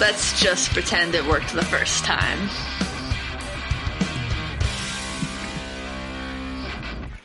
Let's 0.00 0.40
just 0.40 0.70
pretend 0.70 1.16
it 1.16 1.26
worked 1.26 1.52
the 1.52 1.64
first 1.64 2.04
time. 2.04 2.48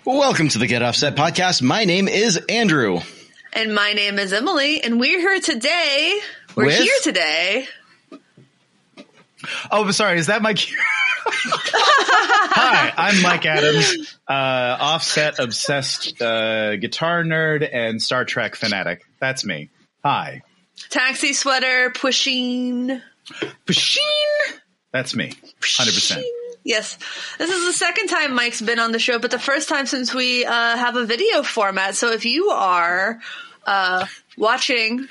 Welcome 0.03 0.49
to 0.49 0.57
the 0.57 0.65
Get 0.65 0.81
Offset 0.81 1.15
podcast. 1.15 1.61
My 1.61 1.85
name 1.85 2.07
is 2.07 2.37
Andrew. 2.49 3.01
And 3.53 3.75
my 3.75 3.93
name 3.93 4.17
is 4.17 4.33
Emily, 4.33 4.83
and 4.83 4.99
we're 4.99 5.19
here 5.19 5.39
today. 5.39 6.19
We're 6.55 6.65
With? 6.65 6.79
here 6.79 6.93
today. 7.03 7.67
Oh, 9.69 9.89
sorry. 9.91 10.17
Is 10.17 10.27
that 10.27 10.41
my 10.41 10.55
cue? 10.55 10.75
Hi, 11.25 12.91
I'm 12.97 13.21
Mike 13.21 13.45
Adams, 13.45 14.17
uh, 14.27 14.77
offset 14.79 15.37
obsessed 15.37 16.19
uh, 16.21 16.75
guitar 16.77 17.23
nerd 17.23 17.69
and 17.71 18.01
Star 18.01 18.25
Trek 18.25 18.55
fanatic. 18.55 19.03
That's 19.19 19.45
me. 19.45 19.69
Hi. 20.03 20.41
Taxi 20.89 21.33
sweater, 21.33 21.91
Puisheen. 21.91 23.01
Puisheen. 23.65 24.59
That's 24.91 25.15
me. 25.15 25.33
100%. 25.61 26.23
Yes. 26.63 26.97
This 27.37 27.49
is 27.49 27.65
the 27.65 27.73
second 27.73 28.07
time 28.07 28.33
Mike's 28.35 28.61
been 28.61 28.79
on 28.79 28.91
the 28.91 28.99
show, 28.99 29.19
but 29.19 29.31
the 29.31 29.39
first 29.39 29.67
time 29.69 29.85
since 29.85 30.13
we 30.13 30.45
uh, 30.45 30.51
have 30.51 30.95
a 30.95 31.05
video 31.05 31.43
format. 31.43 31.95
So 31.95 32.11
if 32.11 32.25
you 32.25 32.49
are 32.49 33.19
uh, 33.65 34.05
watching 34.37 35.07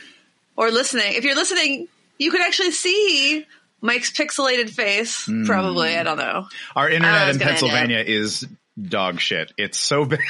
or 0.57 0.71
listening, 0.71 1.15
if 1.15 1.25
you're 1.25 1.35
listening, 1.35 1.89
you 2.19 2.31
could 2.31 2.41
actually 2.41 2.71
see 2.71 3.45
Mike's 3.81 4.13
pixelated 4.13 4.71
face. 4.71 5.27
Hmm. 5.27 5.45
Probably. 5.45 5.97
I 5.97 6.03
don't 6.05 6.19
know. 6.19 6.47
Our 6.75 6.89
internet 6.89 7.29
in 7.29 7.39
Pennsylvania 7.39 8.03
is 8.07 8.47
dog 8.81 9.21
shit. 9.21 9.53
It's 9.59 9.79
so 9.79 10.05
bad. 10.07 10.21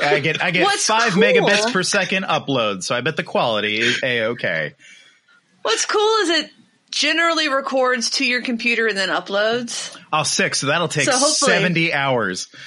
I 0.00 0.20
get 0.20 0.42
I 0.42 0.50
get 0.50 0.64
What's 0.64 0.86
five 0.86 1.12
cool- 1.12 1.22
megabits 1.22 1.72
per 1.72 1.82
second 1.82 2.24
upload, 2.24 2.82
so 2.82 2.94
I 2.94 3.00
bet 3.00 3.16
the 3.16 3.22
quality 3.24 3.78
is 3.80 4.00
a 4.02 4.24
okay. 4.26 4.74
What's 5.62 5.86
cool 5.86 6.16
is 6.22 6.28
it 6.30 6.50
generally 6.90 7.48
records 7.48 8.10
to 8.10 8.24
your 8.26 8.42
computer 8.42 8.86
and 8.86 8.96
then 8.96 9.08
uploads. 9.08 9.96
Oh, 10.12 10.22
six. 10.22 10.60
So 10.60 10.68
that'll 10.68 10.88
take 10.88 11.06
So 11.10 11.12
seventy 11.18 11.92
hours. 11.92 12.48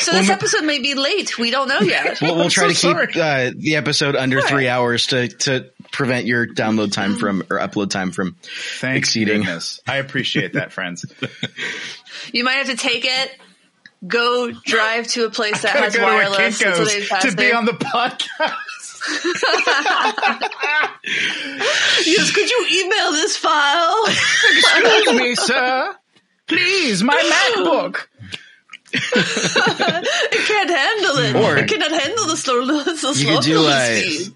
So 0.00 0.12
this 0.12 0.30
episode 0.30 0.64
may 0.64 0.80
be 0.80 0.94
late. 0.94 1.38
We 1.38 1.50
don't 1.50 1.68
know 1.68 1.80
yet. 1.80 2.20
We'll, 2.20 2.34
we'll 2.36 2.48
try 2.50 2.72
so 2.72 2.92
to 2.92 3.06
keep 3.06 3.16
uh, 3.16 3.50
the 3.56 3.76
episode 3.76 4.16
under 4.16 4.40
three 4.40 4.66
hours 4.66 5.08
to, 5.08 5.28
to 5.28 5.70
prevent 5.92 6.26
your 6.26 6.46
download 6.46 6.92
time 6.92 7.16
from 7.16 7.42
or 7.50 7.58
upload 7.58 7.90
time 7.90 8.10
from 8.12 8.36
Thank 8.42 8.98
exceeding. 8.98 9.38
goodness. 9.38 9.80
I 9.86 9.96
appreciate 9.96 10.52
that, 10.54 10.72
friends. 10.72 11.04
You 12.32 12.44
might 12.44 12.54
have 12.54 12.66
to 12.66 12.76
take 12.76 13.04
it, 13.06 13.36
go 14.06 14.50
drive 14.52 15.06
to 15.08 15.24
a 15.24 15.30
place 15.30 15.62
that 15.62 15.74
has 15.76 15.96
wireless. 15.98 16.58
to 16.58 16.66
a 16.66 16.68
until 16.70 16.84
they 16.84 17.00
Kinko's 17.00 17.08
pass 17.08 17.22
to 17.24 17.36
be 17.36 17.52
on 17.52 17.64
the 17.64 17.72
podcast. 17.72 18.56
Yes, 22.04 22.30
could 22.32 22.50
you 22.50 22.66
email 22.84 23.12
this 23.12 23.36
file? 23.36 24.04
Excuse 24.06 25.12
me, 25.18 25.34
sir. 25.34 25.94
Please, 26.46 27.02
my 27.02 27.14
MacBook. 27.14 28.06
it 28.92 30.46
can't 30.46 30.70
handle 30.70 31.16
it. 31.18 31.36
Or- 31.36 31.56
it 31.58 31.68
cannot 31.68 31.92
handle 31.92 32.26
the 32.26 32.36
slow, 32.36 32.66
the 32.82 32.96
slow 32.96 33.12
You 33.12 33.26
could 33.36 33.44
do 33.44 33.60
loading 33.60 33.72
uh, 33.72 34.00
speed. 34.02 34.32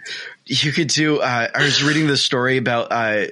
You 0.46 0.72
could 0.72 0.88
do. 0.88 1.20
Uh, 1.20 1.48
I 1.54 1.62
was 1.62 1.82
reading 1.82 2.06
this 2.06 2.22
story 2.22 2.56
about 2.56 2.88
uh, 2.90 3.26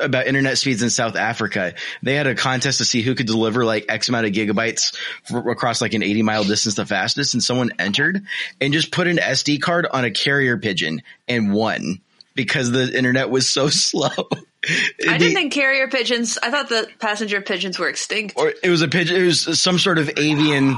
about 0.00 0.26
internet 0.26 0.58
speeds 0.58 0.82
in 0.82 0.90
South 0.90 1.16
Africa. 1.16 1.74
They 2.02 2.14
had 2.14 2.26
a 2.26 2.34
contest 2.34 2.78
to 2.78 2.84
see 2.84 3.02
who 3.02 3.14
could 3.14 3.26
deliver 3.26 3.64
like 3.64 3.86
X 3.88 4.08
amount 4.08 4.26
of 4.26 4.32
gigabytes 4.32 4.96
for, 5.24 5.50
across 5.50 5.80
like 5.80 5.94
an 5.94 6.02
eighty 6.02 6.22
mile 6.22 6.44
distance 6.44 6.74
the 6.74 6.86
fastest, 6.86 7.34
and 7.34 7.42
someone 7.42 7.70
entered 7.78 8.22
and 8.60 8.72
just 8.72 8.92
put 8.92 9.06
an 9.06 9.16
SD 9.18 9.60
card 9.60 9.86
on 9.90 10.04
a 10.04 10.10
carrier 10.10 10.58
pigeon 10.58 11.02
and 11.28 11.52
won 11.52 12.00
because 12.34 12.70
the 12.70 12.96
internet 12.96 13.30
was 13.30 13.48
so 13.48 13.68
slow. 13.70 14.08
I 15.06 15.18
didn't 15.18 15.34
think 15.34 15.52
carrier 15.52 15.88
pigeons. 15.88 16.38
I 16.42 16.50
thought 16.50 16.70
the 16.70 16.88
passenger 16.98 17.42
pigeons 17.42 17.78
were 17.78 17.88
extinct. 17.88 18.34
or 18.36 18.54
it 18.62 18.70
was 18.70 18.80
a 18.80 18.88
pigeon. 18.88 19.16
It 19.16 19.26
was 19.26 19.60
some 19.60 19.78
sort 19.78 19.98
of 19.98 20.10
avian. 20.16 20.76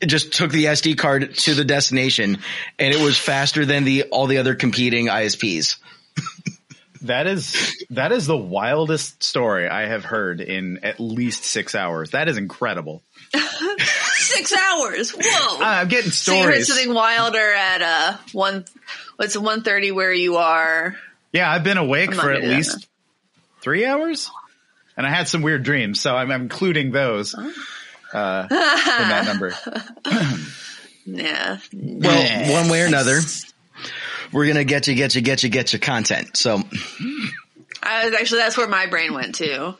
It 0.00 0.06
just 0.06 0.32
took 0.32 0.50
the 0.50 0.66
SD 0.66 0.98
card 0.98 1.34
to 1.34 1.54
the 1.54 1.64
destination, 1.64 2.38
and 2.78 2.94
it 2.94 3.00
was 3.00 3.18
faster 3.18 3.64
than 3.64 3.84
the 3.84 4.04
all 4.04 4.26
the 4.26 4.38
other 4.38 4.54
competing 4.54 5.06
ISPs. 5.06 5.76
That 7.02 7.26
is 7.26 7.84
that 7.90 8.10
is 8.10 8.26
the 8.26 8.36
wildest 8.36 9.22
story 9.22 9.68
I 9.68 9.86
have 9.86 10.04
heard 10.04 10.40
in 10.40 10.80
at 10.82 10.98
least 10.98 11.44
six 11.44 11.74
hours. 11.74 12.10
That 12.10 12.28
is 12.28 12.36
incredible. 12.36 13.02
Six 14.16 14.52
hours. 14.52 15.12
Whoa. 15.12 15.58
I'm 15.60 15.88
getting 15.88 16.10
so 16.10 16.34
you 16.34 16.44
heard 16.44 16.64
something 16.64 16.92
wilder 16.92 17.52
at 17.52 17.82
uh 17.82 18.16
one. 18.32 18.64
What's 19.16 19.36
one 19.36 19.62
thirty 19.62 19.92
where 19.92 20.12
you 20.12 20.36
are? 20.36 20.96
yeah, 21.32 21.50
I've 21.50 21.62
been 21.64 21.78
awake 21.78 22.10
I'm 22.10 22.16
for 22.16 22.32
at 22.32 22.42
least 22.42 22.88
three 23.60 23.84
hours, 23.84 24.30
and 24.96 25.06
I 25.06 25.10
had 25.10 25.28
some 25.28 25.42
weird 25.42 25.62
dreams, 25.62 26.00
so 26.00 26.16
I'm, 26.16 26.30
I'm 26.30 26.42
including 26.42 26.92
those 26.92 27.34
uh, 28.16 28.46
in 28.50 28.56
that 29.08 29.24
number. 29.26 29.52
Yeah. 31.08 31.58
Well, 31.72 32.52
one 32.62 32.68
way 32.68 32.82
or 32.82 32.86
another, 32.86 33.20
we're 34.32 34.48
gonna 34.48 34.64
get 34.64 34.88
you, 34.88 34.94
get 34.96 35.14
you, 35.14 35.20
get 35.20 35.44
you, 35.44 35.48
get 35.48 35.72
you 35.72 35.78
content. 35.78 36.36
So 36.36 36.60
I 37.80 38.06
was 38.06 38.14
actually 38.14 38.40
that's 38.40 38.56
where 38.56 38.66
my 38.66 38.86
brain 38.86 39.14
went 39.14 39.36
to. 39.36 39.76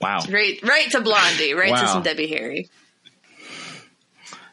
Wow. 0.00 0.20
Right, 0.30 0.60
right 0.62 0.88
to 0.92 1.00
Blondie, 1.00 1.54
right 1.54 1.76
to 1.76 1.88
some 1.88 2.04
Debbie 2.04 2.28
Harry. 2.28 2.68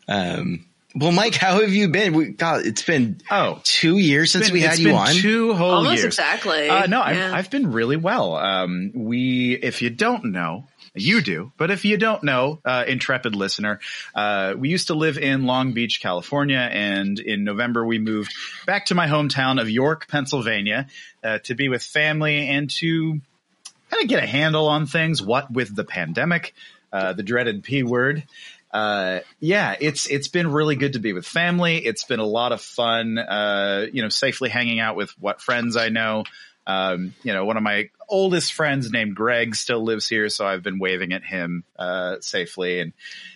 Um, 0.08 0.66
well, 0.96 1.12
Mike, 1.12 1.36
how 1.36 1.62
have 1.62 1.72
you 1.72 1.90
been? 1.90 2.14
We, 2.14 2.30
God, 2.30 2.66
it's 2.66 2.82
been 2.82 3.22
oh 3.30 3.62
two 3.64 3.98
years 4.00 4.32
since 4.32 4.46
been- 4.48 4.54
we 4.54 4.62
had 4.62 4.72
it's 4.72 4.80
you 4.80 4.88
been 4.88 4.96
on. 4.96 5.14
Two 5.14 5.54
whole 5.54 5.72
Almost 5.72 5.94
years. 5.98 6.06
exactly. 6.06 6.68
Uh, 6.70 6.88
no, 6.88 7.02
I've, 7.02 7.34
I've 7.34 7.50
been 7.52 7.72
really 7.72 7.98
well. 7.98 8.36
Um, 8.36 8.92
we, 8.96 9.54
if 9.54 9.84
you 9.84 9.92
don't 9.92 10.26
know, 10.32 10.66
you 11.02 11.22
do, 11.22 11.52
but 11.58 11.72
if 11.72 11.86
you 11.86 11.98
don't 11.98 12.24
know, 12.24 12.60
uh, 12.66 12.86
intrepid 12.88 13.36
listener, 13.36 13.80
uh, 14.16 14.54
we 14.58 14.70
used 14.70 14.88
to 14.88 14.94
live 14.94 15.18
in 15.18 15.46
Long 15.46 15.74
Beach, 15.74 16.02
California, 16.02 16.58
and 16.58 17.20
in 17.20 17.44
November 17.44 17.86
we 17.86 18.00
moved 18.00 18.34
back 18.66 18.88
to 18.88 18.96
my 18.96 19.08
hometown 19.08 19.62
of 19.62 19.70
York, 19.70 20.08
Pennsylvania, 20.08 20.88
uh, 21.24 21.40
to 21.40 21.56
be 21.56 21.70
with 21.70 21.84
family 21.84 22.48
and 22.48 22.70
to 22.70 23.22
kind 23.90 24.04
of 24.04 24.10
get 24.10 24.24
a 24.24 24.28
handle 24.28 24.68
on 24.68 24.86
things. 24.86 25.22
What 25.22 25.52
with 25.52 25.76
the 25.76 25.84
pandemic, 25.84 26.54
uh, 26.92 27.14
the 27.14 27.24
dreaded 27.24 27.64
P 27.64 27.84
word. 27.84 28.24
Uh, 28.72 29.22
yeah, 29.40 29.76
it's 29.80 30.08
it's 30.08 30.28
been 30.28 30.48
really 30.52 30.76
good 30.76 30.94
to 30.94 31.00
be 31.00 31.14
with 31.14 31.26
family. 31.26 31.78
It's 31.78 32.04
been 32.04 32.20
a 32.20 32.26
lot 32.26 32.52
of 32.52 32.62
fun. 32.62 33.18
Uh, 33.18 33.88
you 33.92 34.04
know, 34.04 34.10
safely 34.10 34.50
hanging 34.50 34.80
out 34.80 34.96
with 34.96 35.12
what 35.20 35.42
friends 35.42 35.76
I 35.76 35.90
know. 35.90 36.24
Um, 36.68 37.16
you 37.24 37.34
know, 37.34 37.46
one 37.46 37.58
of 37.58 37.64
my 37.64 37.90
oldest 38.10 38.54
friends 38.54 38.92
named 38.92 39.16
Greg 39.16 39.56
still 39.56 39.84
lives 39.84 40.08
here, 40.10 40.28
so 40.30 40.46
I've 40.46 40.64
been 40.64 40.80
waving 40.80 41.14
at 41.14 41.24
him 41.24 41.64
uh, 41.78 42.18
safely 42.22 42.80
and 42.80 42.94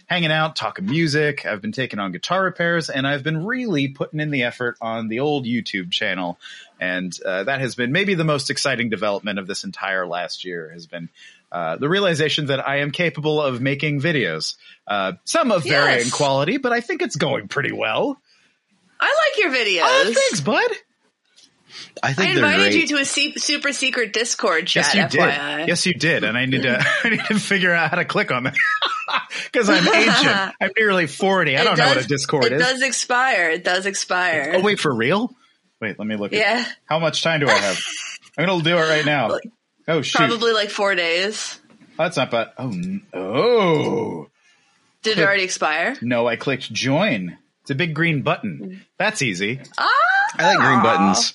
hanging 0.08 0.32
out, 0.32 0.56
talking 0.56 0.86
music. 0.86 1.46
I've 1.46 1.62
been 1.62 1.72
taking 1.72 2.00
on 2.00 2.12
guitar 2.12 2.44
repairs, 2.44 2.90
and 2.90 3.08
I've 3.08 3.24
been 3.24 3.46
really 3.46 3.88
putting 3.90 4.20
in 4.20 4.32
the 4.32 4.44
effort 4.44 4.78
on 4.82 5.08
the 5.08 5.20
old 5.22 5.46
YouTube 5.46 5.92
channel, 5.92 6.38
and 6.80 7.18
uh, 7.26 7.44
that 7.46 7.60
has 7.62 7.76
been 7.76 7.92
maybe 7.92 8.16
the 8.16 8.24
most 8.24 8.50
exciting 8.50 8.90
development 8.90 9.40
of 9.40 9.48
this 9.48 9.64
entire 9.64 10.06
last 10.06 10.44
year. 10.44 10.70
Has 10.74 10.88
been 10.88 11.10
uh, 11.52 11.78
the 11.78 11.88
realization 11.88 12.48
that 12.48 12.68
I 12.68 12.78
am 12.78 12.92
capable 12.92 13.42
of 13.42 13.62
making 13.62 14.02
videos, 14.02 14.56
uh, 14.88 15.14
some 15.24 15.52
of 15.52 15.64
varying 15.64 16.00
Yes. 16.00 16.12
quality, 16.12 16.58
but 16.58 16.72
I 16.74 16.82
think 16.82 17.02
it's 17.02 17.16
going 17.16 17.48
pretty 17.48 17.72
well. 17.72 18.20
I 19.00 19.06
like 19.06 19.40
your 19.44 19.52
videos. 19.52 19.82
Oh, 19.84 20.12
thanks, 20.14 20.42
bud. 20.42 20.72
I 22.02 22.10
I 22.10 22.14
think 22.14 22.36
they're 22.36 22.44
invited 22.46 22.74
you 22.74 22.88
to 22.88 22.96
a 22.98 23.06
super 23.06 23.72
secret 23.72 24.14
Discord 24.14 24.68
chat. 24.68 24.94
Yes, 24.96 25.14
you 25.14 25.20
FYI. 25.20 25.58
did. 25.60 25.68
Yes, 25.68 25.86
you 25.86 25.94
did, 25.94 26.24
and 26.24 26.38
I 26.38 26.46
need 26.46 26.64
to. 26.64 26.80
I 27.04 27.10
need 27.10 27.26
to 27.26 27.40
figure 27.40 27.74
out 27.74 27.90
how 27.92 27.98
to 27.98 28.06
click 28.06 28.32
on 28.32 28.44
that 28.44 28.56
because 29.52 29.70
I'm 29.70 29.88
ancient. 29.88 30.56
I'm 30.62 30.72
nearly 30.78 31.08
forty. 31.08 31.58
I 31.58 31.62
It 31.62 31.66
don't 31.66 31.78
know 31.78 31.88
what 31.88 31.98
a 32.04 32.08
Discord 32.08 32.46
It 32.46 32.54
is. 32.54 32.62
It 32.62 32.64
does 32.64 32.82
expire. 32.82 33.50
It 33.52 33.64
does 33.64 33.86
expire. 33.86 34.54
Oh, 34.56 34.62
wait, 34.62 34.80
for 34.80 34.94
real? 34.94 35.34
Wait, 35.82 35.98
let 36.00 36.08
me 36.08 36.16
look. 36.16 36.32
Yeah. 36.32 36.66
At, 36.68 36.76
how 36.86 37.00
much 37.00 37.22
time 37.24 37.40
do 37.42 37.48
I 37.50 37.54
have? 37.54 37.80
I'm 38.38 38.46
gonna 38.46 38.64
do 38.64 38.78
it 38.78 38.82
right 38.90 39.06
now. 39.06 39.38
Oh 39.88 40.02
shoot, 40.02 40.18
Probably 40.18 40.54
like 40.54 40.70
four 40.70 40.96
days. 40.96 41.60
that's 41.98 42.18
not 42.18 42.32
bad. 42.32 42.52
Oh, 42.58 42.72
oh 43.14 44.28
Did 45.04 45.20
it 45.20 45.24
already 45.24 45.44
expire? 45.44 45.96
no! 46.02 46.28
I 46.28 46.36
clicked 46.38 46.72
join. 46.74 47.38
It's 47.62 47.72
a 47.72 47.76
big 47.76 47.94
green 47.94 48.22
button. 48.24 48.86
That's 48.98 49.22
easy. 49.22 49.62
Ah, 49.78 49.88
I 50.36 50.56
like 50.56 50.58
green 50.60 50.82
buttons. 50.84 51.34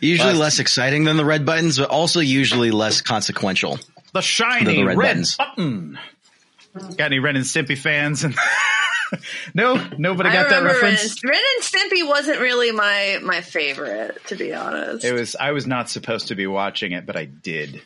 Usually 0.00 0.30
Last- 0.32 0.40
less 0.40 0.58
exciting 0.58 1.04
than 1.04 1.16
the 1.16 1.24
red 1.24 1.44
buttons, 1.46 1.78
but 1.78 1.90
also 1.90 2.20
usually 2.20 2.70
less 2.70 3.00
consequential. 3.00 3.78
The 4.12 4.20
shiny 4.22 4.76
The 4.76 4.84
red, 4.84 4.98
red 4.98 5.24
button. 5.38 5.98
Got 6.74 7.00
any 7.00 7.18
Ren 7.18 7.36
and 7.36 7.44
Stimpy 7.44 7.76
fans? 7.76 8.24
no, 9.54 9.74
nobody 9.98 10.30
I 10.30 10.32
got 10.32 10.48
that 10.48 10.56
remember 10.62 10.80
Ren 10.80 10.92
reference. 10.92 11.22
and, 11.22 11.30
Ren 11.30 11.40
and 11.56 11.64
Stimpy 11.64 12.08
wasn't 12.08 12.40
really 12.40 12.72
my 12.72 13.18
my 13.22 13.40
favorite, 13.42 14.24
to 14.26 14.36
be 14.36 14.54
honest. 14.54 15.04
It 15.04 15.12
was. 15.12 15.36
I 15.38 15.52
was 15.52 15.66
not 15.66 15.90
supposed 15.90 16.28
to 16.28 16.34
be 16.34 16.46
watching 16.46 16.92
it, 16.92 17.04
but 17.06 17.16
I 17.16 17.26
did. 17.26 17.82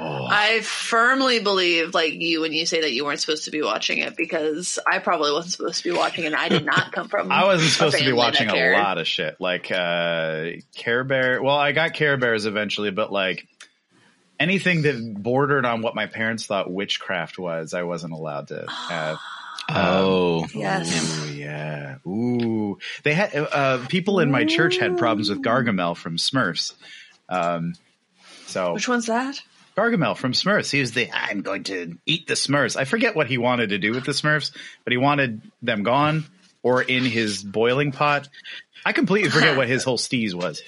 I 0.00 0.60
firmly 0.62 1.40
believe, 1.40 1.94
like 1.94 2.12
you, 2.14 2.40
when 2.42 2.52
you 2.52 2.66
say 2.66 2.80
that 2.82 2.92
you 2.92 3.04
weren't 3.04 3.20
supposed 3.20 3.44
to 3.44 3.50
be 3.50 3.62
watching 3.62 3.98
it, 3.98 4.16
because 4.16 4.78
I 4.86 4.98
probably 4.98 5.32
wasn't 5.32 5.52
supposed 5.54 5.82
to 5.82 5.90
be 5.92 5.96
watching 5.96 6.24
it. 6.24 6.28
and 6.28 6.36
I 6.36 6.48
did 6.48 6.64
not 6.64 6.92
come 6.92 7.08
from. 7.08 7.32
I 7.32 7.44
wasn't 7.44 7.70
a 7.70 7.72
supposed 7.72 7.98
to 7.98 8.04
be 8.04 8.12
watching 8.12 8.48
a 8.48 8.72
lot 8.72 8.98
of 8.98 9.06
shit 9.06 9.40
like 9.40 9.70
uh 9.70 10.44
Care 10.74 11.04
Bear. 11.04 11.42
Well, 11.42 11.56
I 11.56 11.72
got 11.72 11.94
Care 11.94 12.16
Bears 12.16 12.46
eventually, 12.46 12.90
but 12.90 13.12
like 13.12 13.46
anything 14.38 14.82
that 14.82 15.14
bordered 15.22 15.64
on 15.64 15.82
what 15.82 15.94
my 15.94 16.06
parents 16.06 16.46
thought 16.46 16.70
witchcraft 16.70 17.38
was, 17.38 17.74
I 17.74 17.82
wasn't 17.82 18.12
allowed 18.12 18.48
to 18.48 18.66
have. 18.88 19.18
Oh, 19.70 20.46
Yes. 20.54 21.26
Ooh, 21.26 21.32
yeah. 21.34 21.96
Ooh, 22.06 22.78
they 23.02 23.12
had 23.12 23.34
uh, 23.34 23.84
people 23.88 24.20
in 24.20 24.30
my 24.30 24.44
church 24.44 24.78
had 24.78 24.96
problems 24.96 25.28
with 25.28 25.42
Gargamel 25.42 25.94
from 25.96 26.16
Smurfs. 26.16 26.72
Um, 27.28 27.74
so 28.46 28.72
Which 28.72 28.88
one's 28.88 29.06
that? 29.06 29.42
Gargamel 29.78 30.16
from 30.16 30.32
Smurfs. 30.32 30.70
He 30.70 30.80
was 30.80 30.92
the 30.92 31.08
I'm 31.12 31.42
going 31.42 31.64
to 31.64 31.96
eat 32.04 32.26
the 32.26 32.34
Smurfs. 32.34 32.76
I 32.76 32.84
forget 32.84 33.14
what 33.14 33.28
he 33.28 33.38
wanted 33.38 33.70
to 33.70 33.78
do 33.78 33.92
with 33.92 34.04
the 34.04 34.12
Smurfs, 34.12 34.50
but 34.84 34.92
he 34.92 34.96
wanted 34.96 35.40
them 35.62 35.84
gone 35.84 36.24
or 36.62 36.82
in 36.82 37.04
his 37.04 37.42
boiling 37.42 37.92
pot. 37.92 38.28
I 38.84 38.92
completely 38.92 39.30
forget 39.30 39.56
what 39.56 39.68
his 39.68 39.84
whole 39.84 39.98
steez 39.98 40.34
was. 40.34 40.62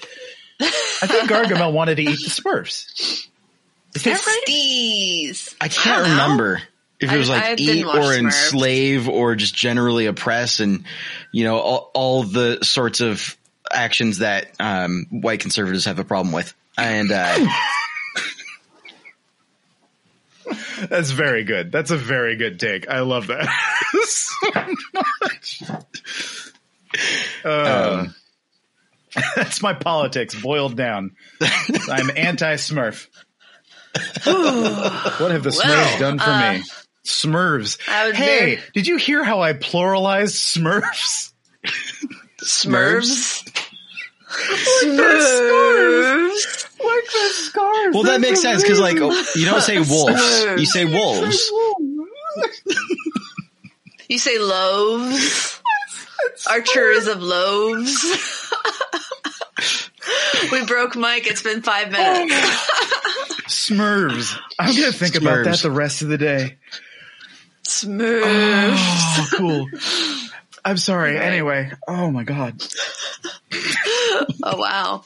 I 0.61 1.07
think 1.07 1.29
Gargamel 1.29 1.73
wanted 1.73 1.95
to 1.95 2.03
eat 2.03 2.19
the 2.23 2.29
Smurfs. 2.29 3.27
Is 3.95 4.03
that 4.03 4.25
right? 4.25 4.43
Steez. 4.47 5.55
I 5.59 5.67
can't 5.67 6.03
don't 6.03 6.11
remember 6.11 6.61
if 7.01 7.11
it 7.11 7.17
was 7.17 7.29
like 7.29 7.59
eat 7.59 7.85
or 7.85 7.91
Smurfs. 7.91 8.19
enslave 8.19 9.09
or 9.09 9.35
just 9.35 9.53
generally 9.53 10.05
oppress 10.05 10.61
and 10.61 10.85
you 11.33 11.43
know 11.43 11.57
all, 11.57 11.91
all 11.93 12.23
the 12.23 12.59
sorts 12.63 13.01
of 13.01 13.37
actions 13.69 14.19
that 14.19 14.51
um, 14.59 15.07
white 15.09 15.41
conservatives 15.41 15.85
have 15.85 15.99
a 15.99 16.05
problem 16.05 16.33
with. 16.33 16.53
And 16.77 17.11
uh, 17.11 17.37
That's 20.89 21.11
very 21.11 21.43
good. 21.43 21.71
That's 21.71 21.91
a 21.91 21.97
very 21.97 22.35
good 22.35 22.59
take. 22.59 22.89
I 22.89 23.01
love 23.01 23.27
that 23.27 23.47
so 24.03 24.51
much. 24.93 25.63
Um, 27.43 28.13
that's 29.35 29.61
my 29.61 29.73
politics 29.73 30.35
boiled 30.39 30.75
down. 30.75 31.15
I'm 31.89 32.11
anti 32.15 32.55
Smurf. 32.55 33.07
what 34.23 35.31
have 35.31 35.43
the 35.43 35.49
Smurfs 35.49 35.65
Well, 35.65 35.99
done 35.99 36.19
for 36.19 36.29
uh, 36.29 36.53
me? 36.53 36.63
Smurfs. 37.05 37.81
Hey, 37.81 38.11
very- 38.11 38.59
did 38.73 38.87
you 38.87 38.97
hear 38.97 39.23
how 39.23 39.41
I 39.41 39.53
pluralized 39.53 40.35
Smurfs? 40.57 41.33
Smurfs. 42.41 43.69
Smurfs. 44.83 46.67
Like 46.83 47.05
the 47.05 47.29
scarves. 47.33 47.93
well, 47.93 48.03
that 48.03 48.21
makes 48.21 48.41
sense 48.41 48.63
because 48.63 48.79
like 48.79 48.97
oh, 48.99 49.11
you 49.35 49.45
don't 49.45 49.61
say 49.61 49.77
wolves, 49.77 50.45
you 50.57 50.65
say 50.65 50.85
wolves. 50.85 51.51
You 54.11 54.17
say 54.17 54.39
loaves. 54.39 55.61
Archers 56.49 57.07
of 57.07 57.23
loaves. 57.23 58.51
we 60.51 60.65
broke 60.65 60.97
Mike. 60.97 61.27
It's 61.27 61.41
been 61.41 61.61
five 61.61 61.93
oh, 61.95 62.25
minutes. 62.25 62.67
Smurfs. 63.47 64.37
I'm 64.59 64.75
gonna 64.75 64.91
think 64.91 65.15
about 65.15 65.45
that 65.45 65.59
the 65.59 65.71
rest 65.71 66.01
of 66.01 66.09
the 66.09 66.17
day. 66.17 66.57
Smurfs. 67.63 68.75
Oh, 68.75 69.27
cool. 69.37 69.69
I'm 70.65 70.75
sorry. 70.75 71.13
Right. 71.13 71.23
Anyway, 71.23 71.71
oh 71.87 72.11
my 72.11 72.25
god. 72.25 72.61
Oh 74.43 74.57
wow. 74.57 75.03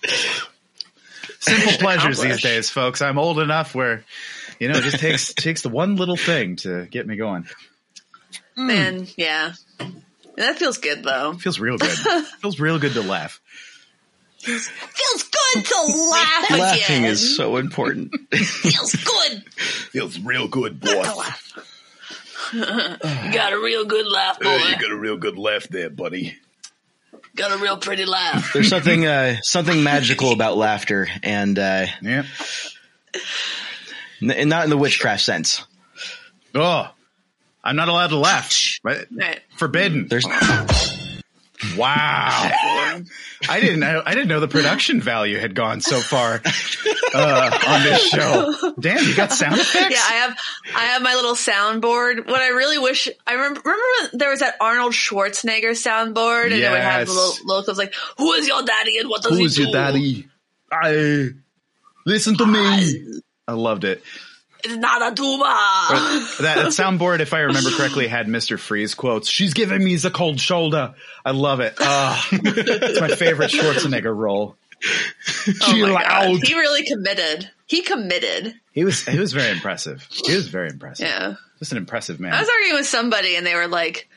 Simple 1.39 1.73
pleasures 1.79 2.19
these 2.19 2.41
days, 2.41 2.69
folks. 2.69 3.01
I'm 3.01 3.17
old 3.17 3.39
enough 3.39 3.75
where, 3.75 4.03
you 4.59 4.67
know, 4.67 4.77
it 4.77 4.83
just 4.83 4.99
takes 4.99 5.33
takes 5.35 5.61
the 5.61 5.69
one 5.69 5.95
little 5.95 6.17
thing 6.17 6.55
to 6.57 6.85
get 6.85 7.07
me 7.07 7.15
going. 7.15 7.47
Hmm. 8.55 8.67
Man, 8.67 9.07
yeah. 9.17 9.53
That 10.37 10.57
feels 10.57 10.77
good 10.79 11.03
though. 11.03 11.33
Feels 11.33 11.59
real 11.59 11.77
good. 11.77 11.89
Feels 12.41 12.59
real 12.59 12.77
good 12.79 12.93
to 12.93 13.01
laugh. 13.01 13.39
Feels 14.39 15.23
good 15.23 15.65
to 15.65 16.09
laugh 16.11 16.49
again. 16.49 16.59
Laughing 16.59 17.03
is 17.05 17.35
so 17.37 17.57
important. 17.57 18.13
feels 18.31 18.93
good 18.95 19.43
Feels 19.55 20.19
real 20.19 20.47
good, 20.47 20.81
to 20.81 20.99
laugh. 20.99 21.53
you 22.53 22.61
got 23.33 23.53
a 23.53 23.59
real 23.59 23.85
good 23.85 24.05
laugh, 24.05 24.39
boy. 24.39 24.55
You 24.55 24.75
got 24.79 24.91
a 24.91 24.97
real 24.97 25.17
good 25.17 25.37
laugh 25.37 25.67
there, 25.69 25.89
buddy. 25.89 26.35
Got 27.35 27.51
a 27.51 27.57
real 27.57 27.77
pretty 27.77 28.05
laugh. 28.05 28.51
There's 28.53 28.69
something 28.69 29.05
uh, 29.05 29.37
something 29.41 29.83
magical 29.83 30.31
about 30.31 30.57
laughter, 30.57 31.07
and 31.23 31.57
uh, 31.59 31.85
Yeah. 32.01 32.23
n- 34.21 34.49
not 34.49 34.63
in 34.63 34.69
the 34.69 34.77
witchcraft 34.77 35.21
sense. 35.21 35.63
Oh, 36.53 36.87
I'm 37.63 37.75
not 37.75 37.89
allowed 37.89 38.07
to 38.07 38.17
laugh. 38.17 38.79
Right? 38.83 39.05
Right. 39.11 39.41
Forbidden. 39.57 40.07
There's 40.07 40.25
Wow. 41.77 42.49
I 43.49 43.59
didn't 43.59 43.79
know. 43.79 44.01
I 44.05 44.13
didn't 44.13 44.27
know 44.27 44.39
the 44.39 44.47
production 44.47 45.01
value 45.01 45.39
had 45.39 45.55
gone 45.55 45.81
so 45.81 45.99
far 45.99 46.41
uh, 47.13 47.59
on 47.67 47.83
this 47.83 48.07
show. 48.07 48.73
Damn, 48.79 49.03
you 49.03 49.15
got 49.15 49.31
sound 49.31 49.59
effects. 49.59 49.91
Yeah, 49.91 50.01
I 50.01 50.13
have 50.13 50.37
I 50.75 50.85
have 50.85 51.01
my 51.01 51.15
little 51.15 51.35
soundboard. 51.35 52.27
What 52.27 52.41
I 52.41 52.49
really 52.49 52.77
wish 52.77 53.07
I 53.25 53.33
remember 53.33 53.61
remember 53.63 53.83
when 54.11 54.19
there 54.19 54.29
was 54.29 54.39
that 54.39 54.55
Arnold 54.59 54.93
Schwarzenegger 54.93 55.71
soundboard 55.71 56.45
and 56.45 56.53
it 56.53 56.69
would 56.69 56.79
have 56.79 57.07
the 57.07 57.13
little 57.13 57.33
little 57.45 57.63
clips 57.63 57.79
like, 57.79 57.93
Who 58.17 58.33
is 58.33 58.47
your 58.47 58.63
daddy 58.63 58.99
and 58.99 59.09
what 59.09 59.21
does 59.21 59.37
Who's 59.37 59.55
he 59.55 59.65
do? 59.65 59.71
Who 59.71 59.73
is 59.73 59.73
your 59.73 59.73
daddy? 59.73 60.27
I 60.71 61.29
listen 62.05 62.37
to 62.37 62.45
me. 62.45 63.21
I 63.47 63.53
loved 63.53 63.83
it. 63.83 64.03
It's 64.65 64.75
not 64.77 65.11
a 65.11 65.15
tumor. 65.15 65.43
That, 65.45 66.55
that 66.55 66.67
soundboard, 66.69 67.19
if 67.19 67.33
I 67.33 67.41
remember 67.41 67.69
correctly, 67.69 68.07
had 68.07 68.25
Mr. 68.25 68.57
Freeze 68.57 68.95
quotes. 68.95 69.29
She's 69.29 69.53
giving 69.53 69.83
me 69.83 69.95
the 69.95 70.09
cold 70.09 70.39
shoulder. 70.39 70.95
I 71.25 71.31
love 71.31 71.59
it. 71.59 71.73
Ah, 71.79 72.27
it's 72.31 73.01
my 73.01 73.07
favorite 73.09 73.49
Schwarzenegger 73.49 74.15
role. 74.15 74.55
oh 75.63 75.93
my. 75.93 76.03
God. 76.03 76.39
He 76.43 76.53
really 76.53 76.85
committed. 76.85 77.49
He 77.65 77.81
committed. 77.81 78.53
He 78.71 78.83
was 78.83 79.03
he 79.05 79.17
was 79.17 79.33
very 79.33 79.49
impressive. 79.51 80.07
He 80.11 80.35
was 80.35 80.47
very 80.47 80.69
impressive. 80.69 81.07
Yeah. 81.07 81.35
Just 81.57 81.71
an 81.71 81.79
impressive 81.79 82.19
man. 82.19 82.33
I 82.33 82.39
was 82.41 82.49
arguing 82.49 82.75
with 82.75 82.85
somebody 82.85 83.35
and 83.35 83.45
they 83.45 83.55
were 83.55 83.67
like, 83.67 84.07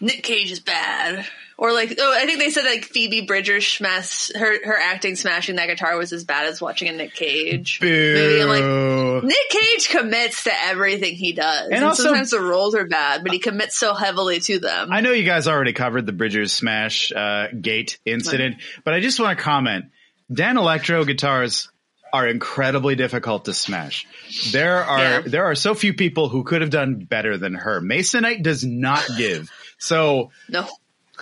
Nick 0.00 0.22
Cage 0.22 0.50
is 0.50 0.60
bad. 0.60 1.26
Or 1.62 1.72
like, 1.72 1.94
oh, 1.96 2.12
I 2.20 2.26
think 2.26 2.40
they 2.40 2.50
said 2.50 2.64
like 2.64 2.86
Phoebe 2.86 3.20
Bridgers 3.20 3.64
smash 3.64 4.32
her 4.34 4.66
her 4.66 4.76
acting 4.76 5.14
smashing 5.14 5.54
that 5.56 5.66
guitar 5.68 5.96
was 5.96 6.12
as 6.12 6.24
bad 6.24 6.46
as 6.46 6.60
watching 6.60 6.88
a 6.88 6.92
Nick 6.92 7.14
Cage 7.14 7.78
movie. 7.80 8.42
Like, 8.42 9.22
Nick 9.22 9.48
Cage 9.48 9.88
commits 9.88 10.42
to 10.42 10.50
everything 10.64 11.14
he 11.14 11.32
does, 11.32 11.68
and, 11.70 11.84
also- 11.84 12.02
sometimes 12.02 12.30
the 12.30 12.40
roles 12.40 12.74
are 12.74 12.84
bad, 12.88 13.22
but 13.22 13.32
he 13.32 13.38
commits 13.38 13.78
so 13.78 13.94
heavily 13.94 14.40
to 14.40 14.58
them. 14.58 14.90
I 14.92 15.02
know 15.02 15.12
you 15.12 15.22
guys 15.22 15.46
already 15.46 15.72
covered 15.72 16.04
the 16.04 16.12
Bridgers 16.12 16.52
Smash 16.52 17.12
uh, 17.12 17.46
Gate 17.60 17.96
incident, 18.04 18.56
but 18.82 18.92
I 18.94 18.98
just 18.98 19.20
want 19.20 19.38
to 19.38 19.44
comment. 19.44 19.84
Danelectro 20.32 21.06
guitars 21.06 21.70
are 22.12 22.26
incredibly 22.26 22.94
difficult 22.96 23.44
to 23.44 23.54
smash. 23.54 24.06
There 24.50 24.82
are 24.82 24.98
Yeah. 24.98 25.20
there 25.24 25.44
are 25.44 25.54
so 25.54 25.74
few 25.74 25.94
people 25.94 26.28
who 26.28 26.42
could 26.42 26.60
have 26.60 26.70
done 26.70 26.96
better 27.08 27.38
than 27.38 27.54
her. 27.54 27.80
Masonite 27.80 28.42
does 28.42 28.64
not 28.64 29.02
give. 29.16 29.48
So 29.78 30.30
no, 30.48 30.66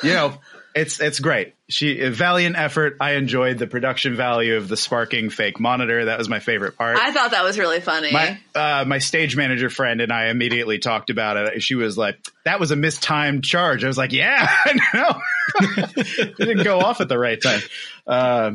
you 0.03 0.13
know, 0.13 0.39
it's 0.75 1.01
it's 1.01 1.19
great. 1.19 1.55
She 1.69 2.01
a 2.01 2.11
valiant 2.11 2.57
effort. 2.57 2.97
I 3.01 3.13
enjoyed 3.13 3.59
the 3.59 3.67
production 3.67 4.17
value 4.17 4.57
of 4.57 4.69
the 4.69 4.77
sparking 4.77 5.31
fake 5.31 5.59
monitor. 5.59 6.05
That 6.07 6.19
was 6.19 6.29
my 6.29 6.39
favorite 6.39 6.77
part. 6.77 6.97
I 6.99 7.13
thought 7.13 7.33
that 7.33 7.43
was 7.43 7.59
really 7.59 7.81
funny. 7.81 8.13
my 8.13 8.39
uh, 8.55 8.85
my 8.87 8.99
stage 8.99 9.37
manager 9.37 9.69
friend 9.71 10.01
and 10.01 10.13
I 10.13 10.29
immediately 10.29 10.79
talked 10.79 11.11
about 11.11 11.37
it. 11.37 11.63
She 11.63 11.75
was 11.75 11.99
like, 11.99 12.19
"That 12.45 12.61
was 12.61 12.71
a 12.71 12.77
mistimed 12.77 13.45
charge." 13.45 13.85
I 13.85 13.89
was 13.89 13.99
like, 13.99 14.13
"Yeah, 14.13 14.47
I 14.65 14.79
know. 14.95 15.21
it 15.97 16.37
didn't 16.37 16.65
go 16.65 16.79
off 16.79 17.01
at 17.01 17.09
the 17.09 17.19
right 17.19 17.41
time." 17.41 17.61
Uh, 18.07 18.53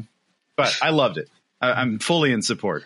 but 0.55 0.77
I 0.81 0.91
loved 0.91 1.17
it. 1.17 1.29
I, 1.61 1.73
I'm 1.73 1.99
fully 1.99 2.31
in 2.31 2.41
support. 2.41 2.85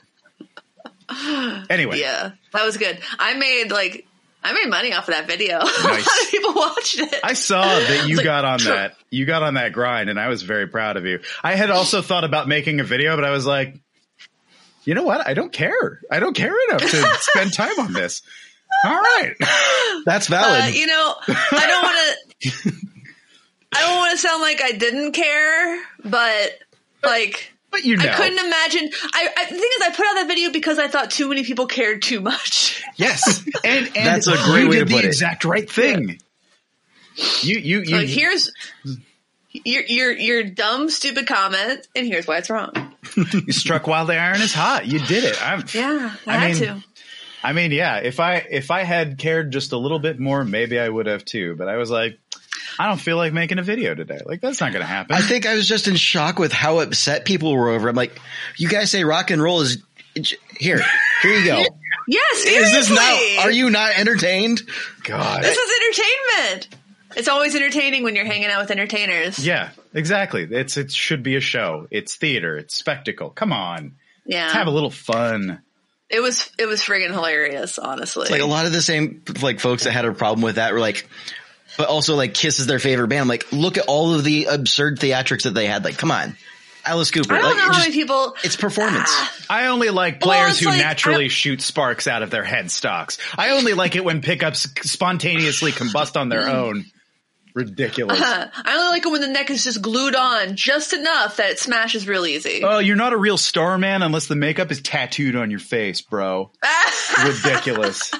Anyway, 1.69 1.99
yeah, 1.99 2.31
that 2.53 2.65
was 2.65 2.77
good. 2.77 2.99
I 3.17 3.33
made 3.33 3.71
like 3.71 4.05
I 4.43 4.53
made 4.53 4.69
money 4.69 4.93
off 4.93 5.07
of 5.07 5.13
that 5.13 5.27
video. 5.27 5.57
a 5.59 5.59
lot 5.59 5.99
of 5.99 6.31
people 6.31 6.53
watched 6.53 6.99
it. 6.99 7.19
I 7.23 7.33
saw 7.33 7.63
that 7.63 8.07
you 8.07 8.17
like, 8.17 8.23
got 8.23 8.45
on 8.45 8.63
that. 8.63 8.95
You 9.09 9.25
got 9.25 9.43
on 9.43 9.55
that 9.55 9.73
grind, 9.73 10.09
and 10.09 10.19
I 10.19 10.29
was 10.29 10.43
very 10.43 10.67
proud 10.67 10.97
of 10.97 11.05
you. 11.05 11.19
I 11.43 11.55
had 11.55 11.69
also 11.69 12.01
thought 12.01 12.23
about 12.23 12.47
making 12.47 12.79
a 12.79 12.83
video, 12.83 13.15
but 13.15 13.25
I 13.25 13.31
was 13.31 13.45
like, 13.45 13.79
you 14.85 14.95
know 14.95 15.03
what? 15.03 15.27
I 15.27 15.33
don't 15.33 15.51
care. 15.51 15.99
I 16.09 16.19
don't 16.19 16.35
care 16.35 16.55
enough 16.69 16.81
to 16.81 17.17
spend 17.19 17.53
time 17.53 17.79
on 17.79 17.93
this. 17.93 18.21
All 18.83 18.91
right. 18.91 19.35
that's 20.05 20.27
valid. 20.27 20.61
Uh, 20.61 20.67
you 20.67 20.87
know, 20.87 21.15
I 21.27 21.65
don't 21.67 21.83
want 21.83 22.17
to. 22.41 22.71
I 23.71 23.81
don't 23.81 23.97
want 23.97 24.11
to 24.11 24.17
sound 24.17 24.41
like 24.41 24.61
I 24.63 24.71
didn't 24.71 25.11
care, 25.11 25.83
but 26.03 26.57
like 27.03 27.53
But 27.71 27.83
you 27.83 27.97
know. 27.97 28.03
I 28.05 28.13
couldn't 28.13 28.39
imagine. 28.39 28.89
I, 29.13 29.29
I 29.37 29.43
the 29.45 29.51
thing 29.51 29.69
is, 29.77 29.81
I 29.83 29.89
put 29.95 30.05
out 30.07 30.15
that 30.15 30.27
video 30.27 30.51
because 30.51 30.79
I 30.79 30.87
thought 30.87 31.11
too 31.11 31.29
many 31.29 31.43
people 31.43 31.67
cared 31.67 32.01
too 32.01 32.19
much. 32.19 32.83
Yes, 32.95 33.45
and, 33.63 33.85
and 33.95 34.05
That's 34.07 34.27
a 34.27 34.35
great 34.43 34.63
you 34.63 34.69
way 34.69 34.75
did 34.79 34.87
to 34.87 34.93
put 34.95 35.01
the 35.01 35.05
it. 35.07 35.09
exact 35.09 35.45
right 35.45 35.69
thing. 35.69 36.19
You 37.41 37.59
you 37.59 37.81
you. 37.81 37.97
Like 37.97 38.07
here's 38.07 38.51
your 39.53 39.83
your 39.83 40.11
your 40.11 40.43
dumb 40.43 40.89
stupid 40.89 41.27
comment, 41.27 41.87
and 41.95 42.07
here's 42.07 42.27
why 42.27 42.37
it's 42.37 42.49
wrong. 42.49 42.71
you 43.15 43.51
struck 43.51 43.87
while 43.87 44.05
the 44.05 44.17
iron 44.17 44.41
is 44.41 44.53
hot. 44.53 44.85
You 44.87 44.99
did 44.99 45.23
it. 45.23 45.41
I'm, 45.41 45.63
Yeah, 45.73 46.15
I, 46.25 46.35
I 46.35 46.37
had 46.37 46.51
mean, 46.51 46.63
to. 46.63 46.83
I 47.43 47.53
mean, 47.53 47.71
yeah. 47.71 47.97
If 47.97 48.19
I 48.19 48.35
if 48.49 48.71
I 48.71 48.83
had 48.83 49.17
cared 49.17 49.51
just 49.51 49.71
a 49.73 49.77
little 49.77 49.99
bit 49.99 50.19
more, 50.19 50.43
maybe 50.43 50.79
I 50.79 50.87
would 50.87 51.05
have 51.07 51.25
too. 51.25 51.55
But 51.55 51.67
I 51.69 51.77
was 51.77 51.89
like, 51.89 52.19
I 52.79 52.87
don't 52.87 52.97
feel 52.99 53.17
like 53.17 53.33
making 53.33 53.59
a 53.59 53.63
video 53.63 53.93
today. 53.93 54.19
Like 54.25 54.39
that's 54.41 54.61
not 54.61 54.71
going 54.71 54.81
to 54.81 54.87
happen. 54.87 55.15
I 55.15 55.21
think 55.21 55.45
I 55.45 55.53
was 55.55 55.67
just 55.67 55.87
in 55.89 55.95
shock 55.97 56.39
with 56.39 56.53
how 56.53 56.79
upset 56.79 57.25
people 57.25 57.53
were 57.53 57.69
over. 57.69 57.87
it. 57.87 57.91
I'm 57.91 57.95
like, 57.95 58.17
you 58.57 58.69
guys 58.69 58.89
say 58.89 59.03
rock 59.03 59.29
and 59.31 59.41
roll 59.43 59.61
is 59.61 59.83
here. 60.57 60.81
Here 61.21 61.31
you 61.31 61.45
go. 61.45 61.63
Yeah, 62.07 62.17
Is 62.33 62.41
seriously. 62.43 62.71
this 62.71 62.89
not? 62.89 63.45
Are 63.45 63.51
you 63.51 63.69
not 63.69 63.91
entertained? 63.95 64.63
God. 65.03 65.43
This 65.43 65.55
is 65.55 65.71
entertainment. 66.39 66.75
It's 67.15 67.27
always 67.27 67.53
entertaining 67.55 68.01
when 68.01 68.15
you're 68.15 68.25
hanging 68.25 68.47
out 68.47 68.61
with 68.61 68.71
entertainers. 68.71 69.37
Yeah, 69.45 69.69
exactly. 69.93 70.41
It's 70.49 70.75
it 70.77 70.91
should 70.91 71.21
be 71.21 71.35
a 71.35 71.39
show. 71.39 71.85
It's 71.91 72.15
theater. 72.15 72.57
It's 72.57 72.73
spectacle. 72.73 73.29
Come 73.29 73.53
on, 73.53 73.97
Yeah. 74.25 74.43
let's 74.45 74.53
have 74.55 74.65
a 74.65 74.71
little 74.71 74.89
fun. 74.89 75.61
It 76.09 76.21
was 76.21 76.49
it 76.57 76.65
was 76.65 76.81
friggin' 76.81 77.11
hilarious, 77.11 77.77
honestly. 77.77 78.29
Like 78.29 78.41
a 78.41 78.45
lot 78.47 78.65
of 78.65 78.71
the 78.71 78.81
same 78.81 79.21
like 79.43 79.59
folks 79.59 79.83
that 79.83 79.91
had 79.91 80.05
a 80.05 80.11
problem 80.13 80.41
with 80.41 80.55
that 80.55 80.73
were 80.73 80.79
like, 80.79 81.07
but 81.79 81.87
also 81.87 82.15
like 82.15 82.35
Kiss 82.35 82.59
is 82.59 82.67
their 82.67 82.77
favorite 82.77 83.07
band. 83.07 83.21
I'm 83.21 83.27
like, 83.27 83.51
look 83.51 83.77
at 83.79 83.85
all 83.87 84.13
of 84.13 84.23
the 84.23 84.45
absurd 84.45 84.99
theatrics 84.99 85.43
that 85.43 85.53
they 85.55 85.65
had. 85.65 85.83
Like, 85.83 85.97
come 85.97 86.11
on, 86.11 86.35
Alice 86.85 87.09
Cooper. 87.09 87.33
I 87.33 87.37
don't 87.39 87.45
like, 87.47 87.55
know 87.57 87.61
how 87.63 87.67
just- 87.73 87.79
many 87.89 87.93
people. 87.93 88.35
It's 88.43 88.55
performance. 88.57 89.09
Uh, 89.11 89.27
I 89.49 89.67
only 89.67 89.89
like 89.89 90.19
players 90.19 90.51
it's 90.51 90.59
who 90.59 90.67
like- 90.67 90.79
naturally 90.79 91.25
I- 91.25 91.29
shoot 91.29 91.61
sparks 91.61 92.05
out 92.07 92.21
of 92.21 92.29
their 92.29 92.43
headstocks. 92.43 93.17
I 93.37 93.51
only 93.51 93.73
like 93.73 93.95
it 93.95 94.03
when 94.03 94.21
pickups 94.21 94.67
spontaneously 94.83 95.71
combust 95.71 96.19
on 96.19 96.29
their 96.29 96.49
own. 96.49 96.85
Ridiculous. 97.55 98.21
Uh-huh. 98.21 98.47
I 98.63 98.73
only 98.75 98.89
like 98.89 99.05
it 99.05 99.09
when 99.09 99.21
the 99.21 99.27
neck 99.27 99.49
is 99.49 99.63
just 99.63 99.81
glued 99.81 100.15
on 100.15 100.55
just 100.55 100.93
enough 100.93 101.37
that 101.37 101.49
it 101.49 101.59
smashes 101.59 102.07
real 102.07 102.25
easy. 102.27 102.61
Oh, 102.63 102.77
you're 102.77 102.95
not 102.95 103.11
a 103.11 103.17
real 103.17 103.37
star 103.37 103.77
man 103.79 104.03
unless 104.03 104.27
the 104.27 104.35
makeup 104.35 104.69
is 104.71 104.81
tattooed 104.81 105.35
on 105.35 105.49
your 105.49 105.59
face, 105.59 105.99
bro. 106.01 106.51
Ridiculous. 107.25 108.11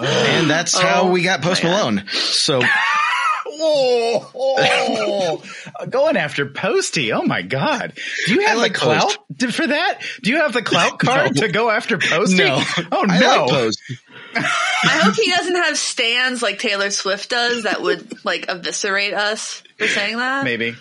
And 0.00 0.48
that's 0.50 0.78
how 0.78 1.02
oh, 1.02 1.10
we 1.10 1.22
got 1.22 1.42
Post 1.42 1.62
Malone. 1.64 2.04
So 2.10 2.60
oh, 3.46 4.30
oh. 4.34 5.86
going 5.88 6.16
after 6.16 6.46
Posty. 6.46 7.12
Oh 7.12 7.22
my 7.22 7.42
god! 7.42 7.92
Do 8.26 8.34
you 8.34 8.46
have 8.46 8.58
like 8.58 8.72
the 8.74 8.78
clout 8.78 9.16
Post. 9.38 9.56
for 9.56 9.66
that? 9.66 10.00
Do 10.22 10.30
you 10.30 10.38
have 10.38 10.52
the 10.52 10.62
clout 10.62 10.98
card 10.98 11.34
No. 11.34 11.42
to 11.42 11.48
go 11.52 11.70
after 11.70 11.98
Posty? 11.98 12.36
no, 12.38 12.62
Oh 12.90 13.06
I 13.08 13.18
no! 13.18 13.44
like 13.44 13.50
Post. 13.50 13.82
I 14.34 15.00
hope 15.02 15.14
he 15.14 15.30
doesn't 15.30 15.56
have 15.56 15.76
stands 15.76 16.42
like 16.42 16.58
Taylor 16.58 16.90
Swift 16.90 17.28
does 17.28 17.64
that 17.64 17.82
would 17.82 18.24
like 18.24 18.46
eviscerate 18.48 19.12
us 19.14 19.62
for 19.76 19.86
saying 19.86 20.16
that. 20.16 20.44
Maybe. 20.44 20.74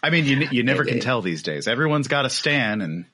I 0.00 0.10
mean, 0.10 0.26
you 0.26 0.48
you 0.52 0.62
never 0.62 0.84
can 0.84 1.00
tell 1.00 1.22
these 1.22 1.42
days. 1.42 1.66
Everyone's 1.66 2.06
got 2.06 2.24
a 2.24 2.30
stand, 2.30 2.82
and 2.82 3.04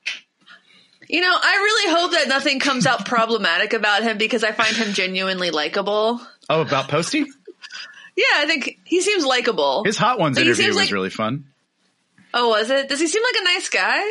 You 1.07 1.21
know, 1.21 1.31
I 1.33 1.55
really 1.55 1.95
hope 1.95 2.11
that 2.11 2.27
nothing 2.27 2.59
comes 2.59 2.85
out 2.85 3.05
problematic 3.05 3.73
about 3.73 4.03
him 4.03 4.17
because 4.17 4.43
I 4.43 4.51
find 4.51 4.75
him 4.75 4.93
genuinely 4.93 5.51
likable. 5.51 6.19
oh, 6.49 6.61
about 6.61 6.87
Posty, 6.89 7.19
Yeah, 8.17 8.23
I 8.37 8.45
think 8.47 8.79
he 8.85 9.01
seems 9.01 9.25
likable. 9.25 9.83
his 9.83 9.97
Hot 9.97 10.19
Ones 10.19 10.37
he 10.37 10.43
interview 10.43 10.67
was 10.67 10.75
like- 10.77 10.91
really 10.91 11.09
fun. 11.09 11.45
Oh, 12.33 12.49
was 12.49 12.69
it? 12.69 12.89
Does 12.89 12.99
he 12.99 13.07
seem 13.07 13.23
like 13.23 13.35
a 13.39 13.43
nice 13.45 13.69
guy? 13.69 14.01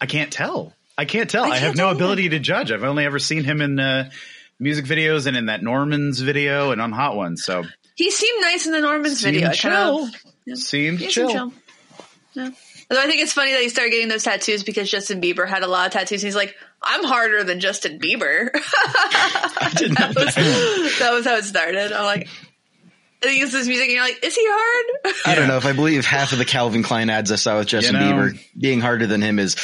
I 0.00 0.06
can't 0.06 0.32
tell. 0.32 0.72
I 0.96 1.04
can't 1.06 1.28
tell. 1.28 1.44
I, 1.44 1.48
I 1.50 1.56
have 1.56 1.68
can't 1.74 1.76
no 1.78 1.90
ability 1.90 2.28
to 2.30 2.38
judge. 2.38 2.70
I've 2.70 2.84
only 2.84 3.04
ever 3.04 3.18
seen 3.18 3.42
him 3.42 3.60
in 3.60 3.80
uh, 3.80 4.10
music 4.60 4.84
videos 4.84 5.26
and 5.26 5.36
in 5.36 5.46
that 5.46 5.62
Norman's 5.62 6.20
video 6.20 6.70
and 6.72 6.80
on 6.80 6.92
Hot 6.92 7.16
Ones. 7.16 7.44
So 7.44 7.64
He 7.96 8.10
seemed 8.12 8.40
nice 8.42 8.66
in 8.66 8.72
the 8.72 8.80
Norman's 8.80 9.20
seemed 9.20 9.34
video. 9.34 9.48
I 9.48 9.56
kind 9.56 9.74
chill. 9.74 10.04
of 10.04 10.10
yeah. 10.46 10.54
Seemed 10.54 10.98
He 11.00 11.06
chill. 11.08 11.28
seemed 11.30 11.52
chill. 12.34 12.44
Yeah. 12.44 12.50
Although 12.90 13.02
I 13.02 13.06
think 13.06 13.20
it's 13.20 13.32
funny 13.34 13.52
that 13.52 13.60
he 13.60 13.68
started 13.68 13.90
getting 13.90 14.08
those 14.08 14.22
tattoos 14.24 14.64
because 14.64 14.90
Justin 14.90 15.20
Bieber 15.20 15.46
had 15.46 15.62
a 15.62 15.66
lot 15.66 15.86
of 15.86 15.92
tattoos. 15.92 16.22
He's 16.22 16.34
like, 16.34 16.56
I'm 16.82 17.04
harder 17.04 17.44
than 17.44 17.60
Justin 17.60 17.98
Bieber. 17.98 18.48
I 18.54 19.72
didn't 19.76 19.98
know 20.00 20.12
that. 20.12 20.96
that 21.00 21.12
was 21.12 21.26
how 21.26 21.36
it 21.36 21.44
started. 21.44 21.92
I'm 21.92 22.04
like, 22.04 22.28
and 23.20 23.32
he 23.32 23.40
uses 23.40 23.58
his 23.60 23.68
music, 23.68 23.86
and 23.88 23.94
you're 23.94 24.04
like, 24.04 24.22
is 24.24 24.34
he 24.36 24.44
hard? 24.46 25.14
I 25.26 25.34
don't 25.34 25.48
know 25.48 25.56
if 25.56 25.66
I 25.66 25.72
believe 25.72 26.06
half 26.06 26.32
of 26.32 26.38
the 26.38 26.44
Calvin 26.44 26.82
Klein 26.84 27.10
ads 27.10 27.32
I 27.32 27.36
saw 27.36 27.58
with 27.58 27.66
Justin 27.66 27.96
You 27.96 28.00
know- 28.00 28.12
Bieber 28.12 28.40
being 28.58 28.80
harder 28.80 29.06
than 29.08 29.20
him 29.22 29.38
is. 29.40 29.56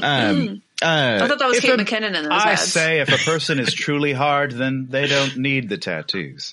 Um, 0.00 0.62
I 0.82 1.16
uh, 1.16 1.26
thought 1.26 1.38
that 1.38 1.48
was 1.48 1.56
If 1.56 1.62
Kate 1.64 1.80
a- 1.80 1.82
McKinnon 1.84 2.08
in 2.14 2.22
those 2.24 2.26
I 2.30 2.52
ads. 2.52 2.62
say 2.62 3.00
if 3.00 3.08
a 3.08 3.16
person 3.28 3.58
is 3.58 3.72
truly 3.74 4.12
hard, 4.12 4.52
then 4.52 4.86
they 4.90 5.06
don't 5.08 5.38
need 5.38 5.68
the 5.70 5.78
tattoos. 5.78 6.52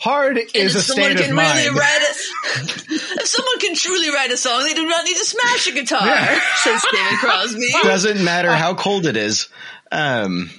Hard 0.00 0.38
And 0.38 0.48
is 0.54 0.74
a 0.74 0.78
if 0.78 0.84
someone 0.84 1.10
state 1.10 1.20
of 1.20 1.26
can 1.26 1.34
mind. 1.36 1.58
really 1.58 1.78
write 1.78 2.00
a, 2.00 2.62
if 3.20 3.26
someone 3.26 3.58
can 3.60 3.74
truly 3.74 4.10
write 4.10 4.30
a 4.32 4.36
song, 4.38 4.64
they 4.64 4.72
do 4.74 4.86
not 4.86 5.04
need 5.04 5.16
to 5.16 5.24
smash 5.24 5.66
a 5.66 5.72
guitar. 5.72 6.06
Yeah. 6.06 6.40
Says 6.56 6.82
David 6.90 7.18
Crosby. 7.18 7.68
doesn't 7.82 8.24
matter 8.24 8.50
how 8.52 8.74
cold 8.74 9.04
it 9.06 9.16
is. 9.18 9.48
Um, 9.92 10.50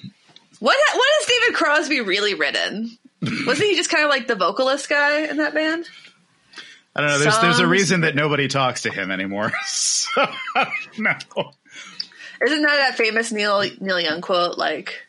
What 0.60 0.78
what 0.94 1.08
has 1.20 1.28
David 1.28 1.56
Crosby 1.58 2.02
really 2.02 2.36
written? 2.36 2.98
Wasn't 3.22 3.68
he 3.68 3.76
just 3.76 3.90
kind 3.90 4.04
of 4.04 4.10
like 4.10 4.28
the 4.28 4.36
vocalist 4.36 4.88
guy 4.90 5.26
in 5.28 5.38
that 5.38 5.54
band? 5.56 5.86
I 6.96 7.02
don't 7.02 7.10
know. 7.10 7.20
There's 7.20 7.40
there's 7.40 7.60
a 7.60 7.68
reason 7.68 8.02
that 8.02 8.16
nobody 8.16 8.48
talks 8.48 8.82
to 8.84 8.92
him 8.92 9.10
anymore. 9.12 9.52
So, 9.66 10.26
no. 10.98 11.14
Isn't 12.46 12.62
that 12.64 12.76
that 12.78 12.98
famous 12.98 13.32
Neil 13.32 13.64
Neil 13.80 14.00
Young 14.00 14.20
quote? 14.22 14.58
Like, 14.58 15.08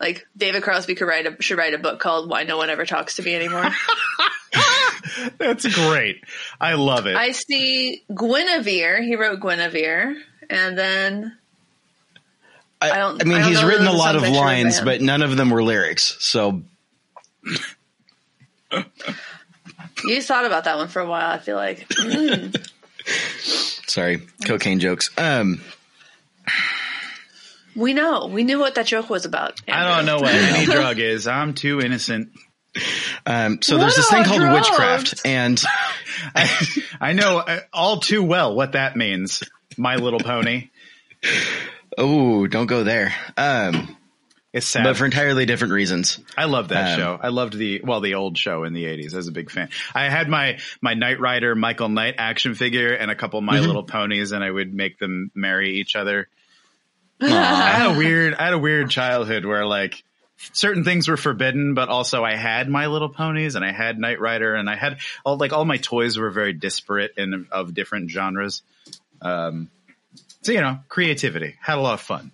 like 0.00 0.26
David 0.36 0.62
Crosby 0.62 0.94
could 0.94 1.06
write 1.06 1.26
a 1.26 1.40
should 1.42 1.58
write 1.58 1.74
a 1.74 1.78
book 1.78 2.00
called 2.00 2.28
"Why 2.30 2.42
No 2.44 2.56
One 2.58 2.70
Ever 2.70 2.84
Talks 2.86 3.16
to 3.16 3.22
Me 3.22 3.34
Anymore." 3.34 3.64
That's 5.38 5.66
great. 5.74 6.22
I 6.60 6.74
love 6.74 7.06
it. 7.06 7.16
I 7.16 7.32
see 7.32 8.02
Guinevere. 8.12 9.02
He 9.02 9.16
wrote 9.16 9.40
Guinevere, 9.40 10.16
and 10.50 10.76
then 10.78 11.36
I, 12.80 12.90
I 12.90 12.98
don't- 12.98 13.22
I 13.22 13.24
mean, 13.24 13.38
I 13.38 13.40
don't 13.40 13.48
he's 13.50 13.64
written 13.64 13.86
a 13.86 13.92
lot 13.92 14.16
of 14.16 14.22
songs 14.22 14.36
I 14.36 14.38
should 14.38 14.44
lines, 14.44 14.80
but 14.80 15.00
none 15.00 15.22
of 15.22 15.36
them 15.36 15.50
were 15.50 15.62
lyrics. 15.62 16.16
So 16.20 16.62
you 20.04 20.22
thought 20.22 20.44
about 20.44 20.64
that 20.64 20.76
one 20.76 20.88
for 20.88 21.00
a 21.00 21.06
while. 21.06 21.30
I 21.30 21.38
feel 21.38 21.56
like 21.56 21.90
sorry, 23.86 24.22
cocaine 24.46 24.80
jokes. 24.80 25.10
Um, 25.16 25.60
we 27.76 27.92
know 27.92 28.26
we 28.26 28.42
knew 28.44 28.58
what 28.58 28.74
that 28.76 28.86
joke 28.86 29.08
was 29.10 29.24
about. 29.24 29.60
I 29.68 29.96
don't 29.96 30.06
know 30.06 30.16
what 30.16 30.34
any 30.34 30.64
drug 30.72 30.98
is. 30.98 31.26
I'm 31.26 31.54
too 31.54 31.80
innocent. 31.80 32.30
um, 33.24 33.60
so 33.62 33.76
What 33.76 33.82
there's 33.82 33.96
this 33.96 34.10
thing 34.10 34.24
called 34.24 34.40
drugs? 34.40 34.68
witchcraft, 34.68 35.20
and 35.24 35.62
I, 36.34 36.50
I 37.00 37.12
know 37.12 37.38
uh, 37.38 37.60
all 37.72 38.00
too 38.00 38.22
well 38.22 38.54
what 38.54 38.72
that 38.72 38.96
means. 38.96 39.42
My 39.78 39.96
Little 39.96 40.20
Pony. 40.20 40.70
oh, 41.98 42.46
don't 42.46 42.66
go 42.66 42.82
there. 42.84 43.14
Um, 43.36 43.96
It's 44.52 44.66
sad. 44.66 44.84
but 44.84 44.96
for 44.96 45.04
entirely 45.04 45.44
different 45.46 45.72
reasons. 45.74 46.18
I 46.36 46.44
loved 46.46 46.70
that 46.70 46.92
Um, 46.94 46.98
show. 46.98 47.18
I 47.22 47.28
loved 47.28 47.54
the 47.56 47.80
well, 47.84 48.00
the 48.00 48.14
old 48.14 48.38
show 48.38 48.64
in 48.64 48.72
the 48.72 48.84
'80s. 48.84 49.12
I 49.14 49.16
was 49.18 49.28
a 49.28 49.32
big 49.32 49.50
fan. 49.50 49.68
I 49.94 50.08
had 50.08 50.28
my 50.28 50.58
my 50.80 50.94
Knight 50.94 51.20
Rider 51.20 51.54
Michael 51.54 51.88
Knight 51.88 52.14
action 52.18 52.54
figure 52.54 52.92
and 52.94 53.10
a 53.10 53.14
couple 53.14 53.40
My 53.40 53.56
Mm-hmm. 53.58 53.66
Little 53.66 53.84
Ponies, 53.84 54.32
and 54.32 54.42
I 54.44 54.50
would 54.50 54.72
make 54.72 54.98
them 54.98 55.30
marry 55.34 55.78
each 55.78 55.94
other. 55.96 56.28
I 57.20 57.26
had 57.70 57.94
a 57.94 57.98
weird, 57.98 58.34
I 58.34 58.44
had 58.44 58.52
a 58.54 58.58
weird 58.58 58.90
childhood 58.90 59.44
where 59.44 59.64
like 59.66 60.02
certain 60.52 60.84
things 60.84 61.08
were 61.08 61.16
forbidden, 61.16 61.74
but 61.74 61.88
also 61.88 62.22
I 62.24 62.34
had 62.36 62.68
My 62.68 62.86
Little 62.88 63.08
Ponies 63.08 63.54
and 63.54 63.64
I 63.64 63.72
had 63.72 63.98
Knight 63.98 64.20
Rider 64.20 64.54
and 64.54 64.68
I 64.68 64.76
had 64.76 64.98
all 65.24 65.36
like 65.38 65.52
all 65.52 65.64
my 65.64 65.78
toys 65.78 66.18
were 66.18 66.30
very 66.30 66.52
disparate 66.52 67.12
and 67.16 67.46
of 67.50 67.72
different 67.74 68.10
genres. 68.10 68.62
Um, 69.22 69.70
so 70.42 70.52
you 70.52 70.60
know, 70.60 70.78
creativity. 70.88 71.56
Had 71.60 71.78
a 71.78 71.80
lot 71.80 71.94
of 71.94 72.00
fun. 72.00 72.32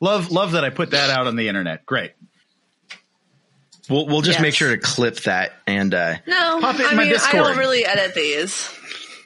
Love, 0.00 0.32
love 0.32 0.52
that 0.52 0.64
I 0.64 0.70
put 0.70 0.90
that 0.90 1.10
out 1.10 1.28
on 1.28 1.36
the 1.36 1.46
internet. 1.48 1.86
Great. 1.86 2.10
We'll 3.88 4.06
we'll 4.06 4.22
just 4.22 4.38
Yes. 4.38 4.42
make 4.42 4.54
sure 4.54 4.70
to 4.70 4.78
clip 4.78 5.16
that 5.22 5.52
and 5.66 5.92
uh, 5.94 6.16
No, 6.26 6.60
Pop 6.60 6.76
it 6.76 6.80
in 6.82 6.86
I 6.86 6.94
my 6.94 7.02
mean 7.04 7.08
I 7.08 7.12
Discord. 7.14 7.44
don't 7.44 7.58
really 7.58 7.84
edit 7.84 8.14
these. 8.14 8.70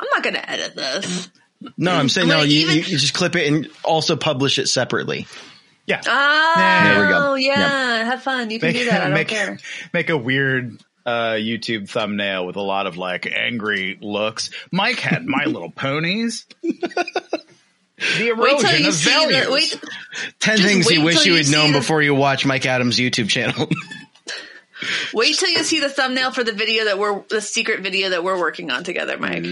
I'm 0.01 0.09
not 0.15 0.23
going 0.23 0.35
to 0.35 0.51
edit 0.51 0.75
this. 0.77 1.29
No, 1.77 1.93
I'm 1.93 2.09
saying 2.09 2.29
no. 2.29 2.39
Like, 2.39 2.49
You, 2.51 2.61
even- 2.61 2.75
you 2.77 2.81
you 2.83 2.99
just 2.99 3.15
clip 3.15 3.37
it 3.37 3.47
and 3.53 3.69
also 3.85 4.17
publish 4.17 4.59
it 4.59 4.69
separately. 4.69 5.27
Yeah. 5.87 6.01
Oh, 6.07 6.53
There 6.85 7.01
we 7.03 7.09
go. 7.13 7.35
Yeah, 7.35 8.05
have 8.05 8.23
fun. 8.23 8.51
You 8.51 8.59
can 8.59 8.73
do 8.73 8.85
that. 8.87 9.01
I 9.03 9.05
don't 9.05 9.15
make, 9.15 9.29
care. 9.29 9.59
make 9.93 10.11
a 10.11 10.17
weird 10.17 10.83
uh, 11.05 11.35
YouTube 11.35 11.89
thumbnail 11.89 12.45
with 12.47 12.57
a 12.57 12.61
lot 12.61 12.87
of 12.89 12.97
like 12.97 13.27
angry 13.33 13.97
looks. 14.01 14.51
Mike 14.73 14.99
had 14.99 15.25
My 15.27 15.45
Little 15.47 15.71
Ponies. 15.71 16.47
the 16.63 16.73
Wait 18.19 18.29
erosion 18.29 18.81
you 18.83 18.89
of 18.89 18.95
see 18.95 19.11
values. 19.11 19.47
the 19.47 19.53
wait. 19.53 19.81
Ten 20.41 20.59
things 20.59 20.91
you 20.91 21.03
wish 21.03 21.25
you 21.25 21.33
you 21.33 21.37
had 21.39 21.47
see 21.47 21.53
known 21.53 21.73
the- 21.73 21.79
before 21.79 22.03
you 22.03 22.15
watch 22.17 22.45
Mike 22.45 22.67
Adams' 22.67 22.99
YouTube 22.99 23.29
channel. 23.29 23.69
Wait 25.15 25.35
till 25.39 25.49
you 25.49 25.63
see 25.65 25.81
the 25.81 25.89
thumbnail 25.89 26.33
for 26.33 26.45
the 26.45 26.53
video 26.53 26.85
that 26.85 26.99
we're 26.99 27.23
the 27.31 27.41
secret 27.41 27.81
video 27.81 28.11
that 28.11 28.23
we're 28.23 28.39
working 28.39 28.71
on 28.71 28.85
together, 28.85 29.17
Mike. 29.17 29.43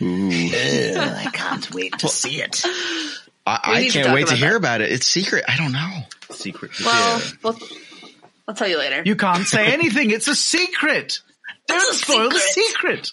I 0.00 1.30
can't 1.32 1.72
wait 1.74 1.98
to 1.98 2.08
see 2.08 2.40
it. 2.40 2.62
I, 3.46 3.60
I 3.62 3.88
can't 3.88 4.06
talk 4.06 4.14
wait 4.14 4.26
to 4.28 4.34
hear 4.36 4.50
that. 4.50 4.56
about 4.56 4.80
it. 4.80 4.92
It's 4.92 5.06
secret. 5.06 5.44
I 5.48 5.56
don't 5.56 5.72
know. 5.72 6.00
Secret. 6.30 6.72
Well, 6.84 7.18
Yeah. 7.20 7.26
well, 7.42 7.58
I'll 8.48 8.54
tell 8.54 8.68
you 8.68 8.78
later. 8.78 9.02
You 9.04 9.16
can't 9.16 9.46
say 9.46 9.72
anything. 9.72 10.10
It's 10.10 10.28
a 10.28 10.34
secret. 10.34 11.20
Don't 11.66 11.78
It's 11.78 11.90
a 11.90 11.94
spoil 11.94 12.28
the 12.30 12.38
secret. 12.38 13.12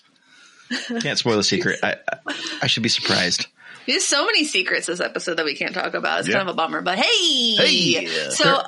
secret. 0.69 1.01
Can't 1.03 1.17
spoil 1.17 1.37
the 1.37 1.43
secret. 1.43 1.79
I, 1.83 1.95
I, 2.11 2.35
I 2.63 2.67
should 2.67 2.83
be 2.83 2.89
surprised. 2.89 3.47
There's 3.87 4.03
so 4.03 4.25
many 4.25 4.43
secrets 4.43 4.87
this 4.87 4.99
episode 4.99 5.35
that 5.37 5.45
we 5.45 5.55
can't 5.55 5.73
talk 5.73 5.93
about. 5.93 6.19
It's 6.19 6.27
Yeah. 6.27 6.35
kind 6.35 6.49
of 6.49 6.53
a 6.53 6.57
bummer, 6.57 6.81
but 6.81 6.97
hey, 6.99 7.55
Hey. 7.55 8.07
so 8.31 8.61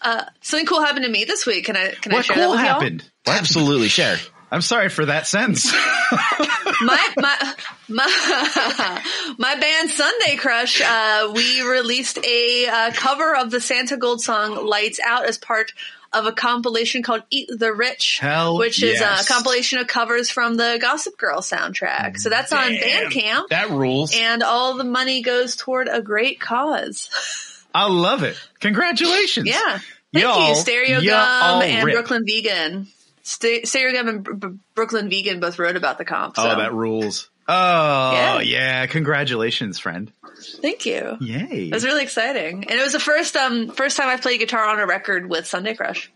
uh, 0.00 0.24
something 0.40 0.66
cool 0.66 0.80
happened 0.82 1.04
to 1.04 1.10
me 1.10 1.24
this 1.24 1.44
week. 1.46 1.66
Can 1.66 1.76
I 1.76 1.90
can 1.90 2.12
I 2.12 2.16
What 2.16 2.24
share 2.24 2.36
that 2.36 2.42
cool 2.42 2.50
with 2.52 2.60
y'all? 2.60 2.68
happened? 2.68 3.10
Absolutely, 3.26 3.88
share. 3.88 4.16
I'm 4.54 4.60
sorry 4.60 4.88
for 4.88 5.04
that 5.04 5.26
sentence. 5.26 5.72
my 6.12 7.08
my 7.16 7.54
my 7.88 9.02
my 9.36 9.58
band 9.58 9.90
Sunday 9.90 10.36
Crush. 10.36 10.80
Uh, 10.80 11.32
we 11.34 11.62
released 11.62 12.24
a 12.24 12.66
uh, 12.68 12.92
cover 12.94 13.34
of 13.34 13.50
the 13.50 13.56
Santigold 13.56 14.20
song 14.20 14.64
"Lights 14.64 15.00
Out" 15.04 15.26
as 15.26 15.38
part 15.38 15.72
of 16.12 16.26
a 16.26 16.30
compilation 16.32 17.02
called 17.02 17.24
"Eat 17.30 17.50
the 17.50 17.72
Rich," 17.72 18.20
Hell 18.20 18.56
which 18.56 18.80
is 18.80 19.00
a 19.00 19.24
compilation 19.26 19.80
of 19.80 19.88
covers 19.88 20.30
from 20.30 20.56
the 20.56 20.78
Gossip 20.80 21.18
Girl 21.18 21.40
soundtrack. 21.40 22.16
So 22.18 22.28
that's 22.30 22.52
on 22.52 22.74
Bandcamp, 22.74 23.48
that 23.48 23.70
rules. 23.70 24.14
and 24.14 24.44
all 24.44 24.76
the 24.76 24.84
money 24.84 25.22
goes 25.22 25.56
toward 25.56 25.88
a 25.88 26.00
great 26.00 26.38
cause. 26.38 27.10
I 27.74 27.88
love 27.88 28.22
it. 28.22 28.36
Congratulations. 28.60 29.48
Yeah. 29.48 29.80
Thank 30.12 30.22
Y'all- 30.22 30.50
you, 30.50 30.54
Stereogum 30.54 31.64
and 31.64 31.84
rip. 31.84 31.94
Brooklyn 31.94 32.24
Vegan. 32.24 32.86
St- 33.24 33.70
Gum 33.72 34.08
and 34.08 34.22
Br- 34.24 34.48
Brooklyn 34.74 35.10
Vegan 35.10 35.40
both 35.40 35.58
wrote 35.58 35.76
about 35.76 35.98
the 35.98 36.04
comp. 36.04 36.36
So. 36.36 36.42
Oh, 36.42 36.56
that 36.56 36.72
rules. 36.72 37.28
Oh, 37.48 38.12
yeah. 38.12 38.40
Yeah. 38.40 38.86
Congratulations, 38.86 39.78
friend. 39.78 40.12
Thank 40.62 40.86
you. 40.86 41.16
Yay. 41.20 41.68
It 41.68 41.74
was 41.74 41.84
really 41.84 42.02
exciting, 42.02 42.64
and 42.64 42.78
it 42.78 42.82
was 42.82 42.92
the 42.92 43.00
first 43.00 43.36
um 43.36 43.68
first 43.68 43.96
time 43.96 44.08
I 44.08 44.16
played 44.16 44.40
guitar 44.40 44.64
on 44.68 44.80
a 44.80 44.86
record 44.86 45.28
with 45.28 45.46
Sunday 45.46 45.74
Crush 45.74 46.10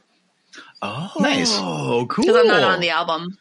oh, 0.82 1.12
Nice. 1.20 1.50
Oh, 1.52 2.06
cool. 2.08 2.24
because 2.24 2.40
I'm 2.40 2.48
not 2.48 2.62
on 2.62 2.80
the 2.80 2.90
album. 2.90 3.38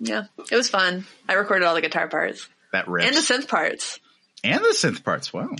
Yeah, 0.00 0.24
it 0.50 0.56
was 0.56 0.70
fun. 0.70 1.06
I 1.28 1.34
recorded 1.34 1.66
all 1.66 1.74
the 1.74 1.82
guitar 1.82 2.08
parts 2.08 2.48
that 2.72 2.88
rips. 2.88 3.06
and 3.06 3.16
the 3.16 3.20
synth 3.20 3.48
parts. 3.48 4.00
and 4.42 4.60
the 4.60 4.74
synth 4.74 5.04
parts. 5.04 5.32
Wow. 5.32 5.50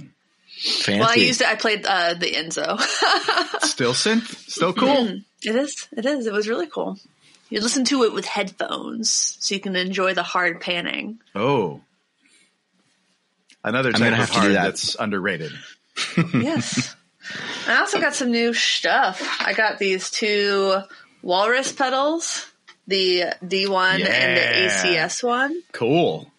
Fancy. 0.56 0.98
Well, 1.00 1.08
I 1.08 1.14
used 1.14 1.40
it. 1.40 1.46
I 1.48 1.54
played 1.54 1.86
uh, 1.86 2.14
the 2.14 2.32
Enzo. 2.32 2.78
Still 3.62 3.92
synth. 3.92 4.50
Still 4.50 4.72
cool. 4.72 5.20
it 5.42 5.56
is. 5.56 5.88
It 5.96 6.04
is. 6.04 6.26
It 6.26 6.32
was 6.32 6.48
really 6.48 6.66
cool. 6.66 6.98
You 7.50 7.60
listen 7.60 7.84
to 7.86 8.04
it 8.04 8.12
with 8.12 8.24
headphones, 8.24 9.36
so 9.40 9.54
you 9.54 9.60
can 9.60 9.74
enjoy 9.74 10.14
the 10.14 10.22
hard 10.22 10.60
panning. 10.60 11.18
Oh. 11.34 11.80
Another 13.64 13.92
gonna 13.92 14.10
type 14.10 14.12
of 14.12 14.18
have 14.18 14.28
to 14.28 14.34
do 14.34 14.40
hard 14.40 14.52
that. 14.52 14.62
that's 14.62 14.94
underrated. 14.98 15.52
yes. 16.34 16.94
I 17.66 17.76
also 17.76 18.00
got 18.00 18.14
some 18.14 18.30
new 18.30 18.54
stuff. 18.54 19.22
I 19.40 19.52
got 19.52 19.78
these 19.78 20.10
two 20.10 20.78
walrus 21.22 21.72
pedals, 21.72 22.46
the 22.86 23.24
D1 23.44 24.06
and 24.06 24.36
the 24.36 24.70
ACS 24.70 25.22
one. 25.22 25.62
Cool. 25.72 26.30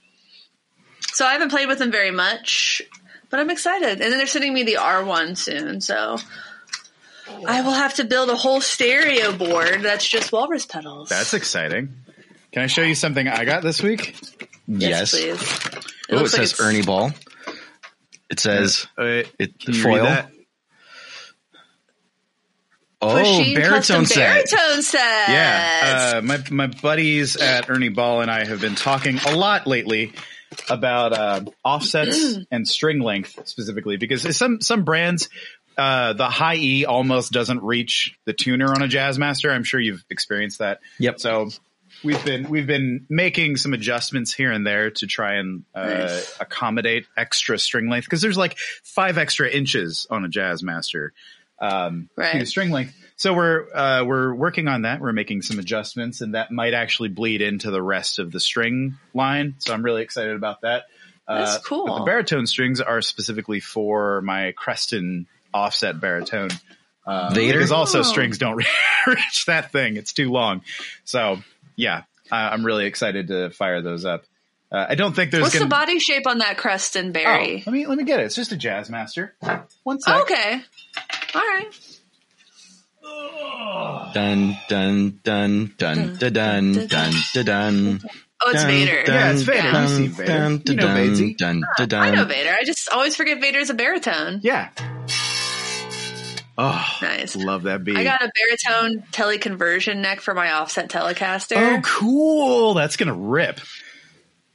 So 1.13 1.25
I 1.25 1.33
haven't 1.33 1.49
played 1.49 1.67
with 1.67 1.79
them 1.79 1.91
very 1.91 2.11
much, 2.11 2.81
but 3.29 3.39
I'm 3.39 3.49
excited. 3.49 4.01
And 4.01 4.01
then 4.01 4.17
they're 4.17 4.27
sending 4.27 4.53
me 4.53 4.63
the 4.63 4.75
R1 4.75 5.37
soon, 5.37 5.81
so 5.81 6.17
I 7.47 7.61
will 7.61 7.71
have 7.73 7.95
to 7.95 8.03
build 8.03 8.29
a 8.29 8.35
whole 8.35 8.61
stereo 8.61 9.31
board 9.31 9.81
that's 9.81 10.07
just 10.07 10.31
walrus 10.31 10.65
pedals. 10.65 11.09
That's 11.09 11.33
exciting. 11.33 11.89
Can 12.51 12.63
I 12.63 12.67
show 12.67 12.81
you 12.81 12.95
something 12.95 13.27
I 13.27 13.45
got 13.45 13.63
this 13.63 13.81
week? 13.81 14.15
yes. 14.67 15.11
please. 15.11 15.39
Oh, 15.41 15.79
it 16.09 16.15
looks 16.15 16.33
like 16.37 16.47
says 16.47 16.59
Ernie 16.59 16.81
Ball. 16.83 17.11
It 18.29 18.39
says 18.39 18.87
Uh, 18.97 19.23
it 19.39 19.51
foil. 19.75 19.95
read 19.95 20.05
that? 20.05 20.31
Oh, 23.03 23.15
Puisheen 23.15 23.55
baritone 23.55 24.05
set. 24.05 24.49
Baritone 24.51 24.81
set. 24.83 25.29
Yeah, 25.29 26.13
uh, 26.17 26.21
my 26.21 26.43
my 26.51 26.67
buddies 26.67 27.35
at 27.35 27.67
Ernie 27.69 27.89
Ball 27.89 28.21
and 28.21 28.29
I 28.29 28.45
have 28.45 28.61
been 28.61 28.75
talking 28.75 29.17
a 29.27 29.35
lot 29.35 29.65
lately 29.65 30.13
about 30.69 31.11
uh, 31.13 31.41
offsets 31.63 32.37
and 32.51 32.67
string 32.67 32.99
length 32.99 33.47
specifically 33.47 33.97
because 33.97 34.37
some 34.37 34.61
some 34.61 34.83
brands 34.83 35.29
uh, 35.77 36.13
the 36.13 36.29
high 36.29 36.55
E 36.57 36.85
almost 36.85 37.31
doesn't 37.31 37.63
reach 37.63 38.17
the 38.25 38.33
tuner 38.33 38.67
on 38.73 38.81
a 38.81 38.87
Jazzmaster. 38.87 39.51
I'm 39.51 39.63
sure 39.63 39.79
you've 39.79 40.03
experienced 40.09 40.59
that. 40.59 40.79
Yep. 40.99 41.19
So 41.19 41.49
we've 42.03 42.23
been 42.25 42.49
we've 42.49 42.67
been 42.67 43.05
making 43.09 43.57
some 43.57 43.73
adjustments 43.73 44.33
here 44.33 44.51
and 44.51 44.65
there 44.65 44.91
to 44.91 45.07
try 45.07 45.35
and 45.35 45.63
uh, 45.75 45.85
Nice. 45.87 46.37
accommodate 46.39 47.05
extra 47.17 47.57
string 47.59 47.89
length 47.89 48.05
because 48.05 48.21
there's 48.21 48.37
like 48.37 48.57
five 48.83 49.17
extra 49.17 49.49
inches 49.49 50.07
on 50.09 50.25
a 50.25 50.29
Jazzmaster 50.29 51.09
um, 51.59 52.09
Right. 52.15 52.39
to 52.39 52.45
string 52.45 52.71
length. 52.71 52.95
So 53.17 53.33
we're 53.35 53.67
uh, 53.75 54.03
we're 54.03 54.33
working 54.33 54.67
on 54.67 54.81
that. 54.81 54.99
We're 54.99 55.13
making 55.13 55.43
some 55.43 55.59
adjustments, 55.59 56.21
and 56.21 56.33
that 56.33 56.51
might 56.51 56.73
actually 56.73 57.09
bleed 57.09 57.41
into 57.41 57.69
the 57.69 57.81
rest 57.81 58.17
of 58.17 58.31
the 58.31 58.39
string 58.39 58.97
line. 59.13 59.55
So 59.59 59.73
I'm 59.73 59.83
really 59.83 60.01
excited 60.01 60.35
about 60.35 60.61
that. 60.61 60.85
That's 61.27 61.57
Uh, 61.57 61.59
cool. 61.63 61.85
But 61.85 61.99
the 61.99 62.05
baritone 62.05 62.47
strings 62.47 62.81
are 62.81 62.99
specifically 63.03 63.59
for 63.59 64.21
my 64.21 64.53
Creston 64.57 65.27
offset 65.53 65.99
baritone. 65.99 66.49
Uh, 67.05 67.33
Vader? 67.33 67.53
Because 67.53 67.71
also 67.71 67.99
oh. 67.99 68.03
strings 68.03 68.37
don't 68.37 68.55
reach 69.07 69.45
that 69.47 69.71
thing. 69.71 69.97
It's 69.97 70.13
too 70.13 70.31
long. 70.31 70.61
So 71.03 71.37
yeah, 71.75 72.03
I, 72.31 72.53
am 72.53 72.65
really 72.65 72.85
excited 72.85 73.27
to 73.29 73.49
fire 73.49 73.81
those 73.81 74.05
up. 74.05 74.23
Uh, 74.71 74.85
I 74.89 74.95
don't 74.95 75.13
think 75.13 75.31
there's. 75.31 75.41
What's 75.41 75.53
gonna... 75.55 75.65
the 75.65 75.69
body 75.69 75.99
shape 75.99 76.27
on 76.27 76.37
that 76.37 76.57
Creston 76.57 77.11
Barry? 77.11 77.57
Oh, 77.57 77.71
let 77.71 77.73
me 77.73 77.87
let 77.87 77.97
me 77.97 78.03
get 78.05 78.19
it. 78.19 78.27
It's 78.27 78.35
just 78.35 78.51
a 78.51 78.57
jazz 78.57 78.89
master. 78.89 79.35
One 79.83 79.99
sec. 79.99 80.21
Okay. 80.21 80.61
All 81.35 81.41
right. 81.41 81.69
Dun 84.13 84.57
dun 84.69 85.19
dun 85.23 85.73
dun 85.77 86.15
dun 86.17 86.17
dun 86.17 86.73
dun 86.73 86.87
dun. 86.87 87.13
dun, 87.33 87.45
dun. 87.45 88.01
Oh, 88.43 88.49
it's 88.49 88.61
dun, 88.61 88.71
Vader. 88.71 89.03
Dun, 89.03 89.15
yeah, 89.15 89.31
it's 89.31 89.41
Vader. 89.41 89.71
Dun, 89.71 89.81
you 89.81 89.97
see 89.97 90.07
Vader. 90.07 90.27
Dun, 90.27 90.61
you 90.65 90.75
know 90.75 90.93
Vader. 90.93 91.15
Dun, 91.15 91.35
dun, 91.37 91.61
dun, 91.77 91.89
dun. 91.89 92.01
I 92.01 92.11
know 92.11 92.25
Vader. 92.25 92.51
I 92.51 92.63
just 92.63 92.89
always 92.89 93.15
forget 93.15 93.41
Vader's 93.41 93.69
a 93.69 93.73
baritone. 93.73 94.39
Yeah. 94.43 94.69
Oh, 96.57 96.97
Nice. 97.01 97.35
love 97.35 97.63
that 97.63 97.83
beat. 97.83 97.97
I 97.97 98.03
got 98.03 98.21
a 98.21 98.31
baritone 98.35 99.03
teleconversion 99.11 99.97
neck 99.97 100.21
for 100.21 100.33
my 100.33 100.51
offset 100.51 100.89
Telecaster. 100.89 101.55
oh, 101.57 101.81
cool. 101.81 102.73
That's 102.73 102.97
gonna 102.97 103.13
rip. 103.15 103.59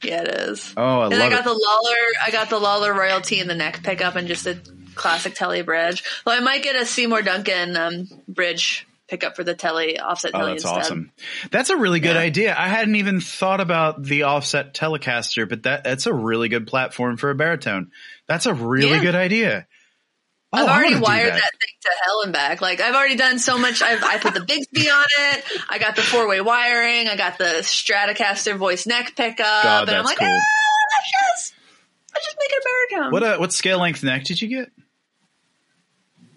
Yeah, 0.03 0.21
it 0.21 0.27
is. 0.27 0.73
Oh, 0.77 0.99
I 1.01 1.05
and 1.07 1.15
I 1.15 1.29
got 1.29 1.39
it. 1.39 1.45
the 1.45 1.49
Lollar. 1.53 1.97
I 2.23 2.31
got 2.31 2.49
the 2.49 2.59
Lollar 2.59 2.93
Royal 2.93 3.19
T 3.21 3.39
in 3.39 3.47
the 3.47 3.55
neck 3.55 3.81
pickup 3.83 4.15
and 4.15 4.27
just 4.27 4.45
a 4.45 4.59
classic 4.95 5.33
Tele 5.33 5.63
bridge. 5.63 6.03
Well, 6.25 6.35
I 6.37 6.39
might 6.39 6.61
get 6.63 6.75
a 6.75 6.85
Seymour 6.85 7.23
Duncan 7.23 7.75
um, 7.75 8.07
bridge 8.27 8.87
pickup 9.07 9.35
for 9.35 9.43
the 9.43 9.55
Tele 9.55 9.97
offset 9.99 10.31
Oh, 10.35 10.39
Tele 10.39 10.51
that's 10.51 10.63
instead. 10.65 10.79
awesome. 10.79 11.11
That's 11.49 11.69
a 11.71 11.77
really 11.77 11.99
good 11.99 12.15
Yeah. 12.15 12.21
idea. 12.21 12.55
I 12.57 12.67
hadn't 12.67 12.95
even 12.97 13.21
thought 13.21 13.59
about 13.59 14.03
the 14.03 14.23
offset 14.23 14.73
Telecaster, 14.75 15.49
but 15.49 15.63
that 15.63 15.83
that's 15.83 16.05
a 16.05 16.13
really 16.13 16.47
good 16.49 16.67
platform 16.67 17.17
for 17.17 17.31
a 17.31 17.35
baritone. 17.35 17.91
That's 18.27 18.45
a 18.45 18.53
really 18.53 18.89
Yeah. 18.97 19.01
good 19.01 19.15
idea. 19.15 19.65
Oh, 20.57 20.65
I've 20.65 20.77
already 20.77 20.99
wired 20.99 21.33
that. 21.33 21.35
that. 21.35 21.51
thing 21.51 21.69
to 21.81 21.89
hell 22.03 22.21
and 22.23 22.33
back. 22.33 22.61
Like 22.61 22.81
I've 22.81 22.95
already 22.95 23.15
done 23.15 23.39
so 23.39 23.57
much. 23.57 23.81
I've, 23.81 24.03
I 24.03 24.17
put 24.17 24.33
the 24.33 24.39
Bigsby 24.41 24.91
on 24.91 25.05
it. 25.19 25.43
I 25.69 25.79
got 25.79 25.95
the 25.95 26.01
four 26.01 26.27
way 26.27 26.41
wiring. 26.41 27.07
I 27.07 27.15
got 27.15 27.37
the 27.37 27.61
Stratocaster 27.61 28.57
voice 28.57 28.85
neck 28.87 29.15
pickup. 29.15 29.63
God, 29.63 29.89
and 29.89 29.97
I'm 29.97 30.05
like, 30.05 30.17
cool. 30.17 30.27
ah, 30.27 31.01
just, 31.35 31.53
let's 32.13 32.25
just 32.25 32.37
make 32.39 32.51
it 32.51 32.63
a 32.63 32.95
baritone. 32.95 33.11
What 33.11 33.23
uh, 33.23 33.37
what 33.37 33.53
scale 33.53 33.79
length 33.79 34.03
neck 34.03 34.23
did 34.23 34.41
you 34.41 34.47
get? 34.47 34.71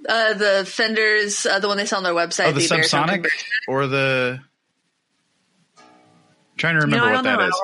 uh, 0.09 0.35
the 0.35 0.65
Fenders, 0.67 1.47
uh, 1.47 1.59
the 1.59 1.69
one 1.69 1.77
they 1.77 1.87
sell 1.87 1.99
on 1.99 2.05
their 2.05 2.15
website. 2.15 2.49
Oh, 2.49 2.53
the 2.53 2.67
baritone 2.69 3.09
subsonic 3.09 3.27
or 3.69 3.87
the? 3.87 4.41
trying 6.57 6.75
to 6.75 6.81
remember 6.83 7.07
I 7.07 7.13
what 7.15 7.25
know. 7.25 7.31
that 7.31 7.41
I 7.41 7.49
is. 7.49 7.61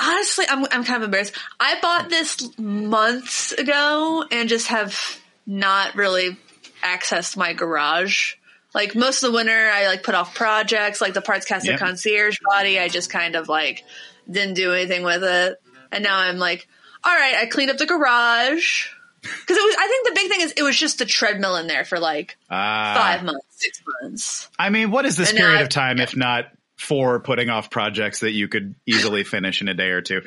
Honestly, 0.00 0.44
I'm 0.48 0.64
I'm 0.64 0.84
kind 0.84 1.02
of 1.02 1.04
embarrassed. 1.04 1.36
I 1.60 1.78
bought 1.80 2.08
this 2.08 2.58
months 2.58 3.52
ago 3.52 4.24
and 4.30 4.48
just 4.48 4.68
have 4.68 5.20
not 5.46 5.94
really 5.96 6.36
accessed 6.82 7.36
my 7.36 7.52
garage. 7.52 8.34
Like 8.74 8.94
most 8.94 9.22
of 9.22 9.30
the 9.32 9.36
winter, 9.36 9.52
I 9.72 9.86
like 9.86 10.02
put 10.02 10.14
off 10.14 10.34
projects, 10.34 11.00
like 11.00 11.14
the 11.14 11.20
Parts 11.22 11.44
Caster 11.46 11.72
Yep. 11.72 11.80
Concierge 11.80 12.38
body. 12.48 12.78
I 12.78 12.88
just 12.88 13.10
kind 13.10 13.36
of 13.36 13.48
like 13.48 13.84
didn't 14.30 14.54
do 14.54 14.72
anything 14.72 15.02
with 15.02 15.22
it, 15.22 15.60
and 15.90 16.02
now 16.02 16.16
I'm 16.18 16.38
like, 16.38 16.66
all 17.04 17.14
right, 17.14 17.34
I 17.36 17.46
cleaned 17.46 17.70
up 17.70 17.76
the 17.76 17.86
garage 17.86 18.86
because 19.20 19.56
it 19.56 19.62
was. 19.62 19.76
I 19.78 19.86
think 19.88 20.08
the 20.08 20.14
big 20.14 20.30
thing 20.30 20.40
is 20.40 20.52
it 20.52 20.62
was 20.62 20.76
just 20.76 20.98
the 20.98 21.04
treadmill 21.04 21.56
in 21.56 21.66
there 21.66 21.84
for 21.84 21.98
like 21.98 22.36
Ah, 22.50 22.94
five 22.96 23.24
months, 23.24 23.44
six 23.50 23.82
months. 24.02 24.48
I 24.58 24.70
mean, 24.70 24.90
what 24.90 25.04
is 25.04 25.16
this 25.18 25.30
And 25.30 25.38
period 25.38 25.58
I- 25.58 25.62
of 25.62 25.68
time 25.68 26.00
if 26.00 26.16
not 26.16 26.46
for 26.78 27.20
putting 27.20 27.50
off 27.50 27.68
projects 27.70 28.20
that 28.20 28.32
you 28.32 28.48
could 28.48 28.74
easily 28.86 29.22
finish 29.22 29.60
in 29.60 29.68
a 29.68 29.74
day 29.74 29.90
or 29.90 30.00
two? 30.00 30.22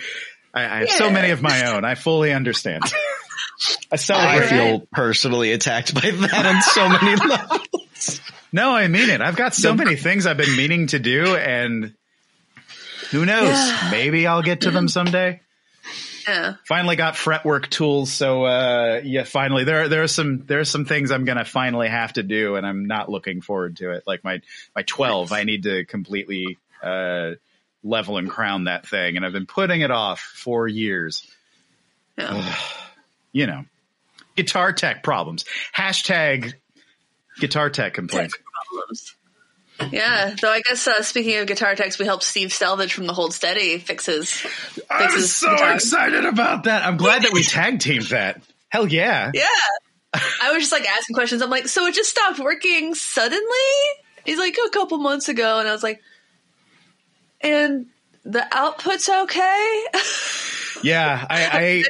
I, 0.54 0.64
I 0.64 0.80
have 0.82 0.90
so 0.92 1.10
many 1.10 1.32
of 1.32 1.42
my 1.42 1.66
own. 1.74 1.84
I 1.84 1.96
fully 1.96 2.32
understand. 2.32 2.84
I 3.92 3.94
I 3.94 3.96
celebrate. 3.96 4.50
feel 4.50 4.88
personally 4.92 5.52
attacked 5.54 5.94
by 5.94 6.12
that 6.12 6.46
on 6.46 6.62
so 6.62 6.90
many 6.90 7.16
levels. 7.30 8.22
No, 8.52 8.72
I 8.76 8.88
mean 8.88 9.10
it. 9.10 9.22
I've 9.22 9.36
got 9.36 9.54
so 9.54 9.74
many 9.74 9.96
things 9.96 10.26
I've 10.26 10.38
been 10.38 10.56
meaning 10.56 10.88
to 10.88 11.00
do, 11.00 11.36
and 11.36 11.94
who 13.12 13.26
knows? 13.26 13.50
Yeah. 13.50 13.88
Maybe 13.92 14.28
I'll 14.28 14.42
get 14.44 14.62
to 14.62 14.72
them 14.72 14.88
someday. 14.88 15.42
Yeah. 16.28 16.56
Finally 16.68 16.96
got 16.96 17.16
fretwork 17.16 17.70
tools, 17.70 18.12
so 18.12 18.46
uh, 18.46 19.02
yeah. 19.04 19.24
Finally, 19.24 19.64
there 19.66 19.88
there 19.90 20.02
are 20.04 20.08
some 20.08 20.44
there 20.46 20.60
are 20.60 20.66
some 20.66 20.86
things 20.86 21.12
I'm 21.12 21.24
gonna 21.24 21.46
finally 21.46 21.88
have 21.88 22.14
to 22.14 22.24
do, 22.24 22.56
and 22.56 22.66
I'm 22.66 22.88
not 22.88 23.10
looking 23.10 23.42
forward 23.42 23.78
to 23.78 23.92
it. 23.92 24.04
Like 24.08 24.24
my 24.24 24.42
my 24.76 24.82
12, 24.82 25.32
I 25.32 25.44
need 25.44 25.64
to 25.64 25.86
completely 25.86 26.58
uh, 26.82 27.32
level 27.84 28.18
and 28.18 28.28
crown 28.30 28.64
that 28.64 28.88
thing, 28.88 29.18
and 29.18 29.26
I've 29.26 29.34
been 29.34 29.46
putting 29.46 29.82
it 29.82 29.92
off 29.92 30.20
for 30.20 30.68
years. 30.68 31.28
Yeah. 32.18 32.44
You 33.36 33.48
know, 33.48 33.66
guitar 34.38 34.72
tech 34.72 35.04
problems. 35.04 35.44
Hashtag 35.76 36.54
guitar 37.42 37.70
tech 37.70 37.94
complaints. 37.94 38.38
problems. 38.72 39.16
Yeah, 39.92 40.34
though 40.42 40.52
I 40.52 40.62
guess 40.62 40.88
uh, 40.88 41.02
speaking 41.04 41.36
of 41.36 41.48
guitar 41.48 41.76
techs, 41.76 42.00
we 42.00 42.06
helped 42.06 42.24
Steve 42.24 42.48
Selvidge 42.48 42.94
from 42.94 43.08
the 43.08 43.14
Hold 43.14 43.34
Steady 43.34 43.78
fix 43.78 44.06
his. 44.06 44.48
I'm 44.90 45.20
so 45.20 45.52
guitar. 45.52 45.74
excited 45.74 46.24
about 46.24 46.64
that. 46.64 46.86
I'm 46.86 46.96
glad 46.96 47.24
that 47.24 47.34
we 47.34 47.44
tag 47.44 47.82
teamed 47.82 48.06
that. 48.06 48.42
Hell 48.70 48.88
yeah. 48.88 49.32
Yeah, 49.34 49.48
I 50.14 50.54
was 50.54 50.62
just 50.64 50.72
like 50.72 50.88
asking 50.88 51.16
questions. 51.16 51.42
I'm 51.42 51.50
like, 51.50 51.68
so 51.68 51.86
it 51.88 51.94
just 51.94 52.10
stopped 52.10 52.40
working 52.40 52.96
suddenly? 52.96 53.44
He's 54.24 54.40
like 54.40 54.58
a 54.66 54.70
couple 54.70 54.98
months 55.00 55.28
ago, 55.28 55.60
and 55.60 55.68
I 55.68 55.74
was 55.74 55.84
like, 55.84 56.00
and 57.42 57.88
the 58.24 58.48
output's 58.56 59.10
okay. 59.10 59.84
Yeah, 60.84 61.26
I, 61.30 61.46
I 61.52 61.84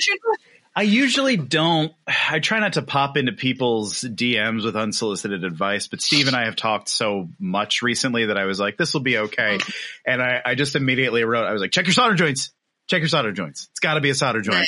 I 0.76 0.82
usually 0.82 1.38
don't. 1.38 1.94
I 2.08 2.40
try 2.40 2.60
not 2.60 2.74
to 2.74 2.82
pop 2.82 3.16
into 3.16 3.32
people's 3.32 4.02
DMs 4.02 4.66
with 4.66 4.76
unsolicited 4.76 5.46
advice, 5.46 5.88
but 5.88 6.02
Steve 6.02 6.28
and 6.28 6.36
I 6.36 6.46
have 6.46 6.58
talked 6.58 6.90
so 6.90 7.30
much 7.40 7.82
recently 7.82 8.26
that 8.26 8.38
I 8.38 8.44
was 8.44 8.60
like, 8.60 8.76
this 8.76 8.94
will 8.94 9.02
be 9.02 9.18
okay. 9.18 9.58
And 10.06 10.22
I, 10.22 10.42
I 10.46 10.56
just 10.56 10.76
immediately 10.76 11.24
wrote, 11.24 11.46
I 11.46 11.54
was 11.54 11.62
like, 11.62 11.72
check 11.72 11.86
your 11.86 11.94
solder 11.94 12.16
joints. 12.16 12.52
Check 12.88 13.00
your 13.00 13.08
solder 13.08 13.32
joints. 13.32 13.70
It's 13.72 13.80
got 13.80 13.94
to 13.94 14.02
be 14.02 14.10
a 14.10 14.16
solder 14.16 14.42
joint. 14.42 14.68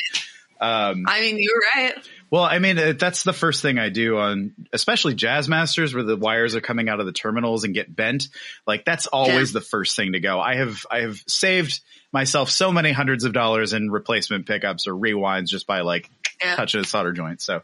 Um, 0.60 1.04
I 1.08 1.22
mean, 1.22 1.38
you're 1.38 1.62
right. 1.76 1.94
Well, 2.30 2.44
I 2.44 2.60
mean, 2.60 2.78
uh, 2.78 2.94
that's 2.98 3.24
the 3.24 3.34
first 3.34 3.62
thing 3.62 3.78
I 3.80 3.90
do 3.90 4.18
on, 4.18 4.54
especially 4.74 5.14
Jazz 5.16 5.48
Masters, 5.48 5.94
where 5.94 6.04
the 6.04 6.18
wires 6.18 6.56
are 6.56 6.62
coming 6.62 6.90
out 6.90 7.00
of 7.00 7.06
the 7.06 7.12
terminals 7.14 7.64
and 7.64 7.74
get 7.74 7.94
bent. 7.96 8.28
Like 8.66 8.86
that's 8.86 9.08
always 9.08 9.54
the 9.54 9.62
first 9.62 9.96
thing 9.96 10.14
to 10.14 10.20
go. 10.20 10.40
I 10.40 10.56
have, 10.56 10.86
I 10.92 11.02
have 11.02 11.18
saved 11.28 11.80
myself 12.12 12.50
so 12.50 12.72
many 12.72 12.92
hundreds 12.92 13.24
of 13.24 13.34
dollars 13.34 13.74
in 13.74 13.92
replacement 13.92 14.46
pickups 14.46 14.88
or 14.88 14.94
rewinds 14.94 15.48
just 15.48 15.68
by 15.68 15.82
like 15.82 16.10
Yeah. 16.42 16.56
touching 16.56 16.80
a 16.82 16.84
solder 16.86 17.12
joint. 17.12 17.42
So 17.42 17.62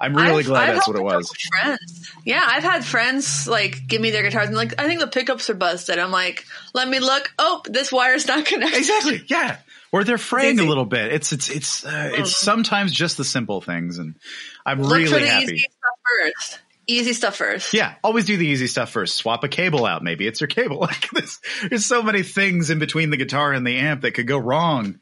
I'm 0.00 0.14
really 0.16 0.40
I've- 0.40 0.44
glad 0.44 0.68
I've 0.70 0.74
that's 0.76 0.88
what 0.88 0.96
it 0.96 1.02
was. 1.02 1.32
Friends. 1.60 2.12
Yeah, 2.24 2.44
I've 2.46 2.62
had 2.62 2.84
friends 2.84 3.48
like 3.48 3.86
give 3.88 4.00
me 4.00 4.10
their 4.10 4.22
guitars 4.22 4.46
and 4.48 4.56
like 4.56 4.74
I 4.80 4.86
think 4.86 5.00
the 5.00 5.06
pickups 5.08 5.50
are 5.50 5.54
busted. 5.54 5.98
I'm 5.98 6.10
like, 6.12 6.44
let 6.74 6.88
me 6.88 7.00
look. 7.00 7.32
Oh, 7.38 7.62
this 7.66 7.90
wire's 7.90 8.26
not 8.28 8.44
connected. 8.46 8.78
Exactly. 8.78 9.22
Yeah. 9.26 9.56
Or 9.92 10.04
they're 10.04 10.18
fraying 10.18 10.60
a 10.60 10.64
little 10.64 10.84
bit. 10.84 11.12
It's, 11.12 11.32
it's, 11.32 11.50
it's, 11.50 11.84
uh, 11.84 12.10
it's 12.14 12.36
sometimes 12.36 12.92
just 12.92 13.16
the 13.16 13.24
simple 13.24 13.60
things. 13.60 13.98
And 13.98 14.14
I'm 14.64 14.80
Look 14.80 14.90
for 14.90 14.96
really 14.98 15.20
the 15.22 15.26
happy. 15.28 15.44
easy 15.54 15.58
stuff 15.58 15.98
first. 16.04 16.60
Easy 16.86 17.12
stuff 17.12 17.36
first. 17.36 17.74
Yeah, 17.74 17.94
always 18.02 18.24
do 18.24 18.36
the 18.36 18.46
easy 18.46 18.66
stuff 18.68 18.90
first. 18.90 19.16
Swap 19.16 19.42
a 19.44 19.48
cable 19.48 19.84
out. 19.86 20.02
Maybe 20.02 20.26
it's 20.26 20.40
your 20.40 20.48
cable. 20.48 20.78
Like 20.80 21.10
this, 21.10 21.40
there's 21.68 21.86
so 21.86 22.02
many 22.02 22.22
things 22.22 22.70
in 22.70 22.78
between 22.78 23.10
the 23.10 23.16
guitar 23.16 23.52
and 23.52 23.66
the 23.66 23.78
amp 23.78 24.02
that 24.02 24.12
could 24.12 24.26
go 24.26 24.38
wrong. 24.38 25.00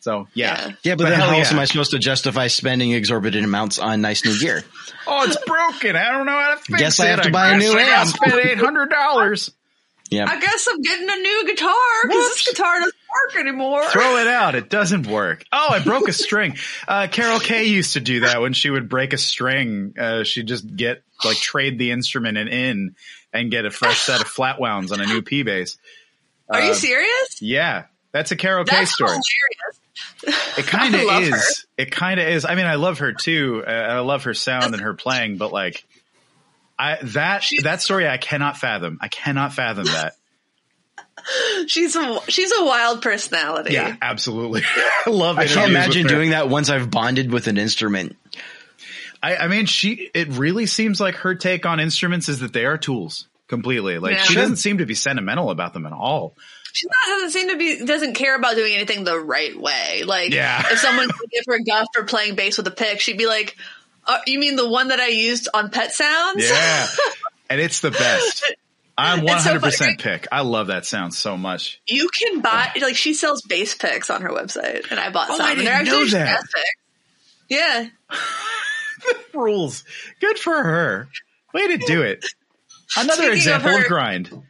So 0.00 0.28
yeah, 0.32 0.68
Yeah. 0.68 0.72
Yeah, 0.82 0.94
but, 0.94 1.08
then 1.10 1.18
how 1.20 1.36
else 1.36 1.50
yeah. 1.50 1.56
am 1.56 1.60
I 1.60 1.64
supposed 1.66 1.90
to 1.90 1.98
justify 1.98 2.46
spending 2.46 2.92
exorbitant 2.92 3.44
amounts 3.44 3.78
on 3.78 4.00
nice 4.00 4.24
new 4.24 4.38
gear? 4.38 4.64
Oh, 5.06 5.24
it's 5.24 5.36
broken. 5.44 5.96
I 5.96 6.12
don't 6.12 6.26
know 6.26 6.32
how 6.32 6.54
to 6.54 6.56
fix 6.58 6.68
Guess 6.68 6.78
it. 6.78 6.82
Guess 6.82 7.00
I 7.00 7.06
have 7.06 7.22
to 7.22 7.30
buy 7.32 7.48
a 7.48 7.58
guess 7.58 7.62
new 7.72 7.78
I 7.78 7.82
gotta 7.82 8.00
amp. 8.00 8.08
Spend 8.10 8.34
eight 8.46 8.58
hundred 8.58 8.90
dollars. 8.90 9.50
Yeah. 10.10 10.26
I 10.28 10.40
guess 10.40 10.66
I'm 10.68 10.80
getting 10.82 11.08
a 11.08 11.16
new 11.16 11.46
guitar 11.46 11.72
because 12.02 12.28
this 12.30 12.48
guitar 12.48 12.78
doesn't 12.80 12.94
work 13.34 13.40
anymore. 13.40 13.84
Throw 13.90 14.16
it 14.18 14.26
out. 14.26 14.54
It 14.56 14.68
doesn't 14.68 15.06
work. 15.06 15.44
Oh, 15.52 15.68
I 15.70 15.78
broke 15.78 16.08
a 16.08 16.12
string. 16.26 16.56
Uh, 16.88 17.06
Carol 17.10 17.38
Kaye 17.38 17.64
used 17.66 17.92
to 17.92 18.00
do 18.00 18.20
that 18.20 18.40
when 18.40 18.52
she 18.52 18.70
would 18.70 18.88
break 18.88 19.12
a 19.12 19.18
string. 19.18 19.94
Uh, 19.98 20.24
she'd 20.24 20.48
just 20.48 20.76
get 20.76 21.02
like 21.24 21.36
trade 21.36 21.78
the 21.78 21.92
instrument 21.92 22.38
and 22.38 22.48
in 22.48 22.96
and 23.32 23.50
get 23.52 23.66
a 23.66 23.70
fresh 23.70 24.00
set 24.00 24.20
of 24.20 24.26
flat 24.36 24.60
wounds 24.60 24.90
on 24.90 25.00
a 25.00 25.06
new 25.06 25.22
P 25.22 25.44
bass. 25.44 25.78
Are 26.48 26.60
you 26.60 26.72
Uh, 26.72 26.74
serious? 26.74 27.40
Yeah, 27.40 27.84
that's 28.10 28.32
a 28.32 28.36
Carol 28.36 28.64
Kaye 28.64 28.86
story. 28.86 29.10
hilarious. 29.10 30.58
It 30.58 30.66
kind 30.66 30.94
of 30.96 31.02
is. 31.22 31.30
her. 31.30 31.68
It 31.78 31.90
kind 31.92 32.18
of 32.18 32.26
is. 32.26 32.44
I 32.44 32.56
mean, 32.56 32.66
I 32.66 32.74
love 32.74 32.98
her 32.98 33.12
too. 33.12 33.62
Uh, 33.64 33.70
I 33.70 33.98
love 34.00 34.24
her 34.24 34.34
sound 34.34 34.74
and 34.74 34.82
her 34.82 34.94
playing, 34.94 35.36
but 35.36 35.52
like, 35.52 35.84
I 36.80 36.98
that 37.02 37.42
She's- 37.42 37.64
that 37.64 37.82
story 37.82 38.08
I 38.08 38.16
cannot 38.16 38.56
fathom. 38.56 38.98
I 39.00 39.08
cannot 39.08 39.52
fathom 39.52 39.84
that. 39.84 40.14
She's 41.66 41.94
a 41.96 42.20
she's 42.28 42.50
a 42.58 42.64
wild 42.64 43.02
personality. 43.02 43.74
Yeah, 43.74 43.94
absolutely. 44.00 44.62
I 45.06 45.10
love. 45.10 45.38
it. 45.38 45.42
I 45.42 45.46
can't 45.46 45.70
imagine 45.70 46.06
doing 46.06 46.30
that 46.30 46.48
once 46.48 46.70
I've 46.70 46.90
bonded 46.90 47.30
with 47.30 47.46
an 47.46 47.58
instrument. 47.58 48.16
I, 49.22 49.36
I 49.36 49.48
mean, 49.48 49.66
she. 49.66 50.10
It 50.14 50.28
really 50.28 50.64
seems 50.64 50.98
like 51.00 51.16
her 51.16 51.34
take 51.34 51.66
on 51.66 51.78
instruments 51.78 52.30
is 52.30 52.40
that 52.40 52.54
they 52.54 52.64
are 52.64 52.78
tools 52.78 53.26
completely. 53.48 53.98
Like 53.98 54.12
Yeah. 54.12 54.22
she 54.22 54.34
doesn't 54.34 54.56
seem 54.56 54.78
to 54.78 54.86
be 54.86 54.94
sentimental 54.94 55.50
about 55.50 55.74
them 55.74 55.84
at 55.84 55.92
all. 55.92 56.34
She 56.72 56.86
not, 56.86 57.14
doesn't 57.14 57.30
seem 57.30 57.48
to 57.48 57.56
be 57.58 57.84
doesn't 57.84 58.14
care 58.14 58.34
about 58.36 58.54
doing 58.54 58.72
anything 58.74 59.04
the 59.04 59.18
right 59.20 59.58
way. 59.60 60.04
Like 60.04 60.32
Yeah. 60.32 60.62
if 60.70 60.78
someone 60.78 61.06
would 61.06 61.30
give 61.30 61.44
her 61.48 61.56
a 61.56 61.62
guff 61.62 61.86
for 61.94 62.04
playing 62.04 62.34
bass 62.36 62.56
with 62.56 62.66
a 62.66 62.70
pick, 62.70 63.00
she'd 63.00 63.18
be 63.18 63.26
like, 63.26 63.56
uh, 64.10 64.18
"You 64.26 64.38
mean 64.38 64.56
the 64.56 64.68
one 64.68 64.88
that 64.88 65.00
I 65.00 65.08
used 65.08 65.48
on 65.54 65.70
Pet 65.70 65.92
Sounds?" 65.92 66.48
Yeah, 66.48 66.86
and 67.48 67.60
it's 67.60 67.80
the 67.80 67.90
best. 67.90 68.54
I'm 68.98 69.24
100 69.24 69.42
funny. 69.42 69.58
percent 69.60 69.98
pick. 70.00 70.28
I 70.30 70.42
love 70.42 70.66
that 70.66 70.84
sound 70.84 71.14
so 71.14 71.36
much. 71.38 71.80
You 71.86 72.08
can 72.10 72.40
buy 72.42 72.70
like 72.82 72.96
she 72.96 73.14
sells 73.14 73.40
bass 73.40 73.74
picks 73.74 74.10
on 74.10 74.20
her 74.22 74.28
website, 74.28 74.90
and 74.90 75.00
I 75.00 75.10
bought 75.10 75.30
Oh, 75.30 75.36
some. 75.38 75.46
I 75.46 75.50
and 75.50 75.58
didn't 75.60 75.64
they're 75.72 75.74
actually 75.80 76.04
know 76.04 76.18
that. 76.18 76.40
picks. 76.42 76.54
Yeah, 77.48 77.86
Rules. 79.34 79.84
Good 80.20 80.38
for 80.38 80.52
her. 80.62 81.08
Way 81.54 81.68
to 81.68 81.78
do 81.78 82.02
it. 82.02 82.26
Another 82.96 83.14
Speaking 83.22 83.36
example 83.36 83.70
of, 83.70 83.82
her- 83.82 83.88
grind. 83.88 84.42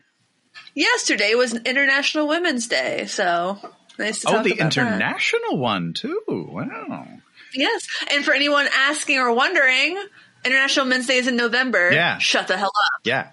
yesterday 0.75 1.35
was 1.35 1.55
International 1.55 2.27
Women's 2.27 2.67
Day, 2.67 3.07
so 3.07 3.59
nice 3.99 4.21
to 4.21 4.29
Oh, 4.29 4.33
talk 4.33 4.45
the 4.45 4.53
about 4.55 4.75
that. 4.75 4.81
Oh, 4.81 4.85
the 4.85 4.91
international 4.95 5.59
one 5.59 5.93
too. 5.95 6.21
Wow. 6.29 7.07
Yes, 7.55 7.87
and 8.13 8.25
for 8.25 8.33
anyone 8.33 8.67
asking 8.75 9.19
or 9.19 9.33
wondering, 9.33 9.99
International 10.45 10.87
Men's 10.87 11.07
Day 11.07 11.17
is 11.17 11.27
in 11.29 11.37
November. 11.37 11.93
Yeah. 11.93 12.19
shut 12.19 12.49
the 12.49 12.57
hell 12.57 12.69
up. 12.95 13.01
Yeah. 13.05 13.31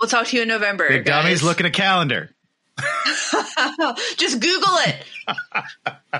We'll 0.00 0.10
talk 0.10 0.26
to 0.26 0.36
you 0.36 0.42
in 0.42 0.48
November. 0.48 0.88
Big 0.88 1.04
dummies 1.04 1.40
guys. 1.40 1.42
look 1.42 1.60
at 1.60 1.66
a 1.66 1.70
calendar. 1.70 2.30
Just 4.16 4.40
Google 4.40 4.76
it. 4.84 5.04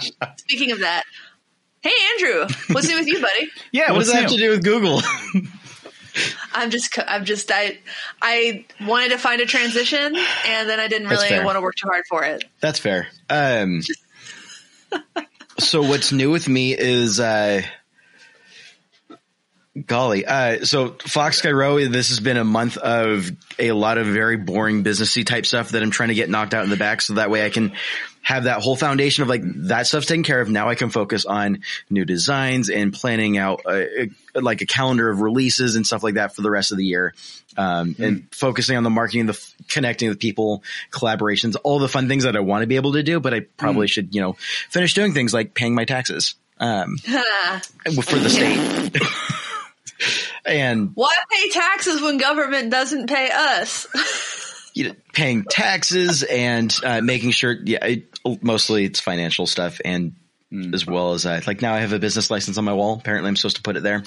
Speaking 0.39 0.73
of 0.73 0.81
that, 0.81 1.03
hey 1.83 1.93
Andrew, 2.15 2.47
what's 2.73 2.89
new 2.89 2.97
with 2.97 3.07
you, 3.07 3.21
buddy? 3.21 3.51
Yeah. 3.73 3.93
what 3.93 3.99
does 3.99 4.12
that 4.12 4.23
have 4.23 4.31
to 4.31 4.39
do 4.39 4.51
with 4.51 4.65
Google? 4.65 5.03
I'm 6.55 6.71
just, 6.71 6.99
I'm 7.07 7.27
just, 7.27 7.51
I, 7.53 7.79
I 8.23 8.65
wanted 8.81 9.11
to 9.11 9.19
find 9.19 9.43
a 9.43 9.47
transition, 9.47 10.17
and 10.47 10.67
then 10.69 10.81
I 10.81 10.89
didn't 10.89 11.09
really 11.09 11.45
want 11.45 11.57
to 11.57 11.61
work 11.61 11.75
too 11.75 11.89
hard 11.89 12.05
for 12.09 12.25
it. 12.25 12.43
That's 12.61 12.79
fair. 12.79 13.09
Um, 13.29 13.83
so 15.59 15.83
what's 15.83 16.12
new 16.12 16.31
with 16.31 16.49
me 16.49 16.77
is, 16.77 17.21
uh, 17.21 17.62
golly, 19.87 20.25
uh, 20.25 20.64
so 20.64 20.97
Fox 21.01 21.45
Row, 21.45 21.87
this 21.87 22.09
has 22.09 22.21
been 22.21 22.37
a 22.37 22.45
month 22.45 22.77
of 22.77 23.31
a 23.59 23.73
lot 23.73 23.99
of 23.99 24.07
very 24.07 24.37
boring 24.37 24.85
businessy 24.85 25.25
type 25.27 25.47
stuff 25.47 25.71
that 25.71 25.83
I'm 25.83 25.90
trying 25.90 26.09
to 26.09 26.14
get 26.14 26.31
knocked 26.31 26.55
out 26.55 26.64
in 26.64 26.71
the 26.71 26.77
back 26.77 27.03
so 27.03 27.14
that 27.14 27.31
way 27.31 27.45
I 27.45 27.51
can 27.51 27.73
have 28.27 28.43
that 28.43 28.61
whole 28.61 28.75
foundation 28.75 29.23
of 29.23 29.29
like 29.29 29.43
that 29.69 29.87
stuff's 29.87 30.07
taken 30.09 30.25
care 30.25 30.41
of. 30.41 30.51
Now 30.51 30.69
I 30.69 30.75
can 30.75 30.91
focus 30.91 31.25
on 31.27 31.62
new 31.89 32.05
designs 32.05 32.71
and 32.71 32.93
planning 32.93 33.39
out 33.39 33.61
a, 33.65 34.11
a- 34.35 34.41
like 34.41 34.62
a 34.62 34.67
calendar 34.67 35.09
of 35.09 35.21
releases 35.21 35.77
and 35.77 35.87
stuff 35.87 36.03
like 36.03 36.15
that 36.15 36.35
for 36.35 36.43
the 36.43 36.51
rest 36.51 36.73
of 36.73 36.77
the 36.79 36.85
year. 36.85 37.15
Um, 37.57 37.95
and 38.01 38.27
focusing 38.33 38.77
on 38.77 38.83
the 38.83 38.91
marketing, 38.91 39.27
the 39.27 39.35
f- 39.35 39.55
connecting 39.69 40.09
with 40.09 40.19
people, 40.19 40.65
collaborations, 40.91 41.55
all 41.62 41.79
the 41.79 41.89
fun 41.89 42.09
things 42.09 42.25
that 42.25 42.35
I 42.35 42.41
want 42.41 42.62
to 42.62 42.67
be 42.67 42.75
able 42.75 42.95
to 42.95 43.05
do, 43.05 43.21
but 43.21 43.33
I 43.33 43.41
probably 43.57 43.87
should, 43.87 44.12
you 44.12 44.21
know, 44.21 44.33
finish 44.71 44.93
doing 44.95 45.15
things 45.15 45.33
like 45.33 45.55
paying 45.55 45.77
my 45.77 45.85
taxes, 45.85 46.35
um, 46.59 46.97
for 48.03 48.19
the 48.19 48.29
state. 48.29 48.93
and 50.45 50.91
Why 50.97 51.15
pay 51.31 51.49
taxes 51.51 52.03
when 52.03 52.19
government 52.19 52.71
doesn't 52.73 53.09
pay 53.09 53.31
us? 53.33 53.87
you 54.75 54.89
know, 54.89 54.95
paying 55.15 55.43
taxes 55.45 56.23
and 56.23 56.75
uh, 56.85 57.01
making 57.01 57.31
sure. 57.31 57.53
Yeah, 57.65 57.79
I, 57.81 58.03
mostly 58.43 58.85
it's 58.85 59.01
financial 59.01 59.47
stuff, 59.47 59.81
and 59.85 60.15
as 60.73 60.87
well 60.87 61.12
as 61.12 61.27
uh, 61.27 61.41
like 61.47 61.61
now 61.61 61.75
I 61.75 61.81
have 61.81 61.93
a 61.93 61.99
business 61.99 62.31
license 62.31 62.57
on 62.57 62.65
my 62.65 62.73
wall. 62.73 62.95
Apparently, 62.99 63.29
I'm 63.29 63.37
supposed 63.37 63.57
to 63.57 63.62
put 63.62 63.77
it 63.77 63.83
there. 63.83 64.03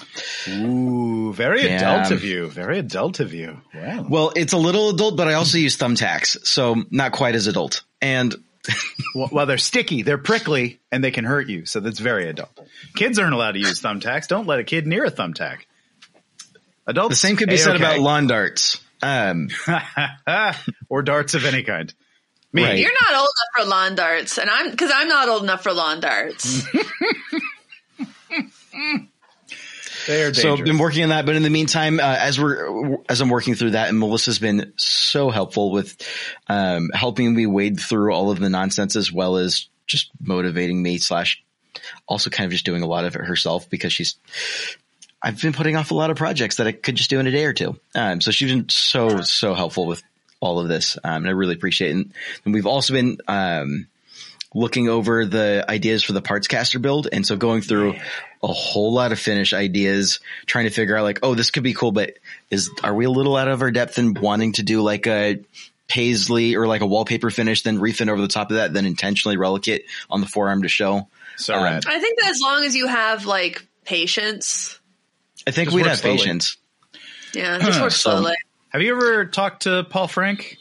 Ooh, 0.48 1.34
very 1.34 1.64
Yeah. 1.66 1.96
adult 1.98 2.12
of 2.12 2.24
you. 2.24 2.48
Very 2.50 2.80
adult 2.80 3.20
of 3.20 3.34
you. 3.34 3.62
Wow. 3.76 4.06
Well, 4.10 4.32
it's 4.36 4.54
a 4.54 4.58
little 4.58 4.90
adult, 4.90 5.18
but 5.18 5.28
I 5.28 5.34
also 5.34 5.58
use 5.58 5.78
thumbtacks, 5.78 6.46
so 6.46 6.76
not 6.92 7.12
quite 7.12 7.36
as 7.36 7.48
adult. 7.48 7.84
And 8.02 8.36
Well, 9.16 9.30
well, 9.32 9.46
they're 9.46 9.58
sticky, 9.58 10.04
they're 10.04 10.18
prickly, 10.18 10.80
and 10.92 11.04
they 11.04 11.12
can 11.12 11.26
hurt 11.26 11.48
you. 11.50 11.66
So 11.66 11.80
that's 11.80 12.00
very 12.00 12.30
adult. 12.30 12.52
Kids 12.96 13.18
aren't 13.20 13.34
allowed 13.34 13.54
to 13.54 13.60
use 13.60 13.82
thumbtacks. 13.82 14.28
Don't 14.28 14.48
let 14.48 14.60
a 14.60 14.64
kid 14.64 14.86
near 14.86 15.06
a 15.06 15.12
thumbtack. 15.12 15.60
Adults. 16.88 17.10
the 17.14 17.16
same 17.28 17.36
could 17.36 17.50
be 17.50 17.58
said 17.58 17.72
A-okay. 17.76 17.84
about 17.84 18.00
lawn 18.00 18.28
darts. 18.28 18.80
Um, 19.02 19.50
or 20.90 21.02
darts 21.04 21.34
of 21.34 21.46
any 21.46 21.64
kind. 21.64 21.94
Me. 22.52 22.64
Right. 22.64 22.80
You're 22.80 22.92
not 22.92 23.20
old 23.20 23.28
enough 23.28 23.66
for 23.66 23.70
lawn 23.70 23.96
darts, 23.96 24.38
and 24.40 24.50
I'm 24.50 24.72
because 24.72 24.92
I'm 24.94 25.08
not 25.08 25.30
old 25.30 25.44
enough 25.44 25.64
for 25.64 25.72
lawn 25.74 26.00
darts. 26.00 26.64
They 30.08 30.24
are 30.24 30.34
So 30.34 30.54
I've 30.54 30.64
been 30.64 30.80
working 30.80 31.04
on 31.04 31.10
that, 31.10 31.28
but 31.28 31.36
in 31.36 31.44
the 31.44 31.52
meantime, 31.52 32.00
uh, 32.00 32.16
as 32.20 32.40
we're 32.40 32.98
as 33.08 33.22
I'm 33.22 33.30
working 33.30 33.54
through 33.54 33.72
that, 33.72 33.90
and 33.90 34.00
Melissa's 34.00 34.40
been 34.40 34.74
so 34.76 35.30
helpful 35.30 35.72
with 35.72 35.96
um, 36.48 36.90
helping 36.94 37.36
me 37.36 37.46
wade 37.46 37.80
through 37.80 38.12
all 38.12 38.32
of 38.32 38.40
the 38.40 38.50
nonsense 38.50 38.96
as 38.96 39.12
well 39.12 39.38
as 39.38 39.68
just 39.86 40.10
motivating 40.20 40.82
me. 40.82 40.98
Slash, 40.98 41.44
also 42.08 42.32
kind 42.32 42.46
of 42.46 42.52
just 42.52 42.66
doing 42.66 42.82
a 42.82 42.88
lot 42.88 43.06
of 43.06 43.16
it 43.16 43.22
herself 43.22 43.70
because 43.70 43.94
she's. 43.94 44.16
I've 45.22 45.40
been 45.40 45.54
putting 45.54 45.76
off 45.76 45.92
a 45.92 45.96
lot 45.96 46.10
of 46.10 46.18
projects 46.18 46.56
that 46.56 46.66
I 46.66 46.72
could 46.72 46.96
just 46.96 47.12
do 47.12 47.20
in 47.20 47.28
a 47.28 47.32
day 47.32 47.46
or 47.46 47.54
two. 47.54 47.78
Um, 47.94 48.20
so 48.20 48.32
she's 48.32 48.52
been 48.52 48.70
so 48.70 49.22
so 49.22 49.54
helpful 49.54 49.86
with 49.86 50.02
all 50.40 50.60
of 50.60 50.68
this, 50.68 50.98
um, 51.04 51.24
and 51.24 51.28
I 51.28 51.32
really 51.32 51.56
appreciate 51.56 51.90
it. 51.92 51.96
And, 51.96 52.14
and 52.46 52.54
we've 52.54 52.68
also 52.68 52.94
been. 52.94 53.18
Um, 53.28 53.88
looking 54.56 54.90
over 54.90 55.28
the 55.28 55.64
ideas 55.70 56.02
for 56.04 56.14
the 56.14 56.24
parts 56.24 56.48
caster 56.48 56.80
build. 56.80 57.08
And 57.12 57.24
so 57.24 57.38
going 57.38 57.62
through 57.62 57.94
a 58.42 58.48
whole 58.48 58.92
lot 58.92 59.12
of 59.12 59.20
finish 59.20 59.54
ideas, 59.54 60.20
trying 60.48 60.64
to 60.66 60.72
figure 60.72 60.98
out 60.98 61.04
like, 61.04 61.20
oh, 61.22 61.36
this 61.36 61.52
could 61.52 61.62
be 61.62 61.76
cool, 61.76 61.92
but 61.92 62.16
is, 62.50 62.68
are 62.84 62.96
we 62.96 63.06
a 63.06 63.12
little 63.12 63.36
out 63.38 63.48
of 63.48 63.62
our 63.62 63.70
depth 63.70 64.00
in 64.00 64.16
wanting 64.16 64.54
to 64.54 64.64
do 64.64 64.82
like 64.82 65.06
a 65.06 65.38
paisley 65.88 66.56
or 66.56 66.66
like 66.66 66.82
a 66.82 66.88
wallpaper 66.88 67.30
finish, 67.30 67.62
then 67.62 67.78
refin 67.78 68.10
over 68.10 68.20
the 68.20 68.28
top 68.28 68.50
of 68.50 68.58
that, 68.58 68.74
then 68.74 68.88
intentionally 68.88 69.38
relic 69.38 69.68
it 69.68 69.86
on 70.10 70.20
the 70.20 70.26
forearm 70.28 70.64
to 70.64 70.68
show? 70.68 71.08
So 71.38 71.54
Um, 71.54 71.64
rad. 71.64 71.84
I 71.86 72.00
think 72.00 72.20
that 72.20 72.30
as 72.32 72.42
long 72.42 72.64
as 72.64 72.76
you 72.76 72.88
have 72.88 73.28
like 73.28 73.64
patience, 73.86 74.80
I 75.46 75.52
think 75.52 75.70
we'd 75.70 75.86
have 75.86 76.00
slowly. 76.00 76.18
patience. 76.18 76.58
yeah, 77.36 77.60
just 77.60 77.80
work 77.80 77.92
So- 77.92 78.10
slowly. 78.18 78.34
Have 78.70 78.82
you 78.82 78.96
ever 78.96 79.26
talked 79.26 79.64
to 79.64 79.84
Paul 79.84 80.08
Frank? 80.08 80.58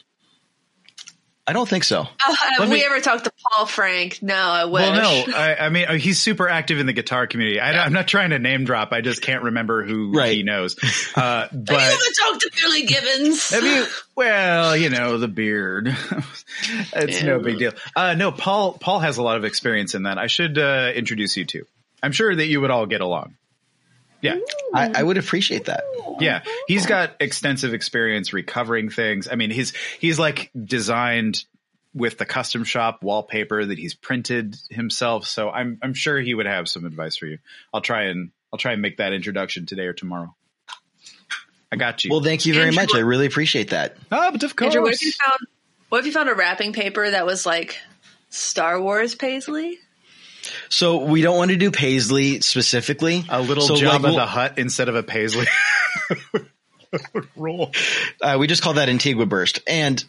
I 1.47 1.53
don't 1.53 1.67
think 1.67 1.83
so. 1.83 2.01
Oh, 2.27 2.33
have 2.35 2.59
Let 2.59 2.69
we 2.69 2.75
me- 2.75 2.85
ever 2.85 2.99
talked 3.01 3.23
to 3.23 3.31
Paul 3.51 3.65
Frank? 3.65 4.21
No, 4.21 4.35
I 4.35 4.65
wish. 4.65 4.83
Well, 4.83 5.25
no. 5.27 5.33
I, 5.35 5.55
I 5.65 5.69
mean, 5.69 5.85
uh, 5.87 5.93
he's 5.93 6.21
super 6.21 6.47
active 6.47 6.77
in 6.79 6.85
the 6.85 6.93
guitar 6.93 7.25
community. 7.25 7.59
I, 7.59 7.87
am 7.87 7.93
not 7.93 8.07
trying 8.07 8.29
to 8.29 8.37
name 8.39 8.65
drop. 8.65 8.91
I 8.91 9.01
just 9.01 9.23
can't 9.23 9.43
remember 9.43 9.83
who 9.83 10.11
Right. 10.15 10.33
he 10.35 10.43
knows. 10.43 10.75
Uh, 11.15 11.47
Have 11.49 11.51
you 11.51 11.75
ever 11.75 12.03
talked 12.21 12.41
to 12.41 12.51
Billy 12.61 12.83
Gibbons? 12.83 13.49
Have 13.49 13.63
you? 13.63 13.85
Well, 14.15 14.77
you 14.77 14.89
know 14.91 15.17
the 15.17 15.27
beard. 15.27 15.87
it's 16.93 17.23
no 17.23 17.39
big 17.39 17.57
deal. 17.57 17.71
Uh, 17.95 18.13
no, 18.13 18.31
Paul. 18.31 18.73
Paul 18.73 18.99
has 18.99 19.17
a 19.17 19.23
lot 19.23 19.37
of 19.37 19.43
experience 19.43 19.95
in 19.95 20.03
that. 20.03 20.17
I 20.19 20.27
should 20.27 20.57
uh, 20.57 20.91
introduce 20.95 21.35
you 21.35 21.45
to. 21.45 21.63
I'm 22.03 22.11
sure 22.11 22.33
that 22.33 22.45
you 22.45 22.61
would 22.61 22.69
all 22.69 22.85
get 22.85 23.01
along. 23.01 23.35
Yeah, 24.21 24.37
I, 24.73 24.91
I 24.95 25.03
would 25.03 25.17
appreciate 25.17 25.65
that. 25.65 25.83
yeah. 26.19 26.41
He's 26.67 26.85
got 26.85 27.15
extensive 27.19 27.73
experience 27.73 28.33
recovering 28.33 28.89
things. 28.89 29.27
I 29.31 29.35
mean, 29.35 29.51
he's 29.51 29.73
he's 29.99 30.19
like 30.19 30.51
designed 30.61 31.45
with 31.93 32.17
the 32.17 32.25
custom 32.25 32.63
shop 32.63 33.03
wallpaper 33.03 33.65
that 33.65 33.77
he's 33.77 33.93
printed 33.93 34.57
himself. 34.69 35.25
So 35.25 35.49
I'm 35.49 35.79
I'm 35.81 35.93
sure 35.93 36.19
he 36.19 36.33
would 36.33 36.45
have 36.45 36.67
some 36.67 36.85
advice 36.85 37.17
for 37.17 37.25
you. 37.25 37.39
I'll 37.73 37.81
try 37.81 38.05
and 38.05 38.31
I'll 38.51 38.59
try 38.59 38.73
and 38.73 38.81
make 38.81 38.97
that 38.97 39.13
introduction 39.13 39.65
today 39.65 39.85
or 39.85 39.93
tomorrow. 39.93 40.35
I 41.71 41.75
got 41.75 42.03
you. 42.03 42.11
Well, 42.11 42.21
thank 42.21 42.45
you 42.45 42.53
very 42.53 42.67
Andrew, 42.67 42.81
much. 42.81 42.95
I 42.95 42.99
really 42.99 43.27
appreciate 43.27 43.69
that. 43.69 43.95
oh, 44.11 44.31
but 44.31 44.43
of 44.43 44.55
course. 44.55 44.75
Andrew, 44.75 44.81
what 44.81 44.93
if 44.93 45.03
you 45.03 45.11
found? 45.11 45.39
What 45.89 45.99
if 45.99 46.05
you 46.05 46.11
found 46.11 46.29
a 46.29 46.35
wrapping 46.35 46.73
paper 46.73 47.09
that 47.09 47.25
was 47.25 47.45
like 47.45 47.79
Star 48.29 48.81
Wars 48.81 49.15
paisley? 49.15 49.77
So 50.69 51.03
we 51.05 51.21
don't 51.21 51.37
want 51.37 51.51
to 51.51 51.57
do 51.57 51.71
paisley 51.71 52.41
specifically. 52.41 53.25
A 53.29 53.41
little 53.41 53.63
so 53.63 53.75
Jabba 53.75 53.93
like, 53.93 54.01
we'll- 54.03 54.15
the 54.15 54.25
Hut 54.25 54.57
instead 54.57 54.89
of 54.89 54.95
a 54.95 55.03
paisley. 55.03 55.47
Roll. 57.35 57.71
uh, 58.21 58.37
we 58.39 58.47
just 58.47 58.63
call 58.63 58.73
that 58.73 58.89
Antigua 58.89 59.25
burst. 59.25 59.59
And, 59.67 60.03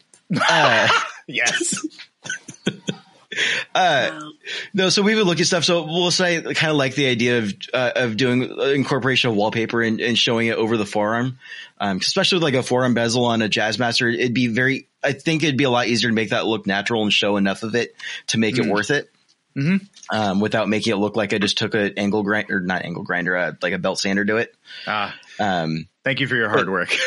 uh, 0.49 0.89
Yes. 1.27 1.87
Wow. 3.75 4.31
No, 4.75 4.89
so 4.89 5.03
we 5.03 5.15
would 5.15 5.27
look 5.27 5.39
at 5.39 5.47
stuff. 5.47 5.63
So 5.65 5.85
we'll 5.85 6.11
say 6.11 6.43
kind 6.43 6.71
of 6.73 6.77
like 6.77 6.97
the 6.97 7.07
idea 7.07 7.39
of 7.39 7.55
uh, 7.73 7.93
of 7.95 8.17
doing 8.17 8.51
uh, 8.51 8.65
incorporation 8.65 9.31
of 9.31 9.37
wallpaper 9.37 9.81
and, 9.81 10.01
and 10.01 10.19
showing 10.19 10.49
it 10.49 10.57
over 10.57 10.77
the 10.77 10.85
forearm, 10.87 11.39
um, 11.79 11.99
especially 11.99 12.37
with 12.37 12.43
like 12.43 12.55
a 12.55 12.63
forearm 12.65 12.95
bezel 12.95 13.27
on 13.27 13.43
a 13.43 13.49
Jazzmaster. 13.49 14.13
It'd 14.13 14.35
be 14.35 14.49
very. 14.49 14.89
I 15.05 15.13
think 15.13 15.45
it'd 15.45 15.57
be 15.57 15.65
a 15.65 15.71
lot 15.71 15.87
easier 15.87 16.11
to 16.11 16.15
make 16.15 16.31
that 16.31 16.47
look 16.47 16.67
natural 16.67 17.03
and 17.03 17.13
show 17.13 17.37
enough 17.37 17.63
of 17.63 17.77
it 17.77 17.95
to 18.29 18.39
make 18.39 18.59
it 18.59 18.67
worth 18.67 18.91
it, 18.91 19.09
Mhm. 19.57 19.87
um, 20.11 20.41
without 20.41 20.69
making 20.69 20.93
it 20.93 20.97
look 20.97 21.17
like 21.17 21.33
I 21.33 21.39
just 21.39 21.59
took 21.59 21.75
an 21.75 21.95
angle 21.97 22.23
grinder, 22.23 22.57
or 22.57 22.61
not 22.61 22.85
angle 22.85 23.03
grinder, 23.03 23.37
uh, 23.37 23.53
like 23.63 23.73
a 23.73 23.79
belt 23.79 23.99
sander 23.99 24.25
to 24.25 24.37
it. 24.37 24.55
Ah, 24.87 25.15
Um, 25.41 25.89
thank 26.05 26.21
you 26.21 26.27
for 26.29 26.37
your 26.37 26.49
hard 26.49 26.69
work. 26.71 26.97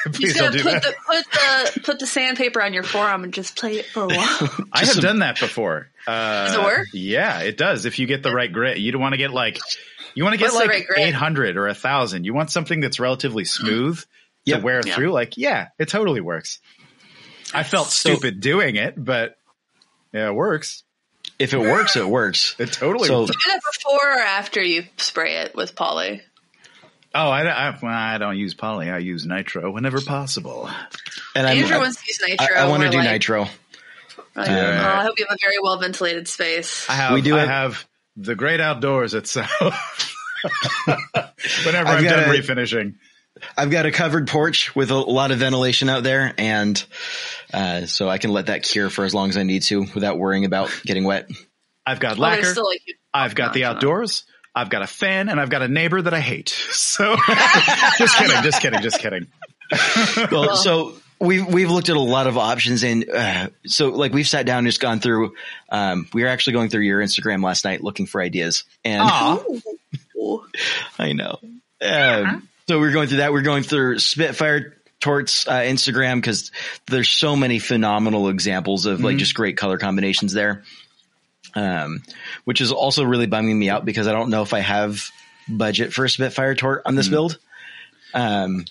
Please 0.12 0.18
He's 0.32 0.34
don't 0.34 0.52
gonna 0.52 0.58
do 0.58 0.62
put 0.64 0.82
that. 0.82 0.82
the 0.82 0.94
put 1.06 1.24
the 1.74 1.80
put 1.82 1.98
the 1.98 2.06
sandpaper 2.06 2.62
on 2.62 2.72
your 2.72 2.82
forearm 2.84 3.22
and 3.24 3.34
just 3.34 3.54
play 3.56 3.74
it 3.80 3.84
for 3.86 4.04
a 4.04 4.06
while. 4.08 4.48
I 4.72 4.78
have 4.80 4.88
some- 4.88 5.02
done 5.02 5.18
that 5.18 5.38
before. 5.38 5.90
Uh, 6.06 6.46
Does 6.46 6.54
it 6.54 6.62
work? 6.62 6.86
Yeah, 6.94 7.40
it 7.40 7.58
does. 7.58 7.84
If 7.84 7.98
you 7.98 8.06
get 8.06 8.22
the 8.22 8.32
right 8.32 8.50
grit, 8.50 8.78
you 8.78 8.92
don't 8.92 9.02
want 9.02 9.12
to 9.12 9.18
get 9.18 9.30
like 9.32 9.58
you 10.14 10.24
want 10.24 10.32
to 10.32 10.38
get 10.38 10.52
What's 10.54 10.66
like 10.66 10.88
right 10.88 11.08
800 11.08 11.58
or 11.58 11.68
a 11.68 11.74
thousand. 11.74 12.24
You 12.24 12.32
want 12.32 12.50
something 12.50 12.80
that's 12.80 12.98
relatively 12.98 13.44
smooth 13.44 14.02
Yep. 14.46 14.58
to 14.60 14.64
wear 14.64 14.80
Yeah. 14.86 14.94
through. 14.94 15.10
Like, 15.12 15.36
yeah, 15.36 15.68
it 15.78 15.88
totally 15.90 16.22
works. 16.22 16.60
I 17.52 17.62
felt 17.62 17.88
So- 17.88 18.14
stupid 18.14 18.40
doing 18.40 18.76
it, 18.76 18.94
but 18.96 19.36
yeah, 20.14 20.28
it 20.28 20.34
works. 20.34 20.82
If 21.40 21.54
it 21.54 21.58
works, 21.58 21.96
it 21.96 22.06
works. 22.06 22.54
It 22.60 22.72
totally 22.72 23.08
So- 23.08 23.20
works. 23.22 23.30
Do 23.32 23.50
that 23.52 23.60
before 23.72 24.08
or 24.16 24.20
after 24.20 24.62
you 24.62 24.84
spray 24.98 25.36
it 25.38 25.54
with 25.54 25.74
poly. 25.74 26.22
Oh, 27.12 27.28
I, 27.28 27.42
I, 27.42 27.78
well, 27.82 27.92
I 27.92 28.18
don't 28.18 28.36
use 28.36 28.54
poly. 28.54 28.88
I 28.88 28.98
use 28.98 29.26
nitro 29.26 29.68
whenever 29.72 30.00
possible. 30.00 30.70
And 31.34 31.44
I'm, 31.46 31.56
Andrew 31.58 31.74
I, 31.76 31.78
wants 31.80 31.96
to 31.96 32.04
use 32.06 32.20
nitro. 32.28 32.54
I 32.56 32.68
want 32.68 32.84
to 32.84 32.88
do 32.90 32.98
like, 32.98 33.10
nitro. 33.10 33.40
like, 34.36 34.46
Yeah. 34.48 34.84
oh, 34.94 35.00
I 35.00 35.02
hope 35.02 35.18
you 35.18 35.26
have 35.28 35.34
a 35.34 35.38
very 35.44 35.56
well 35.60 35.76
ventilated 35.78 36.28
space. 36.28 36.88
I 36.88 36.92
have, 36.92 37.12
We 37.14 37.20
do 37.22 37.36
I 37.36 37.40
have- 37.40 37.48
have 37.48 37.88
the 38.16 38.36
great 38.36 38.60
outdoors 38.60 39.14
itself. 39.14 40.14
Whenever 41.64 41.88
I've 41.88 41.98
I'm 41.98 42.04
done 42.04 42.24
a- 42.30 42.32
refinishing. 42.32 42.94
I've 43.56 43.70
got 43.70 43.86
a 43.86 43.90
covered 43.90 44.28
porch 44.28 44.74
with 44.76 44.90
a 44.90 44.96
lot 44.98 45.30
of 45.30 45.38
ventilation 45.38 45.88
out 45.88 46.02
there, 46.02 46.32
and 46.36 46.82
uh, 47.54 47.86
so 47.86 48.08
I 48.08 48.18
can 48.18 48.32
let 48.32 48.46
that 48.46 48.62
cure 48.62 48.90
for 48.90 49.04
as 49.04 49.14
long 49.14 49.28
as 49.30 49.36
I 49.36 49.42
need 49.44 49.62
to 49.64 49.80
without 49.94 50.18
worrying 50.18 50.44
about 50.44 50.70
getting 50.84 51.04
wet. 51.04 51.30
I've 51.86 52.00
got 52.00 52.18
lacquer. 52.18 52.44
still, 52.44 52.66
like, 52.66 52.82
I've 53.14 53.34
got 53.34 53.54
the 53.54 53.62
Not- 53.62 53.76
outdoors. 53.76 54.24
I've 54.54 54.68
got 54.68 54.82
a 54.82 54.86
fan 54.88 55.28
and 55.28 55.40
I've 55.40 55.48
got 55.48 55.62
a 55.62 55.68
neighbor 55.68 56.02
that 56.02 56.12
I 56.12 56.20
hate. 56.20 56.50
So 56.72 57.16
just 57.98 58.18
kidding, 58.18 58.42
just 58.42 58.60
kidding, 58.60 58.82
just 58.82 58.98
kidding. 58.98 59.26
Well, 60.32 60.56
so 60.56 60.94
we've 61.20 61.46
we've 61.46 61.70
looked 61.70 61.88
at 61.88 61.96
a 61.96 62.00
lot 62.00 62.26
of 62.26 62.36
options, 62.36 62.82
and 62.82 63.08
uh, 63.08 63.48
so 63.64 63.90
like 63.90 64.12
we've 64.12 64.26
sat 64.26 64.44
down 64.44 64.58
and 64.58 64.66
just 64.66 64.80
gone 64.80 64.98
through. 64.98 65.34
Um, 65.70 66.08
we 66.12 66.22
were 66.22 66.28
actually 66.28 66.54
going 66.54 66.68
through 66.68 66.82
your 66.82 67.00
Instagram 67.00 67.44
last 67.44 67.64
night 67.64 67.82
looking 67.84 68.06
for 68.06 68.20
ideas, 68.20 68.64
and 68.84 69.02
I 70.98 71.12
know. 71.12 71.38
Um, 71.82 72.48
so 72.70 72.78
we 72.78 72.86
we're 72.86 72.92
going 72.92 73.08
through 73.08 73.16
that. 73.16 73.32
We 73.32 73.40
are 73.40 73.42
going 73.42 73.64
through 73.64 73.98
Spitfire 73.98 74.76
Torts 75.00 75.48
uh, 75.48 75.54
Instagram 75.54 76.18
because 76.18 76.52
there's 76.86 77.08
so 77.10 77.34
many 77.34 77.58
phenomenal 77.58 78.28
examples 78.28 78.86
of 78.86 79.00
like 79.00 79.16
just 79.16 79.34
great 79.34 79.56
color 79.56 79.76
combinations 79.76 80.32
there. 80.32 80.62
Um, 81.56 82.00
which 82.44 82.60
is 82.60 82.70
also 82.70 83.02
really 83.02 83.26
bumming 83.26 83.58
me 83.58 83.70
out 83.70 83.84
because 83.84 84.06
I 84.06 84.12
don't 84.12 84.30
know 84.30 84.42
if 84.42 84.54
I 84.54 84.60
have 84.60 85.04
budget 85.48 85.92
for 85.92 86.04
a 86.04 86.08
Spitfire 86.08 86.54
Tort 86.54 86.82
on 86.86 86.94
this 86.94 87.08
build. 87.08 87.38
Um, 88.14 88.66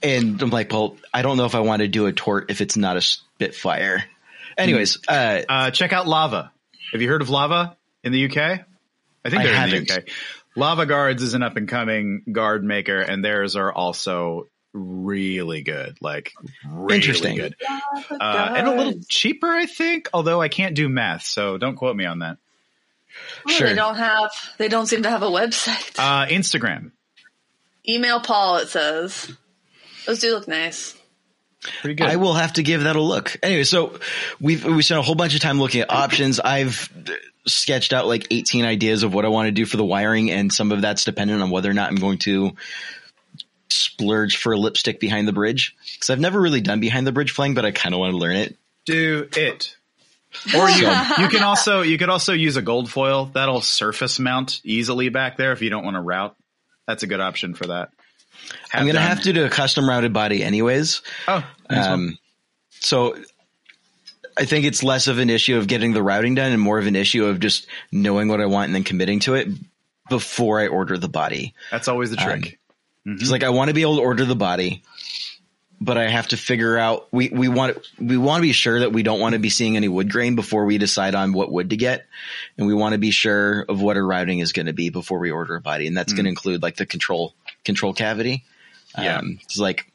and 0.00 0.40
I'm 0.40 0.50
like, 0.50 0.72
well, 0.72 0.96
I 1.12 1.22
don't 1.22 1.36
know 1.36 1.46
if 1.46 1.56
I 1.56 1.60
want 1.60 1.82
to 1.82 1.88
do 1.88 2.06
a 2.06 2.12
Tort 2.12 2.48
if 2.48 2.60
it's 2.60 2.76
not 2.76 2.96
a 2.96 3.00
Spitfire. 3.00 4.04
Anyways, 4.56 5.00
uh, 5.08 5.42
Uh, 5.48 5.70
check 5.72 5.92
out 5.92 6.06
Lava. 6.06 6.52
Have 6.92 7.02
you 7.02 7.08
heard 7.08 7.22
of 7.22 7.28
Lava 7.28 7.76
in 8.04 8.12
the 8.12 8.24
UK? 8.26 8.36
I 8.36 9.30
think 9.30 9.42
they're 9.42 9.52
in 9.52 9.58
haven't. 9.58 9.88
the 9.88 9.94
UK. 10.02 10.08
Lava 10.58 10.86
Guards 10.86 11.22
is 11.22 11.34
an 11.34 11.42
up 11.42 11.56
and 11.56 11.68
coming 11.68 12.22
guard 12.30 12.64
maker, 12.64 13.00
and 13.00 13.24
theirs 13.24 13.54
are 13.54 13.72
also 13.72 14.48
really 14.72 15.62
good. 15.62 15.96
Like 16.00 16.32
really 16.68 16.96
Interesting. 16.96 17.36
good. 17.36 17.54
Uh, 18.10 18.54
and 18.56 18.66
a 18.66 18.74
little 18.74 19.00
cheaper, 19.08 19.46
I 19.46 19.66
think. 19.66 20.08
Although 20.12 20.40
I 20.42 20.48
can't 20.48 20.74
do 20.74 20.88
math, 20.88 21.22
so 21.22 21.58
don't 21.58 21.76
quote 21.76 21.94
me 21.96 22.04
on 22.06 22.18
that. 22.18 22.38
Oh, 23.46 23.50
Sure. 23.50 23.68
They 23.68 23.74
don't 23.74 23.96
have. 23.96 24.30
They 24.58 24.68
don't 24.68 24.86
seem 24.86 25.04
to 25.04 25.10
have 25.10 25.22
a 25.22 25.26
website. 25.30 25.96
Uh, 25.98 26.26
Instagram, 26.26 26.90
Email 27.88 28.20
Paul. 28.20 28.56
It 28.56 28.68
says 28.68 29.32
those 30.06 30.18
do 30.18 30.32
look 30.34 30.48
nice. 30.48 30.94
Pretty 31.80 31.94
good. 31.94 32.08
I 32.08 32.16
will 32.16 32.34
have 32.34 32.54
to 32.54 32.62
give 32.62 32.84
that 32.84 32.96
a 32.96 33.02
look. 33.02 33.36
Anyway, 33.42 33.64
so 33.64 33.98
we've 34.40 34.64
we 34.64 34.82
spent 34.82 34.98
a 34.98 35.02
whole 35.02 35.14
bunch 35.14 35.34
of 35.34 35.40
time 35.40 35.58
looking 35.60 35.80
at 35.82 35.90
options. 35.90 36.40
I've 36.40 36.90
sketched 37.46 37.92
out 37.92 38.06
like 38.06 38.26
18 38.30 38.64
ideas 38.64 39.02
of 39.02 39.14
what 39.14 39.24
I 39.24 39.28
want 39.28 39.46
to 39.46 39.52
do 39.52 39.66
for 39.66 39.76
the 39.76 39.84
wiring, 39.84 40.30
and 40.30 40.52
some 40.52 40.72
of 40.72 40.82
that's 40.82 41.04
dependent 41.04 41.42
on 41.42 41.50
whether 41.50 41.70
or 41.70 41.74
not 41.74 41.90
I'm 41.90 41.96
going 41.96 42.18
to 42.18 42.52
splurge 43.70 44.36
for 44.36 44.52
a 44.52 44.56
lipstick 44.56 45.00
behind 45.00 45.28
the 45.28 45.32
bridge 45.32 45.76
because 45.94 46.10
I've 46.10 46.20
never 46.20 46.40
really 46.40 46.60
done 46.60 46.80
behind 46.80 47.06
the 47.06 47.12
bridge 47.12 47.32
flying, 47.32 47.54
but 47.54 47.64
I 47.64 47.70
kind 47.70 47.94
of 47.94 48.00
want 48.00 48.12
to 48.12 48.18
learn 48.18 48.36
it. 48.36 48.56
do 48.86 49.28
it. 49.36 49.76
Or 50.54 50.68
you, 50.70 50.88
you 51.18 51.28
can 51.28 51.42
also 51.42 51.82
you 51.82 51.98
could 51.98 52.10
also 52.10 52.32
use 52.32 52.56
a 52.56 52.62
gold 52.62 52.90
foil 52.90 53.26
that'll 53.26 53.60
surface 53.60 54.18
mount 54.18 54.60
easily 54.64 55.08
back 55.08 55.36
there 55.36 55.52
if 55.52 55.62
you 55.62 55.70
don't 55.70 55.84
want 55.84 55.96
to 55.96 56.00
route. 56.00 56.36
That's 56.86 57.02
a 57.02 57.06
good 57.06 57.20
option 57.20 57.54
for 57.54 57.66
that. 57.66 57.90
I'm 58.72 58.86
gonna 58.86 58.94
done. 58.94 59.02
have 59.02 59.22
to 59.22 59.32
do 59.32 59.44
a 59.44 59.48
custom 59.48 59.88
routed 59.88 60.12
body 60.12 60.42
anyways. 60.44 61.02
Oh. 61.26 61.44
Um, 61.70 62.18
so 62.70 63.16
I 64.38 64.44
think 64.44 64.64
it's 64.64 64.82
less 64.82 65.06
of 65.08 65.18
an 65.18 65.30
issue 65.30 65.56
of 65.58 65.66
getting 65.66 65.92
the 65.92 66.02
routing 66.02 66.34
done 66.34 66.52
and 66.52 66.60
more 66.60 66.78
of 66.78 66.86
an 66.86 66.96
issue 66.96 67.24
of 67.26 67.40
just 67.40 67.66
knowing 67.92 68.28
what 68.28 68.40
I 68.40 68.46
want 68.46 68.66
and 68.66 68.74
then 68.74 68.84
committing 68.84 69.20
to 69.20 69.34
it. 69.34 69.48
before 70.08 70.58
I 70.58 70.68
order 70.68 70.96
the 70.96 71.08
body. 71.08 71.54
That's 71.70 71.86
always 71.86 72.10
the 72.10 72.16
trick. 72.16 72.58
It's 73.04 73.30
like 73.30 73.42
I 73.42 73.50
want 73.50 73.68
to 73.68 73.74
be 73.74 73.82
able 73.82 73.96
to 73.96 74.02
order 74.02 74.24
the 74.24 74.34
body, 74.36 74.82
but 75.80 75.96
I 75.96 76.08
have 76.08 76.28
to 76.28 76.36
figure 76.36 76.76
out 76.76 77.08
we 77.12 77.28
we 77.28 77.48
want 77.48 77.78
we 77.98 78.16
want 78.16 78.38
to 78.38 78.42
be 78.42 78.52
sure 78.52 78.80
that 78.80 78.92
we 78.92 79.02
don't 79.02 79.20
want 79.20 79.34
to 79.34 79.38
be 79.38 79.50
seeing 79.50 79.76
any 79.76 79.88
wood 79.88 80.10
grain 80.10 80.34
before 80.34 80.64
we 80.64 80.78
decide 80.78 81.14
on 81.14 81.32
what 81.32 81.50
wood 81.50 81.70
to 81.70 81.76
get, 81.76 82.06
and 82.56 82.66
we 82.66 82.74
want 82.74 82.92
to 82.92 82.98
be 82.98 83.10
sure 83.10 83.62
of 83.68 83.80
what 83.80 83.96
our 83.96 84.04
routing 84.04 84.40
is 84.40 84.52
going 84.52 84.66
to 84.66 84.72
be 84.72 84.90
before 84.90 85.18
we 85.18 85.30
order 85.30 85.54
a 85.54 85.60
body, 85.60 85.86
and 85.86 85.96
that's 85.96 86.12
going 86.12 86.24
to 86.24 86.30
include 86.30 86.62
like 86.62 86.76
the 86.76 86.86
control 86.86 87.34
control 87.64 87.94
cavity. 87.94 88.44
Yeah. 88.98 89.18
Um, 89.18 89.38
it's 89.44 89.58
like 89.58 89.90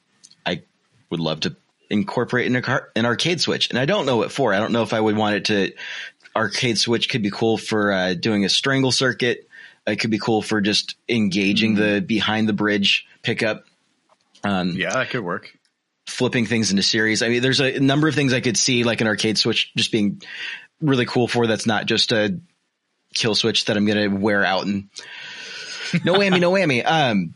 I 0.46 0.62
would 1.10 1.20
love 1.20 1.42
to 1.42 1.56
incorporate 1.90 2.48
an, 2.48 2.64
an 2.96 3.06
arcade 3.06 3.42
switch, 3.42 3.70
and 3.70 3.78
I 3.78 3.86
don't 3.86 4.06
know 4.06 4.18
what 4.18 4.32
for. 4.32 4.54
I 4.54 4.60
don't 4.60 4.72
know 4.72 4.84
if 4.84 4.94
I 4.94 5.00
would 5.00 5.18
want 5.18 5.36
it 5.36 5.46
to. 5.46 5.74
Arcade 6.36 6.80
switch 6.80 7.10
could 7.10 7.22
be 7.22 7.30
cool 7.30 7.58
for 7.58 7.92
uh, 7.92 8.14
doing 8.16 8.44
a 8.44 8.50
strangle 8.50 8.92
circuit. 8.92 9.48
It 9.86 9.98
could 9.98 10.10
be 10.10 10.18
cool 10.18 10.42
for 10.42 10.62
just 10.62 10.96
engaging 11.08 11.76
the 11.76 12.00
behind 12.00 12.50
the 12.50 12.54
bridge 12.54 13.06
pickup, 13.22 13.66
um, 14.44 14.70
yeah, 14.72 14.94
that 14.94 15.10
could 15.10 15.24
work. 15.24 15.58
Flipping 16.06 16.46
things 16.46 16.72
into 16.72 16.84
series. 16.84 17.22
I 17.22 17.30
mean, 17.30 17.42
there's 17.42 17.62
a 17.62 17.80
number 17.80 18.08
of 18.08 18.16
things 18.16 18.34
I 18.34 18.42
could 18.42 18.58
see 18.58 18.84
like 18.84 19.02
an 19.02 19.08
arcade 19.08 19.38
switch 19.38 19.74
just 19.76 19.92
being 19.92 20.22
really 20.82 21.06
cool 21.06 21.28
for. 21.28 21.48
That's 21.48 21.66
not 21.66 21.86
just 21.86 22.12
a 22.12 22.40
kill 23.14 23.36
switch 23.36 23.66
that 23.66 23.78
I'm 23.78 23.86
going 23.86 24.12
to 24.12 24.18
wear 24.18 24.44
out 24.44 24.66
and 24.66 24.90
no 26.04 26.16
whammy, 26.16 26.40
no 26.40 26.52
whammy. 26.52 26.84
Um, 26.86 27.34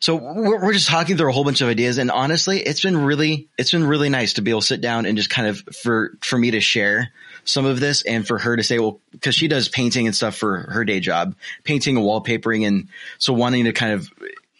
so 0.00 0.16
we're, 0.16 0.62
we're 0.62 0.72
just 0.72 0.88
talking 0.88 1.16
through 1.16 1.30
a 1.30 1.32
whole 1.32 1.44
bunch 1.44 1.60
of 1.60 1.68
ideas, 1.68 1.98
and 1.98 2.10
honestly, 2.10 2.60
it's 2.60 2.82
been 2.82 2.96
really, 2.96 3.48
it's 3.56 3.70
been 3.70 3.86
really 3.86 4.10
nice 4.10 4.34
to 4.34 4.42
be 4.42 4.50
able 4.50 4.60
to 4.60 4.66
sit 4.66 4.80
down 4.80 5.06
and 5.06 5.16
just 5.16 5.30
kind 5.30 5.48
of 5.48 5.62
for 5.82 6.12
for 6.20 6.38
me 6.38 6.50
to 6.50 6.60
share 6.60 7.10
some 7.44 7.64
of 7.64 7.80
this, 7.80 8.02
and 8.02 8.26
for 8.26 8.38
her 8.38 8.56
to 8.56 8.62
say, 8.62 8.78
well, 8.78 9.00
because 9.12 9.34
she 9.34 9.48
does 9.48 9.68
painting 9.68 10.06
and 10.06 10.14
stuff 10.14 10.36
for 10.36 10.58
her 10.70 10.84
day 10.84 11.00
job, 11.00 11.36
painting 11.62 11.96
and 11.96 12.04
wallpapering, 12.04 12.66
and 12.66 12.88
so 13.18 13.32
wanting 13.32 13.64
to 13.64 13.72
kind 13.72 13.92
of 13.92 14.10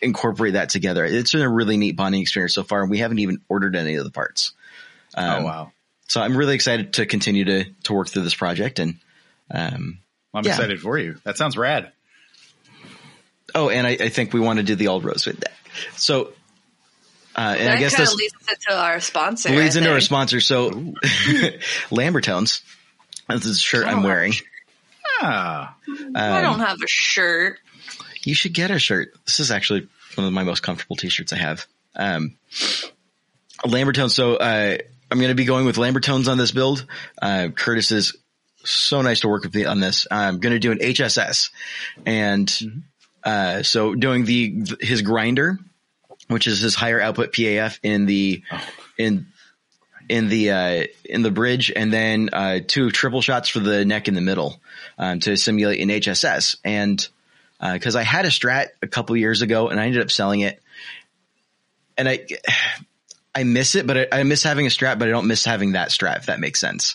incorporate 0.04 0.52
that 0.54 0.68
together. 0.68 1.04
It's 1.04 1.32
been 1.32 1.42
a 1.42 1.48
really 1.48 1.76
neat 1.76 1.96
bonding 1.96 2.20
experience 2.22 2.54
so 2.54 2.62
far, 2.62 2.82
and 2.82 2.90
we 2.90 2.98
haven't 2.98 3.18
even 3.18 3.40
ordered 3.48 3.74
any 3.76 3.96
of 3.96 4.04
the 4.04 4.10
parts. 4.10 4.52
Um, 5.16 5.42
oh 5.42 5.44
wow. 5.44 5.72
So 6.08 6.20
I'm 6.20 6.36
really 6.36 6.54
excited 6.54 6.92
to 6.94 7.06
continue 7.06 7.44
to 7.46 7.64
to 7.84 7.92
work 7.94 8.08
through 8.08 8.22
this 8.22 8.34
project, 8.34 8.78
and 8.78 8.96
um, 9.50 9.98
Well, 10.32 10.40
I'm 10.40 10.44
Yeah. 10.44 10.52
excited 10.52 10.80
for 10.80 10.98
you. 10.98 11.16
That 11.24 11.36
sounds 11.38 11.56
rad. 11.56 11.92
oh, 13.54 13.68
and 13.70 13.86
I, 13.86 13.90
I 13.92 14.08
think 14.08 14.32
we 14.32 14.40
want 14.40 14.58
to 14.58 14.62
do 14.64 14.74
the 14.74 14.88
all 14.88 15.00
rosewood 15.00 15.40
deck. 15.40 15.52
So, 15.96 16.32
uh, 17.36 17.54
and 17.58 17.68
that 17.68 17.76
I 17.76 17.80
guess 17.80 17.94
kind 17.94 18.06
this 18.06 18.12
of 18.12 18.18
leads 18.18 18.34
into 18.48 18.78
our 18.80 19.00
sponsor. 19.00 19.48
leads 19.50 19.76
into 19.76 19.90
our 19.92 20.00
sponsor. 20.00 20.40
So, 20.40 20.70
Lambertones. 21.90 22.62
That's 23.28 23.46
the 23.46 23.54
shirt 23.54 23.86
I'm 23.86 24.00
Oh. 24.00 24.08
wearing. 24.08 24.34
Ah, 25.20 25.74
I 26.14 26.38
Um, 26.38 26.42
don't 26.42 26.60
have 26.60 26.78
a 26.82 26.86
shirt. 26.86 27.58
You 28.24 28.34
should 28.34 28.52
get 28.52 28.70
a 28.70 28.78
shirt. 28.78 29.14
This 29.26 29.40
is 29.40 29.50
actually 29.50 29.88
one 30.16 30.26
of 30.26 30.32
my 30.32 30.44
most 30.44 30.62
comfortable 30.62 30.96
t-shirts 30.96 31.32
I 31.32 31.36
have. 31.36 31.66
Um, 31.94 32.36
Lambertone. 33.64 34.10
So, 34.10 34.36
uh, 34.36 34.78
I'm 35.10 35.18
going 35.18 35.28
to 35.28 35.34
be 35.34 35.44
going 35.44 35.64
with 35.64 35.76
Lambertones 35.76 36.28
on 36.28 36.38
this 36.38 36.50
build. 36.50 36.86
Uh, 37.20 37.48
Curtis 37.54 37.92
is 37.92 38.16
so 38.64 39.02
nice 39.02 39.20
to 39.20 39.28
work 39.28 39.44
with 39.44 39.54
me 39.54 39.64
on 39.64 39.80
this. 39.80 40.06
I'm 40.10 40.40
going 40.40 40.54
to 40.54 40.58
do 40.58 40.72
an 40.72 40.78
HSS 40.78 41.50
and, 42.06 42.82
uh, 43.22 43.62
so 43.62 43.94
doing 43.94 44.24
the, 44.24 44.76
his 44.80 45.02
grinder, 45.02 45.58
which 46.28 46.46
is 46.46 46.60
his 46.60 46.74
higher 46.74 47.00
output 47.00 47.32
PAF 47.32 47.78
in 47.82 48.06
the, 48.06 48.42
in, 48.98 49.26
in 50.08 50.28
the, 50.28 50.50
uh, 50.50 50.84
in 51.04 51.22
the 51.22 51.30
bridge 51.30 51.70
and 51.74 51.92
then, 51.92 52.30
uh, 52.32 52.60
two 52.66 52.90
triple 52.90 53.22
shots 53.22 53.48
for 53.48 53.60
the 53.60 53.84
neck 53.84 54.08
in 54.08 54.14
the 54.14 54.20
middle, 54.20 54.60
um, 54.98 55.20
to 55.20 55.36
simulate 55.36 55.80
an 55.80 55.90
HSS. 55.90 56.56
And, 56.64 57.06
uh, 57.60 57.78
cause 57.80 57.96
I 57.96 58.02
had 58.02 58.24
a 58.24 58.28
strat 58.28 58.68
a 58.82 58.86
couple 58.86 59.16
years 59.16 59.42
ago 59.42 59.68
and 59.68 59.80
I 59.80 59.86
ended 59.86 60.02
up 60.02 60.10
selling 60.10 60.40
it 60.40 60.60
and 61.96 62.08
I, 62.08 62.26
I 63.34 63.42
miss 63.44 63.74
it, 63.74 63.86
but 63.86 63.96
I, 63.98 64.20
I 64.20 64.22
miss 64.22 64.42
having 64.42 64.66
a 64.66 64.68
strat, 64.68 64.98
but 64.98 65.08
I 65.08 65.10
don't 65.10 65.26
miss 65.26 65.44
having 65.44 65.72
that 65.72 65.88
strat, 65.88 66.18
if 66.18 66.26
that 66.26 66.38
makes 66.38 66.60
sense. 66.60 66.94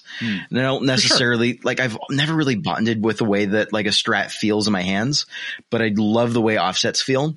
And 0.50 0.60
I 0.60 0.62
don't 0.62 0.86
necessarily, 0.86 1.60
like, 1.64 1.80
I've 1.82 1.98
never 2.10 2.34
really 2.34 2.56
bonded 2.56 3.04
with 3.04 3.18
the 3.18 3.26
way 3.26 3.46
that 3.46 3.74
like 3.74 3.88
a 3.88 3.90
strat 3.90 4.32
feels 4.32 4.68
in 4.68 4.74
my 4.74 4.82
hands, 4.82 5.26
but 5.70 5.82
I 5.82 5.92
love 5.96 6.34
the 6.34 6.42
way 6.42 6.58
offsets 6.58 7.02
feel. 7.02 7.36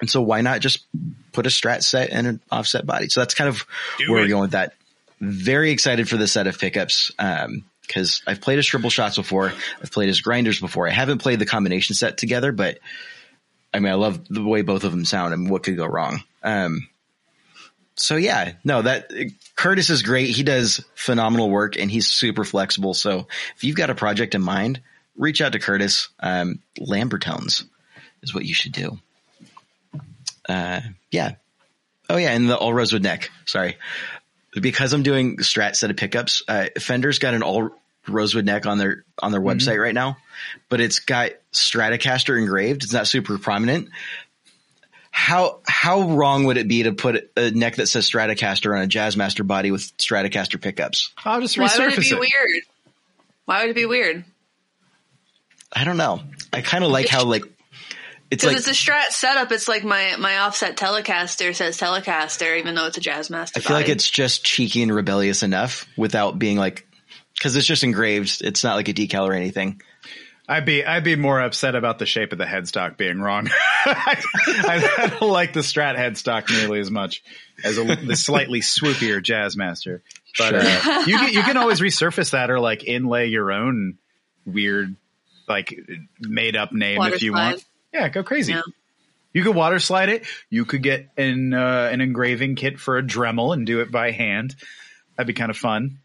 And 0.00 0.08
so 0.10 0.22
why 0.22 0.40
not 0.40 0.60
just 0.60 0.84
put 1.32 1.46
a 1.46 1.50
strat 1.50 1.82
set 1.82 2.10
and 2.10 2.26
an 2.26 2.40
offset 2.50 2.86
body? 2.86 3.08
So 3.08 3.20
that's 3.20 3.34
kind 3.34 3.48
of 3.48 3.66
Do 3.98 4.10
where 4.10 4.20
it. 4.20 4.24
we're 4.24 4.28
going 4.28 4.42
with 4.42 4.50
that. 4.52 4.74
Very 5.20 5.70
excited 5.70 6.08
for 6.08 6.16
this 6.16 6.32
set 6.32 6.46
of 6.46 6.58
pickups. 6.58 7.10
Um, 7.18 7.64
cause 7.92 8.22
I've 8.26 8.40
played 8.40 8.58
as 8.58 8.66
triple 8.66 8.90
shots 8.90 9.16
before. 9.16 9.52
I've 9.82 9.90
played 9.90 10.08
as 10.08 10.20
grinders 10.20 10.60
before. 10.60 10.88
I 10.88 10.92
haven't 10.92 11.18
played 11.18 11.38
the 11.38 11.46
combination 11.46 11.94
set 11.94 12.18
together, 12.18 12.52
but 12.52 12.78
I 13.72 13.78
mean, 13.78 13.92
I 13.92 13.96
love 13.96 14.26
the 14.28 14.44
way 14.44 14.62
both 14.62 14.84
of 14.84 14.90
them 14.90 15.04
sound 15.04 15.34
and 15.34 15.50
what 15.50 15.62
could 15.62 15.76
go 15.76 15.86
wrong. 15.86 16.22
Um, 16.42 16.88
so 18.00 18.16
yeah, 18.16 18.52
no, 18.64 18.82
that 18.82 19.12
Curtis 19.56 19.90
is 19.90 20.02
great. 20.02 20.30
He 20.30 20.42
does 20.42 20.84
phenomenal 20.94 21.50
work 21.50 21.78
and 21.78 21.90
he's 21.90 22.06
super 22.06 22.44
flexible. 22.44 22.94
So 22.94 23.26
if 23.56 23.64
you've 23.64 23.76
got 23.76 23.90
a 23.90 23.94
project 23.94 24.34
in 24.34 24.42
mind, 24.42 24.80
reach 25.16 25.42
out 25.42 25.52
to 25.52 25.58
Curtis. 25.58 26.08
Um, 26.18 26.60
Lambertones 26.78 27.64
is 28.22 28.34
what 28.34 28.46
you 28.46 28.54
should 28.54 28.72
do. 28.72 28.98
Uh, 30.48 30.80
yeah. 31.10 31.34
Oh 32.08 32.16
yeah. 32.16 32.30
And 32.30 32.48
the 32.48 32.56
all 32.56 32.72
rosewood 32.72 33.02
neck. 33.02 33.30
Sorry. 33.44 33.76
Because 34.52 34.92
I'm 34.92 35.02
doing 35.02 35.36
strat 35.36 35.76
set 35.76 35.90
of 35.90 35.96
pickups, 35.96 36.42
uh, 36.48 36.66
Fender's 36.78 37.18
got 37.18 37.34
an 37.34 37.42
all 37.42 37.70
rosewood 38.08 38.44
neck 38.44 38.66
on 38.66 38.78
their, 38.78 39.04
on 39.22 39.32
their 39.32 39.40
website 39.40 39.80
right 39.80 39.94
now, 39.94 40.16
but 40.68 40.80
it's 40.80 41.00
got 41.00 41.32
Stratocaster 41.52 42.38
engraved. 42.38 42.84
It's 42.84 42.92
not 42.92 43.06
super 43.06 43.38
prominent 43.38 43.88
how 45.10 45.60
how 45.66 46.02
wrong 46.02 46.44
would 46.44 46.56
it 46.56 46.68
be 46.68 46.84
to 46.84 46.92
put 46.92 47.30
a 47.36 47.50
neck 47.50 47.76
that 47.76 47.86
says 47.86 48.08
Stratocaster 48.08 48.74
on 48.76 48.82
a 48.84 48.88
Jazzmaster 48.88 49.46
body 49.46 49.70
with 49.70 49.96
Stratocaster 49.98 50.60
pickups? 50.60 51.12
I'll 51.24 51.40
just 51.40 51.56
resurface 51.56 51.78
Why 51.78 51.84
would 51.84 51.92
it 51.92 52.00
be 52.00 52.10
it. 52.10 52.20
weird? 52.20 52.62
Why 53.44 53.60
would 53.60 53.70
it 53.70 53.76
be 53.76 53.86
weird? 53.86 54.24
I 55.72 55.84
don't 55.84 55.96
know. 55.96 56.22
I 56.52 56.62
kind 56.62 56.84
of 56.84 56.90
like 56.90 57.08
how 57.08 57.24
like 57.24 57.42
it's 58.30 58.44
Because 58.44 58.46
like 58.46 58.56
it's 58.56 58.68
a 58.68 58.90
strat 58.90 59.08
setup. 59.10 59.50
It's 59.52 59.68
like 59.68 59.84
my 59.84 60.16
my 60.18 60.38
offset 60.38 60.76
Telecaster 60.76 61.54
says 61.54 61.78
Telecaster, 61.78 62.58
even 62.58 62.74
though 62.74 62.86
it's 62.86 62.98
a 62.98 63.00
Jazzmaster. 63.00 63.58
I 63.58 63.60
feel 63.60 63.76
like 63.76 63.88
it's 63.88 64.08
just 64.08 64.44
cheeky 64.44 64.82
and 64.82 64.94
rebellious 64.94 65.42
enough 65.42 65.86
without 65.96 66.38
being 66.38 66.56
like 66.56 66.86
because 67.40 67.56
it's 67.56 67.66
just 67.66 67.84
engraved. 67.84 68.42
It's 68.42 68.62
not 68.62 68.76
like 68.76 68.88
a 68.88 68.92
decal 68.92 69.26
or 69.26 69.32
anything. 69.32 69.80
I'd 70.46 70.66
be 70.66 70.84
I'd 70.84 71.04
be 71.04 71.16
more 71.16 71.40
upset 71.40 71.74
about 71.74 71.98
the 71.98 72.06
shape 72.06 72.32
of 72.32 72.38
the 72.38 72.44
headstock 72.44 72.96
being 72.98 73.20
wrong. 73.20 73.48
I, 73.86 74.22
I 74.44 75.06
don't 75.06 75.30
like 75.30 75.54
the 75.54 75.60
Strat 75.60 75.96
headstock 75.96 76.50
nearly 76.50 76.80
as 76.80 76.90
much 76.90 77.22
as 77.64 77.78
a, 77.78 77.84
the 77.84 78.16
slightly 78.16 78.60
swoopier 78.60 79.22
Jazzmaster. 79.22 80.02
But 80.36 80.54
uh, 80.56 81.04
you 81.06 81.16
can, 81.16 81.32
you 81.32 81.42
can 81.42 81.56
always 81.56 81.80
resurface 81.80 82.32
that 82.32 82.50
or 82.50 82.60
like 82.60 82.84
inlay 82.84 83.28
your 83.28 83.52
own 83.52 83.98
weird 84.44 84.96
like 85.48 85.74
made 86.20 86.56
up 86.56 86.72
name 86.72 86.98
Water 86.98 87.14
if 87.14 87.22
you 87.22 87.32
slide. 87.32 87.50
want. 87.52 87.64
Yeah, 87.94 88.08
go 88.08 88.22
crazy. 88.22 88.52
Yeah. 88.52 88.62
You 89.32 89.44
could 89.44 89.54
water 89.54 89.78
slide 89.78 90.08
it. 90.08 90.26
You 90.50 90.64
could 90.64 90.82
get 90.82 91.10
an 91.16 91.54
uh, 91.54 91.88
an 91.92 92.00
engraving 92.00 92.56
kit 92.56 92.80
for 92.80 92.98
a 92.98 93.02
Dremel 93.02 93.54
and 93.54 93.64
do 93.64 93.80
it 93.80 93.92
by 93.92 94.10
hand. 94.10 94.56
That'd 95.16 95.28
be 95.28 95.34
kind 95.34 95.50
of 95.50 95.56
fun. 95.56 96.00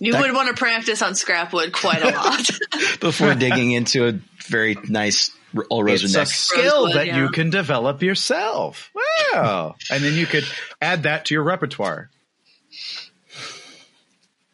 You 0.00 0.12
that- 0.12 0.22
would 0.22 0.32
want 0.32 0.48
to 0.48 0.54
practice 0.54 1.00
on 1.02 1.14
scrap 1.14 1.52
wood 1.52 1.72
quite 1.72 2.02
a 2.02 2.10
lot. 2.16 2.50
Before 3.00 3.34
digging 3.34 3.70
into 3.72 4.06
a 4.08 4.12
very 4.48 4.76
nice 4.88 5.30
r- 5.56 5.64
all 5.70 5.84
rosewood 5.84 6.04
It's 6.06 6.14
a 6.14 6.18
neck. 6.18 6.26
skill 6.28 6.86
Rosewood, 6.86 6.94
that 6.96 7.06
yeah. 7.06 7.18
you 7.18 7.28
can 7.28 7.50
develop 7.50 8.02
yourself. 8.02 8.90
Wow. 9.34 9.76
and 9.90 10.02
then 10.02 10.14
you 10.14 10.26
could 10.26 10.44
add 10.82 11.04
that 11.04 11.26
to 11.26 11.34
your 11.34 11.42
repertoire. 11.44 12.10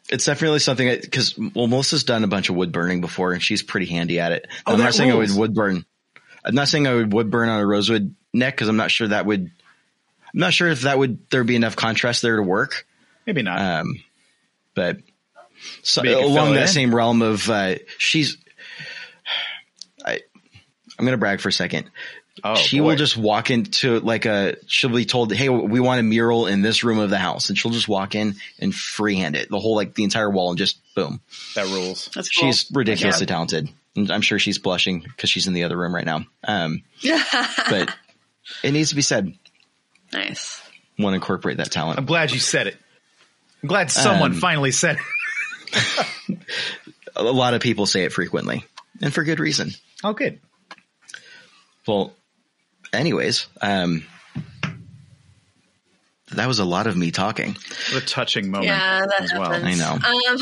It's 0.08 0.24
definitely 0.24 0.60
something 0.60 0.88
because 1.00 1.36
well, 1.36 1.66
Melissa's 1.66 2.04
done 2.04 2.22
a 2.22 2.28
bunch 2.28 2.48
of 2.48 2.54
wood 2.54 2.70
burning 2.70 3.00
before, 3.00 3.32
and 3.32 3.42
she's 3.42 3.62
pretty 3.62 3.86
handy 3.86 4.20
at 4.20 4.30
it. 4.32 4.46
Oh, 4.64 4.74
I'm 4.74 4.78
not 4.78 4.94
saying 4.94 5.10
I 5.10 5.14
would 5.16 5.34
wood 5.34 5.52
burn. 5.52 5.84
I'm 6.44 6.54
not 6.54 6.68
saying 6.68 6.86
I 6.86 6.94
would 6.94 7.12
wood 7.12 7.28
burn 7.28 7.48
on 7.48 7.58
a 7.60 7.66
rosewood 7.66 8.14
neck 8.32 8.54
because 8.54 8.68
I'm 8.68 8.76
not 8.76 8.92
sure 8.92 9.08
that 9.08 9.26
would. 9.26 9.40
I'm 9.40 10.40
not 10.40 10.52
sure 10.52 10.68
if 10.68 10.82
that 10.82 10.96
would 10.96 11.28
there 11.30 11.42
be 11.42 11.56
enough 11.56 11.74
contrast 11.74 12.22
there 12.22 12.36
to 12.36 12.42
work. 12.42 12.86
Maybe 13.26 13.42
not. 13.42 13.58
Um, 13.58 14.00
but 14.74 14.98
so, 15.82 16.02
Maybe 16.02 16.10
you 16.12 16.16
could 16.16 16.22
fill 16.26 16.32
along 16.34 16.54
that 16.54 16.62
in. 16.62 16.68
same 16.68 16.94
realm 16.94 17.22
of 17.22 17.48
uh, 17.50 17.76
she's. 17.98 18.36
I, 20.04 20.20
I'm 20.98 21.04
gonna 21.04 21.16
brag 21.16 21.40
for 21.40 21.48
a 21.48 21.52
second. 21.52 21.90
oh, 22.44 22.54
she 22.54 22.80
boy. 22.80 22.86
will 22.86 22.96
just 22.96 23.16
walk 23.16 23.50
into 23.50 24.00
like 24.00 24.24
a. 24.26 24.56
She'll 24.66 24.90
be 24.90 25.04
told, 25.04 25.32
"Hey, 25.32 25.48
we 25.48 25.80
want 25.80 26.00
a 26.00 26.02
mural 26.02 26.46
in 26.46 26.62
this 26.62 26.84
room 26.84 26.98
of 26.98 27.10
the 27.10 27.18
house," 27.18 27.48
and 27.48 27.58
she'll 27.58 27.70
just 27.72 27.88
walk 27.88 28.14
in 28.14 28.34
and 28.58 28.74
freehand 28.74 29.36
it, 29.36 29.48
the 29.50 29.58
whole 29.58 29.74
like 29.74 29.94
the 29.94 30.04
entire 30.04 30.30
wall, 30.30 30.50
and 30.50 30.58
just 30.58 30.78
boom. 30.94 31.20
that 31.54 31.66
rules. 31.66 32.10
That's 32.14 32.28
cool. 32.36 32.50
She's 32.52 32.70
ridiculously 32.72 33.26
talented. 33.26 33.68
And 33.96 34.10
I'm 34.10 34.20
sure 34.20 34.38
she's 34.38 34.58
blushing 34.58 35.00
because 35.00 35.30
she's 35.30 35.46
in 35.46 35.54
the 35.54 35.64
other 35.64 35.76
room 35.76 35.94
right 35.94 36.04
now. 36.04 36.26
Um, 36.44 36.82
but 37.70 37.94
it 38.62 38.72
needs 38.72 38.90
to 38.90 38.94
be 38.94 39.00
said. 39.02 39.32
nice. 40.12 40.60
Want 40.98 41.12
to 41.12 41.16
incorporate 41.16 41.56
that 41.58 41.70
talent. 41.70 41.98
I'm 41.98 42.04
glad 42.06 42.30
you 42.30 42.38
said 42.38 42.66
it. 42.66 42.76
I'm 43.62 43.68
glad 43.68 43.90
someone 43.90 44.32
Um, 44.32 44.38
finally 44.38 44.70
said 44.70 44.96
it. 44.96 45.02
A 47.16 47.22
lot 47.22 47.54
of 47.54 47.60
people 47.60 47.86
say 47.86 48.04
it 48.04 48.12
frequently, 48.12 48.64
and 49.00 49.12
for 49.12 49.24
good 49.24 49.40
reason. 49.40 49.70
Oh, 50.04 50.12
good. 50.12 50.38
Well, 51.86 52.12
anyways, 52.92 53.46
um, 53.62 54.04
that 56.32 56.46
was 56.48 56.58
a 56.58 56.64
lot 56.64 56.86
of 56.86 56.96
me 56.96 57.10
talking. 57.10 57.56
What 57.92 58.02
a 58.02 58.06
touching 58.06 58.50
moment 58.50 58.66
Yeah, 58.66 59.06
that 59.06 59.22
as 59.22 59.32
well. 59.32 59.52
I 59.52 59.74
know. 59.74 59.92
Um, 59.92 60.38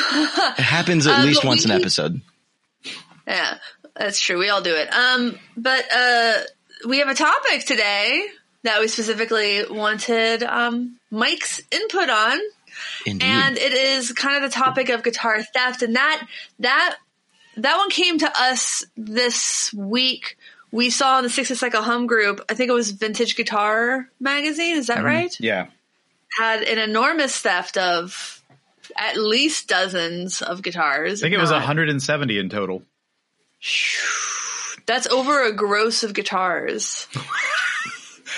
It 0.58 0.62
happens 0.62 1.06
at 1.06 1.18
Um, 1.20 1.26
least 1.26 1.42
but 1.42 1.48
once 1.48 1.64
an 1.64 1.70
episode. 1.70 2.20
yeah, 3.26 3.58
that's 3.94 4.20
true. 4.20 4.38
We 4.38 4.48
all 4.48 4.62
do 4.62 4.74
it. 4.74 4.92
Um, 4.92 5.38
but 5.56 5.84
uh, 5.94 6.34
we 6.88 6.98
have 6.98 7.08
a 7.08 7.14
topic 7.14 7.66
today 7.66 8.26
that 8.62 8.80
we 8.80 8.88
specifically 8.88 9.62
wanted 9.70 10.42
um, 10.42 10.98
Mike's 11.10 11.60
input 11.70 12.08
on. 12.08 12.38
Indeed. 13.06 13.26
and 13.26 13.56
it 13.58 13.72
is 13.72 14.12
kind 14.12 14.36
of 14.36 14.50
the 14.50 14.54
topic 14.54 14.88
of 14.88 15.02
guitar 15.02 15.42
theft 15.42 15.82
and 15.82 15.96
that 15.96 16.26
that 16.58 16.96
that 17.56 17.76
one 17.76 17.90
came 17.90 18.18
to 18.18 18.30
us 18.40 18.84
this 18.96 19.72
week 19.74 20.36
we 20.72 20.90
saw 20.90 21.18
in 21.18 21.24
the 21.24 21.30
60 21.30 21.54
cycle 21.54 21.82
hum 21.82 22.06
group 22.06 22.40
i 22.48 22.54
think 22.54 22.68
it 22.68 22.74
was 22.74 22.90
vintage 22.90 23.36
guitar 23.36 24.08
magazine 24.20 24.76
is 24.76 24.88
that 24.88 24.98
Mm-hmm. 24.98 25.06
right 25.06 25.36
Yeah. 25.40 25.66
had 26.38 26.62
an 26.62 26.78
enormous 26.78 27.36
theft 27.38 27.76
of 27.76 28.42
at 28.96 29.16
least 29.16 29.68
dozens 29.68 30.42
of 30.42 30.62
guitars 30.62 31.20
I 31.22 31.24
think 31.26 31.34
it 31.34 31.40
was 31.40 31.50
170 31.50 32.38
in 32.38 32.48
total. 32.48 32.82
that's 34.86 35.06
over 35.08 35.42
a 35.44 35.52
gross 35.52 36.02
of 36.02 36.12
guitars 36.14 37.06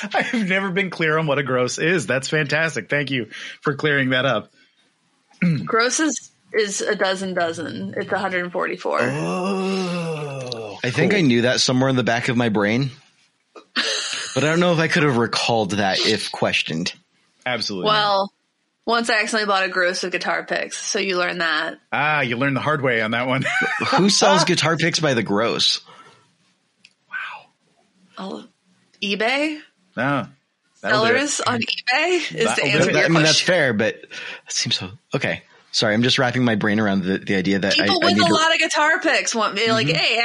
I've 0.14 0.48
never 0.48 0.70
been 0.70 0.90
clear 0.90 1.18
on 1.18 1.26
what 1.26 1.38
a 1.38 1.42
gross 1.42 1.78
is. 1.78 2.06
That's 2.06 2.28
fantastic. 2.28 2.88
Thank 2.88 3.10
you 3.10 3.26
for 3.60 3.74
clearing 3.74 4.10
that 4.10 4.26
up. 4.26 4.52
gross 5.64 6.00
is 6.00 6.30
is 6.52 6.80
a 6.80 6.94
dozen 6.94 7.34
dozen 7.34 7.92
it's 7.96 8.10
144 8.10 8.98
Oh. 9.02 10.78
I 10.82 10.90
think 10.90 11.12
I 11.12 11.20
knew 11.20 11.42
that 11.42 11.60
somewhere 11.60 11.90
in 11.90 11.96
the 11.96 12.04
back 12.04 12.28
of 12.28 12.36
my 12.36 12.48
brain, 12.48 12.90
but 13.74 14.44
I 14.44 14.46
don't 14.46 14.60
know 14.60 14.72
if 14.72 14.78
I 14.78 14.88
could 14.88 15.02
have 15.02 15.16
recalled 15.16 15.72
that 15.72 15.98
if 15.98 16.30
questioned. 16.32 16.92
Absolutely. 17.44 17.88
well 17.88 18.32
once 18.86 19.10
i 19.10 19.20
accidentally 19.20 19.46
bought 19.46 19.64
a 19.64 19.68
gross 19.68 20.04
of 20.04 20.12
guitar 20.12 20.44
picks 20.44 20.76
so 20.76 20.98
you 20.98 21.16
learn 21.18 21.38
that 21.38 21.78
ah, 21.92 22.20
you 22.20 22.36
learned 22.36 22.56
the 22.56 22.60
hard 22.60 22.82
way 22.82 23.02
on 23.02 23.10
that 23.12 23.26
one. 23.26 23.44
Who 23.96 24.08
sells 24.08 24.44
guitar 24.44 24.76
picks 24.76 25.00
by 25.00 25.14
the 25.14 25.22
gross? 25.22 25.80
Oh, 28.18 28.46
eBay 29.02 29.60
no. 29.96 30.28
That'll 30.82 31.04
do 31.06 31.14
it. 31.14 31.28
sellers 31.28 31.40
on 31.40 31.60
eBay 31.60 32.16
is 32.36 32.44
That'll 32.44 32.54
the 32.64 32.70
answer 32.70 32.90
it. 32.90 32.92
to 32.92 33.04
I 33.04 33.08
mean, 33.08 33.22
that's 33.22 33.40
fair, 33.40 33.72
but 33.72 33.94
it 33.96 34.08
seems 34.48 34.76
so. 34.76 34.90
Okay. 35.14 35.42
Sorry, 35.72 35.92
I'm 35.94 36.02
just 36.02 36.18
wrapping 36.18 36.44
my 36.44 36.54
brain 36.54 36.80
around 36.80 37.02
the, 37.02 37.18
the 37.18 37.34
idea 37.34 37.58
that 37.58 37.72
I, 37.74 37.82
People 37.84 38.00
I 38.02 38.06
with 38.06 38.14
need 38.16 38.22
a 38.22 38.28
to. 38.28 38.32
lot 38.34 38.52
of 38.54 38.58
guitar 38.60 39.00
picks 39.00 39.34
want 39.34 39.54
me 39.54 39.70
like, 39.70 39.88
hey, 39.88 40.20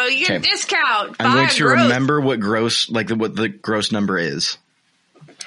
oh, 0.00 0.06
you 0.08 0.26
get 0.26 0.40
Okay. 0.40 0.48
discount. 0.50 1.16
I'm 1.20 1.32
going 1.34 1.48
to 1.48 1.62
gross. 1.64 1.82
remember 1.82 2.20
what 2.20 2.40
gross, 2.40 2.88
like 2.90 3.08
the, 3.08 3.14
what 3.14 3.36
the 3.36 3.48
gross 3.48 3.92
number 3.92 4.18
is 4.18 4.58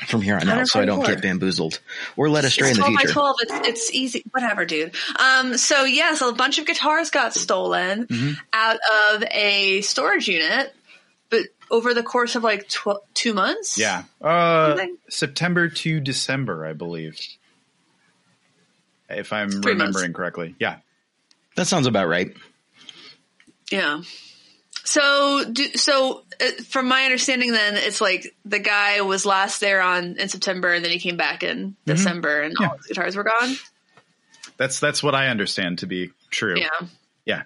from 0.08 0.22
here 0.22 0.38
on 0.38 0.48
out, 0.48 0.68
so 0.68 0.80
I 0.80 0.86
don't 0.86 1.06
get 1.06 1.22
bamboozled 1.22 1.80
or 2.16 2.30
led 2.30 2.46
astray 2.46 2.68
in 2.70 2.78
It's 2.78 2.80
the 2.80 2.84
12 2.86 2.94
by 2.96 3.00
future. 3.02 3.14
12. 3.14 3.36
It's, 3.42 3.68
it's 3.68 3.92
easy. 3.92 4.24
Whatever, 4.32 4.66
dude. 4.66 4.96
Um, 5.20 5.58
so 5.58 5.84
yes, 5.84 6.22
a 6.22 6.32
bunch 6.32 6.58
of 6.60 6.66
guitars 6.66 7.10
got 7.10 7.34
stolen 7.34 8.08
Mm-hmm. 8.08 8.32
out 8.54 8.78
of 9.14 9.24
a 9.30 9.82
storage 9.82 10.28
unit, 10.30 10.74
but 10.74 10.79
over 11.72 11.94
the 11.94 12.04
course 12.04 12.36
of 12.36 12.44
like 12.44 12.68
tw- 12.68 13.02
two 13.14 13.34
months. 13.34 13.78
Yeah. 13.78 14.04
Uh, 14.22 14.70
Something. 14.70 14.98
September 15.10 15.70
to 15.70 16.00
December, 16.00 16.66
I 16.66 16.74
believe. 16.74 17.20
If 19.10 19.34
I'm 19.34 19.50
Three 19.50 19.74
months. 19.74 19.96
remembering 19.96 20.14
correctly. 20.14 20.56
Yeah. 20.60 20.78
That 21.56 21.66
sounds 21.66 21.88
about 21.88 22.08
right. 22.08 22.32
Yeah. 23.72 24.02
So, 24.86 25.44
do, 25.52 25.66
so 25.76 26.24
uh, 26.42 26.46
from 26.68 26.88
my 26.88 27.04
understanding, 27.04 27.52
then 27.52 27.76
it's 27.76 28.02
like 28.02 28.36
the 28.46 28.60
guy 28.60 29.02
was 29.02 29.26
last 29.26 29.60
there 29.60 29.82
on 29.82 30.16
in 30.18 30.30
September, 30.30 30.74
and 30.74 30.84
then 30.84 30.92
he 30.92 31.00
came 31.00 31.18
back 31.18 31.44
in 31.44 31.76
December, 31.86 32.42
and 32.42 32.56
all 32.60 32.76
his 32.78 32.88
guitars 32.88 33.16
were 33.16 33.24
gone. 33.24 33.56
That's 34.58 34.80
that's 34.80 35.04
what 35.04 35.14
I 35.16 35.28
understand 35.28 35.80
to 35.80 35.86
be 35.88 36.12
true. 36.32 36.58
Yeah, 36.60 36.88
Yeah. 37.26 37.42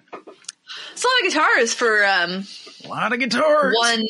It's 0.92 1.04
a 1.04 1.06
lot 1.06 1.26
of 1.26 1.32
guitars 1.32 1.74
for 1.74 2.04
um, 2.04 2.44
A 2.84 2.88
lot 2.88 3.12
of 3.12 3.18
guitars. 3.20 3.74
one 3.76 4.02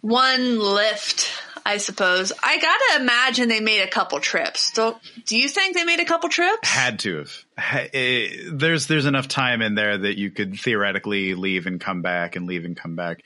one 0.00 0.58
lift, 0.58 1.30
I 1.66 1.76
suppose. 1.76 2.32
I 2.42 2.58
gotta 2.58 3.02
imagine 3.02 3.48
they 3.48 3.60
made 3.60 3.82
a 3.82 3.88
couple 3.88 4.18
trips. 4.20 4.72
Do 4.72 4.96
do 5.26 5.36
you 5.36 5.48
think 5.48 5.74
they 5.76 5.84
made 5.84 6.00
a 6.00 6.04
couple 6.04 6.28
trips? 6.28 6.66
had 6.68 7.00
to 7.00 7.18
have. 7.56 7.88
Eh, 7.92 8.28
There's 8.52 8.86
there's 8.86 9.06
enough 9.06 9.28
time 9.28 9.60
in 9.62 9.74
there 9.74 9.98
that 9.98 10.18
you 10.18 10.30
could 10.30 10.58
theoretically 10.58 11.34
leave 11.34 11.66
and 11.66 11.80
come 11.80 12.02
back 12.02 12.36
and 12.36 12.46
leave 12.46 12.64
and 12.64 12.76
come 12.76 12.96
back. 12.96 13.22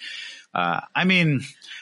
Uh, 0.52 0.80
I 0.94 1.04
mean, 1.04 1.40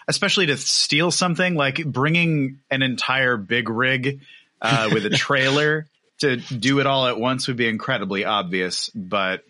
especially 0.08 0.46
to 0.46 0.56
steal 0.56 1.10
something 1.10 1.54
like 1.54 1.84
bringing 1.84 2.60
an 2.70 2.82
entire 2.82 3.36
big 3.36 3.68
rig 3.68 4.20
uh, 4.62 4.88
with 4.92 5.04
a 5.06 5.10
trailer 5.16 5.86
to 6.20 6.36
do 6.36 6.78
it 6.80 6.86
all 6.86 7.06
at 7.06 7.18
once 7.18 7.48
would 7.48 7.56
be 7.56 7.68
incredibly 7.68 8.24
obvious. 8.24 8.88
But 8.94 9.42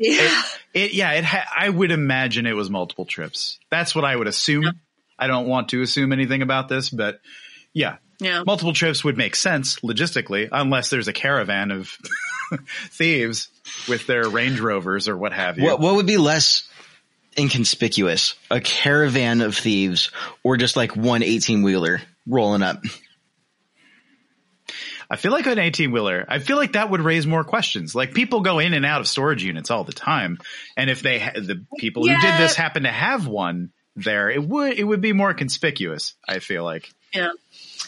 yeah. 0.00 0.42
it, 0.74 0.92
yeah, 0.94 1.12
it. 1.12 1.24
Ha- 1.24 1.46
I 1.56 1.68
would 1.68 1.92
imagine 1.92 2.46
it 2.46 2.54
was 2.56 2.68
multiple 2.70 3.04
trips. 3.04 3.58
That's 3.70 3.94
what 3.94 4.04
I 4.04 4.16
would 4.16 4.26
assume. 4.26 4.80
I 5.18 5.26
don't 5.28 5.46
want 5.46 5.68
to 5.70 5.82
assume 5.82 6.12
anything 6.12 6.42
about 6.42 6.68
this, 6.68 6.88
but 6.90 7.20
yeah, 7.72 7.96
Yeah. 8.18 8.42
multiple 8.46 8.72
trips 8.72 9.04
would 9.04 9.16
make 9.18 9.36
sense 9.36 9.78
logistically, 9.80 10.48
unless 10.50 10.90
there's 10.90 11.08
a 11.08 11.12
caravan 11.12 11.70
of 11.70 11.94
thieves 12.90 13.48
with 13.88 14.06
their 14.06 14.28
Range 14.28 14.58
Rovers 14.58 15.06
or 15.08 15.16
what 15.16 15.32
have 15.32 15.58
you. 15.58 15.64
What 15.66 15.78
what 15.80 15.94
would 15.96 16.06
be 16.06 16.16
less 16.16 16.66
inconspicuous? 17.38 18.34
A 18.50 18.60
caravan 18.60 19.40
of 19.40 19.56
thieves 19.56 20.10
or 20.42 20.56
just 20.56 20.76
like 20.76 20.96
one 20.96 21.22
18 21.22 21.62
wheeler 21.62 22.00
rolling 22.26 22.62
up? 22.62 22.82
I 25.10 25.16
feel 25.16 25.32
like 25.32 25.46
an 25.46 25.58
18 25.58 25.90
wheeler, 25.90 26.24
I 26.28 26.38
feel 26.38 26.56
like 26.56 26.72
that 26.72 26.88
would 26.90 27.00
raise 27.00 27.26
more 27.26 27.42
questions. 27.42 27.94
Like 27.94 28.14
people 28.14 28.40
go 28.42 28.60
in 28.60 28.74
and 28.74 28.86
out 28.86 29.00
of 29.00 29.08
storage 29.08 29.42
units 29.42 29.70
all 29.70 29.82
the 29.84 29.92
time. 29.92 30.38
And 30.76 30.88
if 30.88 31.02
they, 31.02 31.18
ha- 31.18 31.32
the 31.34 31.64
people 31.78 32.02
who 32.06 32.10
did 32.10 32.38
this 32.38 32.54
happen 32.54 32.84
to 32.84 32.90
have 32.92 33.26
one 33.26 33.72
there, 33.96 34.30
it 34.30 34.42
would, 34.42 34.74
it 34.78 34.84
would 34.84 35.00
be 35.00 35.12
more 35.12 35.34
conspicuous. 35.34 36.14
I 36.28 36.38
feel 36.38 36.62
like. 36.62 36.92
Yeah. 37.12 37.30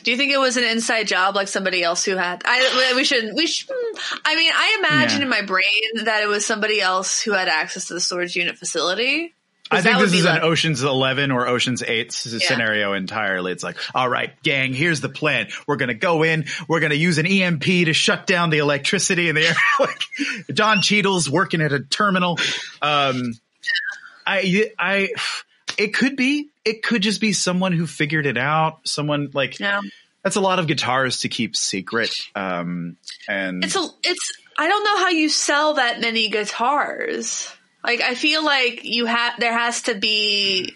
Do 0.02 0.10
you 0.10 0.16
think 0.16 0.32
it 0.32 0.38
was 0.40 0.56
an 0.56 0.64
inside 0.64 1.06
job 1.06 1.36
like 1.36 1.46
somebody 1.46 1.84
else 1.84 2.04
who 2.04 2.16
had? 2.16 2.42
I 2.44 2.92
we 2.96 3.04
should 3.04 3.34
we 3.36 3.46
should. 3.46 3.70
I 4.24 4.34
mean, 4.34 4.50
I 4.52 4.76
imagine 4.80 5.18
Yeah. 5.20 5.24
in 5.24 5.30
my 5.30 5.42
brain 5.42 6.04
that 6.04 6.24
it 6.24 6.26
was 6.26 6.44
somebody 6.44 6.80
else 6.80 7.22
who 7.22 7.30
had 7.30 7.46
access 7.46 7.86
to 7.86 7.94
the 7.94 8.00
storage 8.00 8.34
unit 8.34 8.58
facility. 8.58 9.32
I 9.72 9.80
think 9.82 9.98
this 9.98 10.12
is 10.14 10.24
an 10.24 10.40
Ocean's 10.42 10.82
11 10.82 11.30
or 11.30 11.46
Ocean's 11.48 11.82
8 11.82 12.08
s- 12.08 12.44
scenario 12.46 12.92
entirely. 12.92 13.52
It's 13.52 13.64
like, 13.64 13.76
all 13.94 14.08
right, 14.08 14.30
gang, 14.42 14.74
here's 14.74 15.00
the 15.00 15.08
plan. 15.08 15.48
We're 15.66 15.76
going 15.76 15.88
to 15.88 15.94
go 15.94 16.22
in. 16.22 16.44
We're 16.68 16.80
going 16.80 16.90
to 16.90 16.96
use 16.96 17.18
an 17.18 17.26
EMP 17.26 17.62
to 17.64 17.92
shut 17.92 18.26
down 18.26 18.50
the 18.50 18.58
electricity 18.58 19.28
in 19.28 19.34
the 19.34 19.42
area. 19.42 19.54
like 19.80 20.00
Don 20.52 20.82
Cheadle's 20.82 21.28
working 21.28 21.60
at 21.60 21.72
a 21.72 21.80
terminal. 21.80 22.38
Um, 22.80 23.32
I, 24.26 24.70
I, 24.78 25.08
it 25.78 25.94
could 25.94 26.16
be, 26.16 26.48
it 26.64 26.82
could 26.82 27.02
just 27.02 27.20
be 27.20 27.32
someone 27.32 27.72
who 27.72 27.86
figured 27.86 28.26
it 28.26 28.38
out. 28.38 28.86
Someone 28.86 29.30
like, 29.32 29.58
Yeah. 29.58 29.80
that's 30.22 30.36
a 30.36 30.40
lot 30.40 30.58
of 30.58 30.66
guitars 30.66 31.20
to 31.20 31.28
keep 31.28 31.56
secret. 31.56 32.14
Um, 32.34 32.96
and 33.28 33.64
It's 33.64 33.74
a 33.76 33.86
it's 34.04 34.32
I 34.58 34.68
don't 34.68 34.84
know 34.84 34.98
how 34.98 35.08
you 35.08 35.28
sell 35.30 35.74
that 35.74 36.00
many 36.00 36.28
guitars. 36.28 37.50
Like 37.84 38.00
I 38.00 38.14
feel 38.14 38.44
like 38.44 38.84
you 38.84 39.06
have 39.06 39.34
there 39.38 39.56
has 39.56 39.82
to 39.82 39.94
be 39.94 40.74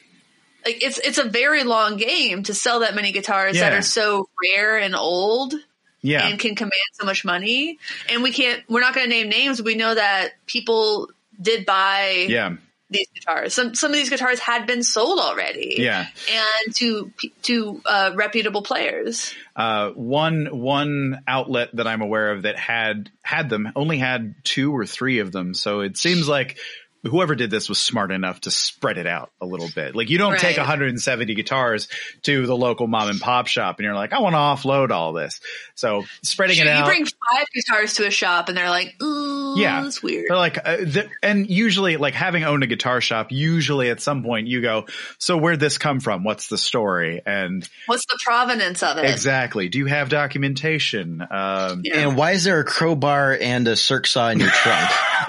like 0.65 0.83
it's 0.83 0.99
it's 0.99 1.19
a 1.19 1.29
very 1.29 1.63
long 1.63 1.97
game 1.97 2.43
to 2.45 2.55
sell 2.55 2.81
that 2.81 2.95
many 2.95 3.13
guitars 3.13 3.59
that 3.59 3.73
are 3.73 3.83
so 3.83 4.29
rare 4.43 4.79
and 4.79 4.95
old 4.95 5.55
yeah, 6.03 6.29
and 6.29 6.39
can 6.39 6.55
command 6.55 6.73
so 6.93 7.05
much 7.05 7.25
money. 7.25 7.79
And 8.11 8.23
we 8.23 8.33
can't 8.33 8.63
we're 8.69 8.81
not 8.81 8.95
going 8.95 9.09
to 9.09 9.11
name 9.11 9.29
names. 9.29 9.63
We 9.63 9.75
know 9.75 9.95
that 9.95 10.31
people 10.47 11.11
did 11.41 11.67
buy 11.67 12.27
yeah, 12.29 12.57
these 12.91 13.09
guitars. 13.15 13.55
Some 13.55 13.75
some 13.75 13.91
of 13.91 13.97
these 13.97 14.11
guitars 14.11 14.39
had 14.39 14.67
been 14.67 14.83
sold 14.83 15.19
already. 15.19 15.77
Yeah. 15.79 16.07
And 16.31 16.75
to 16.77 17.13
to 17.43 17.81
uh, 17.85 18.13
reputable 18.15 18.63
players. 18.63 19.35
Uh, 19.55 19.91
one 19.91 20.47
one 20.47 21.23
outlet 21.27 21.71
that 21.75 21.87
I'm 21.87 22.03
aware 22.03 22.33
of 22.33 22.43
that 22.43 22.59
had 22.59 23.11
had 23.23 23.49
them 23.49 23.73
only 23.75 23.99
had 23.99 24.35
two 24.45 24.77
or 24.77 24.87
three 24.87 25.19
of 25.19 25.33
them, 25.33 25.55
so 25.55 25.81
it 25.81 25.97
seems 25.97 26.29
like 26.29 26.59
whoever 27.03 27.35
did 27.35 27.51
this 27.51 27.69
was 27.69 27.79
smart 27.79 28.11
enough 28.11 28.41
to 28.43 28.51
spread 28.51 28.99
it 28.99 29.07
out 29.07 29.31
a 29.41 29.47
little 29.47 29.69
bit. 29.75 29.95
Like 29.95 30.11
you 30.11 30.19
don't 30.19 30.39
take 30.39 30.57
170 30.57 31.35
guitars 31.35 31.89
to 32.23 32.47
the 32.47 32.57
local 32.57 32.87
mom 32.87 33.09
and 33.09 33.21
pop 33.21 33.47
shop 33.47 33.79
and 33.79 33.85
you're 33.85 33.95
like, 33.95 34.13
I 34.13 34.21
want 34.21 34.35
to 34.35 34.39
offload 34.39 34.91
all 34.91 35.13
this. 35.13 35.41
So 35.77 36.05
spreading 36.23 36.59
it 36.59 36.65
you 36.65 36.71
out. 36.71 36.79
You 36.81 36.85
bring 36.87 37.05
five 37.05 37.47
guitars 37.55 37.95
to 37.95 38.07
a 38.07 38.11
shop 38.11 38.49
and 38.49 38.57
they're 38.57 38.71
like, 38.71 38.95
ooh, 39.03 39.55
Yeah, 39.59 39.83
that's 39.83 40.03
weird. 40.03 40.27
They're 40.29 40.37
like, 40.37 40.59
uh, 40.67 40.79
th- 40.79 41.09
and 41.23 41.49
usually, 41.49 41.97
like 41.97 42.15
having 42.15 42.45
owned 42.45 42.63
a 42.63 42.67
guitar 42.67 43.01
shop, 43.01 43.29
usually 43.31 43.91
at 43.91 44.01
some 44.01 44.23
point 44.25 44.47
you 44.49 44.63
go, 44.63 44.87
"So 45.19 45.37
where'd 45.37 45.61
this 45.61 45.79
come 45.79 46.01
from? 46.01 46.25
What's 46.25 46.49
the 46.49 46.59
story?" 46.59 47.23
And 47.25 47.69
What's 47.87 48.07
the 48.07 48.19
provenance 48.25 48.83
of 48.83 48.99
it? 48.99 49.05
exactly, 49.11 49.69
do 49.69 49.79
you 49.79 49.87
have 49.87 50.09
documentation? 50.09 51.21
Um, 51.31 51.83
Yeah. 51.85 51.99
And 52.09 52.17
why 52.17 52.33
is 52.33 52.45
there 52.45 52.59
a 52.61 52.65
crowbar 52.65 53.37
and 53.41 53.69
a 53.69 53.77
circ 53.77 54.07
saw 54.07 54.31
in 54.31 54.41
your 54.41 54.49
trunk? 54.51 54.91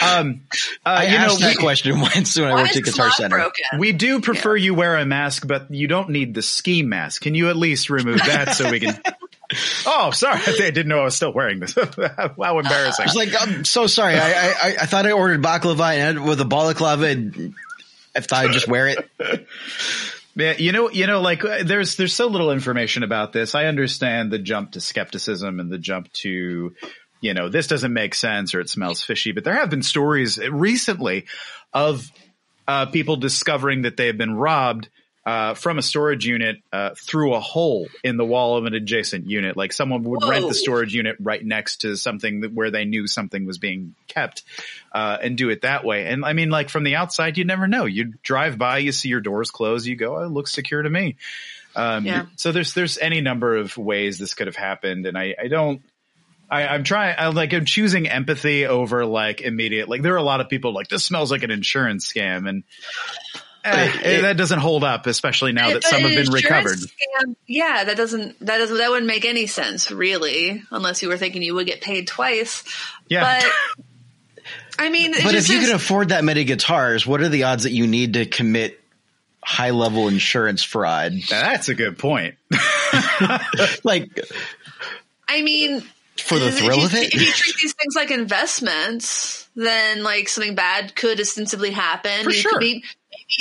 um, 0.00 0.40
uh, 0.84 0.88
I 0.88 1.04
you 1.06 1.10
know, 1.12 1.24
asked 1.24 1.40
that 1.40 1.56
we, 1.56 1.62
question 1.62 2.00
once 2.00 2.36
when 2.38 2.48
I 2.48 2.54
Why 2.54 2.62
worked 2.62 2.76
at 2.76 2.84
Guitar 2.84 3.10
Center. 3.10 3.36
broken? 3.36 3.78
we 3.78 3.92
do 3.92 4.20
prefer 4.20 4.56
you 4.56 4.74
wear 4.74 4.96
a 4.96 5.04
mask, 5.06 5.46
but 5.46 5.70
you 5.70 5.86
don't 5.88 6.10
need 6.10 6.34
the 6.34 6.42
ski 6.42 6.82
mask. 6.82 7.22
Can 7.22 7.34
you 7.34 7.48
at 7.48 7.56
least 7.56 7.90
remove 7.90 8.18
that 8.18 8.54
so 8.54 8.70
we 8.70 8.80
can? 8.80 9.00
Oh, 9.86 10.10
sorry, 10.12 10.40
I 10.46 10.52
didn't 10.70 10.88
know 10.88 11.00
I 11.00 11.04
was 11.04 11.16
still 11.16 11.32
wearing 11.32 11.60
this. 11.60 11.74
How 11.96 12.58
embarrassing! 12.58 13.02
I 13.02 13.06
was 13.06 13.16
like, 13.16 13.30
I'm 13.40 13.64
so 13.64 13.86
sorry. 13.86 14.14
I, 14.16 14.30
I, 14.30 14.48
I- 14.62 14.76
I 14.82 14.86
thought 14.86 15.06
I 15.06 15.12
ordered 15.12 15.42
baklava 15.42 15.90
and 15.96 16.24
with 16.24 16.40
a 16.40 16.44
balaclava. 16.44 17.06
And 17.06 17.54
I 18.14 18.20
thought 18.20 18.46
I'd 18.46 18.52
just 18.52 18.68
wear 18.68 18.88
it. 18.88 19.10
Yeah, 20.36 20.54
you 20.56 20.70
know, 20.70 20.88
you 20.88 21.08
know, 21.08 21.20
like 21.20 21.44
uh, 21.44 21.64
there's 21.64 21.96
there's 21.96 22.12
so 22.12 22.28
little 22.28 22.52
information 22.52 23.02
about 23.02 23.32
this. 23.32 23.56
I 23.56 23.64
understand 23.64 24.30
the 24.30 24.38
jump 24.38 24.70
to 24.72 24.80
skepticism 24.80 25.58
and 25.58 25.68
the 25.68 25.78
jump 25.78 26.12
to, 26.12 26.76
you 27.20 27.34
know, 27.34 27.48
this 27.48 27.66
doesn't 27.66 27.92
make 27.92 28.14
sense 28.14 28.54
or 28.54 28.60
it 28.60 28.70
smells 28.70 29.02
fishy. 29.02 29.32
But 29.32 29.42
there 29.42 29.54
have 29.54 29.68
been 29.68 29.82
stories 29.82 30.38
recently 30.38 31.24
of 31.72 32.08
uh, 32.68 32.86
people 32.86 33.16
discovering 33.16 33.82
that 33.82 33.96
they 33.96 34.06
have 34.06 34.16
been 34.16 34.36
robbed 34.36 34.88
uh, 35.28 35.52
from 35.52 35.76
a 35.76 35.82
storage 35.82 36.24
unit 36.26 36.56
uh, 36.72 36.94
through 36.96 37.34
a 37.34 37.40
hole 37.40 37.86
in 38.02 38.16
the 38.16 38.24
wall 38.24 38.56
of 38.56 38.64
an 38.64 38.72
adjacent 38.72 39.28
unit. 39.28 39.58
Like 39.58 39.74
someone 39.74 40.02
would 40.04 40.24
rent 40.26 40.48
the 40.48 40.54
storage 40.54 40.94
unit 40.94 41.16
right 41.20 41.44
next 41.44 41.82
to 41.82 41.96
something 41.98 42.40
that, 42.40 42.54
where 42.54 42.70
they 42.70 42.86
knew 42.86 43.06
something 43.06 43.44
was 43.44 43.58
being 43.58 43.94
kept, 44.06 44.42
uh, 44.90 45.18
and 45.22 45.36
do 45.36 45.50
it 45.50 45.60
that 45.62 45.84
way. 45.84 46.06
And 46.06 46.24
I 46.24 46.32
mean, 46.32 46.48
like 46.48 46.70
from 46.70 46.82
the 46.82 46.96
outside, 46.96 47.36
you 47.36 47.44
never 47.44 47.68
know. 47.68 47.84
You 47.84 48.14
drive 48.22 48.56
by, 48.56 48.78
you 48.78 48.90
see 48.90 49.10
your 49.10 49.20
doors 49.20 49.50
closed, 49.50 49.86
you 49.86 49.96
go, 49.96 50.16
"Oh, 50.16 50.24
it 50.24 50.30
looks 50.30 50.50
secure 50.50 50.80
to 50.80 50.88
me." 50.88 51.16
Um, 51.76 52.06
Yeah. 52.06 52.24
So 52.36 52.50
there's 52.52 52.72
there's 52.72 52.96
any 52.96 53.20
number 53.20 53.54
of 53.54 53.76
ways 53.76 54.18
this 54.18 54.32
could 54.32 54.46
have 54.46 54.56
happened, 54.56 55.04
and 55.04 55.18
I, 55.18 55.34
I 55.38 55.48
don't. 55.48 55.82
I, 56.50 56.66
I'm 56.66 56.84
trying. 56.84 57.14
I 57.18 57.28
like. 57.28 57.52
I'm 57.52 57.66
choosing 57.66 58.08
empathy 58.08 58.64
over 58.64 59.04
like 59.04 59.42
immediate. 59.42 59.90
Like 59.90 60.00
there 60.00 60.14
are 60.14 60.16
a 60.16 60.22
lot 60.22 60.40
of 60.40 60.48
people 60.48 60.72
like 60.72 60.88
this 60.88 61.04
smells 61.04 61.30
like 61.30 61.42
an 61.42 61.50
insurance 61.50 62.10
scam, 62.10 62.48
and 62.48 62.64
eh, 63.64 63.92
It- 64.04 64.22
that 64.22 64.36
doesn't 64.36 64.58
hold 64.60 64.84
up, 64.84 65.06
especially 65.06 65.52
now 65.52 65.70
that 65.70 65.84
some 65.84 66.00
have 66.02 66.10
been 66.10 66.30
recovered. 66.32 66.78
scam- 66.78 67.36
yeah, 67.46 67.84
that 67.84 67.96
doesn't 67.96 68.38
that 68.40 68.58
doesn't 68.58 68.76
that 68.76 68.88
wouldn't 68.90 69.06
make 69.06 69.24
any 69.24 69.46
sense 69.46 69.90
really, 69.90 70.62
unless 70.70 71.02
you 71.02 71.08
were 71.08 71.16
thinking 71.16 71.42
you 71.42 71.54
would 71.54 71.66
get 71.66 71.80
paid 71.80 72.06
twice. 72.06 72.64
Yeah. 73.08 73.40
But 73.42 73.50
I 74.78 74.90
mean, 74.90 75.12
But 75.12 75.34
if 75.34 75.48
you 75.48 75.58
is- 75.58 75.66
can 75.66 75.74
afford 75.74 76.10
that 76.10 76.22
many 76.24 76.44
guitars, 76.44 77.06
what 77.06 77.20
are 77.20 77.28
the 77.28 77.44
odds 77.44 77.64
that 77.64 77.72
you 77.72 77.86
need 77.86 78.14
to 78.14 78.26
commit 78.26 78.80
high 79.42 79.70
level 79.70 80.08
insurance 80.08 80.62
fraud? 80.62 81.14
That's 81.28 81.68
a 81.68 81.74
good 81.74 81.98
point. 81.98 82.36
Like 83.84 84.08
I 85.28 85.42
mean, 85.42 85.82
for 86.22 86.38
the 86.38 86.50
thrill 86.52 86.78
you, 86.78 86.84
of 86.86 86.94
it? 86.94 87.12
If 87.14 87.20
you 87.20 87.32
treat 87.32 87.56
these 87.60 87.74
things 87.74 87.94
like 87.96 88.10
investments, 88.10 89.48
then 89.56 90.02
like 90.02 90.28
something 90.28 90.54
bad 90.54 90.94
could 90.94 91.20
ostensibly 91.20 91.70
happen. 91.70 92.24
For 92.24 92.30
You 92.30 92.36
sure. 92.36 92.52
could 92.52 92.60
be, 92.60 92.84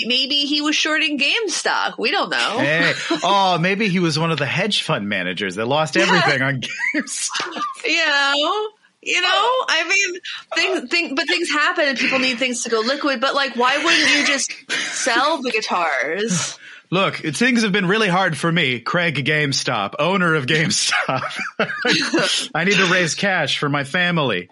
maybe, 0.05 0.45
he 0.45 0.61
was 0.61 0.75
shorting 0.75 1.19
GameStop. 1.19 1.97
We 1.97 2.11
don't 2.11 2.29
know. 2.29 2.59
Hey, 2.59 2.93
oh, 3.23 3.57
maybe 3.59 3.89
he 3.89 3.99
was 3.99 4.17
one 4.17 4.31
of 4.31 4.39
the 4.39 4.45
hedge 4.45 4.83
fund 4.83 5.09
managers 5.09 5.55
that 5.55 5.67
lost 5.67 5.97
everything 5.97 6.41
on 6.41 6.61
GameStop. 6.95 7.61
You 7.85 8.05
know. 8.05 8.69
You 8.99 9.21
know, 9.21 9.29
I 9.29 9.85
mean, 9.87 10.21
things, 10.55 10.89
thing, 10.89 11.15
but 11.15 11.27
things 11.27 11.49
happen 11.49 11.87
and 11.87 11.97
people 11.97 12.19
need 12.19 12.39
things 12.39 12.63
to 12.63 12.69
go 12.69 12.81
liquid. 12.81 13.21
But 13.21 13.35
like, 13.35 13.55
why 13.55 13.77
wouldn't 13.77 14.17
you 14.17 14.25
just 14.25 14.51
sell 14.69 15.41
the 15.41 15.51
guitars? 15.51 16.57
Look, 16.89 17.15
things 17.15 17.63
have 17.63 17.71
been 17.71 17.87
really 17.87 18.07
hard 18.07 18.37
for 18.37 18.49
me, 18.49 18.79
Craig 18.79 19.15
GameStop, 19.15 19.95
owner 19.99 20.35
of 20.35 20.45
GameStop. 20.45 21.21
I 22.55 22.63
need 22.63 22.75
to 22.75 22.85
raise 22.85 23.13
cash 23.13 23.59
for 23.59 23.67
my 23.67 23.83
family. 23.83 24.49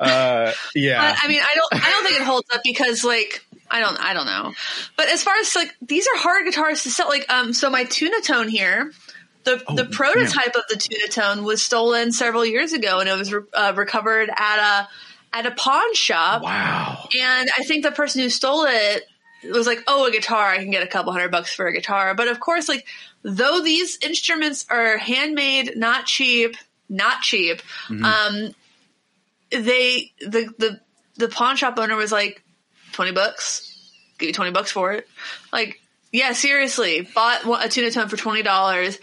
Uh, 0.00 0.52
yeah. 0.74 1.10
But 1.10 1.18
I 1.22 1.28
mean, 1.28 1.40
I 1.40 1.54
don't, 1.54 1.84
I 1.84 1.90
don't 1.90 2.04
think 2.04 2.20
it 2.20 2.24
holds 2.24 2.48
up 2.50 2.62
because 2.64 3.04
like, 3.04 3.44
I 3.70 3.80
don't, 3.80 3.98
I 3.98 4.14
don't 4.14 4.26
know. 4.26 4.52
But 4.96 5.08
as 5.08 5.22
far 5.22 5.34
as 5.36 5.54
like, 5.54 5.74
these 5.82 6.06
are 6.06 6.18
hard 6.18 6.44
guitars 6.46 6.82
to 6.84 6.90
sell. 6.90 7.08
Like, 7.08 7.30
um, 7.30 7.52
so 7.52 7.70
my 7.70 7.84
tuna 7.84 8.20
tone 8.20 8.48
here, 8.48 8.92
the 9.44 9.62
the 9.74 9.84
prototype 9.86 10.54
of 10.56 10.62
the 10.68 10.76
tuna 10.76 11.08
tone 11.08 11.44
was 11.44 11.62
stolen 11.64 12.12
several 12.12 12.44
years 12.44 12.72
ago, 12.72 13.00
and 13.00 13.08
it 13.08 13.16
was 13.16 13.32
re- 13.32 13.42
uh, 13.54 13.72
recovered 13.76 14.30
at 14.36 14.58
a 14.58 14.88
at 15.36 15.46
a 15.46 15.50
pawn 15.52 15.94
shop. 15.94 16.42
wow. 16.42 17.08
And 17.18 17.48
I 17.56 17.64
think 17.64 17.82
the 17.82 17.92
person 17.92 18.22
who 18.22 18.30
stole 18.30 18.64
it 18.66 19.04
was 19.44 19.66
like, 19.66 19.82
"Oh, 19.86 20.06
a 20.06 20.10
guitar! 20.10 20.50
I 20.50 20.58
can 20.58 20.70
get 20.70 20.82
a 20.82 20.86
couple 20.86 21.12
hundred 21.12 21.30
bucks 21.30 21.54
for 21.54 21.66
a 21.66 21.72
guitar." 21.72 22.14
But 22.14 22.28
of 22.28 22.40
course, 22.40 22.68
like 22.68 22.86
though 23.22 23.60
these 23.60 23.98
instruments 24.02 24.66
are 24.68 24.98
handmade, 24.98 25.76
not 25.76 26.06
cheap, 26.06 26.56
not 26.88 27.22
cheap. 27.22 27.62
Um, 27.88 28.54
they 29.50 30.12
the 30.20 30.52
the 30.58 30.80
the 31.16 31.28
pawn 31.28 31.56
shop 31.56 31.78
owner 31.78 31.96
was 31.96 32.12
like, 32.12 32.42
twenty 32.98 33.12
bucks, 33.12 33.94
give 34.18 34.26
you 34.26 34.32
twenty 34.32 34.50
bucks 34.50 34.72
for 34.72 34.92
it. 34.92 35.06
Like, 35.52 35.80
yeah, 36.10 36.32
seriously, 36.32 37.08
bought 37.14 37.44
a 37.64 37.68
tuna 37.68 37.92
tone 37.92 38.08
for 38.08 38.16
twenty 38.16 38.42
dollars, 38.42 38.98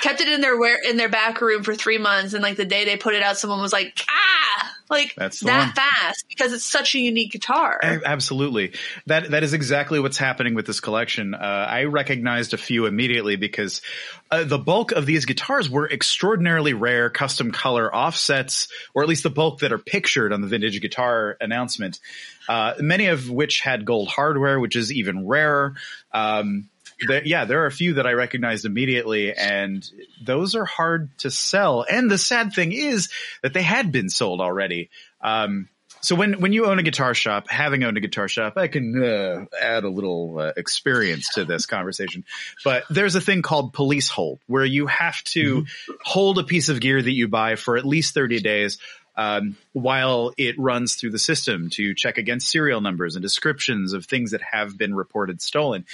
kept 0.00 0.20
it 0.20 0.28
in 0.28 0.40
their 0.40 0.54
in 0.88 0.96
their 0.96 1.08
back 1.08 1.40
room 1.40 1.64
for 1.64 1.74
three 1.74 1.98
months, 1.98 2.34
and 2.34 2.42
like 2.42 2.56
the 2.56 2.64
day 2.64 2.84
they 2.84 2.96
put 2.96 3.14
it 3.14 3.22
out, 3.24 3.36
someone 3.36 3.60
was 3.60 3.72
like, 3.72 3.98
ah, 4.08 4.72
like 4.88 5.14
That's 5.16 5.40
that 5.40 5.66
one. 5.66 5.72
fast 5.74 6.26
because 6.28 6.52
it's 6.52 6.64
such 6.64 6.94
a 6.94 6.98
unique 7.00 7.32
guitar. 7.32 7.80
Absolutely. 7.82 8.74
That 9.06 9.30
that 9.30 9.42
is 9.42 9.54
exactly 9.54 9.98
what's 9.98 10.18
happening 10.18 10.54
with 10.54 10.66
this 10.66 10.78
collection. 10.78 11.34
Uh, 11.34 11.38
I 11.38 11.84
recognized 11.84 12.54
a 12.54 12.58
few 12.58 12.86
immediately 12.86 13.34
because 13.36 13.82
uh, 14.30 14.44
the 14.44 14.58
bulk 14.58 14.92
of 14.92 15.06
these 15.06 15.24
guitars 15.24 15.68
were 15.68 15.90
extraordinarily 15.90 16.74
rare, 16.74 17.10
custom 17.10 17.50
color 17.50 17.92
offsets, 17.92 18.68
or 18.94 19.02
at 19.02 19.08
least 19.08 19.22
the 19.22 19.30
bulk 19.30 19.60
that 19.60 19.72
are 19.72 19.78
pictured 19.78 20.32
on 20.32 20.42
the 20.42 20.46
vintage 20.46 20.80
guitar 20.80 21.36
announcement. 21.40 21.98
Uh, 22.48 22.74
many 22.78 23.06
of 23.06 23.30
which 23.30 23.60
had 23.60 23.84
gold 23.84 24.08
hardware, 24.08 24.58
which 24.58 24.76
is 24.76 24.92
even 24.92 25.26
rarer. 25.26 25.74
Um, 26.12 26.68
there, 27.06 27.24
yeah, 27.24 27.44
there 27.44 27.62
are 27.62 27.66
a 27.66 27.72
few 27.72 27.94
that 27.94 28.06
I 28.06 28.12
recognized 28.12 28.64
immediately, 28.64 29.32
and 29.32 29.88
those 30.22 30.54
are 30.54 30.64
hard 30.64 31.16
to 31.18 31.30
sell. 31.30 31.84
And 31.88 32.10
the 32.10 32.18
sad 32.18 32.52
thing 32.52 32.72
is 32.72 33.08
that 33.42 33.54
they 33.54 33.62
had 33.62 33.92
been 33.92 34.08
sold 34.08 34.40
already. 34.40 34.90
Um, 35.20 35.68
so 36.02 36.16
when 36.16 36.40
when 36.40 36.52
you 36.52 36.66
own 36.66 36.80
a 36.80 36.82
guitar 36.82 37.14
shop, 37.14 37.48
having 37.48 37.84
owned 37.84 37.96
a 37.96 38.00
guitar 38.00 38.26
shop, 38.26 38.54
I 38.56 38.66
can 38.66 39.02
uh, 39.02 39.44
add 39.60 39.84
a 39.84 39.88
little 39.88 40.36
uh, 40.36 40.52
experience 40.56 41.34
to 41.34 41.44
this 41.44 41.64
conversation. 41.64 42.24
But 42.64 42.84
there's 42.90 43.14
a 43.14 43.20
thing 43.20 43.42
called 43.42 43.72
police 43.72 44.08
hold, 44.08 44.40
where 44.48 44.64
you 44.64 44.88
have 44.88 45.22
to 45.24 45.64
hold 46.04 46.38
a 46.38 46.44
piece 46.44 46.68
of 46.68 46.80
gear 46.80 47.00
that 47.00 47.12
you 47.12 47.28
buy 47.28 47.54
for 47.54 47.76
at 47.76 47.84
least 47.84 48.14
30 48.14 48.40
days. 48.40 48.78
Um, 49.14 49.56
while 49.72 50.32
it 50.38 50.54
runs 50.58 50.94
through 50.94 51.10
the 51.10 51.18
system 51.18 51.68
to 51.72 51.94
check 51.94 52.16
against 52.16 52.50
serial 52.50 52.80
numbers 52.80 53.14
and 53.14 53.22
descriptions 53.22 53.92
of 53.92 54.06
things 54.06 54.30
that 54.30 54.40
have 54.40 54.78
been 54.78 54.94
reported 54.94 55.42
stolen. 55.42 55.84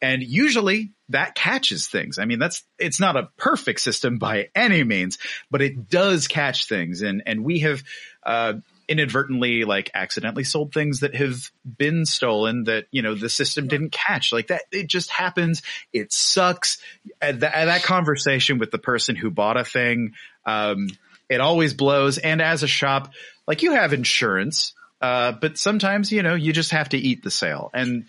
And 0.00 0.22
usually 0.22 0.92
that 1.10 1.34
catches 1.34 1.86
things. 1.86 2.18
I 2.18 2.24
mean, 2.24 2.38
that's, 2.38 2.64
it's 2.78 2.98
not 2.98 3.16
a 3.16 3.28
perfect 3.36 3.80
system 3.80 4.18
by 4.18 4.48
any 4.54 4.84
means, 4.84 5.18
but 5.50 5.60
it 5.60 5.90
does 5.90 6.28
catch 6.28 6.66
things. 6.66 7.02
And, 7.02 7.22
and 7.26 7.44
we 7.44 7.60
have, 7.60 7.84
uh, 8.24 8.54
inadvertently 8.88 9.64
like 9.64 9.90
accidentally 9.94 10.44
sold 10.44 10.72
things 10.74 11.00
that 11.00 11.14
have 11.14 11.50
been 11.64 12.04
stolen 12.04 12.64
that, 12.64 12.86
you 12.90 13.00
know, 13.00 13.14
the 13.14 13.28
system 13.28 13.68
didn't 13.68 13.92
catch 13.92 14.32
like 14.32 14.48
that. 14.48 14.62
It 14.72 14.88
just 14.88 15.08
happens. 15.10 15.62
It 15.92 16.12
sucks. 16.12 16.78
At 17.20 17.40
that, 17.40 17.54
at 17.54 17.64
that 17.66 17.82
conversation 17.84 18.58
with 18.58 18.70
the 18.70 18.78
person 18.78 19.14
who 19.14 19.30
bought 19.30 19.56
a 19.56 19.64
thing, 19.64 20.14
um, 20.44 20.88
it 21.32 21.40
always 21.40 21.74
blows. 21.74 22.18
And 22.18 22.40
as 22.42 22.62
a 22.62 22.68
shop, 22.68 23.12
like 23.46 23.62
you 23.62 23.72
have 23.72 23.92
insurance, 23.92 24.74
uh, 25.00 25.32
but 25.32 25.58
sometimes, 25.58 26.12
you 26.12 26.22
know, 26.22 26.34
you 26.34 26.52
just 26.52 26.70
have 26.70 26.90
to 26.90 26.98
eat 26.98 27.22
the 27.24 27.30
sale. 27.30 27.70
And, 27.74 28.06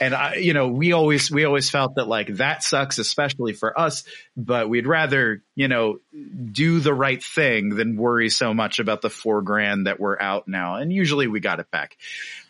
and 0.00 0.12
I, 0.12 0.34
you 0.34 0.52
know, 0.52 0.68
we 0.68 0.92
always, 0.92 1.30
we 1.30 1.44
always 1.44 1.70
felt 1.70 1.94
that 1.94 2.08
like 2.08 2.34
that 2.36 2.62
sucks, 2.62 2.98
especially 2.98 3.52
for 3.52 3.78
us, 3.78 4.04
but 4.36 4.68
we'd 4.68 4.86
rather, 4.86 5.42
you 5.54 5.68
know, 5.68 6.00
do 6.52 6.80
the 6.80 6.92
right 6.92 7.22
thing 7.22 7.70
than 7.70 7.96
worry 7.96 8.28
so 8.28 8.52
much 8.52 8.80
about 8.80 9.00
the 9.00 9.10
four 9.10 9.40
grand 9.42 9.86
that 9.86 10.00
we're 10.00 10.20
out 10.20 10.48
now. 10.48 10.74
And 10.74 10.92
usually 10.92 11.28
we 11.28 11.40
got 11.40 11.60
it 11.60 11.70
back. 11.70 11.96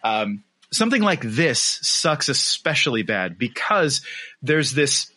Um, 0.03 0.43
something 0.73 1.03
like 1.03 1.21
this 1.23 1.79
sucks 1.83 2.29
especially 2.29 3.03
bad 3.03 3.39
because 3.39 4.01
there's 4.43 4.73
this 4.73 5.11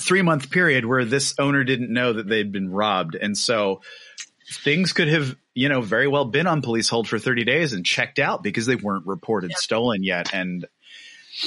three 0.00 0.22
month 0.22 0.50
period 0.50 0.84
where 0.84 1.04
this 1.04 1.34
owner 1.38 1.64
didn't 1.64 1.92
know 1.92 2.12
that 2.12 2.28
they'd 2.28 2.52
been 2.52 2.70
robbed. 2.70 3.14
And 3.14 3.36
so 3.36 3.80
things 4.48 4.92
could 4.92 5.08
have, 5.08 5.36
you 5.54 5.68
know, 5.68 5.80
very 5.80 6.08
well 6.08 6.24
been 6.24 6.46
on 6.46 6.62
police 6.62 6.88
hold 6.88 7.08
for 7.08 7.18
30 7.18 7.44
days 7.44 7.72
and 7.72 7.84
checked 7.84 8.18
out 8.18 8.42
because 8.42 8.66
they 8.66 8.76
weren't 8.76 9.06
reported 9.06 9.52
stolen 9.52 10.02
yet. 10.02 10.32
And, 10.32 10.66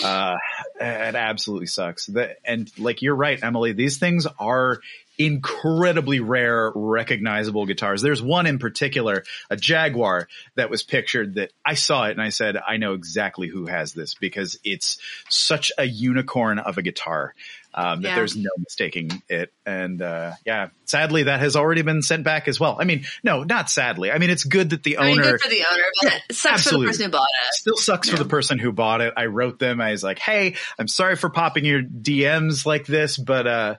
uh, 0.04 0.36
it 0.80 1.16
absolutely 1.16 1.68
sucks. 1.68 2.08
That, 2.08 2.38
and 2.46 2.72
like, 2.78 3.02
you're 3.02 3.16
right, 3.16 3.42
Emily, 3.42 3.74
these 3.74 3.98
things 3.98 4.28
are 4.38 4.82
incredibly 5.20 6.22
rare, 6.22 6.72
recognizable 6.74 7.66
guitars. 7.66 8.02
There's 8.02 8.22
one 8.22 8.48
in 8.48 8.58
particular, 8.58 9.26
a 9.50 9.58
Jaguar, 9.58 10.30
that 10.56 10.70
was 10.70 10.82
pictured 10.82 11.36
that 11.36 11.52
I 11.64 11.74
saw 11.74 12.06
it 12.06 12.12
and 12.12 12.22
I 12.22 12.30
said, 12.30 12.56
I 12.58 12.78
know 12.78 12.94
exactly 12.94 13.50
who 13.50 13.66
has 13.66 13.94
this 13.94 14.16
because 14.16 14.58
it's 14.64 14.98
such 15.28 15.74
a 15.78 15.84
unicorn 15.84 16.58
of 16.58 16.78
a 16.78 16.82
guitar. 16.82 17.36
Um, 17.72 18.02
that 18.02 18.10
Yeah. 18.10 18.16
there's 18.16 18.36
no 18.36 18.50
mistaking 18.58 19.22
it. 19.30 19.54
And, 19.64 20.02
uh, 20.02 20.32
yeah, 20.44 20.70
sadly 20.86 21.24
that 21.24 21.40
has 21.42 21.56
already 21.56 21.84
been 21.84 22.02
sent 22.02 22.24
back 22.24 22.48
as 22.48 22.60
well. 22.60 22.78
I 22.80 22.86
mean, 22.86 23.06
no, 23.24 23.44
not 23.44 23.70
sadly. 23.70 24.12
I 24.12 24.18
mean, 24.18 24.32
it's 24.32 24.44
good 24.44 24.72
that 24.72 24.82
the 24.84 24.98
I 24.98 25.06
mean, 25.06 25.20
owner, 25.20 25.32
good 25.34 25.42
for 25.42 25.50
the 25.50 25.64
owner, 25.72 25.84
but 26.02 26.14
it 26.30 26.36
sucks 26.36 26.54
absolutely. 26.66 26.88
for 26.88 26.94
the 26.94 26.98
person 26.98 27.06
who 27.06 27.12
bought 27.12 27.28
it. 27.50 27.54
Still 27.54 27.78
sucks 27.78 28.10
for 28.10 28.18
the 28.18 28.26
person 28.26 28.58
who 28.58 28.72
bought 28.72 29.02
it. 29.02 29.14
I 29.18 29.26
wrote 29.28 29.60
them. 29.60 29.82
I 29.82 29.92
was 29.92 30.04
like, 30.04 30.18
"Hey, 30.18 30.56
I'm 30.80 30.88
sorry 30.88 31.16
for 31.16 31.30
popping 31.30 31.64
your 31.64 31.84
DMs 31.84 32.66
like 32.66 32.88
this, 32.88 33.18
but 33.18 33.46
uh, 33.46 33.76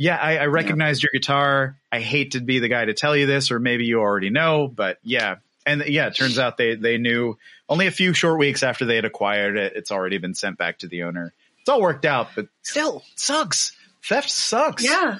yeah, 0.00 0.16
I, 0.16 0.38
I 0.38 0.46
recognized 0.46 1.02
your 1.02 1.10
guitar. 1.12 1.76
I 1.92 2.00
hate 2.00 2.30
to 2.30 2.40
be 2.40 2.58
the 2.58 2.68
guy 2.68 2.86
to 2.86 2.94
tell 2.94 3.14
you 3.14 3.26
this, 3.26 3.50
or 3.50 3.58
maybe 3.58 3.84
you 3.84 4.00
already 4.00 4.30
know, 4.30 4.66
but 4.66 4.96
yeah." 5.02 5.36
And 5.66 5.84
yeah, 5.86 6.06
it 6.06 6.14
turns 6.16 6.38
out 6.38 6.56
they 6.56 6.74
they 6.74 6.96
knew 6.96 7.36
only 7.68 7.86
a 7.86 7.90
few 7.90 8.14
short 8.14 8.38
weeks 8.38 8.62
after 8.62 8.86
they 8.86 8.96
had 8.96 9.04
acquired 9.04 9.58
it. 9.58 9.74
It's 9.76 9.90
already 9.90 10.16
been 10.16 10.34
sent 10.34 10.56
back 10.56 10.78
to 10.78 10.88
the 10.88 11.02
owner. 11.02 11.34
It's 11.60 11.68
all 11.68 11.82
worked 11.82 12.06
out, 12.06 12.28
but 12.34 12.46
still 12.62 13.04
sucks. 13.14 13.72
Theft 14.02 14.30
sucks. 14.30 14.82
Yeah. 14.82 15.18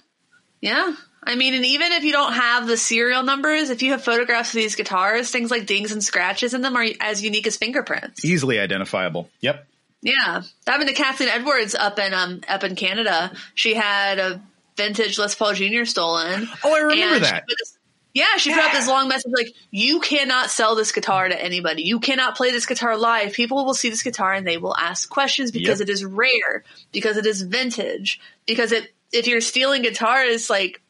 Yeah. 0.62 0.95
I 1.22 1.35
mean, 1.35 1.53
and 1.53 1.66
even 1.66 1.93
if 1.93 2.05
you 2.05 2.12
don't 2.12 2.33
have 2.33 2.66
the 2.66 2.78
serial 2.78 3.22
numbers, 3.22 3.68
if 3.68 3.83
you 3.83 3.91
have 3.93 4.03
photographs 4.03 4.55
of 4.55 4.55
these 4.55 4.76
guitars, 4.76 5.31
things 5.31 5.51
like 5.51 5.66
dings 5.66 5.93
and 5.93 6.03
scratches 6.03 6.55
in 6.55 6.62
them 6.62 6.74
are 6.74 6.87
as 7.03 7.22
unique 7.22 7.47
as 7.47 7.59
fingerprints. 7.59 8.24
easily 8.24 8.59
identifiable. 8.59 9.28
Yep. 9.43 9.66
Yeah. 10.01 10.43
That 10.64 10.72
happened 10.72 10.89
to 10.89 10.95
Kathleen 10.95 11.28
Edwards 11.28 11.74
up 11.74 11.99
in 11.99 12.14
um 12.14 12.41
up 12.49 12.64
in 12.64 12.74
Canada. 12.74 13.33
She 13.55 13.74
had 13.74 14.18
a 14.18 14.41
vintage 14.77 15.18
Les 15.18 15.35
Paul 15.35 15.55
Jr. 15.55 15.85
stolen. 15.85 16.49
Oh, 16.64 16.75
I 16.75 16.79
remember 16.81 17.21
that. 17.21 17.45
yeah, 18.14 18.37
she 18.39 18.53
put 18.55 18.62
up 18.62 18.73
this 18.73 18.89
long 18.89 19.09
message 19.09 19.33
like, 19.37 19.53
"You 19.71 20.01
cannot 20.01 20.51
sell 20.51 20.75
this 20.75 20.93
guitar 20.93 21.29
to 21.29 21.43
anybody. 21.43 21.83
You 21.83 22.01
cannot 22.01 22.37
play 22.37 22.51
this 22.51 22.66
guitar 22.66 22.97
live. 22.97 23.33
People 23.33 23.64
will 23.64 23.75
see 23.75 23.91
this 23.91 24.03
guitar 24.03 24.33
and 24.33 24.47
they 24.47 24.57
will 24.57 24.77
ask 24.77 25.09
questions 25.09 25.51
because 25.53 25.81
Yep. 25.81 25.89
it 25.89 25.93
is 25.93 26.05
rare, 26.05 26.64
because 26.93 27.16
it 27.16 27.27
is 27.27 27.43
vintage, 27.43 28.21
because 28.47 28.73
it 28.73 28.93
if 29.12 29.27
you're 29.27 29.41
stealing 29.41 29.83
guitars, 29.83 30.49
like." 30.51 30.81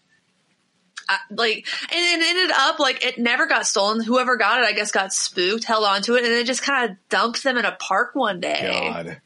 I- 1.08 1.18
Like 1.30 1.66
and 1.90 2.22
it 2.22 2.28
ended 2.28 2.56
up 2.56 2.78
like 2.78 3.04
it 3.04 3.18
never 3.18 3.46
got 3.46 3.66
stolen. 3.66 4.00
Whoever 4.00 4.36
got 4.36 4.60
it, 4.62 4.66
I 4.66 4.72
guess, 4.72 4.92
got 4.92 5.12
spooked, 5.12 5.64
held 5.64 5.84
onto 5.84 6.14
it, 6.14 6.22
and 6.24 6.32
then 6.32 6.44
just 6.46 6.62
kind 6.62 6.88
of 6.88 6.96
dumped 7.08 7.42
them 7.42 7.56
in 7.58 7.64
a 7.64 7.72
park 7.72 8.10
one 8.14 8.38
day. 8.40 8.68
God. 8.70 9.20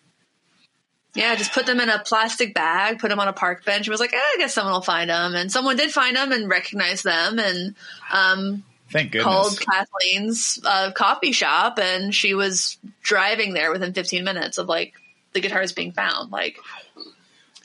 Yeah, 1.14 1.34
just 1.36 1.52
put 1.52 1.66
them 1.66 1.78
in 1.78 1.88
a 1.88 2.00
plastic 2.00 2.54
bag, 2.54 2.98
put 2.98 3.08
them 3.08 3.20
on 3.20 3.28
a 3.28 3.32
park 3.32 3.64
bench, 3.64 3.86
and 3.86 3.92
was 3.92 4.00
like, 4.00 4.12
eh, 4.12 4.16
I 4.16 4.36
guess 4.38 4.52
someone 4.52 4.74
will 4.74 4.80
find 4.80 5.10
them. 5.10 5.34
And 5.34 5.50
someone 5.50 5.76
did 5.76 5.92
find 5.92 6.16
them 6.16 6.32
and 6.32 6.48
recognize 6.48 7.02
them 7.02 7.38
and 7.38 7.74
um, 8.12 8.64
Thank 8.90 9.12
goodness. 9.12 9.24
called 9.24 9.60
Kathleen's 9.60 10.58
uh, 10.64 10.90
coffee 10.92 11.32
shop, 11.32 11.78
and 11.78 12.14
she 12.14 12.34
was 12.34 12.78
driving 13.02 13.54
there 13.54 13.70
within 13.70 13.92
15 13.92 14.24
minutes 14.24 14.58
of 14.58 14.68
like 14.68 14.94
the 15.34 15.40
guitars 15.40 15.72
being 15.72 15.92
found. 15.92 16.32
Like, 16.32 16.58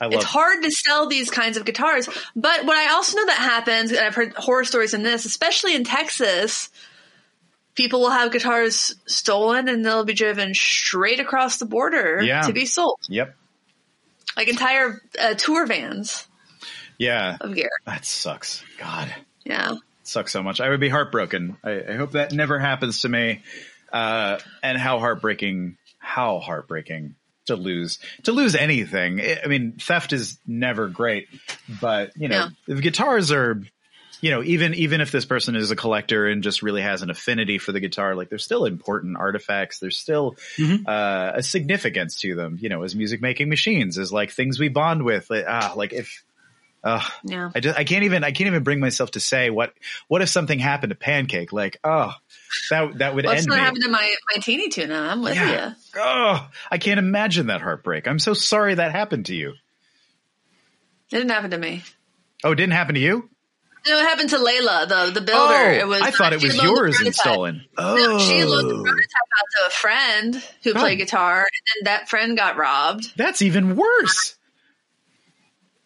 I 0.02 0.06
love 0.06 0.14
it's 0.14 0.24
hard 0.24 0.64
to 0.64 0.72
sell 0.72 1.08
these 1.08 1.30
kinds 1.30 1.58
of 1.58 1.66
guitars. 1.66 2.08
But 2.36 2.66
what 2.66 2.78
I 2.78 2.94
also 2.94 3.18
know 3.18 3.26
that 3.26 3.38
happens, 3.38 3.92
and 3.92 4.00
I've 4.00 4.16
heard 4.16 4.34
horror 4.34 4.64
stories 4.64 4.94
in 4.94 5.04
this, 5.04 5.26
especially 5.26 5.76
in 5.76 5.84
Texas, 5.84 6.70
people 7.80 8.02
will 8.02 8.10
have 8.12 8.32
guitars 8.32 8.94
stolen 9.08 9.70
and 9.70 9.86
they'll 9.86 10.04
be 10.06 10.14
driven 10.14 10.54
straight 10.54 11.20
across 11.20 11.58
the 11.58 11.66
border 11.66 12.22
Yeah. 12.22 12.42
to 12.42 12.54
be 12.54 12.66
sold 12.66 13.00
Yep. 13.08 13.34
like 14.38 14.48
entire 14.50 15.02
uh, 15.20 15.34
tour 15.36 15.66
vans 15.66 16.28
Yeah. 16.98 17.38
of 17.40 17.56
gear. 17.56 17.70
That 17.86 18.06
sucks. 18.06 18.64
God. 18.78 19.14
Yeah. 19.46 19.76
sucks 20.04 20.32
so 20.32 20.42
much. 20.44 20.60
I 20.60 20.70
would 20.70 20.80
be 20.80 20.90
heartbroken. 20.90 21.56
I, 21.64 21.84
I 21.90 21.94
hope 21.96 22.12
that 22.14 22.32
never 22.34 22.58
happens 22.60 23.02
to 23.02 23.10
me. 23.10 23.42
Uh, 23.94 24.40
and 24.64 24.78
how 24.78 25.00
heartbreaking, 25.00 25.78
how 26.00 26.40
heartbreaking 26.40 27.16
to 27.46 27.56
lose, 27.56 27.98
to 28.24 28.32
lose 28.32 28.56
anything. 28.56 29.20
I 29.22 29.40
I 29.44 29.48
mean, 29.48 29.74
theft 29.80 30.14
is 30.14 30.38
never 30.46 30.88
great, 30.90 31.28
but 31.82 32.12
you 32.18 32.28
know, 32.28 32.48
if 32.68 32.82
guitars 32.82 33.32
are, 33.32 33.62
you 34.22 34.32
know, 34.32 34.44
even, 34.44 34.74
even 34.74 35.02
if 35.02 35.12
this 35.12 35.26
person 35.26 35.56
is 35.56 35.72
a 35.72 35.76
collector 35.76 36.28
and 36.28 36.44
just 36.44 36.62
really 36.62 36.82
has 36.82 37.02
an 37.02 37.10
affinity 37.10 37.58
for 37.58 37.72
the 37.72 37.80
guitar, 37.80 38.16
like 38.16 38.30
they're 38.30 38.38
still 38.38 38.66
important 38.66 39.18
artifacts. 39.18 39.80
There's 39.80 39.98
still, 39.98 40.36
uh, 40.86 41.32
a 41.36 41.44
significance 41.44 42.20
to 42.22 42.36
them, 42.36 42.58
you 42.62 42.70
know, 42.70 42.84
as 42.84 42.96
music 42.96 43.22
making 43.22 43.50
machines, 43.50 43.98
as 43.98 44.12
like 44.12 44.32
things 44.32 44.60
we 44.60 44.70
bond 44.70 45.04
with. 45.04 45.30
Like, 45.30 45.46
ah, 45.48 45.74
like 45.76 45.94
if, 45.94 46.24
uh, 46.84 47.02
Yeah. 47.26 47.52
I 47.54 47.60
just 47.60 47.78
I 47.78 47.84
can't 47.84 48.06
even 48.06 48.24
I 48.24 48.32
can't 48.32 48.48
even 48.48 48.64
bring 48.64 48.80
myself 48.80 49.12
to 49.12 49.20
say 49.20 49.50
what 49.50 49.74
what 50.08 50.22
if 50.22 50.30
something 50.30 50.60
happened 50.60 50.92
to 50.92 50.96
Pancake 50.96 51.52
like 51.52 51.78
oh 51.84 52.14
that 52.70 53.00
that 53.00 53.16
would 53.16 53.26
What's 53.26 53.40
end 53.42 53.48
not 53.50 53.56
me 53.58 53.62
happened 53.62 53.84
to 53.84 53.90
my, 53.90 54.16
my 54.34 54.40
teeny 54.42 54.70
tuna? 54.70 54.96
I'm 54.96 55.22
with 55.22 55.36
Yeah. 55.36 55.70
you. 55.72 55.76
oh 55.98 56.48
I 56.72 56.78
can't 56.78 56.98
imagine 56.98 57.48
that 57.48 57.60
heartbreak 57.60 58.08
I'm 58.08 58.18
so 58.18 58.34
sorry 58.34 58.76
that 58.76 58.94
happened 58.94 59.26
to 59.26 59.36
you 59.36 59.50
It 59.50 59.58
didn't 61.18 61.32
happen 61.32 61.52
to 61.52 61.58
me. 61.58 61.84
oh 62.46 62.54
it 62.54 62.56
didn't 62.56 62.72
happen 62.72 62.96
to 62.96 63.02
you 63.02 63.30
No, 63.88 63.98
it 63.98 64.04
happened 64.04 64.30
to 64.32 64.38
Layla, 64.38 64.88
the 64.88 65.12
the 65.14 65.22
builder. 65.22 65.54
oh 65.54 65.72
it 65.72 65.88
was 65.88 66.02
I 66.02 66.12
thought 66.12 66.34
it 66.34 66.42
was 66.44 66.56
yours 66.62 67.00
and 67.00 67.14
stolen 67.16 67.64
No, 67.78 67.84
oh 67.88 68.20
she 68.20 68.44
loaned 68.44 68.70
the 68.70 68.76
prototype 68.76 69.30
out 69.38 69.46
to 69.62 69.68
a 69.68 69.70
friend 69.70 70.44
who 70.64 70.74
played 70.74 70.98
guitar, 70.98 71.38
and 71.40 71.86
then 71.86 71.94
that 71.94 72.10
friend 72.10 72.36
got 72.38 72.58
robbed. 72.58 73.14
that's 73.18 73.42
even 73.42 73.76
worse 73.76 74.36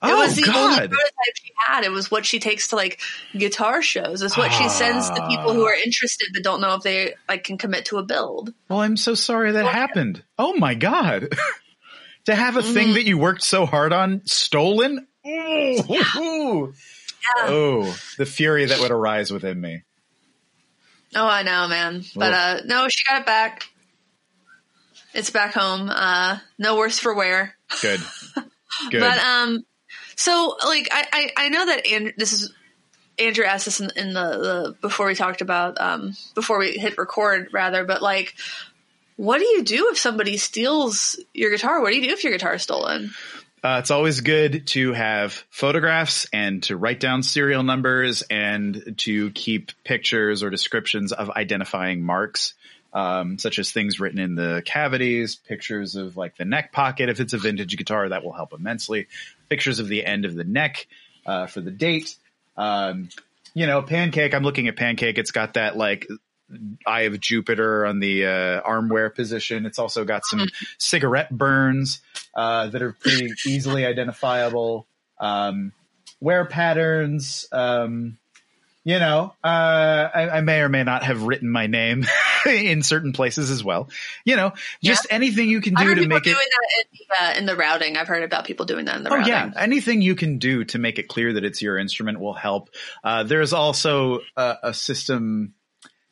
It 0.04 0.12
oh 0.12 0.18
was 0.18 0.36
the 0.36 0.44
only 0.54 0.76
prototype 0.78 1.36
she 1.36 1.52
had. 1.68 1.84
It 1.86 1.91
was 1.91 2.12
what 2.12 2.26
she 2.26 2.39
takes 2.39 2.70
to 2.70 2.76
like 2.76 3.00
guitar 3.38 3.82
shows. 3.82 4.22
It's 4.22 4.36
what 4.36 4.52
she 4.52 4.68
sends 4.70 5.10
to 5.10 5.28
people 5.30 5.54
who 5.54 5.64
are 5.66 5.76
interested 5.76 6.28
but 6.34 6.44
don't 6.44 6.60
know 6.62 6.76
if 6.76 6.82
they 6.84 7.14
like 7.30 7.44
can 7.46 7.58
commit 7.58 7.86
to 7.86 8.00
a 8.00 8.04
build. 8.04 8.54
well 8.70 8.82
I'm 8.82 8.98
so 8.98 9.14
sorry 9.14 9.52
that 9.54 9.66
happened 9.66 10.24
oh 10.38 10.54
my 10.58 10.74
God 10.74 11.30
to 12.26 12.36
have 12.36 12.58
a 12.58 12.62
Mm-hmm. 12.62 12.74
thing 12.74 12.94
that 12.96 13.04
you 13.06 13.18
worked 13.18 13.44
so 13.44 13.66
hard 13.66 13.94
on 13.94 14.22
stolen 14.26 15.08
Ooh. 15.26 16.74
Yeah. 17.38 17.45
oh 17.49 17.97
the 18.17 18.26
fury 18.26 18.65
that 18.65 18.80
would 18.80 18.91
arise 18.91 19.32
within 19.32 19.59
me 19.59 19.84
Oh, 21.15 21.28
I 21.28 21.43
know, 21.43 21.67
man. 21.67 22.03
But 22.15 22.34
uh 22.34 22.57
no, 22.65 22.88
she 22.89 23.03
got 23.07 23.21
it 23.21 23.26
back. 23.26 23.69
It's 25.13 25.30
back 25.30 25.53
home. 25.53 25.89
Uh 25.89 26.39
no 26.57 26.76
worse 26.76 26.99
for 26.99 27.13
wear. 27.13 27.55
good 27.82 28.01
good 28.89 28.99
But 28.99 29.19
um 29.19 29.63
so 30.15 30.57
like 30.65 30.88
I 30.91 31.05
I, 31.13 31.45
I 31.45 31.49
know 31.49 31.65
that 31.67 31.86
and 31.88 32.13
this 32.17 32.34
is 32.34 32.51
Andrew 33.19 33.45
asked 33.45 33.65
this 33.65 33.80
in, 33.80 33.91
in 33.95 34.13
the, 34.13 34.24
the 34.24 34.76
before 34.82 35.05
we 35.05 35.13
talked 35.13 35.41
about 35.41 35.80
um 35.80 36.15
before 36.34 36.57
we 36.57 36.71
hit 36.71 36.97
record 36.97 37.49
rather, 37.53 37.84
but 37.86 38.01
like 38.01 38.34
what 39.15 39.38
do 39.38 39.45
you 39.45 39.63
do 39.63 39.89
if 39.91 39.99
somebody 39.99 40.38
steals 40.38 41.19
your 41.32 41.51
guitar? 41.51 41.80
What 41.80 41.91
do 41.91 41.97
you 41.97 42.07
do 42.07 42.13
if 42.13 42.24
your 42.24 42.34
guitar 42.34 42.55
is 42.55 42.63
stolen? 42.63 43.11
Uh, 43.64 43.78
it's 43.80 43.91
always 43.91 44.20
good 44.20 44.68
to 44.68 44.91
have 44.91 45.32
photographs 45.49 46.28
and 46.34 46.64
to 46.64 46.76
write 46.76 46.99
down 46.99 47.24
serial 47.24 47.64
numbers 47.64 48.22
and 48.24 48.95
to 48.97 49.32
keep 49.32 49.72
pictures 49.86 50.43
or 50.43 50.49
descriptions 50.49 51.14
of 51.14 51.30
identifying 51.30 52.01
marks, 52.01 52.55
um, 52.91 53.38
such 53.38 53.59
as 53.59 53.72
things 53.72 54.01
written 54.01 54.20
in 54.20 54.36
the 54.36 54.61
cavities, 54.66 55.38
pictures 55.38 55.95
of 55.95 56.18
like 56.18 56.36
the 56.36 56.43
neck 56.43 56.74
pocket. 56.74 57.07
If 57.07 57.22
it's 57.22 57.32
a 57.32 57.38
vintage 57.38 57.78
guitar, 57.78 58.09
that 58.09 58.26
will 58.26 58.34
help 58.34 58.51
immensely. 58.51 59.07
Pictures 59.47 59.80
of 59.80 59.88
the 59.88 60.05
end 60.05 60.26
of 60.26 60.36
the 60.36 60.43
neck 60.43 60.86
uh, 61.26 61.47
for 61.47 61.61
the 61.61 61.72
date. 61.72 62.18
Um, 62.57 63.07
you 63.53 63.66
know, 63.66 63.82
Pancake. 63.82 64.34
I'm 64.34 64.43
looking 64.43 64.68
at 64.68 64.76
Pancake. 64.76 65.18
It's 65.18 65.32
got 65.32 65.53
that 65.53 65.78
like 65.78 66.05
Eye 66.86 67.02
of 67.02 67.20
Jupiter 67.20 67.86
on 67.86 68.00
the 68.00 68.26
uh, 68.26 68.62
armwear 68.62 69.14
position. 69.14 69.66
It's 69.66 69.80
also 69.80 70.06
got 70.06 70.26
some 70.26 70.48
cigarette 70.78 71.30
burns 71.36 72.02
uh, 72.36 72.68
that 72.68 72.82
are 72.82 72.94
pretty 72.94 73.34
easily 73.48 73.86
identifiable. 73.86 74.86
Um, 75.20 75.72
wear 76.20 76.46
patterns. 76.46 77.48
Um, 77.52 78.18
you 78.86 79.00
know, 79.00 79.34
uh, 79.41 79.48
I, 80.14 80.30
I 80.30 80.41
may 80.41 80.60
or 80.60 80.68
may 80.68 80.84
not 80.84 81.04
have 81.04 81.24
written 81.24 81.50
my 81.50 81.68
name 81.68 82.04
in 82.46 82.84
certain 82.84 83.14
places 83.14 83.50
as 83.50 83.64
well. 83.64 83.89
You 84.26 84.36
know, 84.36 84.52
just 84.84 85.08
anything 85.10 85.48
you 85.50 85.62
can 85.62 85.74
do 85.74 85.96
to 85.96 86.06
make 86.06 86.28
it. 86.28 86.32
in 86.32 86.36
the, 86.36 87.16
uh, 87.22 87.34
in 87.38 87.46
the 87.46 87.56
routing. 87.56 87.96
I've 87.96 88.10
heard 88.10 88.24
about 88.24 88.44
people 88.44 88.66
doing 88.66 88.84
that 88.86 88.98
in 88.98 89.04
the 89.06 89.10
Oh 89.10 89.16
routing. 89.16 89.32
yeah, 89.32 89.52
anything 89.56 90.02
you 90.02 90.16
can 90.16 90.38
do 90.38 90.66
to 90.66 90.80
make 90.80 91.00
it 91.00 91.08
clear 91.08 91.32
that 91.32 91.46
it's 91.46 91.62
your 91.62 91.78
instrument 91.78 92.20
will 92.20 92.34
help. 92.34 92.72
Uh, 93.06 93.24
there's 93.24 93.54
also 93.54 94.20
a, 94.36 94.58
a 94.64 94.74
system 94.74 95.54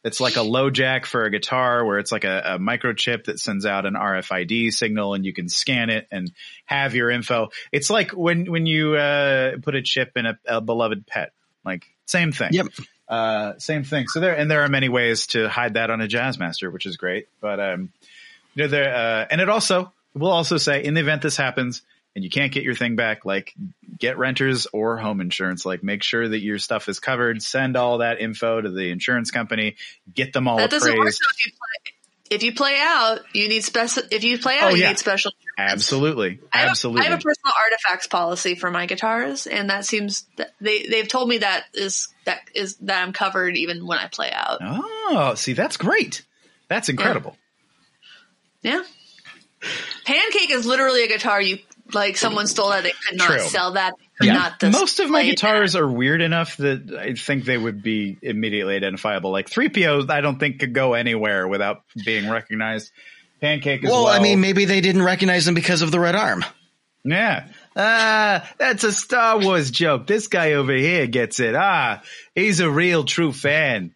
that's 0.04 0.20
like 0.20 0.36
a 0.36 0.40
LoJack 0.40 1.06
for 1.06 1.24
a 1.24 1.30
guitar, 1.30 1.86
where 1.86 2.00
it's 2.00 2.12
like 2.12 2.24
a, 2.24 2.42
a 2.56 2.60
microchip 2.60 3.26
that 3.26 3.40
sends 3.40 3.66
out 3.66 3.86
an 3.86 3.94
RFID 3.94 4.74
signal, 4.74 5.14
and 5.14 5.26
you 5.26 5.34
can 5.34 5.50
scan 5.50 5.90
it 5.90 6.08
and 6.12 6.32
have 6.66 6.96
your 6.96 7.10
info. 7.10 7.50
It's 7.72 7.90
like 7.90 8.12
when 8.12 8.50
when 8.52 8.66
you 8.66 8.96
uh, 8.96 9.58
put 9.62 9.76
a 9.76 9.82
chip 9.82 10.14
in 10.16 10.26
a, 10.26 10.40
a 10.46 10.62
beloved 10.62 11.06
pet, 11.06 11.34
like 11.64 11.86
same 12.06 12.32
thing. 12.32 12.50
Yep. 12.54 12.68
Uh, 13.08 13.60
same 13.60 13.84
thing. 13.84 14.08
So 14.08 14.22
there, 14.22 14.36
and 14.36 14.50
there 14.50 14.62
are 14.62 14.70
many 14.70 14.88
ways 14.88 15.28
to 15.28 15.50
hide 15.50 15.74
that 15.74 15.90
on 15.90 16.00
a 16.00 16.08
Jazzmaster, 16.08 16.72
which 16.72 16.86
is 16.86 16.96
great. 16.96 17.28
But 17.42 17.60
um, 17.60 17.92
you 18.56 18.64
know, 18.64 18.70
there, 18.70 18.96
uh, 18.96 19.28
and 19.30 19.42
it 19.42 19.50
also 19.50 19.92
will 20.14 20.32
also 20.32 20.58
say 20.58 20.84
in 20.84 20.94
the 20.94 21.02
event 21.02 21.22
this 21.22 21.36
happens, 21.36 21.82
and 22.16 22.24
you 22.24 22.30
can't 22.30 22.52
get 22.52 22.64
your 22.64 22.76
thing 22.76 22.96
back, 22.96 23.26
like 23.26 23.54
get 23.98 24.18
renters 24.18 24.68
or 24.74 24.98
home 24.98 25.22
insurance. 25.22 25.66
Like 25.66 25.84
make 25.84 26.04
sure 26.04 26.28
that 26.28 26.40
your 26.40 26.58
stuff 26.60 26.90
is 26.90 27.00
covered. 27.00 27.42
Send 27.42 27.78
all 27.78 28.00
that 28.00 28.20
info 28.20 28.60
to 28.62 28.70
the 28.70 28.92
insurance 28.92 29.32
company. 29.32 29.76
Get 30.14 30.34
them 30.34 30.48
all 30.48 30.58
That 30.58 30.70
doesn't 30.70 30.98
work 30.98 31.08
if 31.08 31.46
you 31.46 31.52
play. 31.52 31.94
If 32.30 32.44
you 32.44 32.54
play 32.54 32.78
out, 32.80 33.20
you 33.34 33.50
need 33.50 33.62
special. 33.62 34.04
If 34.10 34.24
you 34.24 34.40
play 34.40 34.58
out, 34.58 34.72
Oh, 34.72 34.76
you 34.76 34.88
need 34.88 34.98
special. 34.98 35.32
insurance. 35.58 35.74
Absolutely, 35.74 36.40
I 36.54 36.60
have, 36.60 36.70
absolutely. 36.70 37.02
I 37.02 37.10
have 37.10 37.20
a 37.20 37.22
personal 37.22 37.54
artifacts 37.62 38.08
policy 38.08 38.56
for 38.56 38.72
my 38.72 38.86
guitars, 38.86 39.48
and 39.48 39.70
that 39.70 39.86
seems 39.86 40.26
they 40.62 40.88
they've 40.88 41.10
told 41.10 41.28
me 41.28 41.40
that 41.40 41.66
is 41.74 42.08
that 42.24 42.40
is 42.56 42.78
that 42.78 43.04
I'm 43.04 43.12
covered 43.12 43.58
even 43.58 43.86
when 43.86 43.98
I 43.98 44.08
play 44.08 44.32
out. 44.32 44.60
oh, 44.62 45.34
see, 45.36 45.52
that's 45.52 45.76
great. 45.76 46.24
That's 46.70 46.88
incredible. 46.88 47.36
Yeah. 48.62 48.82
Pancake 50.06 50.52
is 50.52 50.66
literally 50.66 51.04
a 51.04 51.08
guitar 51.08 51.42
you 51.42 51.60
like. 51.94 52.18
Someone 52.18 52.48
stole 52.48 52.70
that. 52.70 52.84
They 52.84 52.92
could 53.08 53.18
not 53.18 53.28
True. 53.28 53.40
sell 53.40 53.74
that. 53.74 53.94
Yeah. 54.22 54.34
not 54.34 54.62
Most 54.72 55.00
of 55.00 55.10
my 55.10 55.24
guitars 55.26 55.74
that. 55.74 55.80
are 55.82 55.88
weird 55.92 56.22
enough 56.22 56.58
that 56.58 56.96
I 57.00 57.14
think 57.16 57.46
they 57.46 57.58
would 57.58 57.82
be 57.82 58.18
immediately 58.22 58.76
identifiable. 58.76 59.32
Like 59.32 59.50
3POs, 59.50 60.10
I 60.12 60.22
don't 60.22 60.38
think 60.40 60.60
could 60.60 60.74
go 60.74 60.94
anywhere 60.94 61.48
without 61.48 61.82
being 62.06 62.30
recognized. 62.30 62.92
Pancake 63.40 63.84
as 63.84 63.90
Well, 63.90 64.04
well. 64.06 64.14
I 64.14 64.20
mean, 64.20 64.40
maybe 64.42 64.66
they 64.66 64.82
didn't 64.82 65.02
recognize 65.02 65.48
him 65.48 65.56
because 65.56 65.82
of 65.82 65.90
the 65.92 66.00
red 66.00 66.16
arm. 66.16 66.46
yeah. 67.04 67.48
Ah, 67.76 68.48
that's 68.60 68.84
a 68.84 68.92
Star 68.92 69.40
Wars 69.40 69.72
joke. 69.72 70.06
This 70.06 70.28
guy 70.28 70.54
over 70.54 70.74
here 70.74 71.08
gets 71.08 71.40
it. 71.40 71.56
Ah, 71.56 72.04
he's 72.36 72.60
a 72.60 72.70
real 72.70 73.04
true 73.06 73.32
fan. 73.32 73.96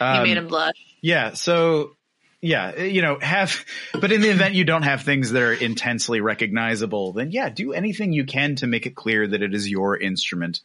You 0.00 0.06
Um, 0.06 0.22
made 0.24 0.36
him 0.36 0.46
blush. 0.48 0.74
Yeah. 1.00 1.32
So, 1.34 1.96
yeah, 2.44 2.82
you 2.82 3.02
know, 3.02 3.20
have, 3.20 3.64
but 3.92 4.10
in 4.10 4.20
the 4.20 4.28
event 4.28 4.54
you 4.54 4.64
don't 4.64 4.82
have 4.82 5.02
things 5.02 5.30
that 5.30 5.40
are 5.40 5.52
intensely 5.52 6.20
recognizable, 6.20 7.12
then 7.12 7.30
yeah, 7.30 7.48
do 7.48 7.72
anything 7.72 8.12
you 8.12 8.24
can 8.24 8.56
to 8.56 8.66
make 8.66 8.84
it 8.84 8.96
clear 8.96 9.26
that 9.28 9.42
it 9.42 9.54
is 9.54 9.70
your 9.70 9.96
instrument. 9.96 10.60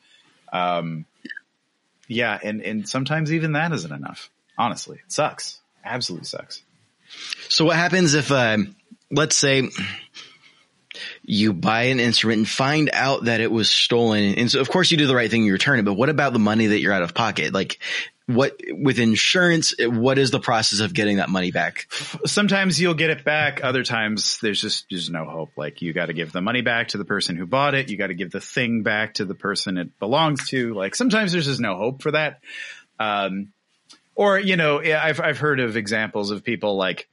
Um, 0.51 1.05
yeah. 2.07 2.37
And, 2.43 2.63
and 2.63 2.89
sometimes 2.89 3.31
even 3.31 3.51
that 3.51 3.71
isn't 3.73 3.93
enough. 3.93 4.31
Honestly, 4.57 4.97
it 5.05 5.11
sucks. 5.11 5.59
Absolutely 5.85 6.25
sucks. 6.25 6.63
So 7.47 7.65
what 7.65 7.75
happens 7.75 8.15
if, 8.15 8.31
um, 8.31 8.75
let's 9.11 9.37
say 9.37 9.69
you 11.21 11.53
buy 11.53 11.83
an 11.83 11.99
instrument 11.99 12.39
and 12.39 12.49
find 12.49 12.89
out 12.91 13.25
that 13.25 13.39
it 13.39 13.51
was 13.51 13.69
stolen? 13.69 14.33
And 14.33 14.49
so 14.49 14.61
of 14.61 14.69
course 14.69 14.89
you 14.89 14.97
do 14.97 15.05
the 15.05 15.15
right 15.15 15.29
thing, 15.29 15.43
you 15.43 15.53
return 15.53 15.77
it, 15.77 15.85
but 15.85 15.93
what 15.93 16.09
about 16.09 16.33
the 16.33 16.39
money 16.39 16.65
that 16.65 16.79
you're 16.79 16.93
out 16.93 17.03
of 17.03 17.13
pocket? 17.13 17.53
Like 17.53 17.77
what, 18.27 18.59
with 18.69 18.99
insurance, 18.99 19.73
what 19.79 20.17
is 20.17 20.31
the 20.31 20.39
process 20.39 20.81
of 20.81 20.93
getting 20.93 21.17
that 21.17 21.29
money 21.29 21.51
back? 21.51 21.87
Sometimes 22.25 22.79
you'll 22.79 22.93
get 22.93 23.09
it 23.09 23.23
back. 23.23 23.63
Other 23.63 23.83
times 23.83 24.39
there's 24.41 24.61
just, 24.61 24.85
there's 24.89 25.09
no 25.09 25.25
hope. 25.25 25.51
Like 25.55 25.81
you 25.81 25.93
got 25.93 26.07
to 26.07 26.13
give 26.13 26.31
the 26.33 26.41
money 26.41 26.61
back 26.61 26.89
to 26.89 26.97
the 26.97 27.05
person 27.05 27.37
who 27.37 27.45
bought 27.45 27.73
it. 27.73 27.89
You 27.89 27.97
got 27.97 28.07
to 28.07 28.13
give 28.13 28.31
the 28.31 28.41
thing 28.41 28.83
back 28.83 29.15
to 29.15 29.25
the 29.25 29.33
person 29.33 29.77
it 29.77 29.97
belongs 29.97 30.49
to. 30.49 30.73
Like 30.73 30.93
sometimes 30.93 31.31
there's 31.31 31.45
just 31.45 31.61
no 31.61 31.77
hope 31.77 32.01
for 32.01 32.11
that. 32.11 32.41
Um, 32.99 33.53
or, 34.13 34.37
you 34.37 34.57
know, 34.57 34.81
I've, 34.81 35.21
I've 35.21 35.37
heard 35.37 35.59
of 35.59 35.77
examples 35.77 36.31
of 36.31 36.43
people 36.43 36.75
like 36.75 37.07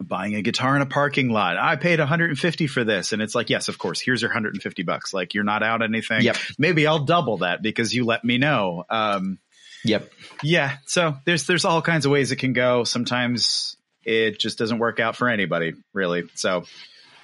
buying 0.00 0.34
a 0.34 0.42
guitar 0.42 0.76
in 0.76 0.82
a 0.82 0.86
parking 0.86 1.30
lot. 1.30 1.56
I 1.56 1.76
paid 1.76 1.98
150 1.98 2.66
for 2.66 2.84
this. 2.84 3.12
And 3.12 3.22
it's 3.22 3.34
like, 3.34 3.50
yes, 3.50 3.68
of 3.68 3.78
course, 3.78 4.00
here's 4.00 4.22
your 4.22 4.30
150 4.30 4.82
bucks. 4.82 5.14
Like 5.14 5.34
you're 5.34 5.44
not 5.44 5.62
out 5.62 5.82
anything. 5.82 6.22
Yep. 6.22 6.36
Maybe 6.58 6.86
I'll 6.86 7.04
double 7.04 7.38
that 7.38 7.62
because 7.62 7.94
you 7.94 8.04
let 8.04 8.24
me 8.24 8.38
know. 8.38 8.84
Um, 8.90 9.38
Yep. 9.84 10.10
yeah. 10.42 10.76
So 10.86 11.16
there's 11.24 11.46
there's 11.46 11.64
all 11.64 11.82
kinds 11.82 12.06
of 12.06 12.12
ways 12.12 12.32
it 12.32 12.36
can 12.36 12.52
go. 12.52 12.84
Sometimes 12.84 13.76
it 14.04 14.38
just 14.38 14.58
doesn't 14.58 14.78
work 14.78 15.00
out 15.00 15.16
for 15.16 15.28
anybody, 15.28 15.74
really. 15.92 16.24
So 16.34 16.64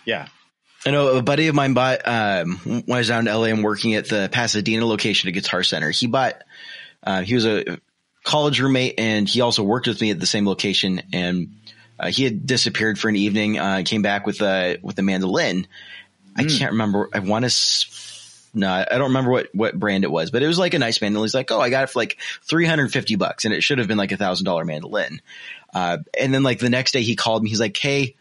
yeah. 0.04 0.28
I 0.86 0.90
know 0.90 1.16
a 1.16 1.22
buddy 1.22 1.48
of 1.48 1.54
mine 1.54 1.72
bought, 1.72 2.06
um, 2.06 2.56
when 2.58 2.84
I 2.90 2.98
was 2.98 3.08
down 3.08 3.26
in 3.26 3.34
LA 3.34 3.44
and 3.44 3.64
working 3.64 3.94
at 3.94 4.08
the 4.08 4.28
Pasadena 4.30 4.84
location 4.84 5.28
of 5.28 5.34
Guitar 5.34 5.62
Center. 5.62 5.90
He 5.90 6.06
bought, 6.06 6.34
uh, 7.02 7.22
he 7.22 7.34
was 7.34 7.46
a 7.46 7.78
college 8.22 8.60
roommate 8.60 9.00
and 9.00 9.26
he 9.26 9.40
also 9.40 9.62
worked 9.62 9.86
with 9.86 10.00
me 10.00 10.10
at 10.10 10.20
the 10.20 10.26
same 10.26 10.46
location 10.46 11.00
and, 11.12 11.56
uh, 11.98 12.10
he 12.10 12.24
had 12.24 12.44
disappeared 12.44 12.98
for 12.98 13.08
an 13.08 13.16
evening, 13.16 13.58
uh, 13.58 13.82
came 13.84 14.02
back 14.02 14.26
with, 14.26 14.42
a 14.42 14.78
with 14.82 14.98
a 14.98 15.02
mandolin. 15.02 15.66
I 16.36 16.44
can't 16.44 16.72
remember. 16.72 17.08
I 17.14 17.20
want 17.20 17.44
to, 17.44 17.50
no, 18.54 18.70
I 18.70 18.84
don't 18.92 19.08
remember 19.08 19.30
what, 19.30 19.48
what 19.52 19.78
brand 19.78 20.04
it 20.04 20.10
was, 20.10 20.30
but 20.30 20.42
it 20.42 20.46
was 20.46 20.58
like 20.58 20.74
a 20.74 20.78
nice 20.78 21.00
mandolin. 21.00 21.26
He's 21.26 21.34
like, 21.34 21.50
Oh, 21.50 21.60
I 21.60 21.70
got 21.70 21.84
it 21.84 21.90
for 21.90 21.98
like 21.98 22.18
350 22.42 23.16
bucks 23.16 23.44
and 23.44 23.52
it 23.52 23.62
should 23.62 23.78
have 23.78 23.88
been 23.88 23.98
like 23.98 24.12
a 24.12 24.16
thousand 24.16 24.44
dollar 24.44 24.64
mandolin. 24.64 25.20
Uh, 25.74 25.98
and 26.18 26.32
then 26.32 26.42
like 26.42 26.60
the 26.60 26.70
next 26.70 26.92
day 26.92 27.02
he 27.02 27.16
called 27.16 27.42
me. 27.42 27.50
He's 27.50 27.60
like, 27.60 27.76
Hey, 27.76 28.14